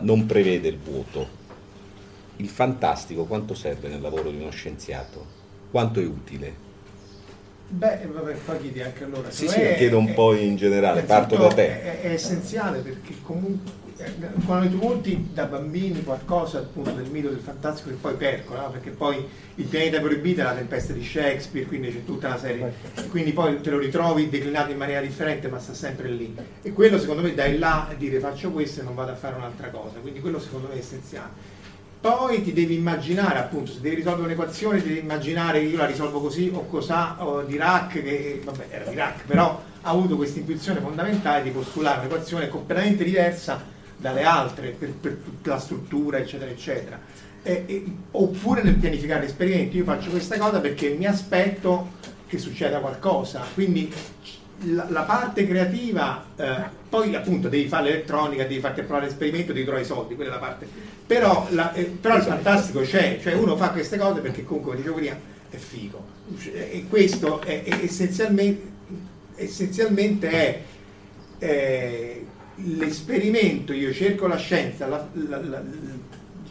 non 0.04 0.26
prevede 0.26 0.70
il 0.70 0.78
vuoto. 0.78 1.38
Il 2.40 2.48
fantastico 2.48 3.26
quanto 3.26 3.54
serve 3.54 3.90
nel 3.90 4.00
lavoro 4.00 4.32
di 4.32 4.38
uno 4.38 4.50
scienziato? 4.50 5.26
Quanto 5.70 6.00
è 6.00 6.06
utile? 6.06 6.68
Beh, 7.68 8.08
vabbè, 8.12 8.34
poi 8.46 8.60
chiedi 8.62 8.82
anche 8.82 9.04
allora. 9.04 9.30
Sì, 9.30 9.48
secondo 9.48 9.62
sì, 9.62 9.70
me 9.70 9.76
chiedo 9.76 9.98
un 9.98 10.08
è- 10.08 10.14
po' 10.14 10.34
in 10.34 10.56
generale, 10.56 11.02
è 11.02 11.04
parto 11.04 11.36
da 11.36 11.50
te. 11.50 11.82
È, 11.82 12.02
è 12.02 12.12
essenziale 12.12 12.80
perché 12.80 13.16
comunque 13.22 13.72
eh, 13.98 14.14
quando 14.46 14.70
tu 14.70 14.78
monti 14.78 15.32
da 15.34 15.44
bambini 15.44 16.02
qualcosa 16.02 16.60
appunto 16.60 16.92
del 16.92 17.10
mito 17.10 17.28
del 17.28 17.40
fantastico 17.40 17.90
che 17.90 17.96
poi 17.96 18.16
percola, 18.16 18.62
no? 18.62 18.72
perché 18.72 18.92
poi 18.92 19.24
il 19.56 19.66
pianeta 19.66 20.00
proibito 20.00 20.40
è 20.40 20.44
la 20.46 20.54
tempesta 20.54 20.94
di 20.94 21.04
Shakespeare, 21.04 21.68
quindi 21.68 21.92
c'è 21.92 22.06
tutta 22.06 22.28
una 22.28 22.38
serie, 22.38 22.74
e 22.96 23.08
quindi 23.08 23.34
poi 23.34 23.60
te 23.60 23.70
lo 23.70 23.78
ritrovi 23.78 24.30
declinato 24.30 24.72
in 24.72 24.78
maniera 24.78 25.02
differente 25.02 25.50
ma 25.50 25.60
sta 25.60 25.74
sempre 25.74 26.08
lì. 26.08 26.34
E 26.62 26.72
quello 26.72 26.98
secondo 26.98 27.22
me 27.22 27.34
dai 27.34 27.58
là 27.58 27.90
a 27.90 27.94
dire 27.94 28.20
faccio 28.20 28.52
questo 28.52 28.80
e 28.80 28.84
non 28.84 28.96
vado 28.96 29.12
a 29.12 29.16
fare 29.16 29.36
un'altra 29.36 29.68
cosa, 29.68 29.98
quindi 30.00 30.22
quello 30.22 30.40
secondo 30.40 30.70
me 30.70 30.76
è 30.76 30.78
essenziale. 30.78 31.58
Poi 32.02 32.41
ti 32.41 32.54
devi 32.54 32.76
immaginare, 32.76 33.39
appunto, 33.39 33.74
se 33.74 33.82
devi 33.82 33.95
risolvere 33.95 34.28
un'equazione, 34.28 34.82
devi 34.82 35.00
immaginare 35.00 35.60
che 35.60 35.66
io 35.66 35.78
la 35.78 35.86
risolvo 35.86 36.22
così 36.22 36.50
o 36.54 36.66
cos'ha 36.66 37.18
o 37.20 37.41
Dirac, 37.41 38.02
che 38.02 38.41
vabbè 38.41 38.68
era 38.70 38.86
Dirac, 38.86 39.26
però 39.26 39.62
ha 39.82 39.89
avuto 39.89 40.16
questa 40.16 40.39
intuizione 40.39 40.80
fondamentale 40.80 41.43
di 41.43 41.50
postulare 41.50 42.00
un'equazione 42.00 42.47
completamente 42.47 43.04
diversa 43.04 43.62
dalle 43.97 44.24
altre 44.24 44.70
per, 44.70 44.93
per 44.93 45.18
tutta 45.22 45.52
la 45.52 45.60
struttura, 45.60 46.20
eccetera, 46.20 46.50
eccetera. 46.50 46.97
E- 47.43 47.64
e- 47.66 47.86
oppure 48.12 48.64
nel 48.64 48.76
pianificare 48.76 49.22
l'esperimento, 49.24 49.76
io 49.76 49.84
faccio 49.84 50.10
questa 50.10 50.38
cosa 50.38 50.62
perché 50.62 50.91
mi 50.91 51.06
aspetto 51.06 51.97
che 52.28 52.38
succeda 52.38 52.80
qualcosa, 52.80 53.43
quindi 53.54 53.91
la, 54.62 54.86
la 54.89 55.01
parte 55.03 55.47
creativa, 55.47 56.26
eh, 56.36 56.78
poi 56.89 57.16
appunto 57.16 57.47
devi 57.49 57.68
fare 57.68 57.86
l'elettronica, 57.89 58.43
devi 58.43 58.60
farti 58.60 58.82
provare 58.82 59.05
l'esperimento, 59.05 59.53
devi 59.53 59.64
trovare 59.66 59.84
i 59.84 59.88
soldi, 59.88 60.16
quella 60.16 60.32
è 60.32 60.34
la 60.34 60.39
parte. 60.39 60.68
Però, 61.05 61.47
la- 61.51 61.74
eh, 61.74 61.84
però 61.86 62.16
il 62.18 62.24
fantastico 62.24 62.82
c'è, 62.82 63.20
cioè 63.22 63.34
uno 63.34 63.55
fa 63.55 63.70
queste 63.70 63.97
cose 63.97 64.20
perché 64.22 64.43
comunque, 64.43 64.72
come 64.72 64.82
dicevo 64.84 64.99
prima, 64.99 65.16
è 65.49 65.55
figo. 65.57 66.18
E 66.53 66.86
questo 66.89 67.41
è, 67.41 67.64
è 67.64 67.84
essenzialmente, 67.84 68.68
essenzialmente 69.36 70.30
è 70.30 70.62
eh, 71.39 72.26
l'esperimento, 72.55 73.74
io 73.74 73.93
cerco 73.93 74.28
la 74.28 74.38
scienza, 74.38 74.88
la- 74.88 75.07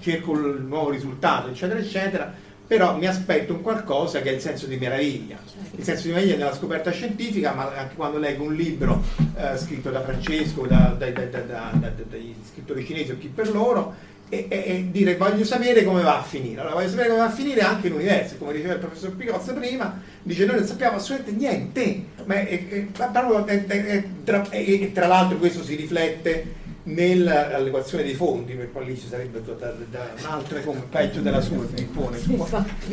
cerco 0.00 0.32
il 0.32 0.62
nuovo 0.62 0.90
risultato, 0.90 1.48
eccetera, 1.48 1.78
eccetera, 1.78 2.32
però 2.68 2.96
mi 2.98 3.06
aspetto 3.06 3.54
un 3.54 3.62
qualcosa 3.62 4.20
che 4.20 4.28
è 4.28 4.32
il 4.34 4.40
senso 4.40 4.66
di 4.66 4.76
meraviglia. 4.76 5.38
Il 5.74 5.82
senso 5.82 6.02
di 6.06 6.12
meraviglia 6.12 6.36
nella 6.36 6.54
scoperta 6.54 6.90
scientifica, 6.90 7.54
ma 7.54 7.72
anche 7.74 7.94
quando 7.96 8.18
leggo 8.18 8.44
un 8.44 8.54
libro 8.54 9.02
eh, 9.36 9.56
scritto 9.56 9.88
da 9.90 10.02
Francesco, 10.02 10.66
da- 10.66 10.94
da- 10.98 11.08
da- 11.10 11.24
da- 11.40 11.72
dagli 12.10 12.34
scrittori 12.52 12.84
cinesi 12.84 13.12
o 13.12 13.16
chi 13.18 13.28
per 13.28 13.50
loro, 13.50 13.94
e, 14.28 14.44
e- 14.50 14.64
e 14.66 14.88
dire 14.90 15.16
voglio 15.16 15.46
sapere 15.46 15.82
come 15.82 16.02
va 16.02 16.18
a 16.18 16.22
finire. 16.22 16.60
Allora 16.60 16.74
voglio 16.74 16.90
sapere 16.90 17.08
come 17.08 17.20
va 17.20 17.26
a 17.28 17.30
finire 17.30 17.60
anche 17.62 17.88
l'universo, 17.88 18.36
come 18.36 18.52
diceva 18.52 18.74
il 18.74 18.80
professor 18.80 19.16
Picozza 19.16 19.54
prima, 19.54 20.02
dice 20.22 20.44
noi 20.44 20.56
non 20.56 20.66
sappiamo 20.66 20.98
assolutamente 20.98 21.40
niente, 21.42 22.04
ma 22.26 22.34
è- 22.34 22.68
è- 22.68 22.68
è- 22.68 22.86
tra 24.92 25.06
l'altro 25.06 25.38
questo 25.38 25.64
si 25.64 25.74
riflette 25.74 26.66
nell'equazione 26.94 28.02
dei 28.04 28.14
fondi, 28.14 28.54
per 28.54 28.68
poi 28.68 28.86
lì 28.86 28.98
ci 28.98 29.06
sarebbe 29.08 29.42
tutta 29.44 29.74
da, 29.90 30.10
un'altra 30.20 30.60
come 30.60 30.82
peggio 30.88 31.20
della 31.20 31.40
sua 31.40 31.56
il 31.56 31.68
pippone. 31.68 32.18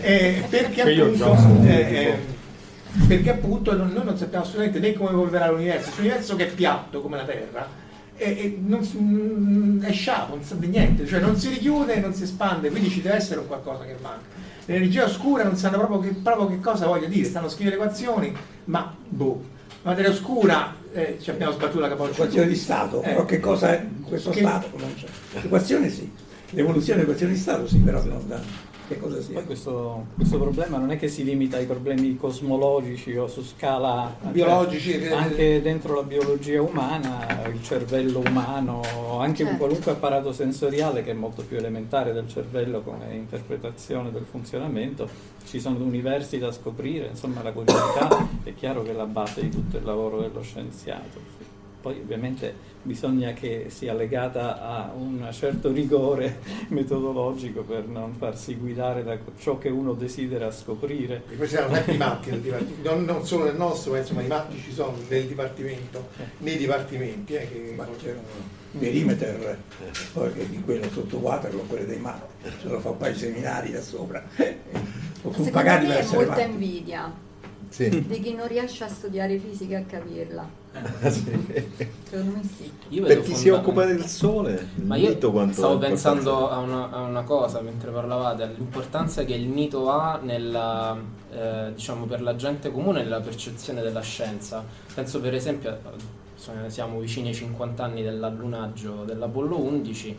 Eh, 0.01 0.43
perché 0.49 0.81
appunto, 0.81 1.37
eh, 1.65 1.73
eh, 1.73 2.17
perché 3.07 3.29
appunto 3.31 3.75
non- 3.75 3.91
noi 3.93 4.05
non 4.05 4.17
sappiamo 4.17 4.43
assolutamente 4.43 4.79
né 4.79 4.93
come 4.93 5.09
evolverà 5.11 5.49
l'universo, 5.49 5.83
questo 5.83 6.01
universo 6.01 6.35
che 6.35 6.47
è 6.47 6.51
piatto 6.53 7.01
come 7.01 7.17
la 7.17 7.23
Terra 7.23 7.67
e, 8.17 8.29
e 8.29 8.57
non 8.65 8.87
mm, 8.97 9.81
è 9.83 9.91
sciapo, 9.91 10.35
non 10.35 10.43
sa 10.43 10.55
di 10.55 10.67
niente, 10.67 11.05
cioè 11.05 11.19
non 11.19 11.35
si 11.37 11.49
richiude 11.49 11.95
e 11.95 11.99
non 11.99 12.13
si 12.13 12.23
espande, 12.23 12.69
quindi 12.69 12.89
ci 12.89 13.01
deve 13.01 13.15
essere 13.15 13.39
un 13.39 13.47
qualcosa 13.47 13.83
che 13.83 13.95
manca. 14.01 14.33
L'energia 14.65 15.03
oscura 15.05 15.43
non 15.43 15.55
sanno 15.57 15.77
proprio 15.77 15.99
che, 15.99 16.09
proprio 16.21 16.47
che 16.47 16.59
cosa 16.59 16.87
voglia 16.87 17.07
dire, 17.07 17.25
stanno 17.25 17.47
a 17.47 17.49
scrivere 17.49 17.75
equazioni, 17.75 18.35
ma 18.65 18.95
boh. 19.07 19.53
Materia 19.85 20.09
oscura, 20.09 20.75
eh, 20.93 21.19
ci 21.21 21.29
abbiamo 21.29 21.51
sbattuto 21.51 21.79
la 21.79 21.89
capoccia. 21.89 22.13
Equazione 22.13 22.47
di 22.47 22.55
Stato, 22.55 23.03
Eh. 23.03 23.09
però 23.09 23.25
che 23.25 23.39
cosa 23.39 23.71
è 23.71 23.85
questo 24.01 24.31
Che- 24.31 24.39
Stato? 24.39 24.69
Non 24.77 24.95
c'è. 24.95 25.05
L'equazione 25.41 25.89
sì, 25.91 26.11
l'evoluzione 26.49 27.01
dell'equazione 27.01 27.33
di 27.33 27.39
Stato 27.39 27.67
sì, 27.67 27.77
però 27.77 28.03
non 28.03 28.27
da 28.27 28.41
che 28.87 28.99
cosa 28.99 29.21
sia. 29.21 29.35
Poi 29.35 29.45
questo, 29.45 30.05
questo 30.15 30.37
problema 30.37 30.77
non 30.77 30.91
è 30.91 30.97
che 30.97 31.07
si 31.07 31.23
limita 31.23 31.57
ai 31.57 31.65
problemi 31.65 32.15
cosmologici 32.17 33.15
o 33.15 33.27
su 33.27 33.43
scala 33.43 34.15
Biologici, 34.31 34.93
cioè, 34.93 35.11
anche 35.11 35.61
dentro 35.61 35.95
la 35.95 36.03
biologia 36.03 36.61
umana, 36.61 37.47
il 37.51 37.61
cervello 37.63 38.19
umano, 38.19 38.81
anche 39.19 39.43
Certo. 39.43 39.57
qualunque 39.57 39.91
apparato 39.91 40.31
sensoriale 40.31 41.03
che 41.03 41.11
è 41.11 41.13
molto 41.13 41.43
più 41.43 41.57
elementare 41.57 42.13
del 42.13 42.27
cervello 42.27 42.81
come 42.81 43.13
interpretazione 43.13 44.11
del 44.11 44.25
funzionamento, 44.29 45.07
ci 45.45 45.59
sono 45.59 45.83
universi 45.83 46.37
da 46.39 46.51
scoprire, 46.51 47.07
insomma 47.07 47.41
la 47.43 47.51
curiosità 47.51 48.27
è 48.43 48.53
chiaro 48.55 48.81
che 48.83 48.91
è 48.91 48.93
la 48.93 49.05
base 49.05 49.41
di 49.41 49.49
tutto 49.49 49.77
il 49.77 49.83
lavoro 49.83 50.21
dello 50.21 50.41
scienziato. 50.41 51.44
Poi 51.85 51.99
ovviamente 51.99 52.51
bisogna 52.81 53.33
che 53.33 53.67
sia 53.69 53.93
legata 53.93 54.59
a 54.59 54.91
un 54.97 55.29
certo 55.31 55.71
rigore 55.71 56.39
metodologico 56.69 57.61
per 57.61 57.85
non 57.85 58.15
farsi 58.15 58.55
guidare 58.55 59.03
da 59.03 59.15
ciò 59.37 59.59
che 59.59 59.69
uno 59.69 59.93
desidera 59.93 60.49
scoprire. 60.49 61.21
E 61.29 61.35
poi 61.35 61.47
ci 61.47 61.53
sono 61.53 61.71
sempre 61.71 61.93
i 61.93 61.97
matti 61.97 62.31
nel 62.31 62.39
dipartimento, 62.41 62.89
non, 62.89 63.03
non 63.03 63.23
solo 63.23 63.43
nel 63.43 63.55
nostro, 63.55 63.91
ma 63.91 63.99
insomma 63.99 64.23
i 64.23 64.27
matti 64.27 64.57
ci 64.57 64.73
sono 64.73 64.97
nel 65.07 65.27
dipartimento, 65.27 66.07
nei 66.39 66.57
dipartimenti. 66.57 67.35
Eh, 67.35 67.51
che... 67.51 67.73
Ma 67.75 67.85
c'è 68.01 68.13
un 68.13 68.79
perimeter 68.79 69.59
poi 70.11 70.33
che 70.33 70.49
di 70.49 70.59
quello 70.61 70.89
sotto 70.89 71.17
Waterloo, 71.17 71.65
quello 71.67 71.85
dei 71.85 71.99
matti, 71.99 72.49
ce 72.61 72.67
lo 72.67 72.79
fa 72.79 72.89
poi 72.89 73.11
i 73.11 73.15
seminari 73.15 73.71
da 73.71 73.81
sopra. 73.81 74.23
Sono 74.35 74.53
Secondo 75.21 75.51
pagati 75.51 75.85
per 75.85 75.89
me 75.89 75.95
è 75.97 75.99
essere 75.99 76.17
molta 76.17 76.31
matti. 76.31 76.49
invidia 76.49 77.24
Sì. 77.75 77.89
di 78.07 78.21
chi 78.21 78.33
non 78.33 78.47
riesce 78.47 78.85
a 78.85 78.87
studiare 78.87 79.37
fisica 79.37 79.77
e 79.77 79.81
a 79.81 79.83
capirla. 79.83 80.49
Secondo 81.09 82.37
me 82.37 82.41
sì. 82.43 83.01
Per 83.01 83.21
chi 83.21 83.35
si 83.35 83.49
occupa 83.49 83.83
del 83.83 84.05
sole, 84.05 84.69
Ma 84.75 84.95
io 84.95 85.17
stavo 85.51 85.77
pensando 85.77 86.49
a 86.49 86.59
una, 86.59 86.89
a 86.89 87.01
una 87.01 87.23
cosa 87.23 87.59
mentre 87.59 87.91
parlavate, 87.91 88.43
all'importanza 88.43 89.25
che 89.25 89.33
il 89.33 89.49
mito 89.49 89.89
ha 89.89 90.21
nella, 90.23 90.97
eh, 91.29 91.73
diciamo, 91.73 92.05
per 92.05 92.21
la 92.21 92.37
gente 92.37 92.71
comune 92.71 93.03
nella 93.03 93.19
percezione 93.19 93.81
della 93.81 93.99
scienza. 94.01 94.63
Penso 94.93 95.19
per 95.19 95.33
esempio, 95.33 95.77
insomma, 96.33 96.69
siamo 96.69 97.01
vicini 97.01 97.27
ai 97.27 97.33
50 97.33 97.83
anni 97.83 98.03
dell'allunaggio 98.03 99.03
dell'Apollo 99.03 99.59
11, 99.59 100.17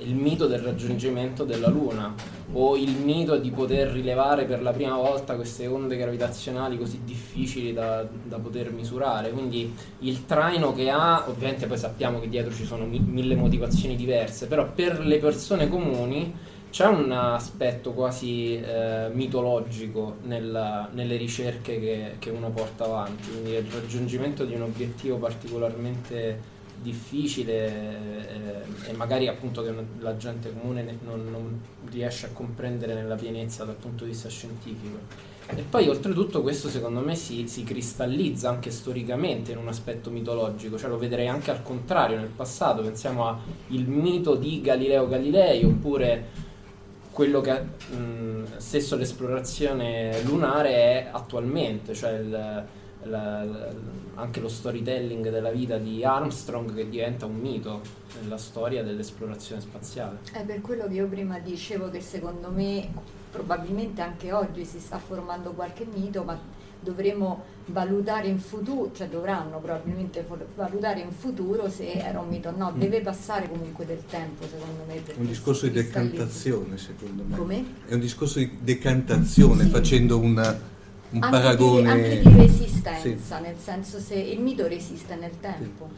il 0.00 0.14
mito 0.14 0.46
del 0.46 0.60
raggiungimento 0.60 1.44
della 1.44 1.68
Luna 1.68 2.14
o 2.52 2.76
il 2.76 2.90
mito 2.90 3.36
di 3.36 3.50
poter 3.50 3.88
rilevare 3.88 4.44
per 4.44 4.62
la 4.62 4.72
prima 4.72 4.96
volta 4.96 5.34
queste 5.34 5.66
onde 5.66 5.96
gravitazionali 5.96 6.78
così 6.78 7.00
difficili 7.04 7.72
da, 7.72 8.06
da 8.24 8.38
poter 8.38 8.72
misurare. 8.72 9.30
Quindi 9.30 9.74
il 10.00 10.24
traino 10.24 10.72
che 10.72 10.88
ha, 10.90 11.24
ovviamente 11.28 11.66
poi 11.66 11.76
sappiamo 11.78 12.20
che 12.20 12.28
dietro 12.28 12.52
ci 12.52 12.64
sono 12.64 12.86
mi- 12.86 13.00
mille 13.00 13.34
motivazioni 13.34 13.96
diverse, 13.96 14.46
però 14.46 14.70
per 14.72 15.00
le 15.04 15.18
persone 15.18 15.68
comuni 15.68 16.34
c'è 16.70 16.86
un 16.86 17.10
aspetto 17.12 17.92
quasi 17.92 18.60
eh, 18.60 19.08
mitologico 19.12 20.16
nella- 20.24 20.88
nelle 20.92 21.16
ricerche 21.16 21.80
che, 21.80 22.16
che 22.18 22.30
uno 22.30 22.50
porta 22.50 22.84
avanti, 22.84 23.30
quindi 23.30 23.52
il 23.52 23.66
raggiungimento 23.72 24.44
di 24.44 24.54
un 24.54 24.62
obiettivo 24.62 25.16
particolarmente 25.16 26.56
difficile 26.82 27.66
eh, 27.66 28.90
e 28.90 28.92
magari 28.92 29.28
appunto 29.28 29.62
che 29.62 29.72
la 30.00 30.16
gente 30.16 30.52
comune 30.52 30.82
ne- 30.82 30.98
non, 31.04 31.28
non 31.30 31.60
riesce 31.90 32.26
a 32.26 32.30
comprendere 32.32 32.94
nella 32.94 33.16
pienezza 33.16 33.64
dal 33.64 33.74
punto 33.74 34.04
di 34.04 34.10
vista 34.10 34.28
scientifico. 34.28 35.26
E 35.50 35.62
poi 35.62 35.88
oltretutto 35.88 36.42
questo 36.42 36.68
secondo 36.68 37.00
me 37.00 37.14
si, 37.14 37.48
si 37.48 37.64
cristallizza 37.64 38.50
anche 38.50 38.70
storicamente 38.70 39.52
in 39.52 39.58
un 39.58 39.68
aspetto 39.68 40.10
mitologico, 40.10 40.76
cioè 40.76 40.90
lo 40.90 40.98
vedrei 40.98 41.26
anche 41.26 41.50
al 41.50 41.62
contrario 41.62 42.18
nel 42.18 42.28
passato, 42.28 42.82
pensiamo 42.82 43.26
al 43.26 43.40
mito 43.68 44.34
di 44.34 44.60
Galileo 44.60 45.08
Galilei 45.08 45.64
oppure 45.64 46.46
quello 47.10 47.40
che 47.40 47.60
mh, 47.60 48.58
stesso 48.58 48.94
l'esplorazione 48.96 50.22
lunare 50.24 50.70
è 50.74 51.08
attualmente, 51.10 51.94
cioè 51.94 52.12
il- 52.18 52.64
la- 53.08 53.44
la- 53.44 53.96
anche 54.16 54.40
lo 54.40 54.48
storytelling 54.48 55.30
della 55.30 55.50
vita 55.50 55.78
di 55.78 56.04
Armstrong 56.04 56.74
che 56.74 56.88
diventa 56.88 57.26
un 57.26 57.36
mito 57.36 57.80
nella 58.20 58.36
storia 58.38 58.82
dell'esplorazione 58.82 59.60
spaziale. 59.60 60.18
È 60.32 60.42
per 60.44 60.60
quello 60.60 60.86
che 60.88 60.94
io 60.94 61.06
prima 61.06 61.38
dicevo 61.38 61.88
che 61.90 62.00
secondo 62.00 62.50
me 62.50 62.88
probabilmente 63.30 64.00
anche 64.02 64.32
oggi 64.32 64.64
si 64.64 64.80
sta 64.80 64.98
formando 64.98 65.50
qualche 65.52 65.86
mito, 65.92 66.24
ma 66.24 66.36
dovremo 66.80 67.42
valutare 67.66 68.28
in 68.28 68.38
futuro, 68.38 68.90
cioè 68.94 69.08
dovranno 69.08 69.58
probabilmente 69.58 70.22
fo- 70.26 70.38
valutare 70.56 71.00
in 71.00 71.10
futuro 71.10 71.68
se 71.68 71.92
era 71.92 72.20
un 72.20 72.28
mito 72.28 72.48
o 72.48 72.56
no, 72.56 72.72
deve 72.74 73.00
passare 73.00 73.48
comunque 73.48 73.84
del 73.84 74.04
tempo 74.06 74.44
secondo 74.44 74.82
me. 74.86 75.04
È 75.04 75.14
un 75.18 75.26
discorso 75.26 75.66
di 75.66 75.72
decantazione, 75.72 76.76
secondo 76.78 77.22
me. 77.24 77.36
Come? 77.36 77.64
È 77.86 77.94
un 77.94 78.00
discorso 78.00 78.38
di 78.38 78.58
decantazione, 78.62 79.64
Sì. 79.64 79.68
facendo 79.70 80.18
una- 80.18 80.76
un 81.10 81.22
Anche 81.22 81.36
paragone. 81.36 81.82
Di, 81.82 81.88
anche 81.88 82.20
di 82.20 82.36
resistenza, 82.36 83.36
Sì. 83.36 83.42
nel 83.42 83.56
senso 83.62 83.98
se 83.98 84.14
il 84.14 84.40
mito 84.40 84.66
resiste 84.66 85.14
nel 85.16 85.32
tempo. 85.40 85.88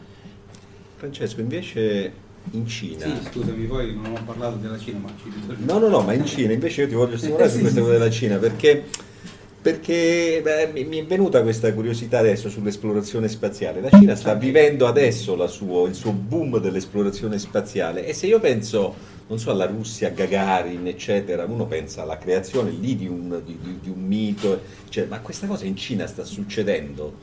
Francesco, 0.97 1.41
invece 1.41 2.13
in 2.53 2.67
Cina. 2.67 3.05
Sì, 3.07 3.13
scusami, 3.33 3.65
poi 3.67 3.95
non 3.95 4.13
ho 4.17 4.23
parlato 4.25 4.57
della 4.57 4.79
Cina, 4.79 4.99
ma 4.99 5.09
ci. 5.23 5.33
No, 5.65 5.79
no, 5.79 5.89
no, 5.89 6.01
ma 6.03 6.13
in 6.13 6.25
Cina 6.27 6.53
invece 6.53 6.83
io 6.83 6.89
ti 6.89 6.95
voglio 6.95 7.17
stimolare 7.19 7.49
su 7.49 7.57
Sì, 7.57 7.61
questa 7.63 7.79
sì. 7.81 7.85
cosa 7.87 7.99
della 7.99 8.11
Cina 8.11 8.37
perché, 8.37 8.85
perché 9.61 10.41
beh, 10.43 10.71
mi, 10.73 10.85
mi 10.85 10.99
è 10.99 11.05
venuta 11.05 11.43
questa 11.43 11.73
curiosità 11.73 12.19
adesso 12.19 12.49
sull'esplorazione 12.49 13.29
spaziale. 13.29 13.81
La 13.81 13.91
Cina 13.91 14.15
sta 14.15 14.35
vivendo 14.35 14.87
adesso 14.87 15.37
la 15.37 15.47
suo- 15.47 15.87
il 15.87 15.95
suo 15.95 16.13
boom 16.13 16.59
dell'esplorazione 16.61 17.39
spaziale 17.39 18.07
e 18.07 18.13
se 18.15 18.27
io 18.27 18.41
penso, 18.41 18.95
non 19.31 19.39
so, 19.39 19.53
alla 19.53 19.67
Russia, 19.67 20.11
Gagarin, 20.11 20.89
eccetera, 20.89 21.45
uno 21.45 21.65
pensa 21.67 22.03
alla 22.03 22.19
creazione 22.19 22.71
lì 22.73 22.97
di 22.97 23.07
un, 23.07 23.41
di- 23.45 23.57
di- 23.63 23.79
di 23.81 23.89
un 23.89 24.03
mito, 24.03 24.61
cioè, 24.89 25.07
ma 25.07 25.21
questa 25.21 25.47
cosa 25.47 25.67
in 25.67 25.77
Cina 25.77 26.09
sta 26.09 26.25
succedendo? 26.25 27.15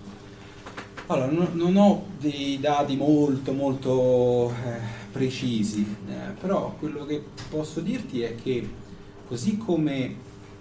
Allora, 1.08 1.30
no- 1.30 1.50
non 1.52 1.76
ho 1.76 2.06
dei 2.18 2.60
dati 2.62 2.96
molto 2.96 3.52
molto 3.52 4.50
eh, 4.52 4.80
precisi, 5.12 5.86
eh, 6.08 6.32
però 6.40 6.76
quello 6.80 7.06
che 7.06 7.22
posso 7.50 7.82
dirti 7.82 8.22
è 8.22 8.36
che 8.42 8.66
così 9.28 9.58
come 9.58 10.16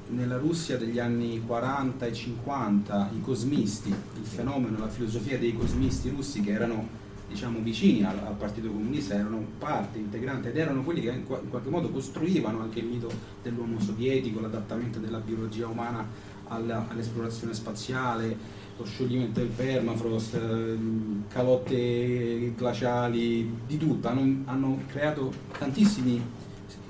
nella 0.09 0.39
Russia 0.39 0.77
degli 0.77 0.99
anni 0.99 1.41
40 1.47 2.07
e 2.07 2.13
50 2.13 3.11
i 3.17 3.21
cosmisti, 3.21 3.89
il 3.91 4.25
fenomeno, 4.25 4.79
la 4.81 4.89
filosofia 4.89 5.39
dei 5.39 5.57
cosmisti 5.57 6.09
russi 6.09 6.41
che 6.41 6.51
erano 6.51 7.05
diciamo 7.29 7.59
vicini 7.61 8.05
al, 8.05 8.19
al 8.25 8.35
Partito 8.35 8.69
Comunista, 8.69 9.15
erano 9.15 9.45
parte 9.59 9.99
integrante 9.99 10.51
ed 10.51 10.57
erano 10.57 10.83
quelli 10.83 11.01
che 11.01 11.11
in, 11.11 11.25
qua- 11.25 11.41
in 11.43 11.49
qualche 11.51 11.69
modo 11.69 11.91
costruivano 11.91 12.61
anche 12.61 12.79
il 12.79 12.87
mito 12.87 13.11
dell'uomo 13.43 13.81
sovietico, 13.81 14.41
l'adattamento 14.41 14.99
della 14.99 15.19
biologia 15.19 15.67
umana 15.67 16.07
alla- 16.49 16.87
all'esplorazione 16.89 17.55
spaziale, 17.55 18.65
lo 18.77 18.85
scioglimento 18.85 19.41
del 19.41 19.49
permafrost, 19.49 20.35
ehm, 20.35 21.25
calotte 21.29 22.53
glaciali, 22.57 23.59
di 23.67 23.77
tutto, 23.79 24.09
hanno, 24.09 24.43
hanno 24.45 24.83
creato 24.87 25.33
tantissimi 25.59 26.23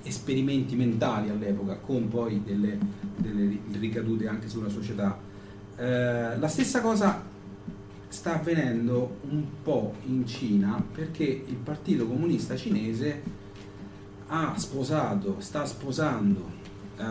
esperimenti 0.02 0.76
mentali 0.76 1.30
all'epoca 1.30 1.76
con 1.76 2.08
poi 2.08 2.42
delle, 2.44 2.78
delle 3.16 3.58
ricadute 3.78 4.28
anche 4.28 4.48
sulla 4.48 4.68
società. 4.68 5.18
Eh, 5.76 6.38
la 6.38 6.48
stessa 6.48 6.80
cosa 6.80 7.25
sta 8.16 8.36
avvenendo 8.36 9.18
un 9.28 9.44
po' 9.62 9.92
in 10.06 10.26
Cina 10.26 10.82
perché 10.90 11.22
il 11.22 11.56
Partito 11.56 12.06
Comunista 12.06 12.56
Cinese 12.56 13.22
ha 14.28 14.54
sposato, 14.56 15.36
sta 15.40 15.66
sposando 15.66 16.50
eh, 16.96 17.04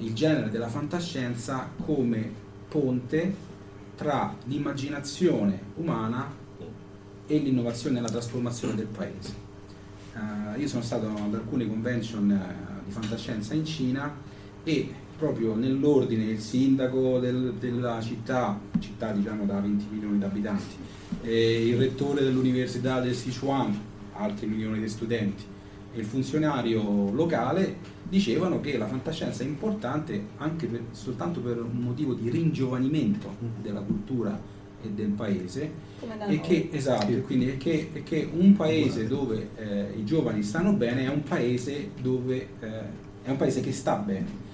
il 0.00 0.12
genere 0.12 0.50
della 0.50 0.68
fantascienza 0.68 1.70
come 1.82 2.30
ponte 2.68 3.34
tra 3.96 4.36
l'immaginazione 4.44 5.58
umana 5.76 6.30
e 7.26 7.38
l'innovazione 7.38 7.98
e 7.98 8.02
la 8.02 8.10
trasformazione 8.10 8.74
del 8.74 8.88
paese. 8.88 9.34
Eh, 10.14 10.60
io 10.60 10.68
sono 10.68 10.82
stato 10.82 11.06
ad 11.06 11.32
alcune 11.32 11.66
convention 11.66 12.30
eh, 12.30 12.84
di 12.84 12.90
fantascienza 12.90 13.54
in 13.54 13.64
Cina 13.64 14.14
e 14.64 14.94
proprio 15.22 15.54
nell'ordine 15.54 16.24
il 16.24 16.40
sindaco 16.40 17.20
del- 17.20 17.54
della 17.60 18.00
città, 18.00 18.58
città 18.80 19.12
diciamo 19.12 19.44
da 19.44 19.60
20 19.60 19.86
milioni 19.92 20.18
di 20.18 20.24
abitanti, 20.24 20.74
e 21.22 21.68
il 21.68 21.76
rettore 21.76 22.22
dell'università 22.24 23.00
del 23.00 23.14
Sichuan, 23.14 23.72
altri 24.14 24.48
milioni 24.48 24.80
di 24.80 24.88
studenti, 24.88 25.44
e 25.94 26.00
il 26.00 26.06
funzionario 26.06 27.12
locale 27.12 27.76
dicevano 28.08 28.60
che 28.60 28.76
la 28.76 28.88
fantascienza 28.88 29.44
è 29.44 29.46
importante 29.46 30.24
anche 30.38 30.66
per- 30.66 30.86
soltanto 30.90 31.38
per 31.38 31.58
un 31.62 31.78
motivo 31.78 32.14
di 32.14 32.28
ringiovanimento 32.28 33.28
della 33.62 33.80
cultura 33.80 34.36
e 34.82 34.88
del 34.88 35.10
paese 35.10 35.70
e 36.32 36.40
che, 36.40 36.68
esatto, 36.72 37.12
e 37.12 37.20
quindi 37.22 37.46
è 37.50 37.56
che, 37.58 37.90
è 37.92 38.02
che 38.02 38.28
un 38.32 38.56
paese 38.56 39.06
dove 39.06 39.50
eh, 39.54 39.92
i 39.96 40.04
giovani 40.04 40.42
stanno 40.42 40.72
bene 40.72 41.04
è 41.04 41.08
un 41.08 41.22
paese 41.22 41.90
dove 42.00 42.48
eh, 42.58 42.68
è 43.22 43.30
un 43.30 43.36
paese 43.36 43.60
che 43.60 43.70
sta 43.70 43.94
bene. 43.94 44.50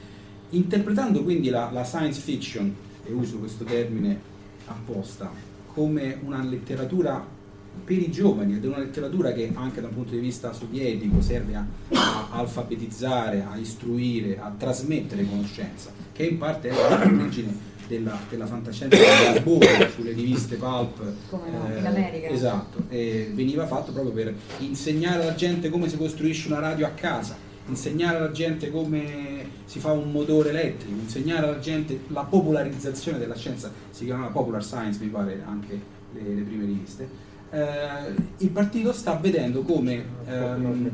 Interpretando 0.50 1.22
quindi 1.22 1.50
la, 1.50 1.70
la 1.72 1.84
science 1.84 2.20
fiction, 2.20 2.74
e 3.04 3.12
uso 3.12 3.38
questo 3.38 3.64
termine 3.64 4.20
apposta, 4.66 5.30
come 5.72 6.18
una 6.22 6.42
letteratura 6.42 7.36
per 7.84 7.96
i 7.96 8.10
giovani 8.10 8.56
ed 8.56 8.64
è 8.64 8.66
una 8.66 8.78
letteratura 8.78 9.32
che 9.32 9.50
anche 9.54 9.80
da 9.80 9.86
un 9.86 9.94
punto 9.94 10.10
di 10.10 10.18
vista 10.18 10.52
sovietico 10.52 11.20
serve 11.20 11.54
a, 11.54 11.64
a 11.92 12.28
alfabetizzare, 12.32 13.46
a 13.48 13.56
istruire, 13.56 14.38
a 14.38 14.52
trasmettere 14.56 15.24
conoscenza, 15.24 15.92
che 16.12 16.24
in 16.24 16.38
parte 16.38 16.70
è 16.70 17.08
l'origine 17.08 17.76
della, 17.86 18.18
della 18.28 18.46
fantascienza 18.46 18.96
degli 18.96 19.36
albori 19.36 19.66
sulle 19.94 20.12
riviste 20.12 20.56
pulp 20.56 21.02
come 21.30 21.50
no, 21.50 21.74
eh, 21.74 21.78
in 21.78 21.86
America. 21.86 22.28
esatto, 22.28 22.84
e 22.88 23.30
veniva 23.32 23.66
fatto 23.66 23.92
proprio 23.92 24.12
per 24.12 24.34
insegnare 24.58 25.22
alla 25.22 25.34
gente 25.34 25.70
come 25.70 25.88
si 25.88 25.96
costruisce 25.96 26.48
una 26.48 26.58
radio 26.58 26.86
a 26.86 26.90
casa 26.90 27.46
insegnare 27.68 28.16
alla 28.16 28.30
gente 28.30 28.70
come 28.70 29.37
si 29.68 29.80
fa 29.80 29.92
un 29.92 30.10
motore 30.10 30.48
elettrico 30.48 30.98
insegnare 30.98 31.46
alla 31.46 31.58
gente 31.58 32.00
la 32.08 32.24
popolarizzazione 32.24 33.18
della 33.18 33.36
scienza 33.36 33.70
si 33.90 34.06
chiamava 34.06 34.30
Popular 34.30 34.64
Science 34.64 34.98
mi 35.02 35.10
pare 35.10 35.42
anche 35.46 35.78
le, 36.14 36.22
le 36.22 36.40
prime 36.40 36.64
riviste 36.64 37.26
eh, 37.50 38.14
il 38.38 38.50
partito 38.50 38.92
sta 38.92 39.14
vedendo 39.14 39.62
come, 39.62 40.04
ehm, 40.26 40.90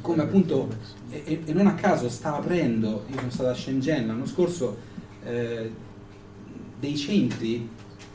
come 0.00 0.22
appunto, 0.22 0.68
e, 1.10 1.42
e, 1.44 1.52
non 1.52 1.66
a 1.66 1.74
caso 1.74 2.08
sta 2.08 2.36
aprendo, 2.36 3.04
io 3.10 3.18
sono 3.18 3.30
stato 3.30 3.48
a 3.50 3.54
Shenzhen 3.54 4.06
l'anno 4.06 4.24
scorso, 4.24 4.78
eh, 5.24 5.70
dei 6.80 6.96
centri 6.96 7.68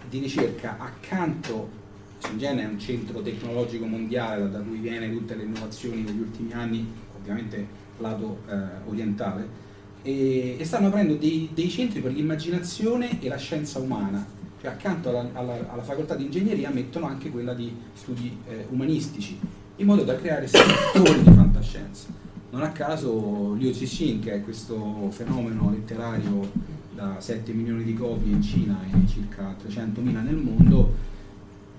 di 0.10 0.20
ricerca 0.20 0.78
accanto, 0.80 1.78
Shenzhen 2.18 2.58
è 2.58 2.66
un 2.66 2.80
centro 2.80 3.22
tecnologico 3.22 3.86
mondiale 3.86 4.50
da 4.50 4.60
cui 4.62 4.80
viene 4.80 5.12
tutte 5.12 5.36
le 5.36 5.44
innovazioni 5.44 6.04
degli 6.04 6.22
ultimi 6.22 6.52
anni, 6.54 6.92
ovviamente 7.20 7.68
lato 8.00 8.40
eh, 8.48 8.56
orientale, 8.88 9.68
e, 10.02 10.56
e, 10.58 10.66
stanno 10.66 10.88
aprendo 10.88 11.16
dei, 11.16 11.50
dei 11.54 11.70
centri 11.70 12.00
per 12.00 12.12
l'immaginazione 12.12 13.22
e 13.22 13.28
la 13.28 13.38
scienza 13.38 13.80
umana 13.80 14.38
cioè 14.62 14.72
accanto 14.72 15.10
alla, 15.10 15.30
alla, 15.34 15.72
alla, 15.72 15.82
facoltà 15.82 16.16
di 16.16 16.26
ingegneria 16.26 16.70
mettono 16.70 17.06
anche 17.06 17.30
quella 17.30 17.54
di 17.54 17.74
studi 17.94 18.38
eh, 18.48 18.66
umanistici, 18.70 19.40
in 19.78 19.86
modo 19.86 20.04
da 20.04 20.16
creare 20.16 20.48
settori 20.48 21.24
di 21.24 21.32
fantascienza. 21.32 22.08
Non 22.52 22.64
a 22.64 22.72
caso 22.72 23.54
Liu 23.54 23.72
Cixin, 23.74 24.20
che 24.20 24.34
è 24.34 24.44
questo 24.44 25.10
fenomeno 25.12 25.70
letterario 25.70 26.52
da 26.94 27.16
7 27.20 27.54
milioni 27.54 27.84
di 27.84 27.94
copie 27.94 28.34
in 28.34 28.42
Cina 28.42 28.80
e 28.92 29.08
circa 29.08 29.56
300 29.58 30.02
mila 30.02 30.20
nel 30.20 30.36
mondo, 30.36 30.94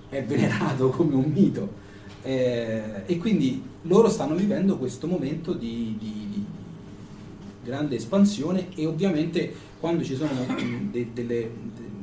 è 0.09 0.23
venerato 0.23 0.89
come 0.89 1.13
un 1.13 1.31
mito. 1.31 1.89
Eh, 2.23 3.03
e 3.05 3.17
quindi 3.17 3.61
loro 3.83 4.09
stanno 4.09 4.33
vivendo 4.33 4.77
questo 4.77 5.05
momento 5.05 5.53
di, 5.53 5.95
di, 5.99 6.27
di 6.29 6.45
grande 7.63 7.95
espansione 7.95 8.67
e 8.75 8.85
ovviamente 8.85 9.53
quando 9.79 10.03
ci 10.03 10.15
sono 10.15 10.31
de, 10.91 11.07
delle, 11.13 11.49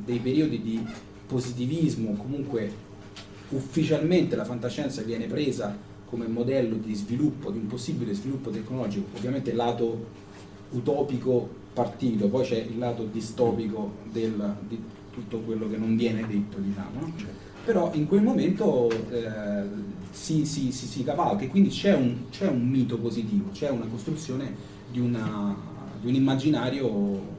dei 0.04 0.18
periodi 0.18 0.62
di 0.62 0.84
positivismo, 1.26 2.14
comunque 2.14 2.86
ufficialmente 3.50 4.36
la 4.36 4.44
fantascienza 4.44 5.02
viene 5.02 5.26
presa 5.26 5.76
come 6.06 6.26
modello 6.26 6.76
di 6.76 6.94
sviluppo, 6.94 7.50
di 7.50 7.58
un 7.58 7.66
possibile 7.66 8.14
sviluppo 8.14 8.50
tecnologico, 8.50 9.16
ovviamente 9.16 9.52
lato 9.52 10.26
utopico 10.70 11.48
partito, 11.72 12.28
poi 12.28 12.44
c'è 12.44 12.56
il 12.56 12.78
lato 12.78 13.04
distopico 13.04 13.92
del, 14.10 14.56
di 14.66 14.80
tutto 15.12 15.38
quello 15.40 15.68
che 15.68 15.76
non 15.76 15.96
viene 15.96 16.26
detto, 16.26 16.58
diciamo. 16.58 17.00
No? 17.00 17.12
Però 17.64 17.90
in 17.92 18.06
quel 18.06 18.22
momento 18.22 18.88
eh, 19.10 19.62
si, 20.10 20.46
si, 20.46 20.72
si, 20.72 20.86
si, 20.86 21.04
cavalca 21.04 21.44
e 21.44 21.48
quindi 21.48 21.68
c'è 21.68 21.94
un, 21.94 22.30
c'è 22.30 22.48
un, 22.48 22.66
mito 22.66 22.98
positivo, 22.98 23.50
c'è 23.52 23.68
una 23.68 23.84
costruzione 23.86 24.76
di, 24.90 25.00
una, 25.00 25.56
di 26.00 26.08
un 26.08 26.14
immaginario 26.14 27.36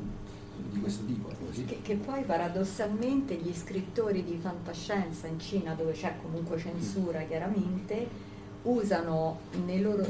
di 0.69 0.79
questo 0.79 1.05
tipo. 1.05 1.27
Che, 1.65 1.79
che, 1.81 1.95
poi 1.95 2.23
paradossalmente 2.23 3.35
gli 3.35 3.53
scrittori 3.53 4.23
di 4.23 4.37
fantascienza 4.41 5.27
in 5.27 5.39
Cina, 5.39 5.73
dove 5.73 5.91
c'è 5.93 6.13
comunque 6.21 6.57
censura 6.57 7.21
chiaramente, 7.23 8.07
usano, 8.63 9.39
loro, 9.65 10.05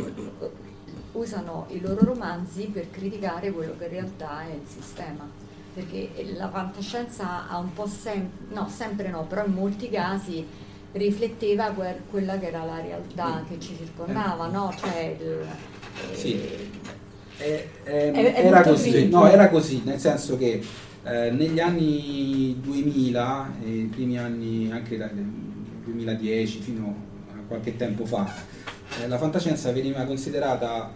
usano 1.14 1.66
i 1.70 1.80
loro 1.80 2.04
romanzi 2.04 2.66
per 2.68 2.90
criticare 2.92 3.52
quello 3.52 3.76
che 3.78 3.86
in 3.86 3.90
realtà 3.92 4.44
è 4.44 4.54
il 4.54 4.68
sistema. 4.68 5.28
Perché 5.74 6.34
la 6.36 6.50
fantascienza 6.50 7.48
ha 7.48 7.58
un 7.58 7.74
po' 7.74 7.88
sempre, 7.88 8.54
no, 8.54 8.68
sempre 8.68 9.10
no, 9.10 9.24
però 9.24 9.46
in 9.46 9.54
molti 9.54 9.90
casi 9.90 10.46
rifletteva 10.92 11.72
quella 12.10 12.38
che 12.38 12.48
era 12.48 12.66
la 12.66 12.82
realtà 12.82 13.44
che 13.48 13.60
ci 13.60 13.76
circondava, 13.78 14.48
no? 14.48 14.74
Cioè 14.78 15.18
il, 15.20 15.48
sì. 16.14 16.68
Eh, 17.40 17.70
era, 17.86 18.62
così, 18.62 19.08
no, 19.08 19.28
era 19.28 19.50
così, 19.50 19.82
nel 19.86 20.00
senso 20.00 20.38
che 20.38 20.62
eh, 21.04 21.32
negli 21.32 21.60
anni 21.60 22.58
2000, 22.62 23.54
e 23.64 23.70
i 23.70 23.86
primi 23.86 24.18
anni 24.18 24.70
anche 24.72 24.98
dal 24.98 25.12
2010 25.14 26.60
fino 26.60 26.96
a 27.32 27.40
qualche 27.48 27.78
tempo 27.78 28.06
fa, 28.06 28.32
eh, 29.02 29.08
la 29.08 29.18
fantascienza 29.18 29.72
veniva 29.72 30.04
considerata, 30.04 30.92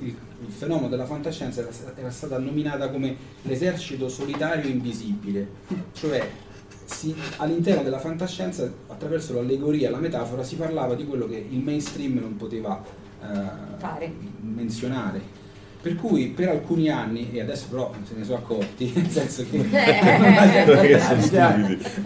il, 0.00 0.16
il 0.46 0.52
fenomeno 0.52 0.88
della 0.88 1.06
fantascienza 1.06 1.60
era, 1.60 1.70
era, 1.94 2.10
stata 2.10 2.38
nominata 2.38 2.90
come 2.90 3.16
l'esercito 3.42 4.08
solitario 4.08 4.68
invisibile, 4.68 5.46
cioè 5.92 6.28
si, 6.84 7.14
all'interno 7.36 7.82
della 7.84 8.00
fantascienza, 8.00 8.70
attraverso 8.88 9.34
l'allegoria, 9.34 9.90
la 9.90 9.98
metafora, 9.98 10.42
si 10.42 10.56
parlava 10.56 10.94
di 10.94 11.06
quello 11.06 11.28
che 11.28 11.46
il 11.48 11.60
mainstream 11.60 12.18
non 12.18 12.36
poteva 12.36 12.82
eh, 13.22 14.12
menzionare 14.40 15.42
per 15.84 15.96
cui 15.96 16.28
per 16.28 16.48
alcuni 16.48 16.88
anni, 16.88 17.28
e 17.30 17.42
adesso 17.42 17.66
però 17.68 17.90
non 17.92 18.06
se 18.06 18.14
ne 18.16 18.24
sono 18.24 18.38
accorti, 18.38 18.90
nel 18.94 19.10
senso 19.10 19.44
che... 19.50 19.58
Eh. 19.58 20.94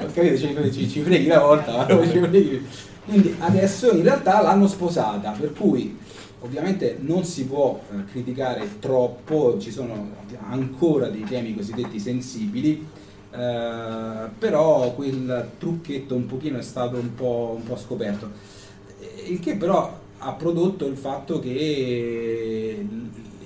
Ho 0.00 0.06
capito, 0.12 0.36
ci, 0.36 0.72
ci, 0.72 0.88
ci 0.88 1.00
freghi 1.02 1.26
una 1.26 1.38
volta, 1.38 1.86
quindi 1.86 3.36
adesso 3.38 3.92
in 3.92 4.02
realtà 4.02 4.42
l'hanno 4.42 4.66
sposata, 4.66 5.30
per 5.30 5.52
cui 5.52 5.96
ovviamente 6.40 6.96
non 7.02 7.22
si 7.22 7.44
può 7.44 7.80
eh, 7.92 8.04
criticare 8.10 8.80
troppo, 8.80 9.58
ci 9.60 9.70
sono 9.70 10.10
ancora 10.48 11.06
dei 11.06 11.22
temi 11.22 11.54
cosiddetti 11.54 12.00
sensibili, 12.00 12.84
eh, 13.30 14.28
però 14.36 14.92
quel 14.94 15.50
trucchetto 15.56 16.16
un 16.16 16.26
pochino 16.26 16.58
è 16.58 16.62
stato 16.62 16.96
un 16.96 17.14
po', 17.14 17.54
un 17.56 17.62
po' 17.62 17.76
scoperto. 17.76 18.28
Il 19.28 19.38
che 19.38 19.54
però 19.54 19.96
ha 20.18 20.32
prodotto 20.32 20.84
il 20.84 20.96
fatto 20.96 21.38
che 21.38 22.84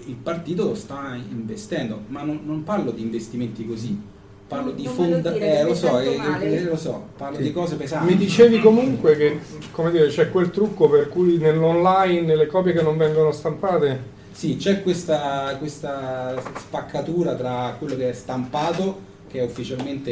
il 0.06 0.16
partito 0.16 0.64
lo 0.64 0.74
sta 0.74 1.16
investendo, 1.30 2.02
ma 2.08 2.22
non, 2.22 2.40
non 2.44 2.62
parlo 2.62 2.90
di 2.90 3.02
investimenti 3.02 3.66
così, 3.66 3.98
parlo 4.46 4.72
di 4.72 4.86
fonda... 4.86 5.32
Eh, 5.34 5.62
lo 5.64 5.74
so, 5.74 5.98
eh, 5.98 6.18
eh, 6.40 6.64
lo 6.64 6.76
so, 6.76 7.08
parlo 7.16 7.36
sì. 7.36 7.42
di 7.42 7.52
cose 7.52 7.76
pesanti. 7.76 8.12
Mi 8.12 8.18
dicevi 8.18 8.60
comunque 8.60 9.16
che, 9.16 9.40
come 9.70 9.90
dire, 9.90 10.08
c'è 10.08 10.30
quel 10.30 10.50
trucco 10.50 10.88
per 10.88 11.08
cui 11.08 11.38
nell'online 11.38 12.36
le 12.36 12.46
copie 12.46 12.72
che 12.72 12.82
non 12.82 12.96
vengono 12.96 13.32
stampate... 13.32 14.20
Sì, 14.32 14.56
c'è 14.56 14.82
questa, 14.82 15.56
questa 15.58 16.42
spaccatura 16.58 17.34
tra 17.34 17.76
quello 17.78 17.96
che 17.96 18.10
è 18.10 18.12
stampato, 18.12 19.10
che 19.28 19.40
è 19.40 19.44
ufficialmente 19.44 20.10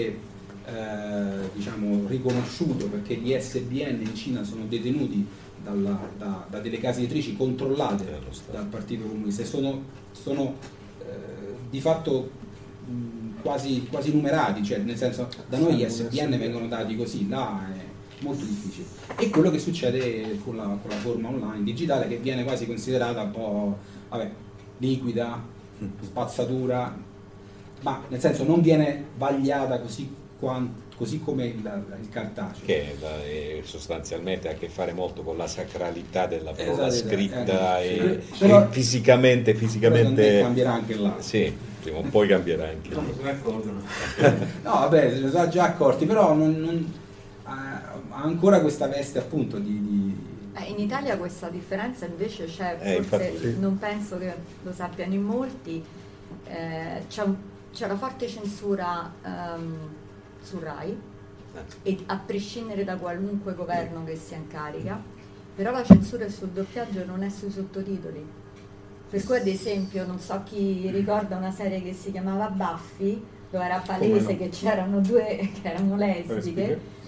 eh, 0.66 1.48
diciamo, 1.54 2.04
riconosciuto 2.06 2.86
perché 2.86 3.14
gli 3.14 3.34
SBN 3.36 4.00
in 4.02 4.14
Cina 4.14 4.44
sono 4.44 4.64
detenuti 4.68 5.26
dalla, 5.62 5.98
da, 6.16 6.46
da, 6.48 6.58
delle 6.60 6.78
case 6.78 7.00
editrici 7.00 7.36
controllate 7.36 8.04
dal 8.50 8.66
Partito 8.66 9.06
Comunista 9.06 9.42
e 9.42 9.44
sono, 9.44 9.82
sono 10.12 10.54
eh, 11.00 11.54
di 11.68 11.80
fatto 11.80 12.30
mh, 12.86 13.42
quasi, 13.42 13.86
quasi, 13.90 14.12
numerati, 14.12 14.62
cioè 14.64 14.78
nel 14.78 14.96
senso 14.96 15.28
da 15.48 15.58
noi 15.58 15.76
gli 15.76 15.88
SPN 15.88 16.36
vengono 16.38 16.66
dati 16.66 16.96
così, 16.96 17.28
là 17.28 17.66
è 17.72 18.24
molto 18.24 18.44
difficile. 18.44 18.86
E 19.16 19.30
quello 19.30 19.50
che 19.50 19.58
succede 19.58 20.38
con 20.42 20.56
la, 20.56 20.64
con 20.64 20.90
la 20.90 20.96
forma 20.96 21.28
online 21.28 21.64
digitale 21.64 22.08
che 22.08 22.16
viene 22.16 22.44
quasi 22.44 22.66
considerata 22.66 23.22
un 23.22 23.30
po' 23.30 23.78
vabbè, 24.08 24.30
liquida, 24.78 25.42
spazzatura, 26.02 26.96
ma 27.82 28.02
nel 28.08 28.20
senso 28.20 28.44
non 28.44 28.60
viene 28.60 29.04
vagliata 29.16 29.80
così 29.80 30.14
quanto 30.38 30.88
così 31.00 31.18
come 31.18 31.46
il, 31.46 31.84
il 32.02 32.08
cartaceo. 32.10 32.62
Che 32.62 32.98
è, 33.00 33.60
sostanzialmente 33.62 34.48
ha 34.48 34.50
a 34.50 34.54
che 34.54 34.68
fare 34.68 34.92
molto 34.92 35.22
con 35.22 35.38
la 35.38 35.46
sacralità 35.46 36.26
della 36.26 36.52
parola 36.52 36.88
esatto, 36.88 37.08
scritta 37.08 37.80
eh, 37.80 37.94
e, 37.94 38.22
però, 38.36 38.64
e, 38.64 38.66
fisicamente, 38.68 39.54
fisicamente 39.54 40.40
cambierà 40.42 40.74
anche 40.74 40.94
là. 40.96 41.16
Sì, 41.20 41.56
prima 41.80 42.00
o 42.00 42.02
poi 42.02 42.28
cambierà 42.28 42.68
anche 42.68 42.94
là. 42.94 43.00
no, 44.62 44.70
vabbè, 44.72 45.10
se 45.10 45.20
ne 45.20 45.30
sono 45.30 45.48
già 45.48 45.64
accorti, 45.64 46.04
però 46.04 46.34
non, 46.34 46.52
non, 46.60 46.92
ha 47.44 47.92
ancora 48.10 48.60
questa 48.60 48.86
veste 48.86 49.20
appunto 49.20 49.58
di, 49.58 49.82
di 49.82 50.16
eh, 50.52 50.64
in 50.64 50.80
Italia 50.80 51.16
questa 51.16 51.48
differenza 51.48 52.04
invece 52.04 52.44
c'è, 52.44 52.76
eh, 52.78 53.02
forse 53.02 53.28
infatti, 53.28 53.38
sì. 53.38 53.58
non 53.58 53.78
penso 53.78 54.18
che 54.18 54.34
lo 54.62 54.72
sappiano 54.74 55.14
in 55.14 55.22
molti, 55.22 55.82
eh, 56.44 57.04
c'è, 57.08 57.22
un, 57.22 57.34
c'è, 57.72 57.86
una 57.86 57.96
forte 57.96 58.28
censura 58.28 59.10
um, 59.24 59.98
su 60.40 60.58
RAI 60.58 60.96
e 61.82 61.98
a 62.06 62.16
prescindere 62.16 62.84
da 62.84 62.96
qualunque 62.96 63.54
governo 63.54 64.04
che 64.04 64.16
sia 64.16 64.36
in 64.36 64.46
carica, 64.46 65.02
però 65.54 65.72
la 65.72 65.84
censura 65.84 66.28
sul 66.28 66.48
doppiaggio 66.48 67.04
non 67.04 67.22
è 67.22 67.28
sui 67.28 67.50
sottotitoli. 67.50 68.24
Per 69.10 69.24
cui 69.24 69.36
ad 69.36 69.46
esempio, 69.46 70.06
non 70.06 70.20
so 70.20 70.42
chi 70.44 70.88
ricorda 70.90 71.36
una 71.36 71.50
serie 71.50 71.82
che 71.82 71.92
si 71.92 72.12
chiamava 72.12 72.48
Buffy, 72.48 73.20
dove 73.50 73.64
era 73.64 73.82
palese 73.84 74.32
no? 74.32 74.38
che 74.38 74.48
c'erano 74.50 75.00
due 75.00 75.50
che 75.60 75.68
erano 75.68 75.96
lesbiche. 75.96 76.98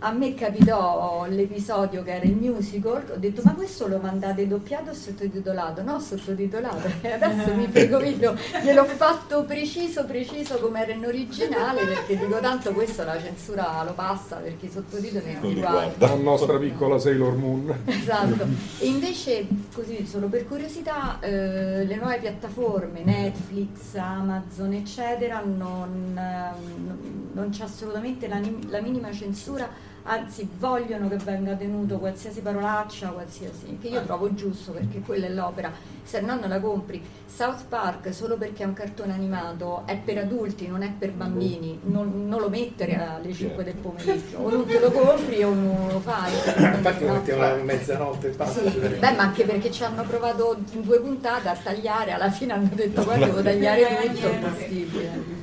A 0.00 0.12
me 0.12 0.32
capitò 0.34 1.26
l'episodio 1.28 2.04
che 2.04 2.14
era 2.14 2.24
il 2.24 2.36
musical, 2.36 3.02
ho 3.12 3.16
detto 3.16 3.42
ma 3.44 3.52
questo 3.54 3.88
lo 3.88 3.98
mandate 3.98 4.46
doppiato 4.46 4.90
o 4.90 4.94
sottotitolato? 4.94 5.82
No, 5.82 5.98
sottotitolato. 5.98 6.86
E 7.08 7.12
adesso 7.12 7.52
mi 7.54 7.66
frego 7.66 8.00
io, 8.02 8.36
gliel'ho 8.62 8.84
fatto 8.84 9.44
preciso, 9.44 10.04
preciso 10.04 10.58
come 10.58 10.82
era 10.82 10.92
in 10.92 11.04
originale, 11.04 11.84
perché 11.84 12.16
dico 12.16 12.38
tanto 12.38 12.72
questo 12.72 13.02
la 13.02 13.20
censura 13.20 13.82
lo 13.82 13.92
passa 13.92 14.36
perché 14.36 14.66
i 14.66 14.70
sottotitoli 14.70 15.36
non 15.40 15.52
li 15.52 15.58
guarda. 15.58 16.06
La 16.06 16.14
nostra 16.14 16.58
piccola 16.58 16.98
Sailor 16.98 17.36
Moon. 17.36 17.76
Esatto, 17.86 18.46
e 18.78 18.86
invece 18.86 19.46
così 19.74 20.06
solo 20.06 20.28
per 20.28 20.46
curiosità 20.46 21.18
eh, 21.20 21.84
le 21.84 21.96
nuove 21.96 22.18
piattaforme, 22.18 23.02
Netflix, 23.02 23.96
Amazon 23.96 24.74
eccetera, 24.74 25.42
non, 25.44 26.16
ehm, 26.16 27.30
non 27.32 27.50
c'è 27.50 27.64
assolutamente 27.64 28.28
la, 28.28 28.40
la 28.68 28.80
minima 28.80 29.10
censura, 29.12 29.68
anzi 30.08 30.48
vogliono 30.58 31.08
che 31.08 31.16
venga 31.16 31.54
tenuto 31.54 31.98
qualsiasi 31.98 32.40
parolaccia, 32.40 33.08
qualsiasi, 33.08 33.78
che 33.80 33.88
io 33.88 34.02
trovo 34.02 34.34
giusto 34.34 34.72
perché 34.72 35.00
quella 35.00 35.26
è 35.26 35.30
l'opera, 35.30 35.70
se 36.02 36.20
no 36.20 36.38
non 36.38 36.48
la 36.48 36.60
compri. 36.60 37.02
South 37.26 37.66
Park 37.68 38.12
solo 38.12 38.36
perché 38.38 38.62
è 38.62 38.66
un 38.66 38.72
cartone 38.72 39.12
animato 39.12 39.82
è 39.84 39.96
per 39.96 40.18
adulti, 40.18 40.66
non 40.66 40.82
è 40.82 40.90
per 40.98 41.12
bambini, 41.12 41.78
non, 41.84 42.26
non 42.26 42.40
lo 42.40 42.48
mettere 42.48 42.96
alle 42.96 43.32
5 43.32 43.62
del 43.62 43.74
pomeriggio, 43.74 44.38
o 44.38 44.50
non 44.50 44.64
te 44.64 44.80
lo 44.80 44.90
compri 44.90 45.42
o 45.42 45.52
non 45.52 45.88
lo 45.92 46.00
fai. 46.00 46.32
Infatti 46.32 47.06
lo 47.06 47.12
mettiamo 47.12 47.42
a 47.42 47.54
mezzanotte 47.56 48.32
e. 48.32 48.46
Sì, 48.46 48.78
beh, 48.78 49.12
ma 49.12 49.22
anche 49.22 49.44
perché 49.44 49.70
ci 49.70 49.84
hanno 49.84 50.04
provato 50.04 50.56
in 50.72 50.82
due 50.82 51.00
puntate 51.00 51.48
a 51.48 51.54
tagliare, 51.54 52.12
alla 52.12 52.30
fine 52.30 52.54
hanno 52.54 52.70
detto 52.72 53.04
guarda 53.04 53.26
devo 53.26 53.42
tagliare 53.42 53.82
tutto, 54.12 54.26
è 54.26 54.32
impossibile. 54.32 55.36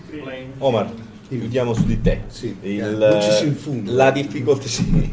Omar, 0.57 0.91
chiudiamo 1.28 1.73
su 1.73 1.86
di 1.86 2.01
te. 2.01 2.21
Sì, 2.28 2.55
Il- 2.61 2.82
eh, 2.82 3.09
non 3.11 3.21
ci 3.21 3.32
si 3.32 3.45
infonde. 3.47 3.91
la 3.91 4.11
difficoltà, 4.11 4.67
sì. 4.67 5.11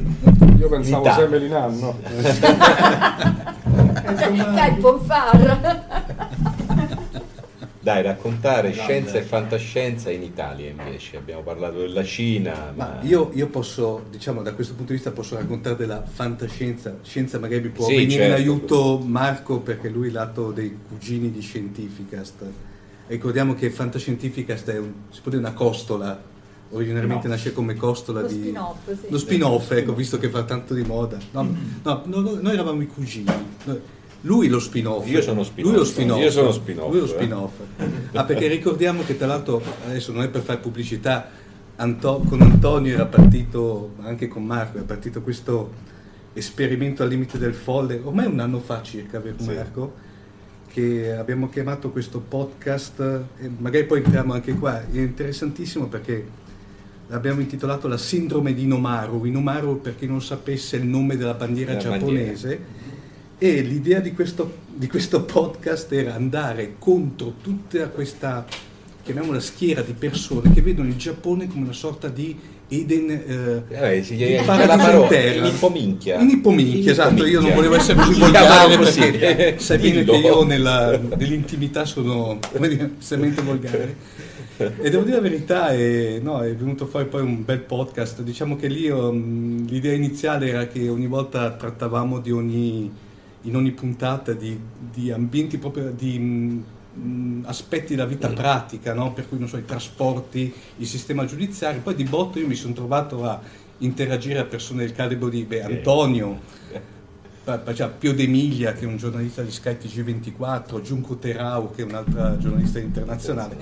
Io 0.58 0.68
pensavo 0.68 1.02
L'Italia. 1.04 1.14
Semelinan, 1.14 1.78
no? 1.78 1.98
Dai, 4.54 4.74
Ponfar! 4.76 5.84
Dai, 7.80 8.00
raccontare 8.02 8.70
scienza 8.72 9.18
e 9.18 9.22
fantascienza 9.22 10.08
in 10.10 10.22
Italia 10.22 10.68
invece. 10.70 11.16
Abbiamo 11.16 11.42
parlato 11.42 11.78
della 11.78 12.04
Cina, 12.04 12.72
ma, 12.76 12.98
Ma 12.98 12.98
io, 13.02 13.30
io 13.34 13.48
posso, 13.48 14.04
diciamo, 14.08 14.40
da 14.42 14.52
questo 14.54 14.74
punto 14.74 14.90
di 14.92 14.98
vista 14.98 15.10
posso 15.10 15.34
raccontare 15.34 15.74
della 15.74 16.00
fantascienza. 16.06 16.96
Scienza 17.02 17.40
magari 17.40 17.68
può 17.70 17.86
Sì, 17.86 17.96
venire 17.96 18.24
in 18.26 18.30
certo. 18.30 18.40
aiuto 18.40 18.98
Marco 19.04 19.58
perché 19.58 19.88
lui 19.88 20.08
è 20.08 20.12
lato 20.12 20.52
dei 20.52 20.78
cugini 20.88 21.32
di 21.32 21.40
Scientificast. 21.40 22.44
Ricordiamo 23.06 23.54
che 23.54 23.70
Fantascientificast 23.70 24.70
è 24.70 24.78
un, 24.78 24.92
si 25.10 25.20
può 25.20 25.30
dire 25.30 25.42
una 25.42 25.52
costola, 25.52 26.20
originariamente 26.70 27.28
nasce 27.28 27.52
come 27.52 27.74
costola 27.74 28.20
Lo 28.22 28.28
di... 28.28 28.34
spin-off, 28.34 28.76
sì. 28.88 29.06
Lo 29.08 29.18
spin-off, 29.18 29.70
ecco, 29.72 29.94
visto 29.94 30.18
che 30.18 30.28
fa 30.28 30.44
tanto 30.44 30.72
di 30.74 30.82
moda. 30.82 31.18
No, 31.32 31.42
no, 31.82 32.02
no, 32.06 32.20
no, 32.20 32.38
noi 32.40 32.52
eravamo 32.52 32.80
i 32.82 32.86
cugini. 32.86 33.30
Noi- 33.64 33.80
Lui 34.22 34.48
lo 34.48 34.60
spin-off. 34.60 35.08
Io 35.08 35.20
sono 35.20 35.42
spin-off. 35.42 35.70
Lui 35.70 35.78
lo 35.80 35.84
spin-off. 35.84 36.20
Io 36.20 36.30
sono 36.30 36.52
spin-off, 36.52 36.90
Lui 36.90 37.00
lo 37.00 37.06
eh. 37.06 37.08
spin-off. 37.08 37.52
Ah, 38.14 38.24
perché 38.24 38.46
ricordiamo 38.46 39.02
che 39.04 39.16
tra 39.16 39.26
l'altro, 39.26 39.60
adesso 39.86 40.12
non 40.12 40.22
è 40.22 40.28
per 40.28 40.42
fare 40.42 40.58
pubblicità, 40.58 41.28
Anto- 41.76 42.22
con 42.28 42.40
Antonio 42.42 42.92
era 42.94 43.06
partito, 43.06 43.92
ma 43.98 44.06
anche 44.06 44.28
con 44.28 44.44
Marco, 44.44 44.78
è 44.78 44.82
partito 44.82 45.22
questo 45.22 45.72
esperimento 46.34 47.02
al 47.02 47.08
limite 47.08 47.38
del 47.38 47.54
folle, 47.54 48.00
ormai 48.02 48.26
un 48.26 48.38
anno 48.38 48.60
fa 48.60 48.82
circa, 48.82 49.18
vero 49.18 49.36
Sì. 49.38 49.46
Marco? 49.52 49.92
Che 50.72 51.12
abbiamo 51.12 51.50
chiamato 51.50 51.90
questo 51.90 52.18
podcast, 52.20 53.24
magari 53.58 53.84
poi 53.84 53.98
entriamo 53.98 54.32
anche 54.32 54.54
qua, 54.54 54.80
è 54.80 54.98
interessantissimo 55.00 55.86
perché 55.86 56.26
l'abbiamo 57.08 57.42
intitolato 57.42 57.88
La 57.88 57.98
sindrome 57.98 58.54
di 58.54 58.62
Inomaru. 58.62 59.26
Inomaru, 59.26 59.82
per 59.82 59.96
chi 59.96 60.06
non 60.06 60.22
sapesse, 60.22 60.76
il 60.76 60.86
nome 60.86 61.18
della 61.18 61.34
bandiera 61.34 61.74
La 61.74 61.78
giapponese. 61.78 62.60
E 63.36 63.60
l'idea 63.60 64.00
di 64.00 64.14
questo, 64.14 64.60
di 64.72 64.88
questo 64.88 65.24
podcast 65.24 65.92
era 65.92 66.14
andare 66.14 66.76
contro 66.78 67.34
tutta 67.42 67.88
questa, 67.88 68.46
chiamiamola 69.02 69.40
schiera 69.40 69.82
di 69.82 69.92
persone 69.92 70.52
che 70.52 70.62
vedono 70.62 70.88
il 70.88 70.96
Giappone 70.96 71.48
come 71.48 71.64
una 71.64 71.72
sorta 71.72 72.08
di 72.08 72.36
Eden 72.68 73.10
eh, 73.10 73.96
Eh, 73.96 74.02
si 74.02 74.16
di 74.16 74.24
chiama 74.24 74.56
paradiso 74.56 75.02
in 75.02 75.08
terra. 75.08 75.46
Inippominchia. 75.46 76.20
In 76.20 76.30
Ippominchia, 76.30 76.90
esatto, 76.92 77.26
io 77.26 77.40
non 77.40 77.52
volevo 77.52 77.74
essere 77.74 78.00
così 78.00 78.12
Chiamalo 78.14 78.68
volgare 78.68 78.78
perché 78.78 79.54
eh, 79.54 79.58
sai 79.60 79.78
bene 79.78 80.04
che 80.04 80.16
io 80.16 80.44
nella, 80.44 80.98
nell'intimità 80.98 81.84
sono 81.84 82.38
estremamente 82.98 83.42
volgare. 83.42 83.96
E 84.56 84.90
devo 84.90 85.02
dire 85.02 85.16
la 85.16 85.22
verità, 85.22 85.68
è, 85.70 86.18
no, 86.22 86.40
è 86.40 86.54
venuto 86.54 86.86
fuori 86.86 87.06
poi 87.06 87.22
un 87.22 87.44
bel 87.44 87.60
podcast. 87.60 88.22
Diciamo 88.22 88.56
che 88.56 88.68
lì 88.68 88.88
um, 88.88 89.66
l'idea 89.66 89.92
iniziale 89.92 90.48
era 90.48 90.66
che 90.66 90.88
ogni 90.88 91.06
volta 91.06 91.50
trattavamo 91.50 92.20
di 92.20 92.30
ogni, 92.30 92.90
in 93.42 93.56
ogni 93.56 93.72
puntata 93.72 94.32
di, 94.32 94.58
di 94.92 95.10
ambienti 95.10 95.58
proprio 95.58 95.92
di 95.94 96.62
mm, 96.98 97.44
aspetti 97.46 97.94
della 97.94 98.06
vita 98.06 98.28
pratica, 98.28 98.94
no? 98.94 99.12
per 99.12 99.28
cui 99.28 99.38
non 99.38 99.48
so, 99.48 99.56
i 99.56 99.64
trasporti, 99.64 100.52
il 100.76 100.86
sistema 100.86 101.24
giudiziario. 101.24 101.80
Poi 101.80 101.94
di 101.94 102.04
botto 102.04 102.38
io 102.38 102.46
mi 102.46 102.54
sono 102.54 102.74
trovato 102.74 103.24
a 103.24 103.40
interagire 103.78 104.38
a 104.38 104.44
persone 104.44 104.84
del 104.84 104.92
calibro 104.92 105.28
di 105.28 105.42
beh, 105.42 105.62
Antonio, 105.62 106.40
cioè, 107.74 107.90
Pio 107.90 108.14
De 108.14 108.26
Miglia 108.26 108.72
che 108.72 108.84
è 108.84 108.86
un 108.86 108.96
giornalista 108.96 109.42
di 109.42 109.50
Sky 109.50 109.76
TG24, 109.80 110.80
Giunco 110.80 111.16
Terau 111.16 111.72
che 111.74 111.82
è 111.82 111.84
un'altra 111.84 112.36
giornalista 112.38 112.78
internazionale. 112.78 113.56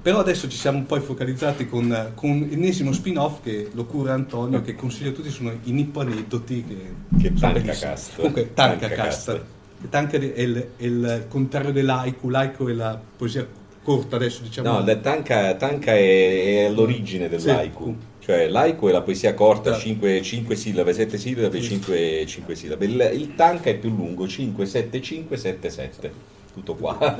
Però 0.00 0.20
adesso 0.20 0.48
ci 0.48 0.56
siamo 0.56 0.82
poi 0.84 1.00
focalizzati 1.00 1.68
con, 1.68 2.12
con 2.14 2.46
l'ennesimo 2.48 2.92
spin-off 2.92 3.42
che 3.42 3.70
lo 3.72 3.84
cura 3.84 4.14
Antonio, 4.14 4.62
che 4.62 4.74
consiglio 4.74 5.10
a 5.10 5.12
tutti, 5.12 5.28
sono 5.30 5.52
i 5.64 5.70
Nippo 5.70 6.00
Aneddoti. 6.00 6.64
Che, 6.64 6.94
Che 7.20 7.34
sono. 7.34 8.14
Comunque, 8.16 8.54
Tankacast. 8.54 9.56
È 9.80 10.40
il, 10.40 10.70
è 10.76 10.84
il 10.84 11.26
contrario 11.28 11.72
dell'aiku, 11.72 12.28
l'aiku 12.28 12.66
è 12.66 12.72
la 12.72 13.00
poesia 13.16 13.46
corta 13.82 14.16
adesso 14.16 14.42
diciamo. 14.42 14.80
No, 14.80 15.00
tanca, 15.00 15.54
tanca 15.54 15.92
è, 15.92 16.62
è 16.62 16.64
all'origine 16.64 17.28
dell'aiku. 17.28 17.96
Cioè 18.18 18.48
l'aiku 18.48 18.88
è 18.88 18.92
la 18.92 19.00
poesia 19.00 19.32
corta, 19.32 19.72
Sì. 19.74 19.98
5, 20.22 20.54
sillabe, 20.54 20.92
7 20.92 21.16
sillabe, 21.16 21.62
5, 21.62 22.26
sillabe. 22.54 22.84
Il, 22.84 23.10
il 23.14 23.34
tanka 23.34 23.70
è 23.70 23.76
più 23.76 23.88
lungo, 23.88 24.28
5, 24.28 24.66
7, 24.66 25.00
5, 25.00 25.36
7, 25.36 25.70
7. 25.70 26.12
Tutto 26.58 26.74
qua. 26.74 27.16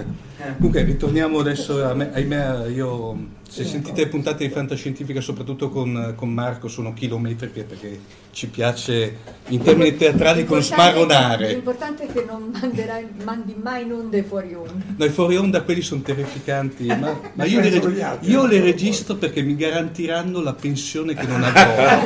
Comunque 0.57 0.82
ritorniamo 0.82 1.39
adesso, 1.39 1.84
a 1.84 1.95
me, 1.95 2.11
ahimè, 2.12 2.66
io, 2.74 3.16
se 3.49 3.64
sentite 3.64 4.03
le 4.03 4.09
puntate 4.09 4.45
di 4.47 4.53
fantascientifica 4.53 5.20
soprattutto 5.20 5.68
con, 5.70 6.14
con 6.16 6.28
Marco 6.32 6.66
sono 6.66 6.93
chilometriche 6.93 7.62
perché 7.62 8.01
ci 8.32 8.49
piace 8.49 9.16
in 9.49 9.62
termini 9.62 9.97
teatrali 9.97 10.45
con 10.45 10.59
L'importante- 10.59 10.93
smaronare. 10.93 11.49
L'importante 11.53 12.09
è 12.09 12.12
che 12.12 12.24
non 12.26 12.51
manderai, 12.53 13.07
mandi 13.22 13.55
mai 13.62 13.84
in 13.84 13.93
onde 13.93 14.24
fuori 14.24 14.55
onda. 14.55 14.72
Noi 14.97 15.09
fuori 15.11 15.36
onda 15.36 15.62
quelli 15.62 15.82
sono 15.82 16.01
terrificanti, 16.01 16.86
ma, 16.86 17.16
ma 17.34 17.45
io, 17.45 17.61
le, 17.61 17.70
reg- 17.70 18.18
io 18.22 18.45
le 18.45 18.61
registro 18.61 19.14
perché 19.14 19.41
mi 19.43 19.55
garantiranno 19.55 20.41
la 20.43 20.53
pensione 20.55 21.14
che 21.14 21.26
non 21.28 21.45
avrò. 21.47 22.01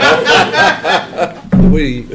Voi 1.68 2.06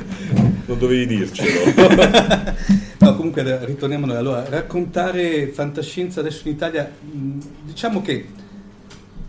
Non 0.68 0.78
dovevi 0.78 1.08
dircelo. 1.08 2.56
No, 3.08 3.16
comunque 3.16 3.42
eh, 3.42 3.66
ritorniamo 3.66 4.06
noi. 4.06 4.18
Allora, 4.18 4.44
raccontare 4.50 5.48
fantascienza 5.48 6.20
adesso 6.20 6.46
in 6.46 6.56
Italia, 6.56 6.92
mh, 7.00 7.40
diciamo 7.64 8.02
che 8.02 8.28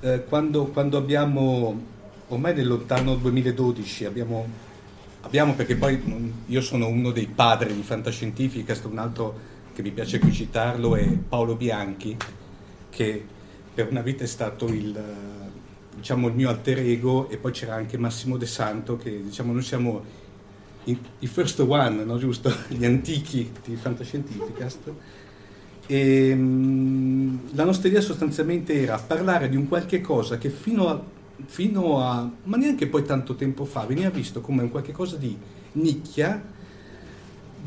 eh, 0.01 0.25
quando, 0.25 0.65
quando 0.65 0.97
abbiamo, 0.97 1.81
ormai 2.27 2.55
nel 2.55 2.67
lontano 2.67 3.15
2012, 3.15 4.05
abbiamo, 4.05 4.49
abbiamo 5.21 5.55
perché 5.55 5.77
poi 5.77 5.97
mh, 5.97 6.33
io 6.47 6.61
sono 6.61 6.89
uno 6.89 7.13
dei 7.13 7.29
padri 7.29 7.73
di 7.73 7.83
fantascientifica, 7.83 8.75
un 8.83 8.99
altro 8.99 9.39
che 9.73 9.83
mi 9.83 9.93
piace 9.93 10.19
qui 10.19 10.33
citarlo 10.33 10.97
è 10.97 11.07
Paolo 11.07 11.55
Bianchi, 11.55 12.17
che 12.91 13.25
per 13.73 13.87
una 13.93 14.03
vita 14.03 14.25
è 14.25 14.27
stato 14.27 14.67
il, 14.67 15.01
diciamo, 15.95 16.27
il 16.27 16.35
mio 16.35 16.49
alter 16.49 16.81
ego 16.81 17.29
e 17.29 17.37
poi 17.37 17.53
c'era 17.53 17.77
anche 17.77 17.97
Massimo 17.97 18.37
De 18.39 18.47
Santo 18.47 18.97
che 18.97 19.23
diciamo 19.23 19.53
noi 19.53 19.63
siamo 19.63 20.27
i, 20.89 20.99
i 21.21 21.27
first 21.27 21.61
one, 21.61 22.05
no, 22.05 22.19
giusto? 22.19 22.53
Gli 22.69 22.85
antichi 22.85 23.51
di 23.65 23.77
Fantascientificast. 23.77 24.93
E, 25.87 26.35
mm, 26.35 27.37
la 27.53 27.65
nostra 27.65 27.89
idea 27.89 28.01
sostanzialmente 28.01 28.75
era 28.83 28.99
parlare 28.99 29.49
di 29.49 29.57
un 29.57 29.69
qualche 29.69 30.01
cosa 30.01 30.39
che 30.39 30.51
fino 30.51 30.89
a, 30.89 31.03
fino 31.45 32.01
a, 32.01 32.31
ma 32.45 32.57
neanche 32.57 32.87
poi 32.87 33.05
tanto 33.05 33.35
tempo 33.35 33.65
fa, 33.65 33.85
veniva 33.87 34.11
visto 34.11 34.41
come 34.41 34.63
un 34.63 34.71
qualche 34.71 34.93
cosa 34.93 35.17
di 35.17 35.37
nicchia, 35.73 36.43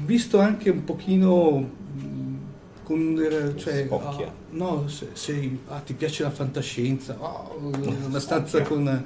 visto 0.04 0.40
anche 0.40 0.70
un 0.70 0.84
pochino 0.84 1.70
con, 2.84 3.18
eh, 3.20 3.58
cioè, 3.58 3.88
ah, 3.90 4.34
no, 4.52 4.88
se, 4.88 5.10
se- 5.14 5.58
ah, 5.68 5.80
ti 5.80 5.94
piace 5.94 6.24
la 6.24 6.32
fantascienza, 6.32 7.18
ah, 7.20 7.50
una 7.58 8.20
stanza 8.20 8.62
con, 8.64 9.06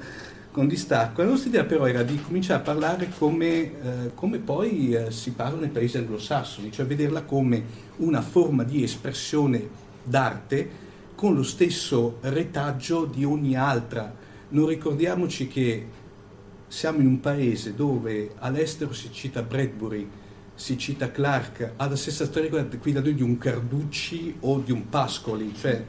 con 0.56 0.68
distacco. 0.68 1.20
La 1.20 1.28
nostra 1.28 1.50
idea 1.50 1.64
però 1.64 1.84
era 1.84 2.02
di 2.02 2.18
cominciare 2.18 2.60
a 2.60 2.64
parlare 2.64 3.10
come, 3.18 3.46
eh, 3.46 4.14
come 4.14 4.38
poi 4.38 4.94
eh, 4.94 5.10
si 5.10 5.32
parla 5.32 5.60
nei 5.60 5.68
paesi 5.68 5.98
anglosassoni, 5.98 6.72
cioè 6.72 6.86
vederla 6.86 7.24
come 7.24 7.62
una 7.96 8.22
forma 8.22 8.64
di 8.64 8.82
espressione 8.82 9.68
d'arte 10.02 10.84
con 11.14 11.34
lo 11.34 11.42
stesso 11.42 12.16
retaggio 12.22 13.04
di 13.04 13.22
ogni 13.22 13.54
altra. 13.54 14.10
Non 14.48 14.66
ricordiamoci 14.66 15.46
che 15.46 15.86
siamo 16.68 17.00
in 17.00 17.06
un 17.06 17.20
paese 17.20 17.74
dove 17.74 18.32
all'estero 18.38 18.94
si 18.94 19.12
cita 19.12 19.42
Bradbury, 19.42 20.08
si 20.54 20.78
cita 20.78 21.10
Clark, 21.10 21.72
ha 21.76 21.86
la 21.86 21.96
stessa 21.96 22.24
storia 22.24 22.64
qui 22.80 22.92
da 22.92 23.02
noi 23.02 23.14
di 23.14 23.22
un 23.22 23.36
Carducci 23.36 24.36
o 24.40 24.58
di 24.60 24.72
un 24.72 24.88
Pascoli, 24.88 25.54
cioè 25.54 25.84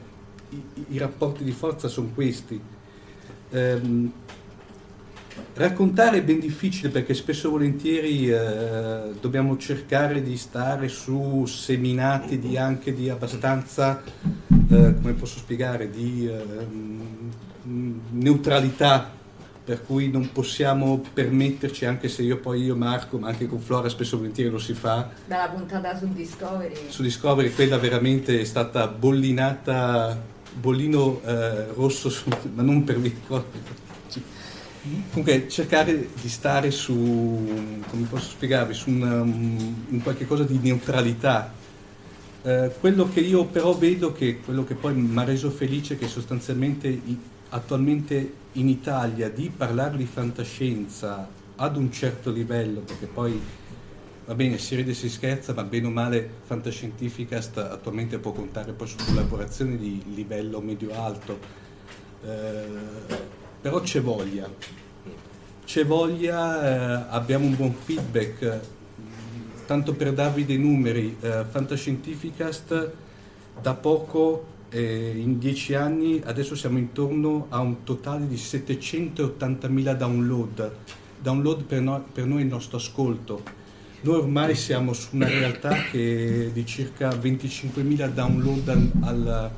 i, 0.50 0.62
i 0.88 0.98
rapporti 0.98 1.42
di 1.42 1.52
forza 1.52 1.88
sono 1.88 2.10
questi. 2.14 2.60
Um, 3.50 4.12
Raccontare 5.54 6.18
è 6.18 6.22
ben 6.22 6.38
difficile 6.38 6.88
perché 6.88 7.14
spesso 7.14 7.48
e 7.48 7.50
volentieri 7.50 8.30
eh, 8.30 9.12
dobbiamo 9.20 9.56
cercare 9.56 10.22
di 10.22 10.36
stare 10.36 10.88
su 10.88 11.44
seminati 11.46 12.38
di 12.38 12.56
anche 12.56 12.94
di 12.94 13.08
abbastanza, 13.08 14.02
eh, 14.02 14.94
come 14.94 15.12
posso 15.14 15.38
spiegare, 15.38 15.90
di 15.90 16.28
eh, 16.28 16.66
neutralità, 18.10 19.10
per 19.64 19.84
cui 19.84 20.10
non 20.10 20.30
possiamo 20.32 21.02
permetterci, 21.12 21.84
anche 21.84 22.08
se 22.08 22.22
io 22.22 22.38
poi 22.38 22.62
io 22.62 22.76
Marco, 22.76 23.18
ma 23.18 23.28
anche 23.28 23.46
con 23.46 23.60
Flora 23.60 23.88
spesso 23.88 24.14
e 24.14 24.18
volentieri 24.18 24.50
lo 24.50 24.58
si 24.58 24.74
fa. 24.74 25.10
Dalla 25.26 25.48
puntata 25.48 25.96
su 25.96 26.08
Discovery. 26.12 26.74
Su 26.88 27.02
Discovery 27.02 27.52
quella 27.52 27.78
veramente 27.78 28.40
è 28.40 28.44
stata 28.44 28.86
bollinata, 28.86 30.16
bollino 30.54 31.20
eh, 31.24 31.66
rosso, 31.74 32.08
su, 32.08 32.30
ma 32.54 32.62
non 32.62 32.84
per 32.84 32.98
me 32.98 33.12
Comunque 35.10 35.48
cercare 35.48 36.08
di 36.20 36.28
stare 36.28 36.70
su, 36.70 36.92
come 37.88 38.06
posso 38.08 38.30
spiegarvi, 38.30 38.74
su 38.74 38.90
una, 38.90 39.20
un 39.22 40.00
qualche 40.02 40.26
cosa 40.26 40.44
di 40.44 40.58
neutralità. 40.58 41.52
Eh, 42.42 42.70
quello 42.78 43.08
che 43.08 43.20
io 43.20 43.44
però 43.46 43.76
vedo, 43.76 44.12
che 44.12 44.38
quello 44.38 44.64
che 44.64 44.74
poi 44.74 44.94
mi 44.94 45.18
ha 45.18 45.24
reso 45.24 45.50
felice, 45.50 45.94
è 45.94 45.98
che 45.98 46.06
sostanzialmente 46.06 47.00
attualmente 47.50 48.32
in 48.52 48.68
Italia 48.68 49.28
di 49.28 49.50
parlare 49.54 49.96
di 49.96 50.06
fantascienza 50.06 51.28
ad 51.56 51.76
un 51.76 51.90
certo 51.90 52.30
livello, 52.30 52.80
perché 52.80 53.06
poi 53.06 53.40
va 54.26 54.34
bene, 54.34 54.58
si 54.58 54.76
ride 54.76 54.92
e 54.92 54.94
si 54.94 55.08
scherza, 55.08 55.54
ma 55.54 55.64
bene 55.64 55.86
o 55.86 55.90
male 55.90 56.28
Fantascientificast 56.44 57.58
attualmente 57.58 58.18
può 58.18 58.32
contare 58.32 58.72
poi 58.72 58.86
su 58.86 58.96
collaborazioni 59.04 59.76
di 59.76 60.02
livello 60.14 60.60
medio-alto. 60.60 61.38
Eh, 62.24 63.37
però 63.60 63.80
c'è 63.80 64.00
voglia, 64.00 64.48
c'è 65.64 65.84
voglia, 65.84 67.04
eh, 67.04 67.06
abbiamo 67.10 67.46
un 67.46 67.56
buon 67.56 67.74
feedback, 67.74 68.60
tanto 69.66 69.94
per 69.94 70.12
darvi 70.12 70.44
dei 70.44 70.58
numeri, 70.58 71.16
eh, 71.20 71.44
Fantascientificast 71.48 72.92
da 73.60 73.74
poco, 73.74 74.56
eh, 74.70 75.12
in 75.16 75.38
dieci 75.38 75.74
anni, 75.74 76.22
adesso 76.24 76.54
siamo 76.54 76.78
intorno 76.78 77.46
a 77.48 77.60
un 77.60 77.84
totale 77.84 78.26
di 78.26 78.36
780.000 78.36 79.94
download, 79.94 80.72
download 81.20 81.64
per, 81.64 81.80
no, 81.80 82.04
per 82.12 82.26
noi 82.26 82.42
il 82.42 82.48
nostro 82.48 82.76
ascolto. 82.76 83.42
Noi 84.00 84.14
ormai 84.14 84.54
siamo 84.54 84.92
su 84.92 85.08
una 85.16 85.26
realtà 85.26 85.74
che 85.90 86.46
è 86.46 86.50
di 86.50 86.64
circa 86.64 87.08
25.000 87.10 88.08
download 88.10 88.68
al, 88.68 88.90
al, 89.00 89.50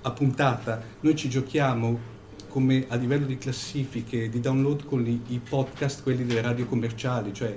a 0.00 0.10
puntata. 0.10 0.82
Noi 1.00 1.14
ci 1.14 1.28
giochiamo 1.28 2.10
come 2.52 2.84
a 2.88 2.96
livello 2.96 3.24
di 3.24 3.38
classifiche, 3.38 4.28
di 4.28 4.38
download 4.38 4.84
con 4.84 5.06
i, 5.06 5.22
i 5.28 5.40
podcast, 5.40 6.02
quelli 6.02 6.26
delle 6.26 6.42
radio 6.42 6.66
commerciali, 6.66 7.32
cioè 7.32 7.56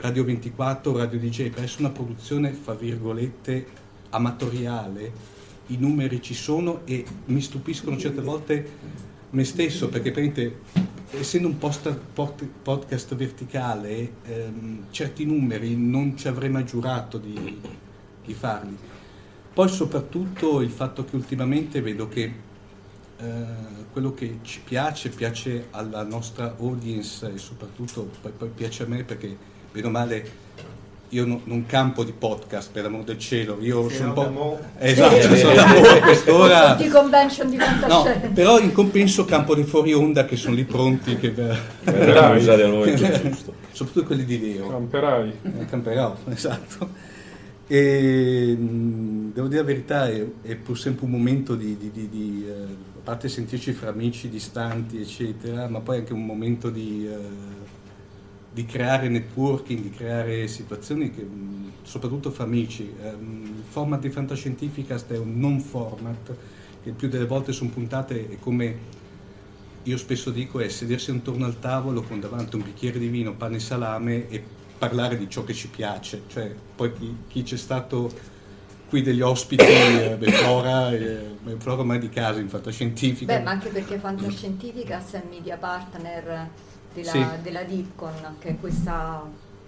Radio 0.00 0.24
24, 0.24 0.96
Radio 0.96 1.18
DJ, 1.18 1.50
per 1.50 1.64
essere 1.64 1.82
una 1.82 1.92
produzione, 1.92 2.52
fra 2.54 2.72
virgolette, 2.72 3.66
amatoriale, 4.08 5.12
i 5.66 5.76
numeri 5.76 6.22
ci 6.22 6.32
sono 6.32 6.80
e 6.86 7.04
mi 7.26 7.42
stupiscono 7.42 7.98
certe 7.98 8.22
volte 8.22 8.68
me 9.30 9.44
stesso, 9.44 9.90
perché 9.90 10.56
essendo 11.10 11.46
un 11.46 11.58
post, 11.58 11.94
pod, 12.14 12.42
podcast 12.62 13.14
verticale, 13.14 14.12
ehm, 14.24 14.86
certi 14.90 15.26
numeri 15.26 15.76
non 15.76 16.16
ci 16.16 16.28
avrei 16.28 16.48
mai 16.48 16.64
giurato 16.64 17.18
di, 17.18 17.60
di 18.24 18.32
farli. 18.32 18.76
Poi 19.52 19.68
soprattutto 19.68 20.62
il 20.62 20.70
fatto 20.70 21.04
che 21.04 21.14
ultimamente 21.14 21.82
vedo 21.82 22.08
che 22.08 22.48
eh, 23.20 23.88
quello 23.92 24.14
che 24.14 24.38
ci 24.42 24.60
piace, 24.64 25.08
piace 25.10 25.66
alla 25.70 26.02
nostra 26.02 26.54
audience 26.58 27.32
e 27.34 27.38
soprattutto 27.38 28.08
poi, 28.20 28.32
poi 28.36 28.48
piace 28.48 28.84
a 28.84 28.86
me 28.86 29.04
perché 29.04 29.36
bene 29.70 29.86
o 29.86 29.90
male 29.90 30.48
io 31.10 31.26
no, 31.26 31.40
non 31.44 31.66
campo 31.66 32.04
di 32.04 32.12
podcast 32.12 32.70
per 32.70 32.84
l'amor 32.84 33.02
del 33.02 33.18
cielo, 33.18 33.58
io 33.60 33.88
sì, 33.88 33.96
sono 33.96 34.08
un 34.08 34.14
po'... 34.34 34.60
Esatto, 34.78 35.20
sì, 35.20 35.36
sono 35.38 35.60
a 35.60 36.00
quest'ora... 36.00 36.74
Di 36.80 36.88
convention 36.88 37.50
di 37.50 37.58
fantascienza. 37.58 38.28
No, 38.28 38.32
però 38.32 38.60
in 38.60 38.72
compenso 38.72 39.24
campo 39.24 39.56
di 39.56 39.64
fuori 39.64 39.92
onda 39.92 40.24
che 40.24 40.36
sono 40.36 40.54
lì 40.54 40.64
pronti 40.64 41.16
che... 41.16 41.34
Camperai. 41.34 42.40
soprattutto 43.72 44.06
quelli 44.06 44.24
di 44.24 44.40
Leo. 44.40 44.68
Camperai. 44.68 45.32
Eh, 45.42 45.64
camperò, 45.66 46.16
esatto. 46.30 46.88
E 47.66 48.56
devo 48.58 49.48
dire 49.48 49.60
la 49.60 49.66
verità, 49.66 50.08
è, 50.08 50.24
è 50.42 50.54
pur 50.54 50.78
sempre 50.78 51.06
un 51.06 51.10
momento 51.10 51.54
di, 51.54 51.76
di, 51.76 51.90
di, 51.90 52.08
di 52.08 52.46
eh, 52.46 52.89
a 53.00 53.02
parte 53.02 53.30
sentirci 53.30 53.72
fra 53.72 53.88
amici 53.88 54.28
distanti, 54.28 55.00
eccetera, 55.00 55.68
ma 55.68 55.80
poi 55.80 55.98
anche 55.98 56.12
un 56.12 56.26
momento 56.26 56.68
di, 56.68 57.08
eh, 57.08 57.16
di 58.52 58.66
creare 58.66 59.08
networking, 59.08 59.80
di 59.80 59.90
creare 59.90 60.46
situazioni, 60.46 61.10
che, 61.10 61.26
soprattutto 61.82 62.30
fra 62.30 62.44
amici. 62.44 62.92
Eh, 63.02 63.08
il 63.08 63.64
format 63.66 64.00
di 64.00 64.10
Fantascientificast 64.10 65.12
è 65.12 65.18
un 65.18 65.38
non 65.38 65.60
format, 65.60 66.36
che 66.82 66.92
più 66.92 67.08
delle 67.08 67.24
volte 67.24 67.52
sono 67.52 67.70
puntate, 67.70 68.28
e 68.28 68.38
come 68.38 68.98
io 69.82 69.96
spesso 69.96 70.30
dico, 70.30 70.60
è 70.60 70.68
sedersi 70.68 71.10
intorno 71.10 71.46
al 71.46 71.58
tavolo 71.58 72.02
con 72.02 72.20
davanti 72.20 72.56
un 72.56 72.62
bicchiere 72.62 72.98
di 72.98 73.08
vino, 73.08 73.34
pane 73.34 73.56
e 73.56 73.60
salame 73.60 74.28
e 74.28 74.44
parlare 74.76 75.16
di 75.16 75.28
ciò 75.30 75.42
che 75.42 75.54
ci 75.54 75.68
piace, 75.68 76.24
cioè 76.28 76.54
poi 76.76 76.92
chi, 76.92 77.16
chi 77.28 77.42
c'è 77.44 77.56
stato 77.56 78.12
qui 78.90 79.02
degli 79.02 79.20
ospiti, 79.20 79.64
eh, 79.64 80.18
Flora, 80.32 80.90
eh, 80.90 81.36
Flora 81.58 81.84
mai 81.84 82.00
di 82.00 82.08
casa 82.08 82.40
in 82.40 82.48
fantascientifica. 82.48 83.36
Beh, 83.36 83.42
ma 83.42 83.52
anche 83.52 83.68
perché 83.68 83.98
Fantascientifica 83.98 85.00
è 85.12 85.22
media 85.30 85.56
partner 85.56 86.48
della, 86.92 87.10
sì. 87.10 87.24
della 87.40 87.62
Dipcon, 87.62 88.36
che 88.40 88.48
è 88.48 88.56
questa, 88.58 89.22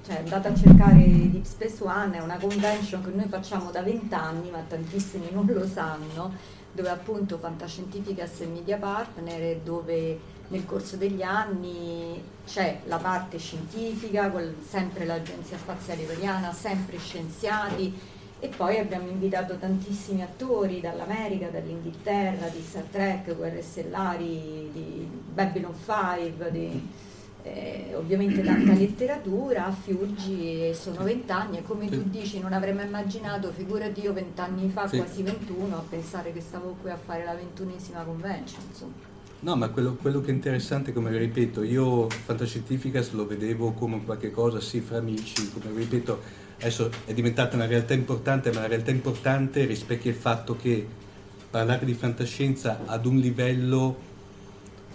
cioè 0.04 0.16
andate 0.16 0.48
a 0.48 0.54
cercare 0.56 1.04
Deep 1.30 1.44
Space 1.44 1.84
One, 1.84 2.16
è 2.16 2.20
una 2.20 2.36
convention 2.36 3.04
che 3.04 3.10
noi 3.10 3.28
facciamo 3.28 3.70
da 3.70 3.80
vent'anni, 3.82 4.50
ma 4.50 4.58
tantissimi 4.66 5.28
non 5.30 5.46
lo 5.46 5.68
sanno, 5.68 6.32
dove 6.72 6.88
appunto 6.88 7.38
Fantascientifica 7.38 8.24
è 8.24 8.46
media 8.46 8.76
partner 8.76 9.40
e 9.40 9.60
dove 9.62 10.18
nel 10.48 10.66
corso 10.66 10.96
degli 10.96 11.22
anni 11.22 12.20
c'è 12.44 12.80
la 12.86 12.96
parte 12.96 13.38
scientifica, 13.38 14.32
sempre 14.68 15.04
l'Agenzia 15.04 15.56
Spaziale 15.56 16.02
Italiana, 16.02 16.52
sempre 16.52 16.98
scienziati 16.98 18.20
e 18.43 18.49
poi 18.49 18.78
abbiamo 18.78 19.09
invitato 19.09 19.57
tantissimi 19.57 20.20
attori 20.20 20.80
dall'America, 20.80 21.47
dall'Inghilterra, 21.47 22.49
di 22.49 22.61
Star 22.61 22.82
Trek, 22.90 23.36
Guerre 23.36 23.62
Stellari, 23.62 24.68
di 24.72 25.09
Babylon 25.32 25.72
5, 25.72 26.51
di, 26.51 26.88
eh, 27.45 27.93
ovviamente 27.95 28.43
tanta 28.43 28.72
letteratura, 28.72 29.66
a 29.66 29.70
Fiuggi 29.70 30.74
sono 30.74 31.05
vent'anni 31.05 31.59
e 31.59 31.62
come 31.62 31.88
tu 31.88 32.03
dici 32.03 32.40
non 32.40 32.53
avrei 32.53 32.74
mai 32.74 32.86
immaginato, 32.86 33.53
figurati 33.53 34.01
io 34.01 34.12
vent'anni 34.12 34.68
fa, 34.70 34.88
sì. 34.88 34.97
quasi 34.97 35.22
21, 35.22 35.76
a 35.76 35.84
pensare 35.88 36.32
che 36.32 36.40
stavo 36.40 36.76
qui 36.82 36.90
a 36.90 36.97
fare 36.97 37.24
la 37.24 37.36
ventunesima 37.36 38.03
convention. 38.03 38.61
Insomma. 38.68 39.11
No, 39.38 39.55
ma 39.55 39.68
quello, 39.68 39.95
quello, 39.95 40.20
che 40.20 40.32
è 40.32 40.34
interessante, 40.34 40.93
come 40.93 41.16
ripeto, 41.16 41.62
io 41.62 42.09
Fantascientificas 42.09 43.12
lo 43.12 43.24
vedevo 43.24 43.70
come 43.70 44.03
qualche 44.05 44.32
cosa, 44.32 44.61
sì, 44.61 44.80
fra 44.80 44.99
amici, 44.99 45.49
come 45.53 45.66
ripeto, 45.78 46.40
adesso 46.62 46.90
è 47.04 47.12
diventata 47.12 47.56
una 47.56 47.66
realtà 47.66 47.94
importante, 47.94 48.50
ma 48.50 48.58
una 48.58 48.68
realtà 48.68 48.90
importante 48.90 49.64
rispecchia 49.64 50.10
il 50.10 50.16
fatto 50.16 50.56
che 50.56 50.86
parlare 51.50 51.84
di 51.84 51.94
fantascienza 51.94 52.80
ad 52.86 53.04
un 53.04 53.18
livello 53.18 53.98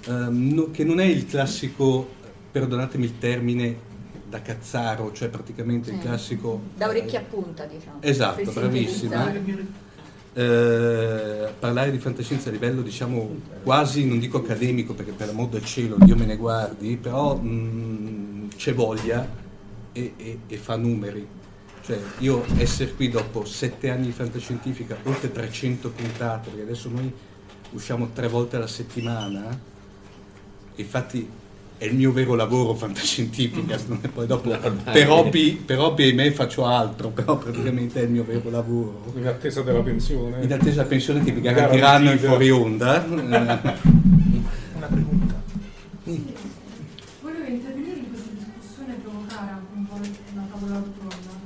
um, 0.07 0.53
no, 0.53 0.71
che 0.71 0.83
non 0.83 0.99
è 0.99 1.05
il 1.05 1.25
classico, 1.25 2.09
perdonatemi 2.51 3.05
il 3.05 3.17
termine, 3.19 3.85
da 4.27 4.41
cazzaro, 4.41 5.13
cioè 5.13 5.29
praticamente 5.29 5.91
il 5.91 5.99
classico... 5.99 6.61
Da 6.75 6.87
orecchia 6.87 7.19
a 7.19 7.23
punta, 7.23 7.65
diciamo. 7.65 8.01
Esatto, 8.01 8.51
bravissima 8.51 9.31
eh, 10.37 11.51
parlare 11.57 11.89
di 11.89 11.97
fantascienza 11.97 12.49
a 12.49 12.51
livello 12.51 12.83
diciamo 12.83 13.39
quasi, 13.63 14.05
non 14.05 14.19
dico 14.19 14.37
accademico 14.37 14.93
perché 14.93 15.11
per 15.11 15.25
l'amor 15.25 15.47
del 15.47 15.65
cielo 15.65 15.95
Dio 15.99 16.15
me 16.15 16.25
ne 16.25 16.35
guardi, 16.35 16.95
però 16.95 17.35
mh, 17.35 17.47
mm, 17.47 18.47
c'è 18.55 18.71
voglia 18.75 19.27
e, 19.91 20.13
e, 20.15 20.39
e, 20.47 20.57
fa 20.57 20.75
numeri. 20.75 21.27
Cioè 21.87 21.97
io 22.17 22.43
essere 22.57 22.93
qui 22.95 23.07
dopo 23.07 23.45
sette 23.45 23.89
anni 23.89 24.07
di 24.07 24.11
fantascientifica, 24.11 24.97
oltre 25.03 25.31
300 25.31 25.89
puntate, 25.89 26.49
perché 26.49 26.63
adesso 26.63 26.89
noi 26.89 27.09
usciamo 27.71 28.09
tre 28.11 28.27
volte 28.27 28.57
alla 28.57 28.67
settimana, 28.67 29.57
infatti 30.75 31.29
è 31.77 31.85
il 31.85 31.95
mio 31.95 32.11
vero 32.11 32.35
lavoro 32.35 32.73
fantascientifica, 32.73 33.79
poi 34.13 34.27
dopo 34.27 34.49
per 34.49 35.09
hobby, 35.09 35.55
per 35.55 35.79
hobby 35.79 36.09
ahimè 36.09 36.31
faccio 36.31 36.65
altro, 36.65 37.07
però 37.07 37.37
praticamente 37.37 38.01
è 38.01 38.03
il 38.03 38.09
mio 38.09 38.25
vero 38.25 38.49
lavoro. 38.49 39.05
In 39.15 39.25
attesa 39.25 39.61
della 39.61 39.81
pensione. 39.81 40.43
In 40.43 40.51
attesa 40.51 40.71
della 40.71 40.87
pensione 40.87 41.23
che 41.23 41.31
mi 41.31 41.39
garantiranno 41.39 42.11
in 42.11 42.19
fuori 42.19 42.49
onda. 42.51 43.01
Una 43.07 43.71
pregunta. 44.87 45.41
Volevo 47.21 47.45
intervenire 47.47 47.97
in 47.97 48.09
questa 48.09 48.29
discussione 48.33 48.93
e 48.93 48.97
provocare 48.97 49.51
anche 49.51 49.73
un 49.73 49.87
po' 49.87 49.95
una 50.33 50.47
tavola 50.51 50.73
rotonda, 50.73 51.36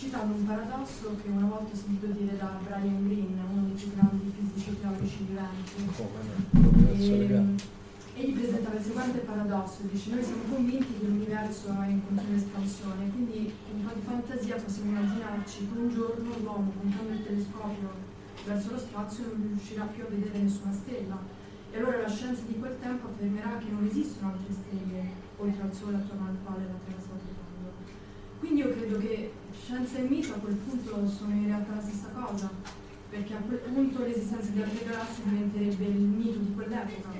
citando 0.00 0.32
un 0.32 0.46
paradosso 0.46 1.12
che 1.20 1.28
una 1.28 1.44
volta 1.44 1.74
ho 1.74 1.76
sentito 1.76 2.06
dire 2.06 2.34
da 2.38 2.56
Brian 2.64 3.04
Greene, 3.04 3.36
uno 3.52 3.68
dei 3.68 3.76
più 3.76 3.92
grandi 3.92 4.32
fisici 4.32 4.80
teorici 4.80 5.28
viventi. 5.28 5.92
Come? 5.92 7.78
egli 8.16 8.32
presentava 8.32 8.76
il 8.76 8.84
seguente 8.84 9.18
paradosso, 9.18 9.82
dice 9.92 10.10
noi 10.10 10.24
siamo 10.24 10.42
convinti 10.48 10.92
che 10.98 11.04
l'universo 11.04 11.68
è 11.68 11.88
in 11.88 12.00
continua 12.04 12.36
espansione, 12.36 13.10
quindi 13.10 13.52
con 13.68 13.80
un 13.80 13.86
po' 13.86 13.94
di 13.94 14.00
fantasia 14.00 14.56
possiamo 14.56 14.90
immaginarci 14.90 15.68
che 15.68 15.78
un 15.78 15.88
giorno 15.90 16.30
l'uomo 16.42 16.72
puntando 16.80 17.12
il 17.12 17.22
telescopio 17.22 17.88
verso 18.46 18.70
lo 18.72 18.78
spazio 18.78 19.24
non 19.24 19.48
riuscirà 19.52 19.84
più 19.84 20.04
a 20.04 20.08
vedere 20.08 20.38
nessuna 20.38 20.72
stella. 20.72 21.18
E 21.72 21.78
allora 21.78 22.00
la 22.00 22.08
scienza 22.08 22.42
di 22.46 22.58
quel 22.58 22.76
tempo 22.80 23.06
affermerà 23.06 23.58
che 23.58 23.70
non 23.70 23.84
esistono 23.84 24.32
altre 24.32 24.52
stelle 24.52 25.00
oltre 25.36 25.62
al 25.62 25.72
Sole 25.72 25.96
attorno 25.96 26.26
al 26.26 26.36
quale 26.42 26.64
la 26.64 26.78
Terra 26.84 27.00
sta 27.00 27.12
ruotando. 27.14 27.72
Quindi 28.40 28.60
io 28.60 28.70
credo 28.70 28.98
che 28.98 29.32
scienza 29.64 29.98
e 29.98 30.02
mito 30.02 30.32
a 30.32 30.38
quel 30.38 30.54
punto 30.54 30.90
sono 31.08 31.32
in 31.32 31.46
realtà 31.46 31.74
la 31.76 31.82
stessa 31.82 32.08
cosa, 32.14 32.50
perché 33.10 33.34
a 33.34 33.42
quel 33.46 33.58
punto 33.58 34.02
l'esistenza 34.04 34.50
di 34.52 34.62
altre 34.62 34.84
galassie 34.86 35.22
diventerebbe 35.24 35.84
il 35.84 36.00
mito 36.00 36.38
di 36.38 36.54
quell'epoca. 36.54 37.18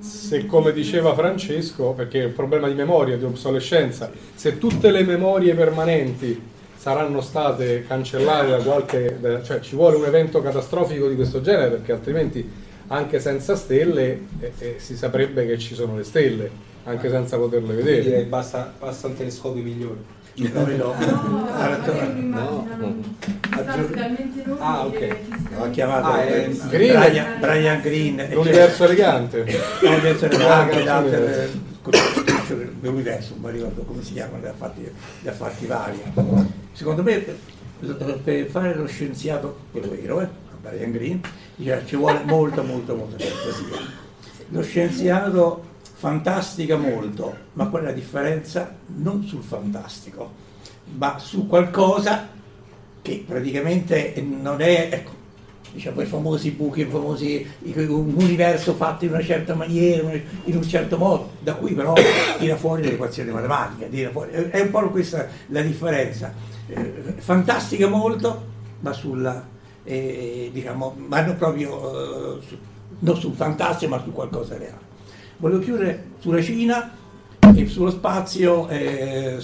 Se 0.00 0.46
come 0.46 0.72
diceva 0.72 1.14
Francesco, 1.14 1.92
perché 1.92 2.22
è 2.22 2.24
un 2.26 2.32
problema 2.32 2.68
di 2.68 2.74
memoria, 2.74 3.16
di 3.16 3.24
obsolescenza, 3.24 4.10
se 4.34 4.58
tutte 4.58 4.90
le 4.90 5.02
memorie 5.02 5.54
permanenti 5.54 6.40
saranno 6.76 7.20
state 7.20 7.84
cancellate 7.86 8.50
da 8.50 8.58
qualche... 8.58 9.42
cioè 9.42 9.60
ci 9.60 9.74
vuole 9.74 9.96
un 9.96 10.04
evento 10.04 10.40
catastrofico 10.40 11.08
di 11.08 11.16
questo 11.16 11.40
genere 11.40 11.70
perché 11.70 11.92
altrimenti 11.92 12.48
anche 12.88 13.18
senza 13.18 13.56
stelle 13.56 14.20
eh, 14.40 14.52
eh, 14.58 14.74
si 14.78 14.96
saprebbe 14.96 15.46
che 15.46 15.58
ci 15.58 15.74
sono 15.74 15.96
le 15.96 16.04
stelle, 16.04 16.50
anche 16.84 17.10
senza 17.10 17.36
poterle 17.36 17.74
vedere. 17.74 18.02
Direi 18.02 18.24
basta, 18.24 18.72
basta 18.78 19.08
un 19.08 19.16
telescopio 19.16 19.62
migliore. 19.62 20.16
No, 20.38 20.64
no, 20.64 20.94
no. 22.76 23.02
Ah, 24.58 24.86
ok. 24.86 25.16
L'ha 25.58 25.70
chiamato 25.70 26.06
ah, 26.06 26.22
eh, 26.22 26.48
Brian, 26.68 27.40
Brian 27.40 27.80
Green. 27.80 28.28
L'universo 28.30 28.84
elegante. 28.84 29.44
L'universo 29.80 30.26
elegante, 30.26 31.50
l'universo, 32.80 33.34
non 33.40 33.50
mi 33.50 33.56
ricordo 33.56 33.82
come 33.82 34.02
si 34.02 34.12
chiama, 34.12 34.38
ne 34.38 34.48
ha 34.48 34.52
fatti, 34.52 34.88
ne 35.20 35.30
ha 35.30 35.32
fatti 35.32 35.66
vari. 35.66 36.00
Secondo 36.72 37.02
me 37.02 37.24
per 38.22 38.46
fare 38.46 38.74
lo 38.74 38.86
scienziato, 38.86 39.58
quello 39.72 39.90
vero, 39.90 40.20
eh, 40.20 40.28
Brian 40.60 40.92
Green, 40.92 41.20
ci 41.84 41.96
vuole 41.96 42.20
molta, 42.24 42.62
molta, 42.62 42.94
molta 42.94 43.16
fantasia. 43.18 44.06
Lo 44.50 44.62
scienziato 44.62 45.64
fantastica 45.98 46.76
molto, 46.76 47.34
ma 47.54 47.66
qual 47.66 47.82
la 47.82 47.90
differenza? 47.90 48.72
Non 48.86 49.24
sul 49.24 49.42
fantastico, 49.42 50.30
ma 50.96 51.18
su 51.18 51.48
qualcosa 51.48 52.28
che 53.02 53.24
praticamente 53.26 54.14
non 54.24 54.60
è, 54.60 54.90
ecco, 54.92 55.10
diciamo, 55.72 56.00
i 56.00 56.06
famosi 56.06 56.52
buchi, 56.52 56.82
i 56.82 56.84
famosi, 56.84 57.44
un 57.64 58.14
universo 58.14 58.74
fatto 58.74 59.06
in 59.06 59.10
una 59.10 59.24
certa 59.24 59.56
maniera, 59.56 60.08
in 60.44 60.56
un 60.56 60.62
certo 60.62 60.98
modo, 60.98 61.30
da 61.40 61.54
cui 61.56 61.74
però 61.74 61.94
tira 62.38 62.54
fuori 62.54 62.84
l'equazione 62.84 63.32
matematica, 63.32 63.88
è 63.88 64.60
un 64.60 64.70
po' 64.70 64.88
questa 64.90 65.26
la 65.48 65.62
differenza. 65.62 66.32
Eh, 66.68 67.14
fantastica 67.16 67.88
molto, 67.88 68.46
ma 68.80 68.92
sulla, 68.92 69.44
eh, 69.82 70.48
diciamo, 70.52 70.94
ma 71.08 71.22
non 71.22 71.36
proprio, 71.36 72.36
eh, 72.38 72.40
su, 72.46 72.56
non 73.00 73.16
sul 73.16 73.34
fantastico, 73.34 73.96
ma 73.96 74.00
su 74.00 74.12
qualcosa 74.12 74.56
reale. 74.56 74.87
Volevo 75.40 75.60
chiudere 75.60 76.04
sulla 76.18 76.42
Cina 76.42 76.96
e 77.54 77.66
sullo 77.66 77.90
spazio. 77.90 78.68
Eh, 78.68 79.36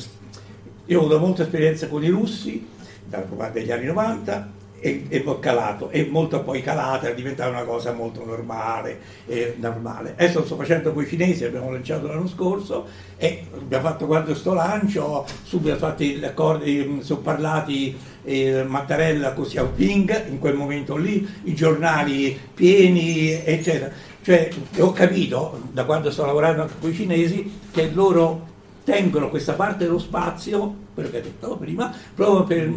io 0.87 0.99
ho 0.99 1.05
avuto 1.05 1.21
molta 1.21 1.43
esperienza 1.45 1.87
con 1.87 2.03
i 2.03 2.09
russi 2.09 2.67
dagli 3.07 3.71
anni 3.71 3.87
90 3.87 4.53
e, 4.81 5.07
e 5.09 5.25
calato, 5.39 5.91
e 5.91 6.09
molto 6.11 6.43
poi 6.43 6.63
calata, 6.63 7.09
è 7.09 7.15
diventata 7.15 7.49
una 7.49 7.63
cosa 7.63 7.93
molto 7.93 8.25
normale, 8.25 8.99
eh, 9.27 9.55
normale. 9.61 10.15
Adesso 10.19 10.41
lo 10.41 10.45
sto 10.45 10.57
facendo 10.57 10.93
con 10.93 11.05
i 11.05 11.07
cinesi, 11.07 11.45
abbiamo 11.45 11.71
lanciato 11.71 12.09
l'anno 12.09 12.27
scorso 12.27 12.87
e 13.17 13.47
abbiamo 13.55 13.89
fatto 13.89 14.07
quando 14.07 14.35
sto 14.35 14.53
lancio, 14.53 15.25
subito 15.45 15.77
fatti 15.77 16.17
gli 16.17 16.25
accordi, 16.25 16.99
sono 17.03 17.21
parlati 17.21 17.97
eh, 18.25 18.65
Mattarella 18.65 19.33
con 19.33 19.45
Xiaoping 19.45 20.27
in 20.29 20.41
quel 20.41 20.55
momento 20.55 20.97
lì, 20.97 21.25
i 21.45 21.55
giornali 21.55 22.39
pieni, 22.53 23.31
eccetera 23.31 24.13
cioè, 24.25 24.49
ho 24.79 24.91
capito, 24.93 25.61
da 25.71 25.85
quando 25.85 26.11
sto 26.11 26.25
lavorando 26.25 26.63
anche 26.63 26.75
con 26.81 26.89
i 26.89 26.95
cinesi, 26.95 27.59
che 27.71 27.91
loro 27.93 28.53
tengono 28.83 29.29
questa 29.29 29.53
parte 29.53 29.85
dello 29.85 29.99
spazio, 29.99 30.77
quello 30.95 31.11
che 31.11 31.19
ho 31.19 31.21
detto 31.21 31.57
prima, 31.59 31.95
proprio 32.15 32.45
per 32.45 32.73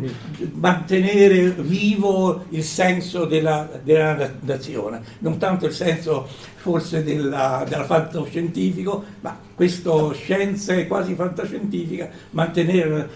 mantenere 0.56 1.52
vivo 1.52 2.44
il 2.50 2.64
senso 2.64 3.24
della, 3.24 3.66
della 3.82 4.30
nazione, 4.42 5.02
non 5.20 5.38
tanto 5.38 5.68
il 5.68 5.72
senso 5.72 6.28
forse 6.58 7.02
della, 7.06 7.64
della 7.66 7.86
fantascientifico, 7.86 9.06
ma 9.22 9.40
questa 9.56 10.12
scienza 10.12 10.86
quasi 10.86 11.16
fantascientifica, 11.16 12.10
mantenere 12.32 13.10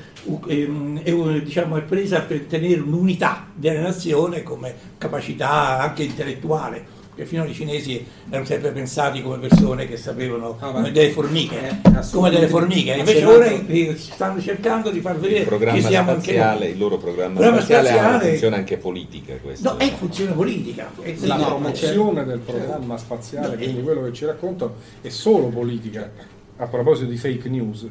eh, 0.48 1.42
diciamo, 1.44 1.76
è 1.76 1.82
presa 1.82 2.22
per 2.22 2.44
tenere 2.44 2.80
un'unità 2.80 3.48
della 3.54 3.82
nazione 3.82 4.42
come 4.42 4.74
capacità 4.98 5.80
anche 5.80 6.04
intellettuale 6.04 7.00
perché 7.14 7.26
finora 7.26 7.50
i 7.50 7.54
cinesi 7.54 8.06
erano 8.30 8.46
sempre 8.46 8.72
pensati 8.72 9.22
come 9.22 9.38
persone 9.38 9.86
che 9.86 9.98
sapevano 9.98 10.56
ah, 10.60 10.72
come 10.72 10.92
delle 10.92 11.10
formiche, 11.10 11.82
eh, 11.82 12.00
come 12.12 12.30
delle 12.30 12.48
formiche, 12.48 12.94
invece 12.94 13.26
ora 13.26 13.52
stanno 13.96 14.40
cercando 14.40 14.90
di 14.90 15.02
far 15.02 15.20
vedere 15.20 15.58
che 15.58 15.82
siamo 15.82 16.12
spaziale, 16.12 16.52
anche 16.52 16.66
il 16.68 16.78
loro 16.78 16.98
programma, 16.98 17.34
programma 17.34 17.62
spaziale, 17.62 17.88
spaziale 17.88 18.08
ha 18.08 18.16
una 18.16 18.20
funzione 18.30 18.56
anche 18.56 18.78
politica. 18.78 19.34
Questo. 19.42 19.70
No, 19.70 19.78
è 19.78 19.92
funzione 19.92 20.32
politica. 20.32 20.92
È 21.02 21.16
la 21.22 21.36
no, 21.36 21.46
promozione 21.46 22.24
del 22.24 22.40
programma 22.40 22.98
spaziale, 22.98 23.48
no, 23.48 23.56
quindi 23.56 23.82
quello 23.82 24.04
che 24.04 24.14
ci 24.14 24.26
raccontano, 24.26 24.76
è 25.02 25.10
solo 25.10 25.48
politica. 25.48 26.40
A 26.58 26.68
proposito 26.68 27.10
di 27.10 27.18
fake 27.18 27.50
news, 27.50 27.88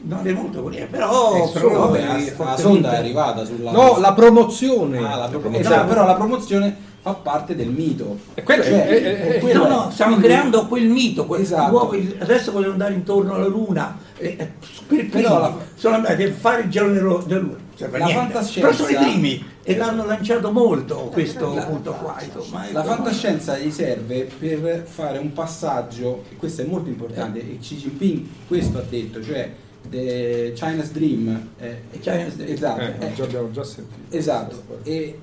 non 0.00 0.26
è 0.26 0.32
molto 0.32 0.62
politica, 0.62 0.86
però, 0.90 1.50
però 1.50 1.88
vabbè, 1.88 2.34
la, 2.36 2.56
sonda 2.56 2.92
è 2.94 2.96
arrivata 2.96 3.44
sulla... 3.44 3.70
No, 3.70 3.98
la 4.00 4.12
promozione. 4.14 4.98
Ah, 4.98 5.16
la 5.16 5.28
promozione. 5.28 5.58
Esatto, 5.58 5.86
però 5.86 6.06
la 6.06 6.14
promozione 6.14 6.76
fa 7.04 7.12
parte 7.12 7.54
del 7.54 7.68
mito. 7.68 8.18
E 8.32 8.42
quello 8.42 8.62
cioè, 8.62 8.86
è, 8.86 9.02
è, 9.02 9.38
è, 9.38 9.52
no, 9.52 9.68
no, 9.68 9.90
stiamo 9.90 10.12
quindi, 10.12 10.32
creando 10.32 10.66
quel 10.66 10.88
mito, 10.88 11.26
quel, 11.26 11.42
esatto. 11.42 11.94
adesso 12.18 12.50
vogliono 12.50 12.72
andare 12.72 12.94
intorno 12.94 13.34
alla 13.34 13.46
Luna, 13.46 13.98
eh, 14.16 14.36
eh 14.38 14.50
per 14.86 15.10
però 15.10 15.38
la, 15.38 15.54
sono 15.74 15.96
andati 15.96 16.22
a 16.22 16.32
fare 16.32 16.62
il 16.62 16.70
giro 16.70 16.88
della 17.26 17.40
Luna. 17.40 17.62
La 17.76 18.06
fantascienza, 18.06 18.60
però 18.60 18.72
sono 18.72 18.88
i 18.88 18.94
primi 18.94 19.44
e 19.62 19.76
l'hanno 19.76 20.06
lanciato 20.06 20.50
molto 20.50 21.10
questo 21.12 21.54
la, 21.54 21.64
punto 21.64 21.92
qua. 21.92 22.16
Insomma, 22.22 22.64
la 22.72 22.84
fantascienza 22.84 23.58
gli 23.58 23.70
serve 23.70 24.26
per 24.38 24.86
fare 24.88 25.18
un 25.18 25.32
passaggio, 25.34 26.24
e 26.30 26.36
questo 26.36 26.62
è 26.62 26.64
molto 26.64 26.88
importante, 26.88 27.40
eh. 27.40 27.54
e 27.54 27.58
Xi 27.58 27.76
Jinping 27.76 28.26
questo 28.46 28.78
ha 28.78 28.84
detto, 28.88 29.22
cioè 29.22 29.50
The 29.90 30.52
China's 30.54 30.90
Dream, 30.90 31.48
eh, 31.58 31.82
China's 32.00 32.36
Dream. 32.36 32.52
esatto, 32.54 32.80
eh, 32.80 33.12
eh, 33.14 33.22
abbiamo 33.22 33.50
già 33.50 33.62
sentito 33.62 34.16
esatto 34.16 34.62
e 34.84 35.18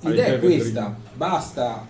L'idea 0.00 0.26
è 0.26 0.38
questa, 0.38 0.94
basta 1.14 1.86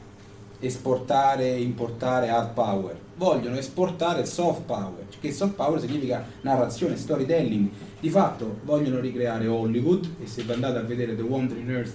esportare 0.61 1.55
e 1.55 1.61
importare 1.61 2.29
hard 2.29 2.53
power, 2.53 2.97
vogliono 3.17 3.57
esportare 3.57 4.25
soft 4.25 4.63
power, 4.63 5.07
che 5.21 5.33
soft 5.33 5.55
power 5.55 5.81
significa 5.81 6.25
narrazione, 6.43 6.97
storytelling. 6.97 7.69
Di 7.99 8.11
fatto 8.11 8.61
vogliono 8.65 9.01
ricreare 9.01 9.47
Hollywood 9.47 10.09
e 10.23 10.27
se 10.27 10.45
andate 10.47 10.79
a 10.79 10.83
vedere 10.83 11.17
The 11.17 11.23
Wandering 11.23 11.69
Earth, 11.69 11.95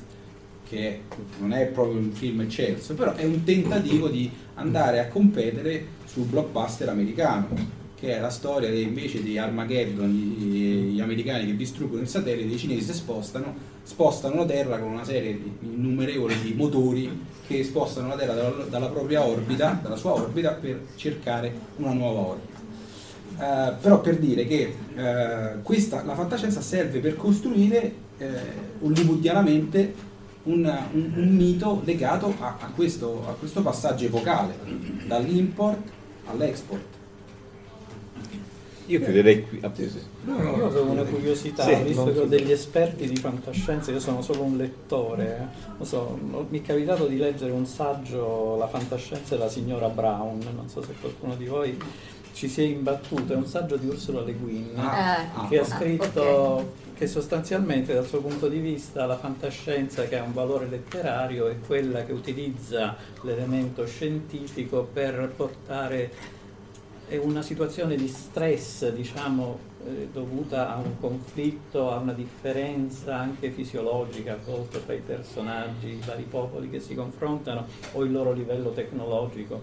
che 0.68 1.02
non 1.40 1.54
è 1.54 1.66
proprio 1.68 2.00
un 2.00 2.12
film 2.12 2.42
eccelso, 2.42 2.94
però 2.94 3.14
è 3.14 3.24
un 3.24 3.44
tentativo 3.44 4.08
di 4.08 4.30
andare 4.56 5.00
a 5.00 5.08
competere 5.08 5.86
sul 6.06 6.26
blockbuster 6.26 6.90
americano 6.90 7.80
che 8.02 8.18
è 8.18 8.20
la 8.20 8.32
storia 8.32 8.68
invece 8.72 9.22
di 9.22 9.38
Armageddon, 9.38 10.10
gli, 10.10 10.94
gli, 10.94 11.00
americani 11.00 11.46
che 11.46 11.56
distruggono 11.56 12.02
il 12.02 12.08
satellite, 12.08 12.52
i 12.52 12.58
cinesi 12.58 12.82
si 12.82 12.94
spostano, 12.94 13.54
spostano 13.84 14.36
la 14.36 14.46
Terra 14.46 14.80
con 14.80 14.92
una 14.92 15.04
serie 15.04 15.34
di 15.34 15.58
innumerevoli 15.62 16.40
di 16.42 16.54
motori 16.54 17.26
che 17.48 17.64
spostano 17.64 18.10
la 18.10 18.16
Terra 18.16 18.34
dalla, 18.34 18.64
dalla 18.66 18.90
propria 18.90 19.26
orbita, 19.26 19.80
dalla 19.82 19.96
sua 19.96 20.14
orbita, 20.14 20.52
per 20.52 20.82
cercare 20.96 21.54
una 21.78 21.94
nuova 21.94 22.20
orbita. 22.20 22.60
Uh, 23.34 23.74
però 23.82 24.02
per 24.02 24.18
dire 24.20 24.46
che 24.46 24.76
uh, 24.94 25.62
questa, 25.64 26.04
la 26.04 26.14
fantascienza 26.14 26.62
serve 26.62 27.00
per 27.00 27.16
costruire 27.16 27.94
uh, 28.20 28.86
hollywoodianamente 28.86 30.10
un, 30.44 30.64
un, 30.94 31.12
un, 31.16 31.36
mito 31.36 31.82
legato 31.84 32.34
a, 32.40 32.58
a, 32.60 32.72
questo, 32.74 33.26
a 33.28 33.34
questo 33.34 33.62
passaggio 33.62 34.06
epocale, 34.06 34.54
dall'import 35.08 35.80
all'export. 36.28 37.00
Io 38.92 39.00
chiuderei 39.00 39.48
qui. 39.48 39.60
Ah, 39.62 39.72
Io 39.78 40.66
avevo 40.66 40.92
una 40.92 41.04
curiosità, 41.04 41.64
Sì, 41.64 41.76
visto 41.84 42.12
che 42.12 42.20
ho 42.20 42.26
degli 42.26 42.52
esperti 42.52 43.08
di 43.08 43.16
fantascienza, 43.16 43.92
io 43.92 44.00
sono 44.00 44.22
solo 44.22 44.44
un 44.44 44.58
lettore, 44.58 45.38
eh. 45.40 45.70
Non 45.78 45.88
so, 45.88 46.18
no- 46.22 46.46
mi 46.50 46.60
è 46.60 46.62
capitato 46.62 47.06
di 47.08 47.18
leggere 47.18 47.52
un 47.52 47.66
saggio, 47.66 48.58
La 48.58 48.68
fantascienza 48.68 49.36
della 49.36 49.50
signora 49.50 49.88
Brown, 49.88 50.40
non 50.56 50.68
so 50.68 50.82
se 50.82 50.94
qualcuno 51.00 51.36
di 51.36 51.46
voi 51.46 51.78
ci 52.34 52.48
si 52.48 52.62
è 52.62 52.66
imbattuto, 52.66 53.34
è 53.34 53.36
un 53.36 53.46
saggio 53.46 53.76
di 53.78 53.88
Ursula 53.88 54.22
Le 54.22 54.34
Guin 54.34 54.72
Ah, 54.76 55.48
che 55.50 55.60
ha 55.60 55.62
ah, 55.62 55.66
scritto 55.66 56.22
ok. 56.22 56.66
che 56.96 57.08
sostanzialmente 57.08 57.94
dal 57.94 58.06
suo 58.06 58.20
punto 58.22 58.48
di 58.48 58.60
vista 58.60 59.06
la 59.06 59.18
fantascienza 59.18 60.04
che 60.08 60.18
ha 60.18 60.24
un 60.24 60.34
valore 60.34 60.68
letterario 60.68 61.48
è 61.48 61.56
quella 61.66 62.04
che 62.06 62.12
utilizza 62.14 62.96
l'elemento 63.24 63.86
scientifico 63.86 64.88
per 64.92 65.32
portare 65.36 66.40
è 67.12 67.18
una 67.18 67.42
situazione 67.42 67.98
di 67.98 68.08
stress, 68.08 68.90
diciamo, 68.90 69.60
eh, 69.86 70.08
dovuta 70.14 70.74
a 70.74 70.78
un 70.78 70.98
conflitto, 70.98 71.92
a 71.92 71.98
una 71.98 72.14
differenza 72.14 73.18
anche 73.18 73.52
fisiologica 73.52 74.32
a 74.32 74.38
volte 74.42 74.86
tra 74.86 74.94
i 74.94 75.02
personaggi, 75.06 75.88
i 75.88 76.02
vari 76.06 76.24
popoli 76.24 76.70
che 76.70 76.80
si 76.80 76.96
confrontano 76.96 77.68
o 77.92 78.04
il 78.06 78.14
loro 78.14 78.32
livello 78.32 78.72
tecnologico, 78.72 79.62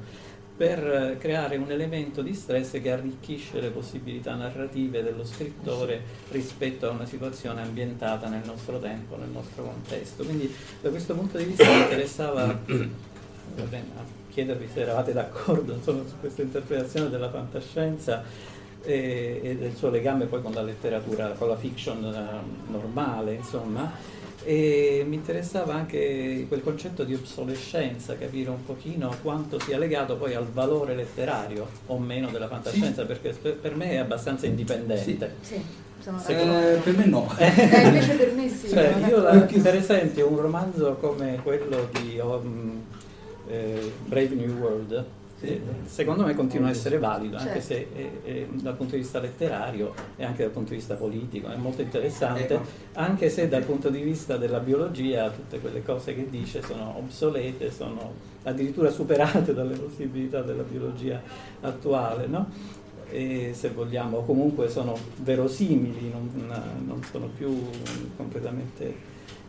per 0.58 0.86
eh, 0.86 1.16
creare 1.16 1.56
un 1.56 1.70
elemento 1.70 2.20
di 2.20 2.34
stress 2.34 2.82
che 2.82 2.92
arricchisce 2.92 3.60
le 3.60 3.70
possibilità 3.70 4.34
narrative 4.34 5.02
dello 5.02 5.24
scrittore 5.24 6.02
rispetto 6.32 6.86
a 6.86 6.90
una 6.90 7.06
situazione 7.06 7.62
ambientata 7.62 8.28
nel 8.28 8.42
nostro 8.44 8.78
tempo, 8.78 9.16
nel 9.16 9.30
nostro 9.30 9.62
contesto. 9.62 10.22
Quindi 10.22 10.54
da 10.82 10.90
questo 10.90 11.14
punto 11.14 11.38
di 11.38 11.44
vista 11.44 11.64
mi 11.64 11.80
interessava 11.80 12.44
va 13.56 13.64
bene, 13.64 13.86
a 13.96 14.17
chiedervi 14.30 14.68
se 14.72 14.80
eravate 14.80 15.12
d'accordo 15.12 15.72
insomma, 15.74 16.02
su 16.06 16.14
questa 16.20 16.42
interpretazione 16.42 17.08
della 17.10 17.30
fantascienza 17.30 18.22
e, 18.84 19.40
e 19.42 19.56
del 19.56 19.74
suo 19.74 19.90
legame 19.90 20.26
poi 20.26 20.40
con 20.42 20.52
la 20.52 20.62
letteratura, 20.62 21.28
con 21.36 21.48
la 21.48 21.56
fiction 21.56 22.04
eh, 22.04 22.70
normale, 22.70 23.34
insomma. 23.34 23.90
E 24.44 25.04
mi 25.06 25.16
interessava 25.16 25.74
anche 25.74 26.46
quel 26.48 26.62
concetto 26.62 27.02
di 27.04 27.12
obsolescenza, 27.12 28.16
capire 28.16 28.48
un 28.50 28.64
pochino 28.64 29.14
quanto 29.20 29.58
sia 29.58 29.76
legato 29.76 30.16
poi 30.16 30.34
al 30.34 30.46
valore 30.46 30.94
letterario 30.94 31.66
o 31.86 31.98
meno 31.98 32.28
della 32.30 32.46
fantascienza, 32.46 33.04
perché 33.04 33.30
per 33.30 33.74
me 33.74 33.90
è 33.90 33.96
abbastanza 33.96 34.46
indipendente. 34.46 35.02
Sì, 35.04 35.16
d'accordo. 35.18 36.68
Eh, 36.68 36.76
per 36.76 36.96
me 36.96 37.06
no. 37.06 37.28
Eh, 37.36 37.82
invece 37.82 38.14
per 38.14 38.32
me 38.32 38.48
sì. 38.48 38.68
Cioè, 38.68 38.94
io 39.08 39.20
la- 39.20 39.40
per 39.40 39.74
esempio 39.74 40.28
un 40.28 40.40
romanzo 40.40 40.94
come 41.00 41.40
quello 41.42 41.88
di 42.00 42.18
um, 42.22 42.77
eh, 43.48 43.92
Brave 44.06 44.34
New 44.34 44.56
World, 44.58 45.04
eh, 45.40 45.60
secondo 45.84 46.24
me 46.24 46.34
continua 46.34 46.66
a 46.66 46.70
essere 46.70 46.98
valido, 46.98 47.36
anche 47.36 47.60
Certo. 47.60 47.66
se 47.66 47.86
eh, 47.94 48.10
eh, 48.24 48.48
dal 48.54 48.74
punto 48.74 48.96
di 48.96 49.02
vista 49.02 49.20
letterario 49.20 49.94
e 50.16 50.24
anche 50.24 50.42
dal 50.42 50.50
punto 50.50 50.70
di 50.70 50.76
vista 50.76 50.94
politico 50.96 51.48
è 51.48 51.56
molto 51.56 51.80
interessante, 51.82 52.54
Ecco. 52.54 52.64
anche 52.94 53.30
se 53.30 53.46
dal 53.48 53.62
punto 53.62 53.88
di 53.88 54.00
vista 54.02 54.36
della 54.36 54.58
biologia 54.58 55.30
tutte 55.30 55.60
quelle 55.60 55.82
cose 55.84 56.14
che 56.14 56.28
dice 56.28 56.60
sono 56.62 56.94
obsolete, 56.96 57.70
sono 57.70 58.12
addirittura 58.42 58.90
superate 58.90 59.54
dalle 59.54 59.76
possibilità 59.76 60.42
della 60.42 60.64
biologia 60.64 61.22
attuale, 61.60 62.26
no? 62.26 62.50
E 63.10 63.52
se 63.54 63.70
vogliamo, 63.70 64.22
comunque 64.24 64.68
sono 64.68 64.94
verosimili, 65.22 66.10
non, 66.10 66.30
non 66.84 67.02
sono 67.10 67.28
più 67.34 67.56
completamente... 68.16 68.94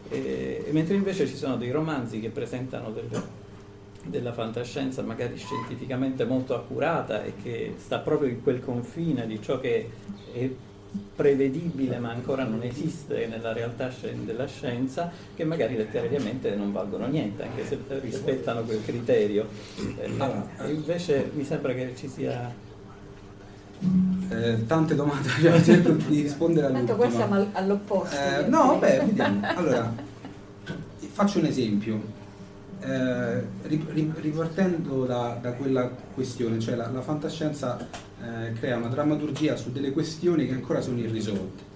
eh, 0.09 0.63
e 0.67 0.71
mentre 0.71 0.95
invece 0.95 1.27
ci 1.27 1.35
sono 1.35 1.57
dei 1.57 1.71
romanzi 1.71 2.19
che 2.21 2.29
presentano 2.29 2.91
delle- 2.91 3.38
della 4.05 4.31
fantascienza 4.33 5.01
magari 5.01 5.37
scientificamente 5.37 6.23
molto 6.25 6.55
accurata 6.55 7.23
e 7.23 7.33
che 7.41 7.75
sta 7.77 7.99
proprio 7.99 8.29
in 8.29 8.41
quel 8.41 8.61
confine 8.61 9.27
di 9.27 9.41
ciò 9.41 9.59
che 9.59 9.89
è 10.33 10.49
prevedibile 11.15 11.99
ma 11.99 12.09
ancora 12.09 12.43
non 12.43 12.63
esiste 12.63 13.27
nella 13.27 13.53
realtà 13.53 13.91
della 14.23 14.47
scienza 14.47 15.11
che 15.35 15.43
magari 15.43 15.75
letterariamente 15.77 16.55
non 16.55 16.71
valgono 16.71 17.05
niente 17.07 17.43
anche 17.43 17.65
se 17.67 17.77
rispettano 18.01 18.61
quel 18.63 18.83
criterio 18.83 19.47
Eh, 19.77 20.09
e 20.65 20.69
invece 20.71 21.29
mi 21.35 21.43
sembra 21.43 21.73
che 21.73 21.93
ci 21.95 22.07
sia 22.07 22.51
Eh, 24.29 24.65
tante 24.65 24.95
domande, 24.95 25.29
cerco 25.63 25.91
di 25.91 26.21
rispondere 26.21 26.71
Tanto 26.71 26.93
all'ultima. 26.93 26.97
qua 26.97 27.09
siamo 27.09 27.33
al- 27.35 27.49
all'opposto. 27.53 28.15
Eh, 28.15 28.47
no, 28.47 28.77
beh, 28.77 28.99
vediamo. 29.05 29.41
Allora, 29.55 29.93
faccio 31.11 31.39
un 31.39 31.45
esempio. 31.45 32.01
Eh, 32.81 33.41
ri- 33.63 33.85
ri- 33.89 34.11
ripartendo 34.21 35.05
da, 35.05 35.37
da 35.41 35.51
quella 35.51 35.89
questione, 36.13 36.59
cioè 36.59 36.75
la, 36.75 36.89
la 36.89 37.01
fantascienza 37.01 37.77
eh, 38.21 38.53
crea 38.53 38.77
una 38.77 38.87
drammaturgia 38.87 39.57
su 39.57 39.71
delle 39.73 39.91
questioni 39.91 40.47
che 40.47 40.53
ancora 40.53 40.79
sono 40.79 40.97
irrisolte 40.97 41.67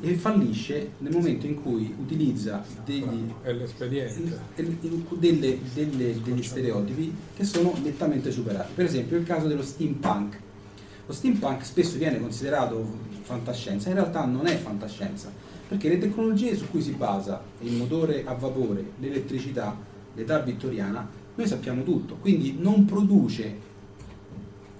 e 0.00 0.14
fallisce 0.14 0.90
nel 0.98 1.12
momento 1.12 1.46
in 1.46 1.62
cui 1.62 1.94
utilizza 1.98 2.62
degli, 2.84 3.32
delle- 5.18 5.58
delle- 5.72 6.20
degli 6.22 6.42
stereotipi 6.42 7.14
che 7.36 7.44
sono 7.44 7.72
nettamente 7.82 8.30
superati. 8.32 8.72
Per 8.74 8.84
esempio 8.84 9.16
il 9.16 9.24
caso 9.24 9.46
dello 9.46 9.62
steampunk. 9.62 10.40
Lo 11.06 11.12
steampunk 11.12 11.64
spesso 11.64 11.98
viene 11.98 12.20
considerato 12.20 12.84
fantascienza, 13.22 13.88
in 13.90 13.94
realtà 13.94 14.24
non 14.24 14.46
è 14.46 14.56
fantascienza, 14.56 15.30
perché 15.68 15.88
le 15.88 15.98
tecnologie 15.98 16.56
su 16.56 16.68
cui 16.68 16.82
si 16.82 16.90
basa, 16.90 17.40
il 17.60 17.72
motore 17.72 18.24
a 18.26 18.34
vapore, 18.34 18.84
l'elettricità, 18.98 19.94
l'età 20.16 20.40
vittoriana, 20.40 21.08
noi 21.34 21.46
sappiamo 21.46 21.82
tutto, 21.82 22.16
quindi 22.16 22.56
non 22.58 22.84
produce 22.86 23.64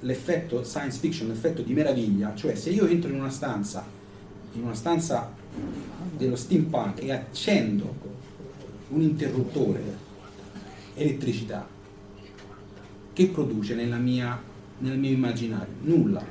l'effetto 0.01 0.65
science 0.65 0.99
fiction, 0.99 1.29
l'effetto 1.29 1.63
di 1.63 1.73
meraviglia, 1.73 2.35
cioè 2.35 2.55
se 2.55 2.71
io 2.71 2.87
entro 2.87 3.11
in 3.11 3.21
una 3.21 3.31
stanza, 3.31 3.87
in 4.53 4.63
una 4.63 4.75
stanza 4.75 5.33
dello 6.17 6.37
steampunk 6.37 7.03
e 7.03 7.13
accendo 7.13 7.95
un 8.89 9.03
interruttore 9.03 10.05
elettricità, 10.95 11.69
che 13.13 13.27
produce 13.29 13.75
nella 13.75 13.97
mia, 13.97 14.41
nel 14.79 14.99
mio 14.99 15.11
immaginario? 15.11 15.75
Nulla, 15.83 16.25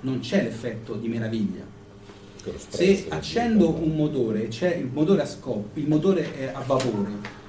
non 0.00 0.20
c'è 0.20 0.42
l'effetto 0.42 0.94
di 0.94 1.08
meraviglia. 1.08 1.64
Se 2.68 3.06
accendo 3.08 3.70
un 3.70 3.94
motore, 3.94 4.48
c'è 4.48 4.74
il 4.74 4.88
motore 4.92 5.22
a 5.22 5.26
scoppio, 5.26 5.80
il 5.80 5.88
motore 5.88 6.34
è 6.34 6.50
a 6.52 6.60
vapore, 6.60 7.40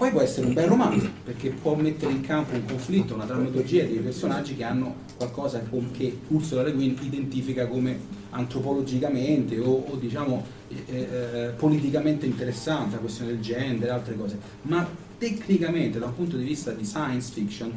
poi 0.00 0.12
può 0.12 0.22
essere 0.22 0.46
un 0.46 0.54
bel 0.54 0.66
romanzo, 0.66 1.10
perché 1.22 1.50
può 1.50 1.74
mettere 1.74 2.10
in 2.10 2.22
campo 2.22 2.54
un 2.54 2.64
conflitto, 2.64 3.12
una 3.12 3.26
drammaturgia 3.26 3.84
di 3.84 3.98
personaggi 3.98 4.56
che 4.56 4.64
hanno 4.64 4.94
qualcosa 5.18 5.62
che 5.92 6.20
Ursula 6.28 6.62
Le 6.62 6.72
Guin 6.72 6.96
identifica 7.02 7.66
come 7.66 7.98
antropologicamente 8.30 9.58
o, 9.58 9.84
o, 9.90 9.96
diciamo 9.96 10.42
eh, 10.68 10.76
eh, 10.86 11.52
politicamente 11.54 12.24
interessante, 12.24 12.94
la 12.94 13.02
questione 13.02 13.32
del 13.32 13.42
gender 13.42 13.88
e 13.88 13.92
altre 13.92 14.16
cose. 14.16 14.38
Ma 14.62 14.88
tecnicamente, 15.18 15.98
da 15.98 16.06
un 16.06 16.14
punto 16.14 16.38
di 16.38 16.44
vista 16.44 16.70
di 16.70 16.86
science 16.86 17.30
fiction, 17.34 17.70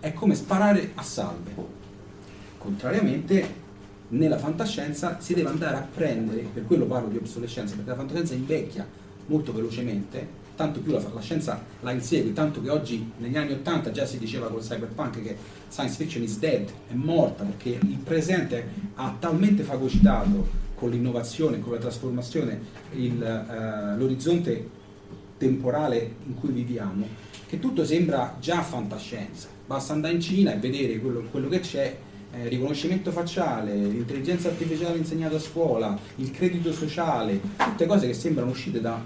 è 0.00 0.14
come 0.14 0.34
sparare 0.34 0.92
a 0.94 1.02
salve. 1.02 1.50
Contrariamente, 2.56 3.46
nella 4.08 4.38
fantascienza 4.38 5.18
si 5.20 5.34
deve 5.34 5.50
andare 5.50 5.76
a 5.76 5.86
prendere, 5.94 6.46
per 6.50 6.64
quello 6.64 6.86
parlo 6.86 7.08
di 7.08 7.18
obsolescenza, 7.18 7.74
perché 7.74 7.90
la 7.90 7.96
fantascienza 7.96 8.32
invecchia 8.32 8.86
molto 9.26 9.52
velocemente, 9.52 10.46
tanto 10.58 10.80
più 10.80 10.90
la, 10.90 11.00
la 11.14 11.20
scienza 11.20 11.64
la 11.82 11.92
insegue, 11.92 12.32
tanto 12.32 12.60
che 12.60 12.68
oggi 12.68 13.12
negli 13.18 13.36
anni 13.36 13.52
80 13.52 13.92
già 13.92 14.04
si 14.04 14.18
diceva 14.18 14.48
col 14.48 14.60
cyberpunk 14.60 15.22
che 15.22 15.36
science 15.68 15.94
fiction 15.94 16.24
is 16.24 16.38
dead, 16.40 16.68
è 16.90 16.94
morta, 16.94 17.44
perché 17.44 17.78
il 17.80 17.98
presente 18.02 18.66
ha 18.96 19.14
talmente 19.16 19.62
fagocitato 19.62 20.66
con 20.74 20.90
l'innovazione, 20.90 21.60
con 21.60 21.72
la 21.72 21.78
trasformazione, 21.78 22.60
il, 22.94 23.22
eh, 23.22 23.96
l'orizzonte 23.96 24.68
temporale 25.38 26.14
in 26.26 26.34
cui 26.34 26.50
viviamo, 26.50 27.06
che 27.46 27.60
tutto 27.60 27.84
sembra 27.84 28.36
già 28.40 28.60
fantascienza. 28.60 29.46
Basta 29.64 29.92
andare 29.92 30.14
in 30.14 30.20
Cina 30.20 30.52
e 30.52 30.58
vedere 30.58 30.98
quello, 30.98 31.22
quello 31.30 31.48
che 31.48 31.60
c'è, 31.60 31.96
eh, 32.32 32.48
riconoscimento 32.48 33.12
facciale, 33.12 33.76
l'intelligenza 33.76 34.48
artificiale 34.48 34.98
insegnata 34.98 35.36
a 35.36 35.40
scuola, 35.40 35.96
il 36.16 36.32
credito 36.32 36.72
sociale, 36.72 37.40
tutte 37.56 37.86
cose 37.86 38.08
che 38.08 38.14
sembrano 38.14 38.50
uscite 38.50 38.80
da, 38.80 39.00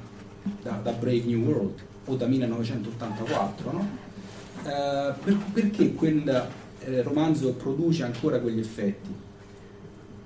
da- 0.62 0.80
da 0.82 0.92
Brave 0.92 1.22
New 1.24 1.44
World 1.44 1.80
o 2.06 2.14
da 2.16 2.26
1984, 2.26 3.72
no? 3.72 3.88
Eh, 4.64 5.12
per- 5.24 5.38
perché 5.52 5.94
quel 5.94 6.48
eh, 6.84 7.02
romanzo 7.02 7.52
produce 7.52 8.02
ancora 8.04 8.38
quegli 8.40 8.58
effetti? 8.58 9.10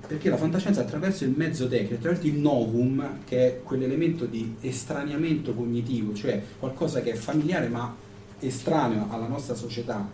Perché 0.06 0.30
la 0.30 0.36
fantascienza 0.36 0.82
attraverso 0.82 1.24
il 1.24 1.34
mezzo 1.36 1.66
tecnico, 1.66 1.94
attraverso 1.94 2.26
il 2.26 2.34
novum, 2.38 3.18
che 3.24 3.46
è 3.46 3.62
quell'elemento 3.62 4.24
di 4.24 4.54
estraniamento 4.60 5.52
cognitivo, 5.52 6.14
cioè 6.14 6.40
qualcosa 6.60 7.00
che 7.00 7.12
è 7.12 7.14
familiare 7.16 7.68
ma 7.68 7.92
estraneo 8.38 9.08
alla 9.10 9.26
nostra 9.26 9.54
società, 9.54 10.08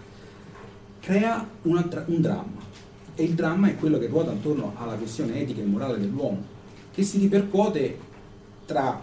crea 1.01 1.47
dra- 1.61 2.05
un 2.07 2.21
dramma. 2.21 2.61
E 3.15 3.25
il 3.25 3.35
dramma 3.35 3.69
è 3.69 3.77
quello 3.77 3.99
che 3.99 4.07
ruota 4.07 4.31
attorno 4.31 4.75
alla 4.79 4.95
questione 4.95 5.39
etica 5.39 5.61
e 5.61 5.65
morale 5.65 5.99
dell'uomo, 5.99 6.43
che 6.91 7.03
si 7.03 7.19
ripercuote 7.19 7.99
tra, 8.65 8.99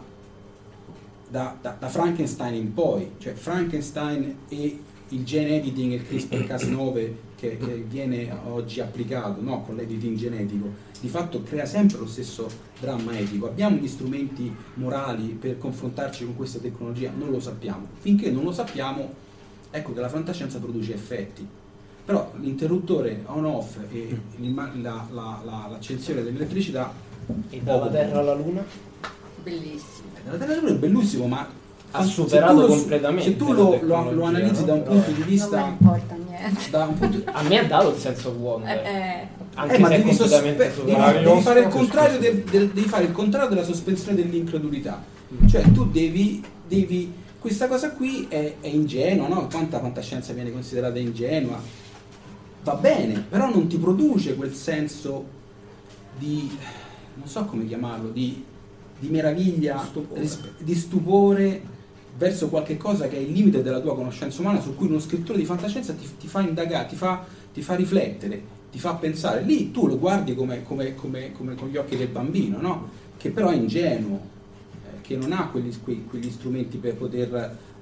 da, 1.30 1.56
da- 1.62 1.76
da 1.80 1.88
Frankenstein 1.88 2.56
in 2.56 2.74
poi, 2.74 3.12
cioè 3.20 3.34
Frankenstein 3.34 4.36
e 4.50 4.80
il 5.10 5.24
gene 5.24 5.58
editing 5.58 5.94
e 5.94 5.96
il 5.96 6.06
CRISPR-Cas9 6.10 7.12
che, 7.36 7.58
che, 7.58 7.86
viene 7.88 8.36
oggi 8.48 8.82
applicato 8.82 9.42
no, 9.42 9.62
con 9.62 9.76
l'editing 9.76 10.18
genetico, 10.18 10.72
di 11.00 11.08
fatto 11.08 11.42
crea 11.42 11.66
sempre 11.66 12.00
lo 12.00 12.08
stesso 12.08 12.50
dramma 12.80 13.18
etico. 13.18 13.48
Abbiamo 13.48 13.78
gli 13.78 13.88
strumenti 13.88 14.54
morali 14.76 15.30
per 15.30 15.58
confrontarci 15.58 16.26
con 16.26 16.36
questa 16.36 16.60
tecnologia? 16.60 17.12
Non 17.16 17.30
lo 17.30 17.40
sappiamo. 17.40 17.88
Finché 18.00 18.30
non 18.30 18.44
lo 18.44 18.52
sappiamo, 18.52 19.14
ecco 19.72 19.94
che 19.94 20.00
la 20.00 20.10
fantascienza 20.10 20.60
produce 20.60 20.94
effetti. 20.94 21.48
Però 22.06 22.32
l'interruttore 22.40 23.22
on-off 23.28 23.78
e 23.92 24.20
la, 24.38 24.72
la, 24.82 25.06
la, 25.44 25.68
l'accensione 25.70 26.24
dell'elettricità... 26.24 26.92
E 27.52 27.60
dalla 27.60 27.88
Terra 27.90 28.20
alla 28.20 28.34
Luna? 28.34 28.66
Bellissimo. 29.44 30.09
Dalla 30.24 30.38
Terra 30.38 30.68
è 30.68 30.74
bellissimo, 30.74 31.28
ma 31.28 31.48
ha 31.92 32.04
superato 32.04 32.68
completamente 32.68 33.32
se 33.32 33.36
tu 33.36 33.52
lo, 33.52 33.80
lo, 33.82 34.12
lo 34.12 34.24
analizzi 34.24 34.64
da 34.64 34.74
un 34.74 34.84
punto 34.84 35.10
di 35.10 35.24
vista 35.24 35.60
non 35.60 35.70
importa 35.70 36.16
niente. 36.16 36.78
punto, 37.00 37.32
a 37.32 37.42
me 37.42 37.58
ha 37.58 37.64
dato 37.64 37.90
il 37.90 38.00
senso 38.00 38.32
buono 38.32 38.66
eh, 38.66 38.74
eh. 38.74 39.28
anche 39.56 39.76
eh, 39.76 39.80
ma 39.80 39.88
se 39.88 39.98
devi, 39.98 40.14
sospe- 40.14 40.56
devi, 40.56 41.24
devi, 41.24 41.42
fare 41.42 41.62
il 41.62 41.68
contrario 41.68 42.20
de, 42.20 42.44
de, 42.44 42.72
devi 42.72 42.88
fare 42.88 43.06
il 43.06 43.12
contrario 43.12 43.50
della 43.50 43.64
sospensione 43.64 44.16
dell'incredulità. 44.16 45.04
Cioè 45.48 45.72
tu 45.72 45.86
devi, 45.90 46.44
devi 46.68 47.14
questa 47.40 47.68
cosa 47.68 47.92
qui 47.92 48.28
è, 48.30 48.56
è 48.62 48.68
ingenua 48.68 49.28
no? 49.28 49.48
quanta 49.48 49.80
fantascienza 49.80 50.34
viene 50.34 50.52
considerata 50.52 51.00
ingenua? 51.00 51.60
Va 52.64 52.74
bene 52.76 53.26
però 53.28 53.50
non 53.50 53.68
ti 53.68 53.78
produce 53.78 54.36
quel 54.36 54.54
senso 54.54 55.26
di 56.18 56.50
non 57.16 57.28
so 57.28 57.46
come 57.46 57.68
chiamarlo 57.68 58.10
di, 58.10 58.44
di 59.00 59.08
meraviglia 59.08 59.80
Stupore. 59.80 60.20
risp- 60.20 60.50
di 60.60 60.76
stupore 60.76 61.62
verso 62.18 62.50
qualche 62.50 62.76
cosa 62.78 63.08
che 63.08 63.16
è 63.16 63.20
il 63.20 63.32
limite 63.32 63.64
della 63.64 63.80
tua 63.80 63.96
conoscenza 63.96 64.42
umana, 64.42 64.60
su 64.60 64.76
cui 64.76 64.88
uno 64.88 65.00
scrittore 65.00 65.40
di 65.40 65.46
fantascienza 65.46 65.94
ti, 65.94 66.06
ti 66.20 66.28
fa 66.28 66.42
indagare, 66.42 66.88
ti 66.88 66.96
fa, 66.96 67.24
ti 67.54 67.62
fa, 67.62 67.76
riflettere, 67.76 68.42
ti 68.70 68.78
fa 68.78 68.96
pensare. 68.96 69.42
Lì 69.42 69.72
tu 69.72 69.88
lo 69.88 69.98
guardi 69.98 70.36
come, 70.36 70.64
come, 70.64 70.96
come, 70.96 71.32
come 71.32 71.56
con 71.56 71.70
gli 71.70 71.78
occhi 71.78 71.96
del 71.96 72.10
bambino, 72.10 72.60
no? 72.60 72.90
che 73.16 73.32
però 73.32 73.50
è 73.50 73.56
ingenuo, 73.56 74.20
eh, 74.86 75.02
che 75.02 75.16
non 75.16 75.32
ha 75.32 75.48
quegli, 75.48 75.74
quegli, 75.82 76.06
quegli 76.08 76.30
strumenti 76.30 76.78
per 76.78 76.96
poter 76.96 77.34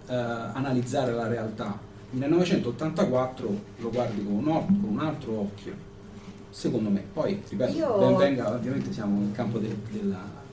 eh, 0.07 0.13
analizzare 0.13 1.13
la 1.13 1.27
realtà. 1.27 1.79
1984 2.11 3.61
lo 3.79 3.89
guardi 3.89 4.23
con 4.23 4.33
un, 4.35 4.47
or- 4.47 4.65
con 4.65 4.89
un 4.89 4.99
altro 4.99 5.39
occhio, 5.39 5.73
secondo 6.51 6.89
me. 6.89 7.03
Poi, 7.11 7.41
ripeto, 7.47 7.75
Io- 7.75 7.97
ben 7.97 8.15
venga, 8.15 8.53
ovviamente 8.53 8.93
siamo 8.93 9.19
nel 9.19 9.31
campo 9.31 9.57
de- 9.57 9.75
della 9.91 10.45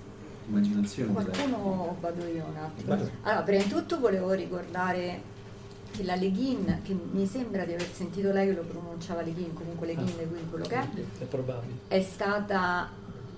immaginazione. 0.49 1.13
Qualcuno 1.13 1.97
vado 2.01 2.27
io 2.27 2.45
un 2.45 2.57
attimo. 2.57 2.93
Allora, 3.23 3.43
prima 3.43 3.63
di 3.63 3.69
tutto 3.69 3.99
volevo 4.01 4.33
ricordare 4.33 5.33
che 5.91 6.03
la 6.03 6.17
Leghin, 6.17 6.81
che 6.83 6.97
mi 7.13 7.27
sembra 7.27 7.65
di 7.65 7.73
aver 7.73 7.89
sentito 7.93 8.33
lei 8.33 8.49
che 8.49 8.55
lo 8.55 8.63
pronunciava 8.63 9.23
Leghin, 9.23 9.53
comunque 9.55 9.87
Leghin, 9.87 10.13
quindi 10.17 10.49
quello 10.51 10.65
che 10.67 10.75
è, 10.77 10.89
È 11.21 11.25
probabile. 11.25 11.73
è 11.89 12.01
stata 12.03 12.89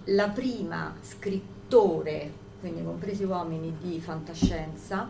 la 0.05 0.29
prima 0.29 0.95
scrittore, 1.03 2.33
quindi 2.61 2.83
compresi 2.83 3.25
uomini 3.25 3.75
di 3.81 4.01
fantascienza, 4.01 5.09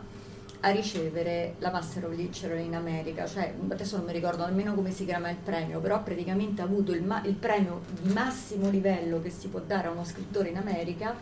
a 0.60 0.70
ricevere 0.70 1.54
la 1.58 1.70
Master 1.70 2.06
of 2.06 2.14
Literature 2.16 2.60
in 2.60 2.74
America, 2.74 3.26
cioè 3.26 3.54
adesso 3.68 3.96
non 3.96 4.06
mi 4.06 4.12
ricordo 4.12 4.44
nemmeno 4.46 4.74
come 4.74 4.90
si 4.90 5.04
chiama 5.04 5.30
il 5.30 5.36
premio, 5.36 5.80
però 5.80 6.02
praticamente 6.02 6.62
ha 6.62 6.64
avuto 6.64 6.92
il, 6.92 7.02
ma- 7.02 7.22
il 7.24 7.34
premio 7.34 7.82
di 8.00 8.12
massimo 8.12 8.68
livello 8.70 9.20
che 9.20 9.30
si 9.30 9.48
può 9.48 9.60
dare 9.60 9.88
a 9.88 9.90
uno 9.90 10.04
scrittore 10.04 10.48
in 10.48 10.56
America 10.56 11.14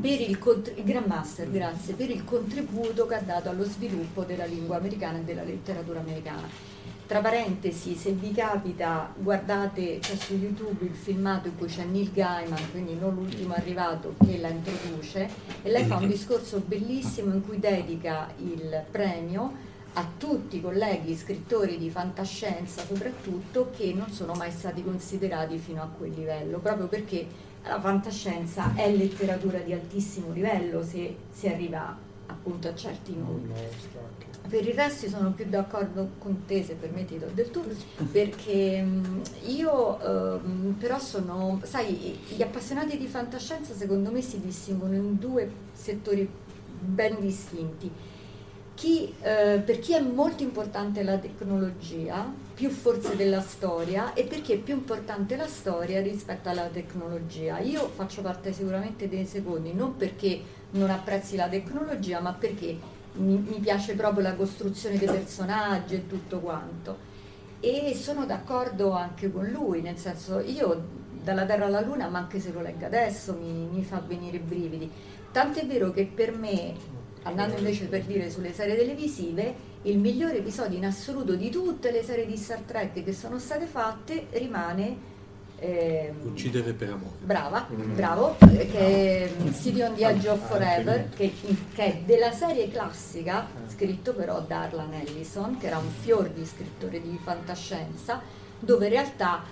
per 0.00 0.20
il, 0.20 0.38
contr- 0.38 0.76
il 0.76 0.84
Grand 0.84 1.06
Master, 1.06 1.50
grazie, 1.50 1.94
per 1.94 2.10
il 2.10 2.24
contributo 2.24 3.06
che 3.06 3.14
ha 3.14 3.20
dato 3.20 3.48
allo 3.48 3.64
sviluppo 3.64 4.24
della 4.24 4.44
lingua 4.44 4.76
americana 4.76 5.18
e 5.18 5.22
della 5.22 5.44
letteratura 5.44 6.00
americana. 6.00 6.78
Tra 7.10 7.18
parentesi, 7.18 7.96
se 7.96 8.12
vi 8.12 8.30
capita, 8.30 9.12
guardate 9.16 9.98
c'è 9.98 10.14
su 10.14 10.34
YouTube 10.34 10.84
il 10.84 10.94
filmato 10.94 11.48
in 11.48 11.58
cui 11.58 11.66
c'è 11.66 11.82
Neil 11.82 12.12
Gaiman, 12.12 12.70
quindi 12.70 12.94
non 12.94 13.16
l'ultimo 13.16 13.52
arrivato, 13.52 14.14
che 14.24 14.38
la 14.38 14.46
introduce 14.46 15.28
e 15.60 15.70
lei 15.72 15.86
fa 15.86 15.96
un 15.96 16.06
discorso 16.06 16.62
bellissimo 16.64 17.34
in 17.34 17.44
cui 17.44 17.58
dedica 17.58 18.32
il 18.36 18.84
premio 18.88 19.52
a 19.94 20.06
tutti 20.16 20.58
i 20.58 20.60
colleghi 20.60 21.16
scrittori 21.16 21.78
di 21.78 21.90
fantascienza 21.90 22.84
soprattutto 22.86 23.72
che 23.76 23.92
non 23.92 24.12
sono 24.12 24.34
mai 24.34 24.52
stati 24.52 24.84
considerati 24.84 25.58
fino 25.58 25.82
a 25.82 25.88
quel 25.88 26.12
livello, 26.12 26.60
proprio 26.60 26.86
perché 26.86 27.26
la 27.64 27.80
fantascienza 27.80 28.72
è 28.76 28.88
letteratura 28.88 29.58
di 29.58 29.72
altissimo 29.72 30.30
livello 30.30 30.84
se 30.84 31.16
si 31.32 31.48
arriva 31.48 31.92
appunto 32.26 32.68
a 32.68 32.74
certi 32.76 33.16
numeri. 33.16 33.66
Per 34.48 34.66
il 34.66 34.74
resto 34.74 35.08
sono 35.08 35.32
più 35.32 35.46
d'accordo 35.48 36.10
con 36.18 36.44
te, 36.44 36.64
se 36.64 36.74
permetti, 36.74 37.18
do 37.18 37.26
del 37.32 37.50
tu, 37.50 37.62
perché 38.10 38.82
mh, 38.82 39.22
io 39.46 40.00
ehm, 40.00 40.74
però 40.78 40.98
sono, 40.98 41.60
sai, 41.62 42.18
gli 42.28 42.42
appassionati 42.42 42.98
di 42.98 43.06
fantascienza 43.06 43.74
secondo 43.74 44.10
me 44.10 44.20
si 44.22 44.40
distinguono 44.40 44.94
in 44.94 45.18
due 45.18 45.48
settori 45.72 46.28
ben 46.80 47.20
distinti. 47.20 47.90
Chi, 48.74 49.14
eh, 49.20 49.60
per 49.64 49.78
chi 49.78 49.92
è 49.94 50.00
molto 50.00 50.42
importante 50.42 51.02
la 51.02 51.18
tecnologia, 51.18 52.32
più 52.54 52.70
forse 52.70 53.14
della 53.14 53.42
storia, 53.42 54.14
e 54.14 54.24
per 54.24 54.40
chi 54.40 54.54
è 54.54 54.56
più 54.56 54.74
importante 54.74 55.36
la 55.36 55.46
storia 55.46 56.00
rispetto 56.00 56.48
alla 56.48 56.66
tecnologia. 56.66 57.58
Io 57.58 57.88
faccio 57.88 58.22
parte 58.22 58.52
sicuramente 58.52 59.06
dei 59.08 59.26
secondi, 59.26 59.74
non 59.74 59.96
perché 59.96 60.40
non 60.72 60.88
apprezzi 60.88 61.36
la 61.36 61.48
tecnologia, 61.48 62.20
ma 62.20 62.32
perché 62.32 62.98
mi, 63.14 63.36
mi 63.36 63.58
piace 63.60 63.94
proprio 63.94 64.22
la 64.22 64.34
costruzione 64.34 64.98
dei 64.98 65.08
personaggi 65.08 65.94
e 65.94 66.06
tutto 66.06 66.40
quanto. 66.40 67.08
E 67.60 67.94
sono 67.94 68.24
d'accordo 68.24 68.92
anche 68.92 69.30
con 69.30 69.46
lui, 69.46 69.82
nel 69.82 69.98
senso 69.98 70.40
io 70.40 70.98
dalla 71.22 71.44
Terra 71.44 71.66
alla 71.66 71.80
Luna, 71.80 72.08
ma 72.08 72.18
anche 72.18 72.40
se 72.40 72.52
lo 72.52 72.60
leggo 72.62 72.86
adesso 72.86 73.36
mi, 73.40 73.68
mi 73.70 73.82
fa 73.82 74.00
venire 74.00 74.38
i 74.38 74.40
brividi. 74.40 74.90
Tant'è 75.30 75.66
vero 75.66 75.90
che 75.90 76.06
per 76.06 76.34
me, 76.34 76.74
andando 77.24 77.56
invece 77.56 77.86
per 77.86 78.04
dire 78.04 78.30
sulle 78.30 78.52
serie 78.52 78.76
televisive, 78.76 79.68
il 79.82 79.98
migliore 79.98 80.38
episodio 80.38 80.76
in 80.76 80.86
assoluto 80.86 81.34
di 81.34 81.50
tutte 81.50 81.90
le 81.90 82.02
serie 82.02 82.26
di 82.26 82.36
Star 82.36 82.60
Trek 82.60 83.02
che 83.02 83.12
sono 83.12 83.38
state 83.38 83.66
fatte 83.66 84.26
rimane 84.30 85.18
ehm, 85.60 86.26
Uccidere 86.26 86.72
per 86.72 86.88
amore. 86.88 87.14
Brava, 87.22 87.66
Mm. 87.70 87.94
bravo, 87.94 88.36
che 88.38 88.68
è 88.72 89.30
City 89.52 89.82
on 89.82 89.94
the 89.94 90.06
Edge 90.06 90.28
of 90.28 90.46
Forever, 90.48 91.08
che, 91.14 91.32
che 91.74 91.84
è 91.84 92.02
della 92.04 92.32
serie 92.32 92.68
classica, 92.68 93.46
scritto 93.68 94.14
però 94.14 94.40
da 94.40 94.62
Arlan 94.62 94.94
Ellison, 94.94 95.58
che 95.58 95.66
era 95.68 95.78
un 95.78 95.88
fior 96.00 96.28
di 96.30 96.44
scrittore 96.44 97.00
di 97.00 97.18
fantascienza, 97.22 98.20
dove 98.58 98.86
in 98.86 98.92
realtà 98.92 99.42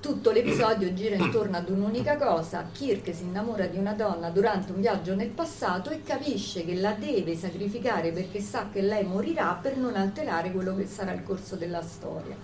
tutto 0.00 0.32
l'episodio 0.32 0.92
gira 0.94 1.14
intorno 1.14 1.56
ad 1.56 1.68
un'unica 1.70 2.16
cosa, 2.16 2.66
Kirk 2.72 3.14
si 3.14 3.22
innamora 3.22 3.66
di 3.66 3.78
una 3.78 3.92
donna 3.92 4.30
durante 4.30 4.72
un 4.72 4.80
viaggio 4.80 5.14
nel 5.14 5.28
passato 5.28 5.90
e 5.90 6.02
capisce 6.02 6.64
che 6.64 6.74
la 6.74 6.90
deve 6.98 7.36
sacrificare 7.36 8.10
perché 8.10 8.40
sa 8.40 8.66
che 8.72 8.80
lei 8.80 9.04
morirà 9.04 9.56
per 9.62 9.76
non 9.76 9.94
alterare 9.94 10.50
quello 10.50 10.74
che 10.74 10.86
sarà 10.86 11.12
il 11.12 11.22
corso 11.22 11.54
della 11.54 11.82
storia. 11.82 12.34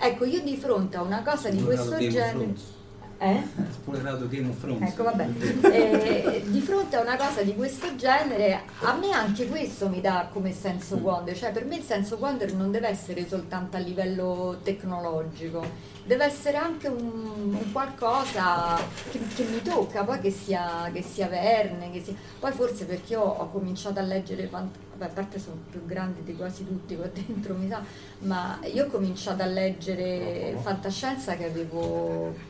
Ecco, 0.00 0.24
io 0.24 0.40
di 0.42 0.56
fronte 0.56 0.96
a 0.96 1.02
una 1.02 1.22
cosa 1.22 1.50
di 1.50 1.62
questo 1.62 1.98
genere... 1.98 2.76
Eh? 3.20 3.42
Spoilerato 3.72 4.28
Game 4.28 4.48
of 4.48 4.60
Thrones. 4.60 4.92
Ecco, 4.92 5.02
vabbè. 5.02 5.28
Eh, 5.62 6.44
di 6.46 6.60
fronte 6.60 6.96
a 6.96 7.00
una 7.00 7.16
cosa 7.16 7.42
di 7.42 7.54
questo 7.56 7.96
genere, 7.96 8.62
a 8.80 8.94
me 8.94 9.10
anche 9.10 9.48
questo 9.48 9.88
mi 9.88 10.00
dà 10.00 10.28
come 10.32 10.52
senso 10.52 10.96
wonder, 10.96 11.36
cioè 11.36 11.50
per 11.50 11.64
me 11.64 11.76
il 11.76 11.82
senso 11.82 12.16
wonder 12.16 12.54
non 12.54 12.70
deve 12.70 12.88
essere 12.88 13.26
soltanto 13.26 13.76
a 13.76 13.80
livello 13.80 14.60
tecnologico, 14.62 15.64
deve 16.04 16.24
essere 16.26 16.58
anche 16.58 16.86
un, 16.86 17.56
un 17.56 17.72
qualcosa 17.72 18.78
che, 19.10 19.18
che 19.34 19.44
mi 19.44 19.62
tocca, 19.62 20.04
poi 20.04 20.20
che 20.20 20.30
sia, 20.30 20.88
che 20.92 21.02
sia 21.02 21.26
Verne, 21.26 21.90
che 21.90 22.00
sia... 22.00 22.14
poi 22.38 22.52
forse 22.52 22.84
perché 22.84 23.14
io 23.14 23.22
ho 23.22 23.50
cominciato 23.50 23.98
a 23.98 24.02
leggere 24.02 24.46
vabbè, 24.46 25.04
a 25.04 25.08
parte 25.08 25.40
sono 25.40 25.56
più 25.68 25.84
grandi 25.84 26.22
di 26.22 26.36
quasi 26.36 26.64
tutti 26.64 26.94
qua 26.94 27.08
dentro, 27.12 27.54
mi 27.54 27.68
sa, 27.68 27.82
ma 28.20 28.60
io 28.72 28.84
ho 28.84 28.88
cominciato 28.88 29.42
a 29.42 29.46
leggere 29.46 30.56
fantascienza 30.62 31.36
che 31.36 31.46
avevo 31.46 32.47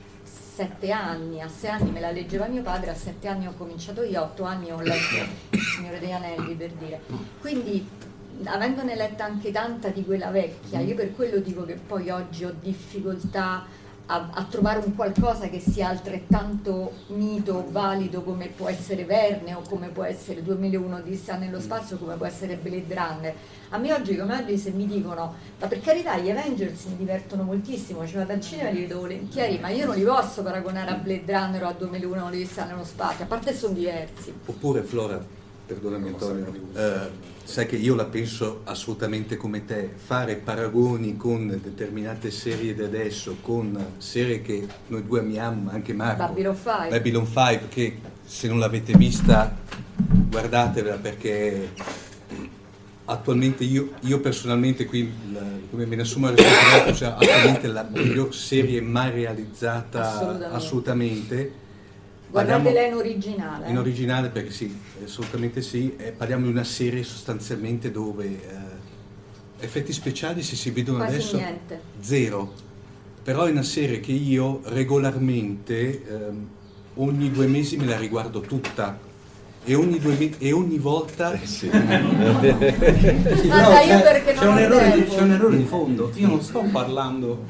sette 0.59 0.91
anni, 0.91 1.41
a 1.41 1.47
sei 1.47 1.71
anni 1.71 1.93
me 1.93 2.01
la 2.01 2.11
leggeva 2.11 2.49
mio 2.49 2.63
padre, 2.63 2.91
a 2.91 2.95
sette 2.95 3.29
anni 3.29 3.47
ho 3.47 3.55
cominciato 3.57 4.03
io, 4.03 4.19
a 4.19 4.23
otto 4.25 4.43
anni 4.43 4.73
ho 4.73 4.81
letto 4.81 5.15
Il 5.51 5.61
Signore 5.61 6.01
degli 6.01 6.11
Anelli 6.11 6.53
per 6.55 6.73
dire. 6.73 7.01
Quindi 7.41 7.89
avendone 8.43 8.97
letta 8.97 9.23
anche 9.23 9.53
tanta 9.53 9.91
di 9.91 10.05
quella 10.05 10.33
vecchia, 10.33 10.81
io 10.81 10.97
per 10.97 11.15
quello 11.15 11.39
dico 11.39 11.65
che 11.65 11.75
poi 11.75 12.11
oggi 12.11 12.45
ho 12.45 12.53
difficoltà 12.61 13.67
a, 14.11 14.31
a 14.33 14.45
trovare 14.45 14.81
un 14.85 14.95
qualcosa 14.95 15.49
che 15.49 15.61
sia 15.61 15.89
altrettanto 15.89 16.93
mito, 17.09 17.67
valido 17.71 18.23
come 18.23 18.49
può 18.49 18.69
essere 18.69 19.05
Verne 19.05 19.55
o 19.55 19.63
come 19.69 19.89
può 19.89 20.03
essere 20.05 20.43
2001 20.43 21.03
di 21.03 21.15
sta 21.15 21.37
nello 21.37 21.61
spazio, 21.61 21.99
come 21.99 22.17
può 22.17 22.27
essere 22.27 22.57
Blade 22.57 22.95
Runner. 22.95 23.35
A 23.71 23.79
me 23.79 23.93
oggi 23.93 24.17
come 24.17 24.35
oggi 24.35 24.57
se 24.57 24.71
mi 24.71 24.87
dicono, 24.87 25.35
ma 25.61 25.67
per 25.67 25.81
carità 25.81 26.17
gli 26.17 26.31
Avengers 26.31 26.85
mi 26.85 26.97
divertono 26.97 27.43
moltissimo, 27.43 28.07
ci 28.07 28.15
vado 28.15 28.33
al 28.33 28.41
cinema 28.41 28.71
e 28.71 28.73
li 28.73 28.81
vedo 28.81 29.01
volentieri, 29.01 29.59
ma 29.59 29.69
io 29.69 29.85
non 29.85 29.95
li 29.95 30.05
posso 30.05 30.43
paragonare 30.43 30.91
a 30.91 30.95
Blade 30.95 31.31
Runner 31.31 31.65
o 31.65 31.69
a 31.69 31.73
2001 31.73 32.31
di 32.31 32.45
sta 32.47 32.65
nello 32.65 32.85
spazio, 32.85 33.25
a 33.25 33.27
parte 33.27 33.55
sono 33.55 33.75
diversi. 33.75 34.33
Oppure 34.47 34.83
Flora, 34.83 35.23
perdonami 35.67 36.09
Antonio, 36.09 36.47
eh, 36.75 37.11
sai 37.49 37.65
che 37.65 37.77
io 37.77 37.95
la 37.95 38.05
penso 38.05 38.61
assolutamente 38.65 39.39
come 39.39 39.65
te, 39.65 39.89
fare 39.97 40.37
paragoni 40.37 41.17
con 41.17 41.49
determinate 41.63 42.31
serie 42.31 42.75
di 42.75 42.83
adesso, 42.83 43.39
con 43.41 43.95
serie 43.97 44.43
che 44.43 44.67
noi 44.89 45.07
due 45.07 45.21
amiamo, 45.21 45.63
ma 45.63 45.73
anche 45.73 45.95
Marco, 45.95 46.27
Babylon 46.27 46.55
5. 46.55 46.89
Babylon 46.91 47.25
5, 47.27 47.61
che 47.71 47.99
se 48.27 48.49
non 48.49 48.59
l'avete 48.59 48.93
vista 48.99 49.57
guardatela 49.97 50.97
perché 50.97 51.73
attualmente 53.07 53.65
io, 53.65 53.93
io 54.01 54.21
personalmente 54.21 54.85
qui 54.85 55.11
la- 55.33 55.41
come 55.71 55.87
me 55.87 55.97
ne 55.97 56.03
assumo 56.03 56.27
la 56.29 56.35
responsabilità, 56.37 56.93
cioè 56.93 57.09
attualmente 57.17 57.67
la 57.69 57.89
miglior 57.91 58.35
serie 58.35 58.83
mai 58.83 59.11
realizzata 59.11 60.01
Assolutamente. 60.07 60.55
assolutamente. 60.55 61.53
Guardatela 62.31 62.83
in 62.83 62.95
originale. 62.95 63.69
in 63.71 63.79
originale 63.79 64.29
perché 64.29 64.51
sì, 64.51 64.77
assolutamente 65.03 65.63
sì, 65.63 65.95
eh, 65.97 66.13
parliamo 66.13 66.45
di 66.45 66.51
una 66.51 66.65
serie 66.65 67.03
sostanzialmente 67.03 67.91
dove 67.91 68.25
eh, 68.27 69.65
effetti 69.65 69.93
speciali 69.93 70.43
se 70.43 70.55
si 70.55 70.71
vedono 70.71 70.99
Quasi 70.99 71.15
adesso 71.15 71.37
niente. 71.37 71.81
zero, 72.01 72.53
però 73.23 73.45
è 73.45 73.51
una 73.51 73.63
serie 73.63 74.01
che 74.01 74.13
io 74.13 74.61
regolarmente 74.65 76.05
ehm, 76.07 76.47
ogni 76.97 77.31
due 77.31 77.47
mesi 77.47 77.77
me 77.77 77.87
la 77.87 77.97
riguardo 77.97 78.41
tutta 78.41 78.99
e 79.65 79.75
ogni, 79.75 79.99
due 79.99 80.15
me- 80.19 80.39
e 80.39 80.53
ogni 80.53 80.79
volta 80.79 81.37
Sì, 81.45 81.69
Ah, 81.73 81.81
però 81.99 83.69
dai, 83.71 83.89
io 83.89 84.01
c'è, 84.01 84.23
c'è 84.35 84.47
un 84.47 84.59
errore 84.59 85.07
c'è 85.07 85.21
un 85.21 85.31
errore 85.33 85.57
di 85.57 85.65
fondo. 85.65 86.11
Io 86.15 86.27
non 86.27 86.41
sto 86.43 86.63
parlando 86.71 87.45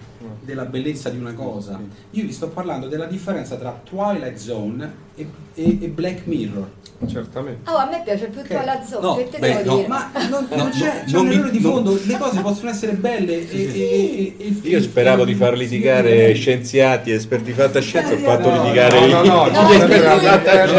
della 0.48 0.64
bellezza 0.64 1.10
di 1.10 1.18
una 1.18 1.34
cosa, 1.34 1.78
io 2.12 2.24
vi 2.24 2.32
sto 2.32 2.48
parlando 2.48 2.88
della 2.88 3.04
differenza 3.04 3.56
tra 3.56 3.78
Twilight 3.84 4.36
Zone 4.38 4.92
e, 5.14 5.26
e- 5.54 5.78
e 5.82 5.88
Black 5.88 6.24
Mirror. 6.24 6.76
Certamente. 7.06 7.70
Oh, 7.70 7.76
a 7.76 7.86
me 7.88 8.00
piace 8.02 8.26
più 8.26 8.42
Twilight 8.42 8.82
Zone, 8.84 9.06
No, 9.06 9.14
che 9.16 9.28
te 9.28 9.38
beh, 9.38 9.56
devo 9.58 9.70
no, 9.70 9.76
dire? 9.76 9.88
Ma 9.88 10.10
non, 10.30 10.46
No, 10.50 10.56
non 10.56 10.70
c'è, 10.70 11.04
c'è 11.04 11.12
non 11.12 11.22
un 11.22 11.28
mi- 11.28 11.34
errore 11.34 11.50
di 11.52 11.60
non- 11.60 11.72
fondo, 11.72 12.00
le 12.04 12.18
cose 12.18 12.40
possono 12.40 12.70
essere 12.70 12.92
belle 12.94 13.32
e, 13.34 13.46
e- 13.52 13.56
e- 13.56 14.34
e- 14.36 14.56
e- 14.64 14.68
Io 14.68 14.80
speravo 14.80 15.24
di 15.24 15.34
far 15.34 15.56
litigare 15.56 16.32
scienziati, 16.34 17.12
esperti 17.12 17.44
di 17.44 17.52
fantascienza, 17.52 18.14
ho 18.14 18.16
fatto 18.16 18.50
No, 18.50 18.62
litigare 18.64 18.98
no, 18.98 19.06
i- 19.06 19.10
no, 19.10 19.22
no, 19.22 19.46
No, 19.48 19.70
è 19.70 19.86
che 19.86 19.96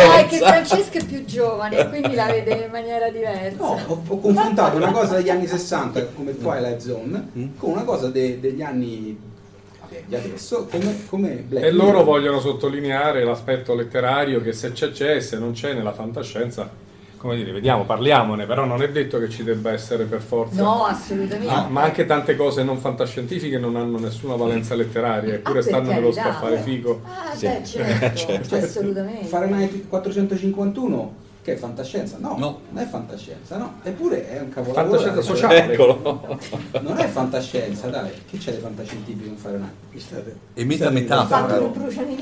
no, 0.03 0.13
è 0.17 0.25
che 0.27 0.37
Francesco 0.39 0.97
è 0.97 1.05
più 1.05 1.23
giovane, 1.23 1.77
e 1.77 1.87
quindi 1.87 2.13
la 2.15 2.25
vede 2.25 2.65
in 2.65 2.71
maniera 2.71 3.09
diversa. 3.09 3.55
No, 3.57 3.79
ho, 3.87 4.03
ho 4.05 4.19
confrontato 4.19 4.75
una 4.75 4.91
cosa 4.91 5.15
degli 5.15 5.29
anni 5.29 5.47
60 5.47 6.03
come 6.07 6.37
Twilight 6.37 6.79
Zone 6.81 7.29
con 7.57 7.71
una 7.71 7.83
cosa 7.83 8.09
de- 8.09 8.39
degli 8.41 8.61
anni 8.61 9.17
di 10.05 10.15
adesso 10.15 10.67
come, 10.69 10.95
come 11.07 11.29
Black 11.47 11.65
E 11.65 11.71
loro 11.71 12.03
vogliono 12.03 12.39
sottolineare 12.39 13.23
l'aspetto 13.23 13.73
letterario 13.75 14.41
che 14.41 14.53
se 14.53 14.71
c'è 14.71 14.91
c'è, 14.91 15.19
se 15.19 15.37
non 15.37 15.51
c'è 15.53 15.73
nella 15.73 15.93
fantascienza, 15.93 16.69
come 17.17 17.35
dire, 17.35 17.51
vediamo, 17.51 17.85
parliamone, 17.85 18.45
però 18.45 18.65
non 18.65 18.81
è 18.81 18.89
detto 18.89 19.19
che 19.19 19.29
ci 19.29 19.43
debba 19.43 19.71
essere 19.73 20.05
per 20.05 20.21
forza. 20.21 20.61
No, 20.61 20.85
assolutamente. 20.85 21.53
Ah, 21.53 21.67
ma 21.67 21.81
anche 21.83 22.05
tante 22.05 22.35
cose 22.35 22.63
non 22.63 22.77
fantascientifiche 22.77 23.57
non 23.57 23.75
hanno 23.75 23.99
nessuna 23.99 24.35
valenza 24.35 24.73
letteraria, 24.75 25.33
eppure 25.33 25.59
Ah, 25.59 25.63
stanno 25.63 25.91
nello 25.91 26.11
scaffale 26.11 26.57
figo. 26.59 27.01
Ah, 27.05 27.35
Sì. 27.35 27.45
beh, 27.47 27.61
certo, 27.65 28.17
Certo. 28.17 28.55
assolutamente. 28.55 29.27
Fahrenheit 29.27 29.87
451 29.87 31.27
che 31.49 31.55
è 31.55 31.57
fantascienza? 31.57 32.17
No, 32.19 32.35
No. 32.37 32.59
non 32.69 32.83
è 32.83 32.87
fantascienza, 32.87 33.57
no. 33.57 33.73
Eppure 33.83 34.29
è 34.29 34.39
un 34.39 34.49
capolavoro. 34.49 34.97
Fantascienza 34.99 35.21
sociale. 35.21 35.71
Eccolo. 35.71 36.37
Non 36.81 36.97
è 36.97 37.07
fantascienza, 37.07 37.87
dai. 37.87 38.11
Che 38.29 38.37
c'è 38.37 38.51
di 38.53 38.59
fantascientifico 38.61 39.27
in 39.27 39.37
Fahrenheit? 39.37 39.71
Qui 39.91 39.99
state- 39.99 40.35
e 40.53 40.63
meta 40.65 40.85
state 40.85 40.99
metafora. 40.99 41.47
Fatto 41.47 41.71
dimostrando- 41.73 42.15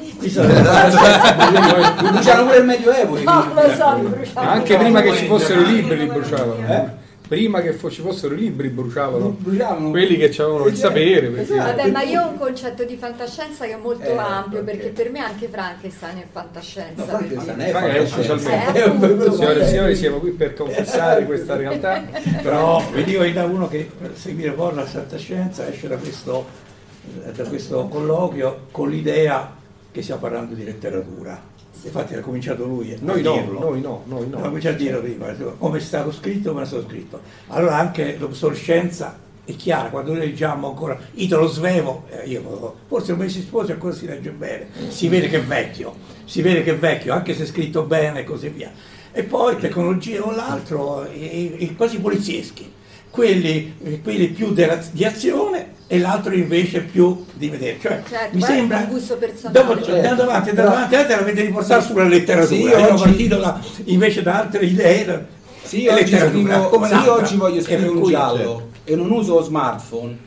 che 1.96 2.12
bruciano 2.12 2.44
pure 2.46 2.58
il 2.58 2.66
Medioevo. 2.66 3.18
No, 3.24 3.52
lo 3.54 3.74
so. 3.76 4.40
Anche 4.40 4.78
prima 4.78 5.02
che 5.02 5.14
ci 5.16 5.26
fossero 5.28 5.62
i 5.62 5.66
libri 5.66 5.98
li 5.98 6.06
bruciavano. 6.06 6.68
Eh? 6.68 7.06
Prima 7.28 7.62
che 7.62 7.78
ci 7.90 8.02
fossero 8.02 8.34
i 8.34 8.38
libri 8.38 8.70
bruciavano. 8.70 9.36
Bruciavano. 9.40 9.90
Quelli 9.90 10.16
che 10.18 10.34
avevano 10.42 10.66
il 10.68 10.76
sapere. 10.76 11.28
perché- 11.28 11.56
Vabbè, 11.56 11.92
ma 11.92 12.02
io 12.04 12.22
ho 12.24 12.30
un 12.30 12.38
concetto 12.38 12.84
di 12.86 12.96
fantascienza 12.96 13.66
che 13.66 13.74
è 13.74 13.78
molto 13.78 14.04
Eh, 14.04 14.18
ampio, 14.18 14.64
perché? 14.64 14.84
perché 14.88 15.02
per 15.04 15.12
me 15.12 15.20
anche 15.20 15.48
Frankenstein 15.50 16.18
è 16.20 16.26
fantascienza. 16.32 17.04
No, 17.04 17.10
Frankenstein 17.10 17.58
perché- 17.58 17.72
è 17.72 18.06
fantascienza. 18.06 18.34
ufficialmente. 18.34 19.26
Eh. 19.28 19.32
Signore 19.32 19.60
e 19.62 19.68
signori, 19.68 19.96
siamo 19.96 20.18
qui 20.20 20.30
per 20.32 20.54
confessare 20.54 21.26
questa 21.26 21.56
realtà. 21.58 22.02
Però 22.42 22.82
venivo 22.94 23.26
da 23.28 23.44
uno 23.46 23.68
che 23.68 23.90
per 24.00 24.12
seguire 24.16 24.52
poi 24.52 24.74
la 24.74 24.86
fantascienza 24.86 25.68
esce 25.68 25.88
da 25.90 25.98
questo, 25.98 26.46
eh, 27.26 27.32
da 27.34 27.44
questo 27.44 27.88
colloquio 27.88 28.68
con 28.72 28.90
l'idea 28.90 29.54
che 29.92 30.02
stiamo 30.02 30.22
parlando 30.22 30.54
di 30.56 30.64
letteratura. 30.64 31.56
Infatti 31.84 32.16
ha 32.16 32.20
cominciato 32.22 32.66
lui 32.66 32.92
a 32.94 32.98
Noi 33.02 33.22
no, 33.22 33.34
dirlo. 33.34 33.60
noi 33.60 33.82
no, 33.82 34.04
noi 34.06 34.28
No, 34.30 34.38
no. 34.38 34.44
comincia 34.46 34.70
a 34.70 34.74
dirlo 34.74 35.00
prima, 35.02 35.28
come 35.58 35.78
è 35.78 35.82
stato 35.82 36.12
scritto, 36.12 36.52
come 36.52 36.64
è 36.64 36.66
stato 36.66 36.86
scritto. 36.88 37.20
Allora 37.48 37.78
anche 37.78 38.16
l'obsolescenza 38.20 39.18
è 39.46 39.56
chiara, 39.56 39.90
quando 39.90 40.12
noi 40.12 40.20
leggiamo 40.22 40.68
ancora 40.68 40.98
Italo 41.14 41.48
Svevo, 41.48 42.04
eh, 42.10 42.28
io 42.28 42.76
forse 42.88 43.14
un 43.14 43.20
mese 43.20 43.40
sposi 43.42 43.72
ancora 43.72 43.94
si 43.94 44.06
legge 44.06 44.32
bene, 44.32 44.68
si 44.90 45.08
vede 45.08 45.30
che 45.30 45.38
è 45.38 45.44
vecchio, 45.44 45.96
si 46.26 46.42
vede 46.42 46.64
che 46.64 46.72
è 46.72 46.78
vecchio, 46.78 47.14
anche 47.14 47.34
se 47.34 47.44
è 47.44 47.46
scritto 47.46 47.84
bene 47.84 48.20
e 48.20 48.24
così 48.26 48.50
via. 48.50 48.72
E 49.14 49.24
poi 49.24 49.58
tecnologia 49.58 50.22
o 50.26 50.32
l'altro, 50.32 51.08
i, 51.12 51.64
i- 51.64 51.76
quasi 51.76 51.98
polizieschi, 52.00 52.70
quelli, 53.18 53.74
eh, 53.84 54.02
quelli 54.04 54.28
più 54.28 54.54
della- 54.54 54.80
di 54.92 55.04
azione 55.04 55.70
e 55.88 55.98
l'altro 55.98 56.34
invece 56.36 56.82
più 56.82 57.26
di 57.34 57.50
vedere. 57.50 57.78
Cioè, 57.82 58.04
Certo, 58.08 58.36
mi 58.36 58.42
sembra, 58.44 58.78
un 58.78 58.88
gusto 58.90 59.16
personale. 59.18 59.60
dopo 59.60 59.76
Certo. 59.78 59.96
andando 59.96 60.22
avanti, 60.22 60.50
andando 60.50 60.70
Però- 60.70 60.84
avanti, 60.84 60.96
avanti, 60.96 61.14
la 61.14 61.20
avete 61.20 61.42
riportata 61.42 61.82
sulla 61.82 62.04
letteratura. 62.04 62.56
Sì, 62.56 62.62
Io 62.62 62.94
oggi- 62.94 63.04
partito 63.04 63.38
da- 63.38 63.60
invece 63.86 64.22
da 64.22 64.38
altre 64.40 64.66
idee. 64.66 65.06
da- 65.06 65.22
Sì, 65.64 65.88
oggi, 65.88 66.16
scrivo- 66.16 66.70
come 66.70 66.88
sì, 66.88 66.94
oggi 67.08 67.36
voglio 67.38 67.62
scrivere 67.62 67.88
un 67.90 68.00
cui- 68.02 68.12
giallo 68.12 68.70
e 68.84 68.96
non 68.96 69.10
uso 69.12 69.34
lo 69.34 69.42
smartphone. 69.44 70.18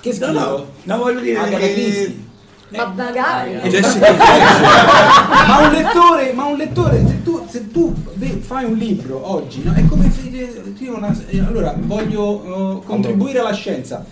Che 0.00 0.08
No, 0.08 0.14
scrivo? 0.14 0.32
no, 0.40 0.66
no, 0.84 0.96
voglio 0.96 1.20
dire 1.20 1.36
Agatha 1.38 1.58
che- 1.58 1.72
Christie. 1.74 2.16
Ma 2.70 2.92
magari. 2.94 3.52
Jessica 3.68 4.12
ma 5.46 5.58
un 5.66 5.72
lettore, 5.72 6.32
ma 6.32 6.44
un 6.44 6.56
lettore, 6.56 7.04
se 7.06 7.22
tu, 7.22 7.44
se 7.48 7.70
tu 7.70 7.94
fai 8.40 8.64
un 8.64 8.74
libro 8.74 9.20
oggi, 9.30 9.62
no? 9.62 9.72
è 9.74 9.84
come 9.86 10.10
se 10.10 10.28
io 10.78 10.96
una- 10.96 11.14
eh, 11.26 11.40
allora 11.40 11.74
voglio 11.76 12.80
eh, 12.80 12.84
contribuire 12.86 13.40
alla 13.40 13.52
scienza, 13.52 14.04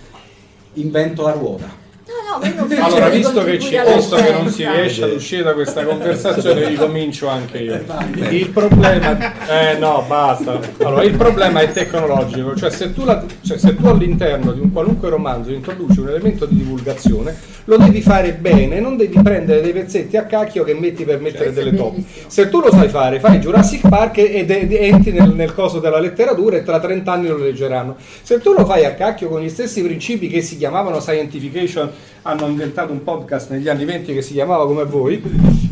invento 0.74 1.22
la 1.22 1.32
ruota. 1.32 1.86
No, 2.08 2.38
no, 2.38 2.54
non 2.54 2.82
Allora, 2.82 3.08
visto 3.10 3.44
che, 3.44 3.58
ci, 3.58 3.78
visto 3.94 4.16
che 4.16 4.32
non 4.32 4.48
si 4.48 4.66
riesce 4.66 5.04
ad 5.04 5.12
uscire 5.12 5.42
da 5.42 5.52
questa 5.52 5.84
conversazione, 5.84 6.64
ricomincio 6.68 7.28
anche 7.28 7.58
io. 7.58 7.84
Il 8.30 8.48
problema, 8.48 9.18
eh 9.46 9.76
no, 9.76 10.02
basta. 10.08 10.58
Allora, 10.78 11.02
il 11.02 11.14
problema 11.14 11.60
è 11.60 11.70
tecnologico, 11.70 12.56
cioè 12.56 12.70
se 12.70 12.94
tu, 12.94 13.04
la- 13.04 13.22
cioè, 13.42 13.58
se 13.58 13.76
tu 13.76 13.86
all'interno 13.86 14.52
di 14.52 14.60
un 14.60 14.72
qualunque 14.72 15.10
romanzo 15.10 15.52
introduci 15.52 16.00
un 16.00 16.08
elemento 16.08 16.46
di 16.46 16.56
divulgazione, 16.56 17.36
lo 17.64 17.76
devi 17.76 18.00
fare 18.00 18.32
bene, 18.32 18.80
non 18.80 18.96
devi 18.96 19.20
prendere 19.22 19.60
dei 19.60 19.72
pezzetti 19.72 20.16
a 20.16 20.24
cacchio 20.24 20.64
che 20.64 20.72
metti 20.72 21.04
per 21.04 21.20
mettere 21.20 21.52
Questo 21.52 21.60
è 21.60 21.64
delle 21.64 21.76
top. 21.76 21.96
Se 22.26 22.48
tu 22.48 22.60
lo 22.60 22.70
sai 22.70 22.88
fare, 22.88 23.20
fai 23.20 23.38
Jurassic 23.38 23.86
Park 23.86 24.16
ed 24.18 24.50
ed 24.50 24.72
entri 24.72 25.12
nel, 25.12 25.34
nel 25.34 25.52
coso 25.52 25.78
della 25.78 26.00
letteratura 26.00 26.56
e 26.56 26.62
tra 26.62 26.80
30 26.80 27.12
anni 27.12 27.28
lo 27.28 27.36
leggeranno. 27.36 27.96
Se 28.22 28.40
tu 28.40 28.54
lo 28.54 28.64
fai 28.64 28.86
a 28.86 28.94
cacchio 28.94 29.28
con 29.28 29.42
gli 29.42 29.50
stessi 29.50 29.82
principi 29.82 30.28
che 30.28 30.40
si 30.40 30.56
chiamavano 30.56 31.00
scientification, 31.00 31.90
hanno 32.22 32.46
inventato 32.46 32.92
un 32.92 33.02
podcast 33.02 33.50
negli 33.50 33.68
anni 33.68 33.84
20 33.84 34.12
che 34.12 34.22
si 34.22 34.32
chiamava 34.32 34.66
come 34.66 34.84
voi, 34.84 35.22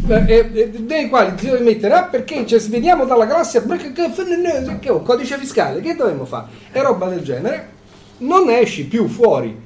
eh, 0.08 0.70
dei 0.78 1.08
quali 1.08 1.34
ti 1.34 1.46
devi 1.46 1.64
mettere, 1.64 1.94
ah 1.94 2.04
perché 2.04 2.46
cioè, 2.46 2.58
se 2.58 2.68
veniamo 2.68 3.04
dalla 3.04 3.26
che, 3.26 3.92
che, 4.80 4.90
un 4.90 5.02
codice 5.02 5.36
fiscale, 5.38 5.80
che 5.80 5.94
dovremmo 5.94 6.24
fare? 6.24 6.46
E 6.72 6.82
roba 6.82 7.08
del 7.08 7.22
genere, 7.22 7.68
non 8.18 8.46
ne 8.46 8.60
esci 8.60 8.86
più 8.86 9.06
fuori. 9.08 9.64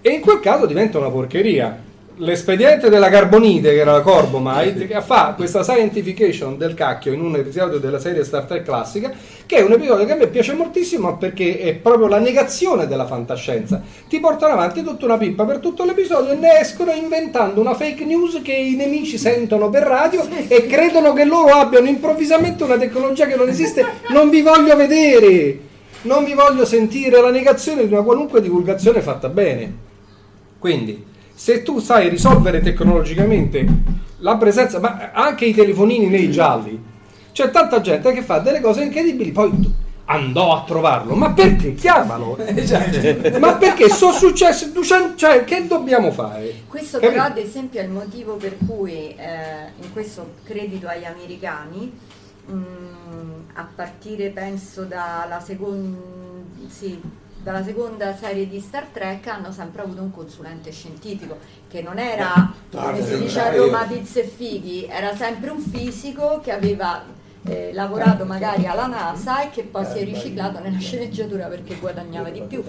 E 0.00 0.10
in 0.10 0.20
quel 0.20 0.40
caso 0.40 0.66
diventa 0.66 0.98
una 0.98 1.10
porcheria. 1.10 1.86
L'espediente 2.20 2.88
della 2.88 3.10
Carbonite, 3.10 3.70
che 3.70 3.78
era 3.78 3.92
la 3.92 4.00
Corbomite, 4.00 4.88
che 4.88 5.00
fa 5.02 5.34
questa 5.36 5.62
scientification 5.62 6.58
del 6.58 6.74
cacchio 6.74 7.12
in 7.12 7.20
un 7.20 7.36
episodio 7.36 7.78
della 7.78 8.00
serie 8.00 8.24
Star 8.24 8.42
Trek 8.42 8.64
classica, 8.64 9.12
che 9.46 9.58
è 9.58 9.62
un 9.62 9.70
episodio 9.70 10.04
che 10.04 10.12
a 10.12 10.16
me 10.16 10.26
piace 10.26 10.52
moltissimo 10.52 11.16
perché 11.16 11.60
è 11.60 11.74
proprio 11.74 12.08
la 12.08 12.18
negazione 12.18 12.88
della 12.88 13.06
fantascienza. 13.06 13.80
Ti 14.08 14.18
portano 14.18 14.54
avanti 14.54 14.82
tutta 14.82 15.04
una 15.04 15.16
pippa 15.16 15.44
per 15.44 15.58
tutto 15.58 15.84
l'episodio 15.84 16.32
e 16.32 16.34
ne 16.34 16.58
escono 16.58 16.90
inventando 16.90 17.60
una 17.60 17.74
fake 17.74 18.04
news 18.04 18.40
che 18.42 18.52
i 18.52 18.74
nemici 18.74 19.16
sentono 19.16 19.70
per 19.70 19.84
radio 19.84 20.26
e 20.48 20.66
credono 20.66 21.12
che 21.12 21.24
loro 21.24 21.54
abbiano 21.54 21.86
improvvisamente 21.86 22.64
una 22.64 22.78
tecnologia 22.78 23.26
che 23.26 23.36
non 23.36 23.48
esiste. 23.48 23.86
Non 24.08 24.28
vi 24.28 24.42
voglio 24.42 24.74
vedere! 24.74 25.66
Non 26.02 26.24
vi 26.24 26.34
voglio 26.34 26.64
sentire 26.64 27.20
la 27.20 27.30
negazione 27.30 27.86
di 27.86 27.92
una 27.92 28.02
qualunque 28.02 28.40
divulgazione 28.40 29.02
fatta 29.02 29.28
bene. 29.28 29.86
Quindi, 30.58 31.07
se 31.38 31.62
tu 31.62 31.78
sai 31.78 32.08
risolvere 32.08 32.60
tecnologicamente 32.60 33.64
la 34.18 34.36
presenza, 34.36 34.80
ma 34.80 35.12
anche 35.12 35.44
i 35.44 35.54
telefonini 35.54 36.08
nei 36.08 36.32
gialli, 36.32 36.82
c'è 37.30 37.52
tanta 37.52 37.80
gente 37.80 38.10
che 38.10 38.22
fa 38.22 38.40
delle 38.40 38.60
cose 38.60 38.82
incredibili, 38.82 39.30
poi 39.30 39.72
andò 40.06 40.56
a 40.56 40.64
trovarlo, 40.64 41.14
ma 41.14 41.30
perché? 41.30 41.74
Chiamalo! 41.74 42.36
ma 43.38 43.54
perché 43.54 43.88
sono 43.88 44.10
successe, 44.14 44.72
cioè 45.14 45.44
che 45.44 45.68
dobbiamo 45.68 46.10
fare? 46.10 46.62
Questo 46.66 46.98
Capito? 46.98 47.12
però 47.12 47.30
ad 47.30 47.38
esempio 47.38 47.78
è 47.78 47.84
il 47.84 47.90
motivo 47.90 48.34
per 48.34 48.56
cui, 48.66 49.14
eh, 49.16 49.70
in 49.80 49.92
questo 49.92 50.32
credito 50.42 50.88
agli 50.88 51.04
americani, 51.04 51.96
mh, 52.46 52.54
a 53.54 53.68
partire 53.76 54.30
penso 54.30 54.82
dalla 54.82 55.40
seconda, 55.40 55.98
sì, 56.66 57.00
dalla 57.48 57.64
seconda 57.64 58.14
serie 58.14 58.46
di 58.46 58.60
Star 58.60 58.88
Trek 58.92 59.26
hanno 59.26 59.50
sempre 59.52 59.80
avuto 59.80 60.02
un 60.02 60.10
consulente 60.10 60.70
scientifico 60.70 61.38
che 61.66 61.80
non 61.80 61.98
era, 61.98 62.52
come 62.70 63.02
si 63.02 63.18
dice 63.18 63.40
a 63.40 63.56
Roma, 63.56 63.84
pizze 63.84 64.24
e 64.24 64.26
fighi, 64.26 64.84
era 64.84 65.16
sempre 65.16 65.48
un 65.48 65.58
fisico 65.58 66.40
che 66.42 66.52
aveva 66.52 67.02
eh, 67.44 67.70
lavorato 67.72 68.26
magari 68.26 68.66
alla 68.66 68.86
NASA 68.86 69.44
e 69.44 69.48
che 69.48 69.62
poi 69.62 69.86
si 69.86 69.96
è 69.96 70.04
riciclato 70.04 70.58
nella 70.58 70.78
sceneggiatura 70.78 71.46
perché 71.46 71.76
guadagnava 71.76 72.28
di 72.28 72.42
più. 72.42 72.62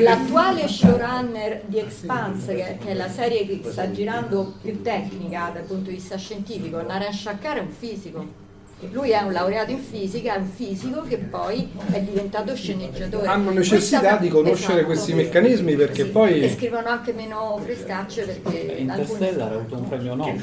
L'attuale 0.00 0.66
showrunner 0.66 1.62
di 1.66 1.78
Expanse, 1.78 2.56
che, 2.56 2.78
che, 2.82 2.88
è 2.88 2.94
la 2.94 3.08
serie 3.08 3.46
che 3.46 3.60
sta 3.70 3.88
girando 3.92 4.54
più 4.60 4.82
tecnica 4.82 5.52
dal 5.54 5.62
punto 5.62 5.90
di 5.90 5.96
vista 5.96 6.16
scientifico, 6.16 6.82
Naren 6.82 7.12
Shakkar 7.12 7.58
è 7.58 7.60
un 7.60 7.68
fisico 7.70 8.42
lui 8.92 9.10
è 9.10 9.20
un 9.22 9.32
laureato 9.32 9.70
in 9.70 9.78
fisica, 9.82 10.34
è 10.34 10.38
un 10.38 10.46
fisico 10.46 11.02
che 11.02 11.16
poi 11.18 11.70
è 11.90 12.00
diventato 12.00 12.54
sceneggiatore. 12.54 13.26
Hanno 13.26 13.50
necessità 13.50 14.00
Questa, 14.00 14.16
di 14.18 14.28
conoscere 14.28 14.72
esatto, 14.72 14.86
questi 14.86 15.14
meccanismi 15.14 15.74
perché 15.74 16.04
sì, 16.04 16.10
poi... 16.10 16.40
E 16.42 16.50
scrivono 16.50 16.88
anche 16.88 17.12
meno 17.12 17.58
frescacce 17.62 18.24
perché... 18.24 18.74
Interstellar 18.78 19.52
ha 19.52 19.54
avuto 19.54 19.76
un 19.76 19.88
premio 19.88 20.14
Nobel. 20.14 20.42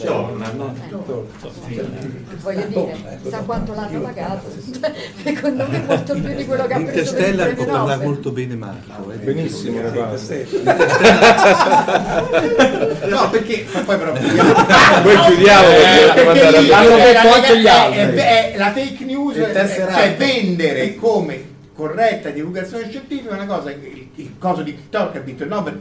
Eh. 1.68 2.36
Voglio 2.41 2.66
dire, 2.68 3.20
sa 3.30 3.40
quanto 3.40 3.74
l'hanno 3.74 4.02
pagato. 4.02 4.49
Secondo 5.24 5.68
me 5.68 5.84
molto 5.86 6.14
più 6.14 6.34
di 6.34 6.45
quello 6.45 6.66
che 6.68 6.74
ha 6.74 6.82
preso 6.82 6.99
Interstellar 6.99 7.53
può 7.53 7.66
parlare 7.66 8.03
molto 8.03 8.32
bene 8.32 8.56
Marco. 8.56 9.12
Eh. 9.12 9.18
Benissimo, 9.18 9.82
no, 9.82 9.91
perché... 13.30 13.66
Poi 13.86 13.98
però... 13.98 14.14
Poi 14.14 15.20
chiudiamo 15.28 15.68
perché 16.16 16.68
l'hanno 16.68 16.95
detto 16.95 17.34
anche 17.34 17.60
gli 17.60 17.68
altri 17.68 18.20
è 18.22 18.53
la 18.57 18.72
fake 18.72 19.03
news, 19.06 19.35
cioè 19.35 20.15
vendere 20.18 20.95
come 20.95 21.49
corretta 21.73 22.30
divulgazione 22.30 22.89
scientifica 22.89 23.31
è 23.31 23.34
una 23.34 23.45
cosa, 23.45 23.72
il, 23.72 24.10
il 24.15 24.35
coso 24.38 24.61
di 24.61 24.76
TikTok 24.76 25.15
ha 25.15 25.19
vinto 25.19 25.43
il 25.43 25.49
Nobel, 25.49 25.80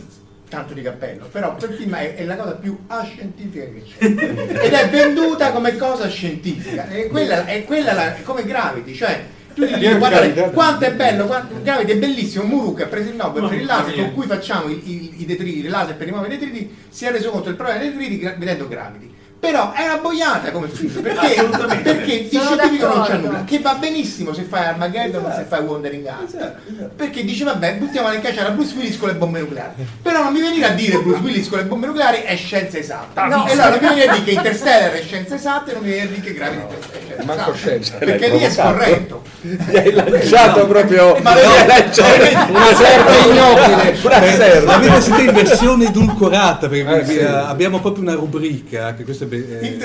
tanto 0.48 0.72
di 0.72 0.82
cappello, 0.82 1.26
però 1.30 1.54
quel 1.54 1.74
film 1.74 1.94
è, 1.94 2.14
è 2.14 2.24
la 2.24 2.36
cosa 2.36 2.52
più 2.52 2.76
ascientifica 2.86 3.64
che 3.64 3.82
c'è. 3.82 4.06
Ed 4.64 4.72
è 4.72 4.88
venduta 4.88 5.52
come 5.52 5.76
cosa 5.76 6.08
scientifica, 6.08 6.88
e 6.88 7.08
quella, 7.08 7.44
è, 7.44 7.64
quella 7.64 7.92
la, 7.92 8.16
è 8.16 8.22
come 8.22 8.44
Gravity, 8.44 8.94
cioè 8.94 9.22
tu 9.54 9.66
ti 9.66 9.74
dici 9.74 9.94
guardate 9.94 10.32
quanto 10.52 10.84
è 10.84 10.92
bello, 10.92 11.26
quanto, 11.26 11.60
Gravity 11.62 11.92
è 11.92 11.96
bellissimo, 11.96 12.44
Muruk 12.44 12.82
ha 12.82 12.86
preso 12.86 13.10
il 13.10 13.16
Nobel 13.16 13.48
per 13.48 13.58
il 13.58 13.64
laser 13.66 13.94
con 13.94 14.12
cui 14.14 14.26
facciamo 14.26 14.68
i, 14.68 14.80
i, 14.84 15.22
i 15.22 15.26
detriti, 15.26 15.58
il 15.58 15.70
laser 15.70 15.96
per 15.96 16.06
rimuovere 16.06 16.34
i 16.34 16.38
detriti, 16.38 16.76
si 16.88 17.04
è 17.04 17.10
reso 17.10 17.30
conto 17.30 17.46
del 17.46 17.56
problema 17.56 17.80
dei 17.80 17.90
detriti 17.90 18.32
vedendo 18.38 18.68
Gravity 18.68 19.09
però 19.40 19.72
è 19.72 19.86
una 19.86 19.96
boiata 19.96 20.52
come 20.52 20.68
film 20.68 21.00
perché, 21.00 21.42
perché 21.82 22.28
di 22.28 22.38
scientifico 22.38 22.86
non 22.86 23.04
c'è 23.04 23.16
nulla 23.16 23.44
che 23.44 23.58
va 23.60 23.74
benissimo 23.74 24.34
se 24.34 24.42
fai 24.42 24.66
Armageddon 24.66 25.24
esatto. 25.24 25.40
se 25.40 25.46
fai 25.48 25.60
Wandering 25.62 26.06
Earth 26.06 26.34
esatto, 26.34 26.58
esatto. 26.70 26.90
perché 26.94 27.24
dice 27.24 27.44
vabbè 27.44 27.76
buttiamo 27.76 28.12
in 28.12 28.20
caccia 28.20 28.46
a 28.46 28.50
Bruce 28.50 28.74
Willis 28.76 28.98
con 28.98 29.08
le 29.08 29.14
bombe 29.14 29.40
nucleari 29.40 29.86
però 30.02 30.22
non 30.24 30.34
mi 30.34 30.42
venire 30.42 30.66
a 30.66 30.72
dire 30.72 30.98
Bruce 30.98 31.22
Willis 31.22 31.48
con 31.48 31.58
le 31.58 31.64
bombe 31.64 31.86
nucleari 31.86 32.18
è 32.18 32.36
scienza 32.36 32.76
esatta 32.76 33.24
no, 33.24 33.46
e 33.46 33.52
allora 33.52 33.70
non 33.70 33.78
mi 33.80 33.88
venire 33.88 34.08
a 34.08 34.12
dire 34.12 34.24
che 34.24 34.30
Interstellar 34.32 34.90
è 34.92 35.02
scienza 35.02 35.34
esatta 35.34 35.70
e 35.70 35.72
non 35.72 35.82
mi 35.84 35.88
venire 35.88 36.06
a 36.06 36.10
dire 36.10 36.20
che 36.20 36.34
Gravity 36.34 36.74
è 36.74 36.78
scienza 36.82 37.12
esatta 37.14 37.24
manco 37.24 37.54
scienza 37.54 37.96
perché 37.96 38.28
lì 38.28 38.38
è 38.40 38.50
scorretto 38.50 39.22
mi 39.40 39.76
hai 39.76 39.92
lanciato 39.92 40.66
proprio 40.66 41.16
ma 41.22 41.32
no, 41.32 41.40
una 41.40 42.74
serva 42.74 43.16
ignobile 43.24 43.96
l'avete 44.64 45.00
sentito 45.00 45.30
in 45.30 45.34
versione 45.34 45.86
edulcorata 45.86 46.68
perché 46.68 47.20
eh, 47.20 47.24
abbiamo 47.24 47.80
proprio 47.80 48.02
una 48.02 48.14
rubrica 48.14 48.92
che 48.94 49.04
questo 49.04 49.24
è 49.24 49.28
eh, 49.32 49.78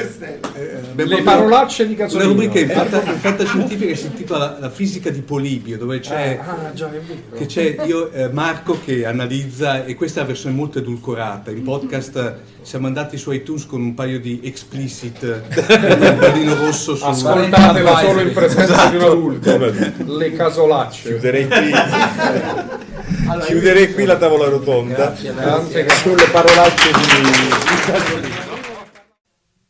eh, 0.56 1.06
le 1.06 1.22
parolacce 1.22 1.88
di 1.88 1.96
Cazzolino. 1.96 2.32
Una 2.32 2.42
rubrica 2.42 2.60
in, 2.60 2.70
fatta, 2.70 3.04
in 3.04 3.20
fantascientifica 3.20 3.86
che 3.88 3.96
si 3.96 4.08
intitola 4.08 4.40
la, 4.40 4.58
la, 4.60 4.70
fisica 4.70 5.10
di 5.10 5.22
Polibio, 5.22 5.78
dove 5.78 6.00
c'è, 6.00 6.40
ah, 6.42 6.50
ah, 6.50 6.74
già, 6.74 6.90
che 7.36 7.46
c'è 7.46 7.78
io, 7.86 8.12
eh, 8.12 8.30
Marco 8.30 8.80
che 8.84 9.06
analizza, 9.06 9.86
e 9.86 9.96
questa 9.96 10.20
è 10.20 10.22
la 10.24 10.30
versione 10.30 10.56
molto 10.56 10.80
edulcorata. 10.80 11.52
In 11.52 11.64
podcast 11.64 12.36
siamo 12.62 12.88
andati 12.88 13.18
su 13.18 13.32
iTunes 13.32 13.66
con 13.66 13.82
un 13.82 13.94
paio 13.94 14.20
di 14.20 14.42
explicit, 14.44 15.22
un 15.24 16.18
pallino 16.20 16.56
rosso 16.56 16.96
su 16.96 17.06
Ascoltatelo 17.06 17.96
solo 17.98 18.22
in 18.22 18.34
presenza 18.34 18.74
esatto. 18.74 18.90
di 18.90 18.96
un 18.96 19.04
adulto. 19.04 20.16
Le 20.18 20.32
casolacce. 20.34 21.10
Chiuderei 21.10 21.48
qui. 21.48 21.72
allora, 23.28 23.46
Chiuderei 23.46 23.94
qui 23.94 24.06
la 24.06 24.18
tavola 24.18 24.48
rotonda. 24.48 24.96
Grazie, 24.96 25.34
grazie. 25.34 25.90
Sulle 25.90 26.28
parolacce 26.32 26.92
di 26.92 28.45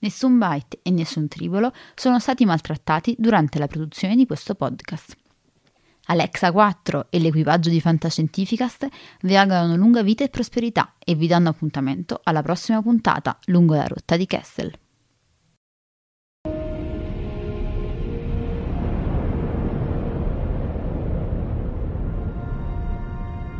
Nessun 0.00 0.38
byte 0.38 0.80
e 0.82 0.90
nessun 0.90 1.28
tribolo 1.28 1.72
sono 1.94 2.18
stati 2.18 2.44
maltrattati 2.44 3.14
durante 3.18 3.58
la 3.58 3.66
produzione 3.66 4.16
di 4.16 4.26
questo 4.26 4.54
podcast. 4.54 5.16
Alexa 6.08 6.52
4 6.52 7.06
e 7.10 7.18
l'equipaggio 7.18 7.68
di 7.68 7.80
Fantascientificast 7.80 8.86
vi 9.22 9.36
augurano 9.36 9.74
lunga 9.74 10.02
vita 10.02 10.22
e 10.22 10.28
prosperità 10.28 10.94
e 10.98 11.14
vi 11.16 11.26
danno 11.26 11.48
appuntamento 11.48 12.20
alla 12.22 12.42
prossima 12.42 12.80
puntata 12.80 13.36
lungo 13.46 13.74
la 13.74 13.86
rotta 13.86 14.16
di 14.16 14.26
Kessel. 14.26 14.72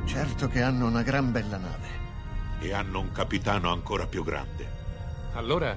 Certo 0.05 0.47
che 0.47 0.62
hanno 0.62 0.86
una 0.86 1.02
gran 1.02 1.32
bella 1.32 1.56
nave. 1.56 1.88
E 2.60 2.72
hanno 2.72 3.01
un 3.01 3.10
capitano 3.10 3.72
ancora 3.72 4.06
più 4.06 4.22
grande. 4.22 4.66
Allora 5.34 5.76